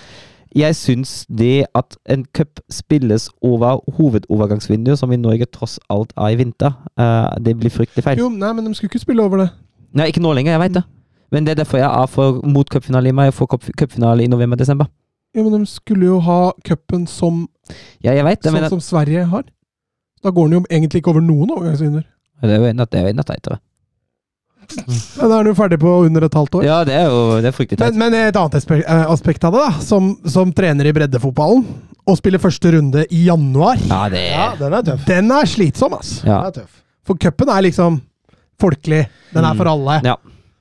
[0.56, 6.32] jeg syns det at en cup spilles over hovedovergangsvinduet, som i Norge tross alt er
[6.32, 8.18] i vinter, eh, det blir fryktelig feil.
[8.22, 9.50] Jo, nei, men de skulle ikke spille over det.
[9.96, 10.84] Nei, ikke nå lenger, jeg veit det.
[11.32, 14.24] Men det er derfor jeg er for mot cupfinale i mai og for cup- cupfinale
[14.24, 14.88] i november-desember.
[15.36, 17.46] Jo, men de skulle jo ha cupen som,
[18.02, 19.44] Ja, jeg vet det, sånn men som Sverige har.
[20.24, 22.04] Da går den jo egentlig ikke over noen overgangsvinner.
[22.42, 23.58] det er jo enda, det er jo enda teitere.
[24.68, 26.64] Men Da er den jo ferdig på under et halvt år.
[26.66, 27.94] Ja, det er jo det er fryktelig teit.
[27.96, 31.62] Men, men et annet aspe- eh, aspekt av det, da, som, som trener i breddefotballen,
[32.08, 35.06] og spiller første runde i januar, Ja, det Ja, den er tøff.
[35.08, 36.18] den er slitsom, ass.
[36.24, 36.40] ja.
[36.42, 36.82] Den er tøff.
[37.08, 38.00] For cupen er liksom
[38.60, 39.06] folkelig.
[39.32, 39.56] Den er Mm.
[39.56, 40.00] for alle.
[40.04, 40.16] Ja.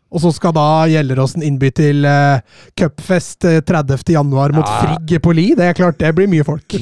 [0.07, 2.39] Og så skal da Gjelleråsen innby til uh,
[2.79, 4.05] cupfest eh, 30.
[4.15, 4.77] januar mot Ja.
[4.83, 5.49] Frigg på Li.
[5.57, 6.63] Det er klart, det blir mye folk.
[6.71, 6.79] Det,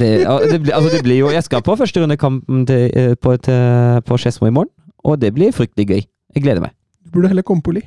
[0.51, 4.01] det, blir, altså det blir jo Jeg skal på første rundekampen til, eh, på, til,
[4.05, 4.69] på Skedsmo i morgen,
[5.03, 6.05] og det blir fryktelig gøy.
[6.37, 6.75] Jeg gleder meg.
[7.05, 7.81] Du burde heller komme på Li.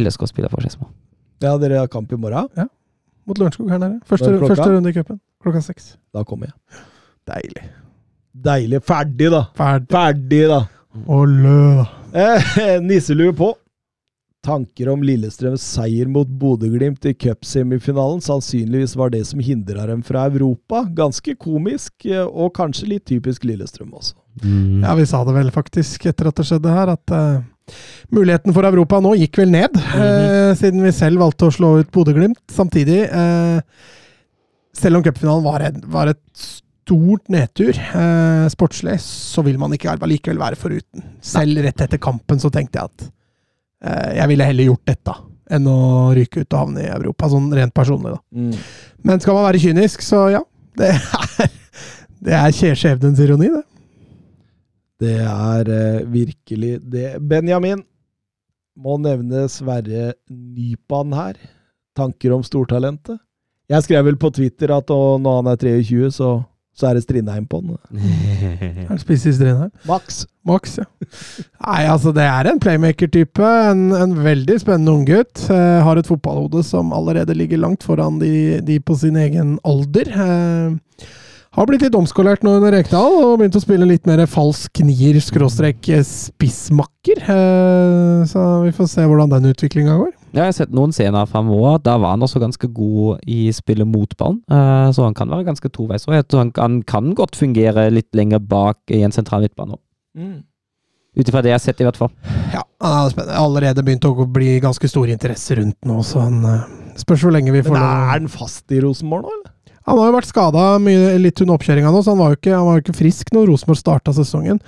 [0.00, 0.88] LSK spiller for Skedsmo.
[1.44, 2.68] Ja, dere har kamp i morgen?
[3.28, 4.00] Mot Lørenskog her nede.
[4.08, 5.20] Første, første runde i cupen.
[5.44, 5.94] Klokka seks.
[6.12, 6.82] Da kommer jeg.
[7.30, 7.68] Deilig.
[8.32, 8.80] Deilig.
[8.84, 9.44] Ferdig, da.
[9.56, 9.88] Ferdig.
[9.92, 10.60] Ferdig, da.
[11.06, 11.84] Og lø.
[12.16, 12.52] Eh,
[12.88, 13.52] Nisselue på.
[14.46, 20.24] Tanker om Lillestrøms seier mot Bodø-Glimt i cupsemifinalen sannsynligvis var det som hindra dem fra
[20.30, 20.86] Europa.
[20.96, 24.16] Ganske komisk, eh, og kanskje litt typisk Lillestrøm også.
[24.42, 24.80] Mm.
[24.86, 27.76] Ja, vi sa det vel faktisk etter at det skjedde her, at uh,
[28.14, 29.76] muligheten for Europa nå gikk vel ned.
[29.76, 32.42] eh, siden vi selv valgte å slå ut Bodø-Glimt.
[32.54, 33.60] Samtidig, Uh,
[34.80, 36.20] selv om cupfinalen var, var et
[36.90, 41.06] stort nedtur eh, sportslig, så vil man ikke allikevel være foruten.
[41.22, 43.08] Selv rett etter kampen så tenkte jeg at
[44.16, 45.14] jeg ville heller gjort dette
[45.50, 45.78] enn å
[46.14, 48.20] ryke ut og havne i Europa, sånn rent personlig, da.
[49.02, 50.42] Men skal man være kynisk, så ja.
[50.78, 51.48] Det er,
[52.28, 53.64] det er skje- skjebnens ironi, det.
[55.00, 57.16] Det er eh, virkelig det.
[57.24, 57.82] Benjamin,
[58.80, 61.40] må nevne Sverre Nypan her.
[61.98, 63.18] Tanker om stortalentet?
[63.70, 66.30] Jeg skrev vel på Twitter at å, når han er 23, så
[66.80, 67.76] Så er det Strindheim på den.
[68.88, 69.72] Er spiser Strindheim.
[69.88, 70.22] Max.
[70.48, 70.86] Max, ja.
[71.60, 73.44] Nei, altså det er en playmaker-type.
[73.44, 75.42] En, en veldig spennende unggutt.
[75.52, 80.08] Eh, har et fotballhode som allerede ligger langt foran de, de på sin egen alder.
[80.08, 81.10] Eh,
[81.58, 85.18] har blitt litt omskolert nå under Rekdal og begynt å spille litt mer falsk nier,
[85.20, 86.06] skråstrek eh.
[87.26, 90.14] Eh, så vi får se hvordan den utviklinga går.
[90.30, 91.80] Ja, jeg har sett noen scener framover.
[91.82, 94.38] Da var han også ganske god i spillet mot ballen.
[94.46, 96.06] Eh, så han kan være ganske toveis.
[96.06, 99.82] Han, han kan godt fungere litt lenger bak i en sentral midtbane òg.
[101.18, 102.12] Ut ifra det jeg har sett, i hvert fall.
[102.54, 103.38] Ja, han har spennende.
[103.42, 106.68] allerede begynt å bli ganske stor interesse rundt nå, så han eh,
[107.02, 107.90] spørs hvor lenge vi får Men lov.
[107.90, 109.56] er han fast i Rosenborg nå, eller?
[109.90, 110.64] Han har jo vært skada
[111.20, 113.48] litt under oppkjøringa nå, så han var jo ikke, han var jo ikke frisk når
[113.50, 114.60] Rosenborg starta sesongen.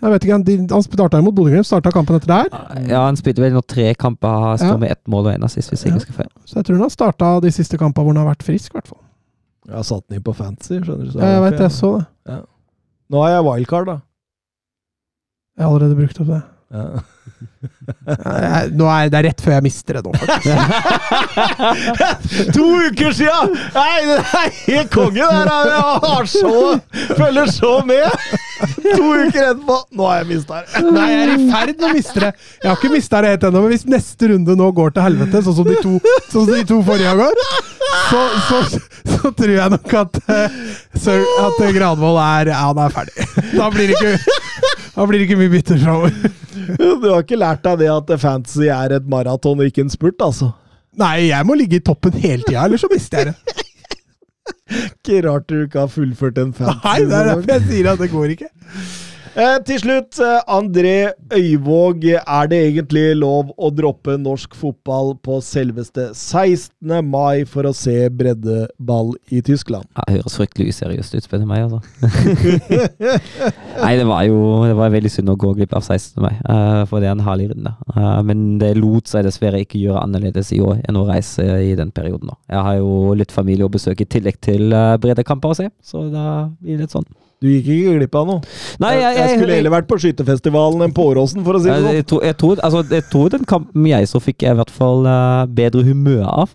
[0.00, 2.48] Jeg vet ikke, Han, han starta imot Bodø-Glimt, starta kampen etter der.
[2.88, 4.80] Ja, han spilte vel nå tre kamper, står Ja.
[4.80, 6.30] med ett mål og én assist, hvis jeg ikke husker feil.
[6.48, 8.78] Så jeg tror han har starta de siste kampene hvor han har vært frisk, i
[8.80, 9.02] hvert fall.
[9.68, 11.10] Jeg har satt den inn på fantasy, skjønner du.
[11.12, 11.92] så Ja, jeg vet det, jeg så
[12.26, 12.38] det.
[13.10, 13.98] Nå har jeg wildcard, da.
[15.58, 16.42] Jeg har allerede brukt opp det.
[16.70, 17.00] Ja.
[18.10, 20.46] Jeg, er det er rett før jeg mister det nå, faktisk.
[22.56, 23.36] to uker sia!
[23.74, 25.20] Nei, det er helt konge!
[25.20, 26.52] Det her er- Jeg har så
[27.18, 28.06] Følger så med!
[28.60, 30.84] To uker etterpå Nå har jeg mista det.
[30.94, 32.30] Nei, jeg er i ferd med å miste det.
[32.62, 35.42] Jeg har ikke mista det helt ennå, men hvis neste runde nå går til helvete,
[35.46, 35.94] sånn som de to,
[36.30, 37.44] sånn som de to forrige går,
[38.10, 38.62] så, så,
[39.16, 40.60] så tror jeg nok at, uh,
[41.00, 43.28] Sir, at Granvoll er Ja, han er ferdig.
[43.56, 44.12] Da blir det ikke,
[45.00, 46.12] da blir det ikke mye bytter framover.
[47.00, 50.20] Du har ikke lært deg det at fantasy er et maraton og ikke en spurt,
[50.20, 50.50] altså?
[51.00, 53.56] Nei, jeg må ligge i toppen hele tida, ellers så mister jeg det.
[54.70, 56.84] Ikke rart du ikke har fullført en fantasy.
[56.84, 58.48] Nei, det er derfor jeg sier at det går ikke.
[59.40, 62.02] Eh, til slutt, eh, André Øyvåg.
[62.12, 67.00] Er det egentlig lov å droppe norsk fotball på selveste 16.
[67.06, 69.86] mai for å se breddeball i Tyskland?
[69.96, 71.80] Ja, det høres fryktelig useriøst ut, spør du meg, altså.
[73.84, 76.20] Nei, det var jo det var veldig synd å gå glipp av 16.
[76.20, 77.74] mai, eh, for det er en herlig runde.
[78.26, 81.94] Men det lot seg dessverre ikke gjøre annerledes i år enn å reise i den
[81.96, 82.28] perioden.
[82.28, 82.36] nå.
[82.50, 86.04] Jeg har jo litt familie å besøke i tillegg til uh, breddekamper å se, så
[86.12, 86.26] da
[86.60, 87.08] blir det litt sånn.
[87.40, 88.40] Du gikk ikke glipp av noe?
[88.82, 91.78] Nei, jeg, jeg skulle heller vært på skytefestivalen enn på Åråsen, for å si det
[91.80, 91.94] sånn.
[91.96, 94.72] jeg, tror, jeg, tror, altså, jeg tror den kampen jeg så fikk jeg i hvert
[94.74, 96.52] fall uh, bedre humør av,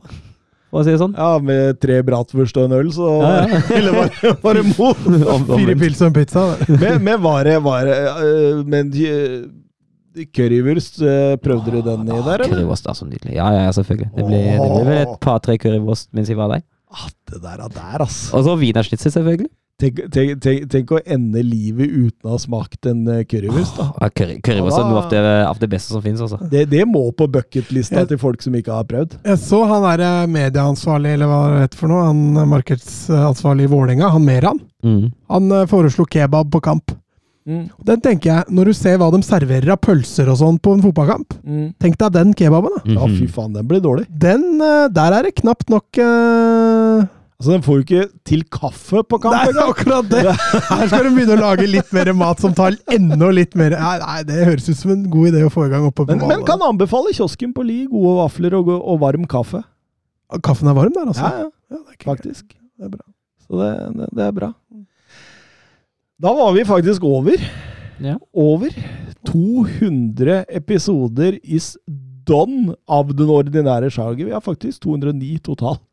[0.70, 1.16] for å si det sånn.
[1.18, 3.64] Ja, med tre bratwurst og en øl, så Ja, ja.
[3.80, 5.02] Eller var, det- var det mot?
[5.58, 6.46] Fire pils og en pizza.
[6.70, 11.02] Med Men, men var det, var det uh, Men uh, currywurst,
[11.44, 12.46] prøvde du den i der, eller?
[12.54, 13.34] Currywurst er så nydelig.
[13.36, 14.12] Ja, ja, ja, selvfølgelig.
[14.16, 16.62] Det ble, det ble vel et par-tre currywurst mens jeg var der.
[16.94, 18.30] Ah, det der er der, altså.
[18.38, 19.50] Og så wienerschnitzel, selvfølgelig.
[19.76, 23.90] Tenk, tenk, tenk, tenk å ende livet uten å ha smakt en øh, currywurst, da.
[24.00, 26.40] Ja, curry, currywurst er noe av det, av det beste som finnes, altså.
[26.48, 29.18] Det, det må på bucketlista til folk som ikke har prøvd.
[29.28, 33.68] Jeg så han der eh, medieansvarlig, eller hva det heter for noe, han eh, markedsansvarlig
[33.68, 34.62] i Vålerenga, han Meran.
[34.88, 35.02] Mm.
[35.36, 36.96] Han eh, foreslo kebab på kamp.
[37.46, 40.80] Den tenker jeg, når du ser hva de serverer av pølser og sånn på en
[40.82, 41.36] fotballkamp,
[41.84, 42.96] tenk deg den kebaben, da.
[42.96, 43.20] Ja, Mhm.
[43.20, 44.08] fy faen, den blir dårlig.
[44.10, 47.04] Den, eh, der er det knapt nok eh,
[47.36, 50.22] Altså, Den får jo ikke til kaffe på kamp er akkurat det!
[50.70, 53.96] Her skal de begynne å lage litt mer mat som tar enda litt mer Nei,
[54.00, 56.24] nei det høres ut som en god idé å få i gang oppe på Men,
[56.32, 59.60] men kan anbefale kiosken på Li gode vafler og, og varm kaffe.
[60.46, 61.28] Kaffen er varm der, altså?
[61.28, 62.46] Ja, ja, Ja, det er faktisk.
[62.56, 63.04] Det er bra.
[63.46, 64.52] Så det, det, det er bra.
[66.24, 67.42] Da var vi faktisk over.
[68.00, 68.16] Ja.
[68.32, 68.72] Over
[69.28, 71.74] 200 episoder is
[72.26, 74.30] done av den ordinære sjaget.
[74.30, 75.84] Vi har faktisk 209 totalt.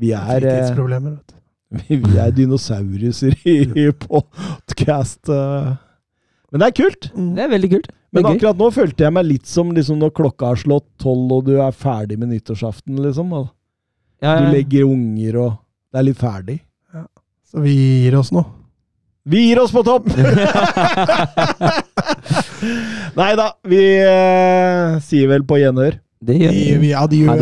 [0.00, 1.36] Vi er, eh, Fritidsproblemer, vet du.
[2.10, 5.20] vi er dinosauruser i, podcast.
[5.28, 5.74] eh.
[6.50, 7.10] Men det er kult!
[7.14, 7.32] Mm.
[7.36, 7.90] Det er veldig kult.
[8.10, 11.44] Men akkurat nå følte jeg meg litt som liksom når klokka har slått tolv og
[11.46, 13.30] du er ferdig med nyttårsaften, liksom.
[13.38, 13.52] og
[14.20, 15.52] Ja, Du legger unger og
[15.92, 16.58] Det er litt ferdig.
[17.50, 18.42] Så vi gir oss nå.
[19.30, 20.06] Vi gir oss på topp!
[23.20, 25.98] Nei da, vi eh, sier vel på gjenhør.
[26.20, 27.38] Det gjør Vi, Ja, det gjør Ha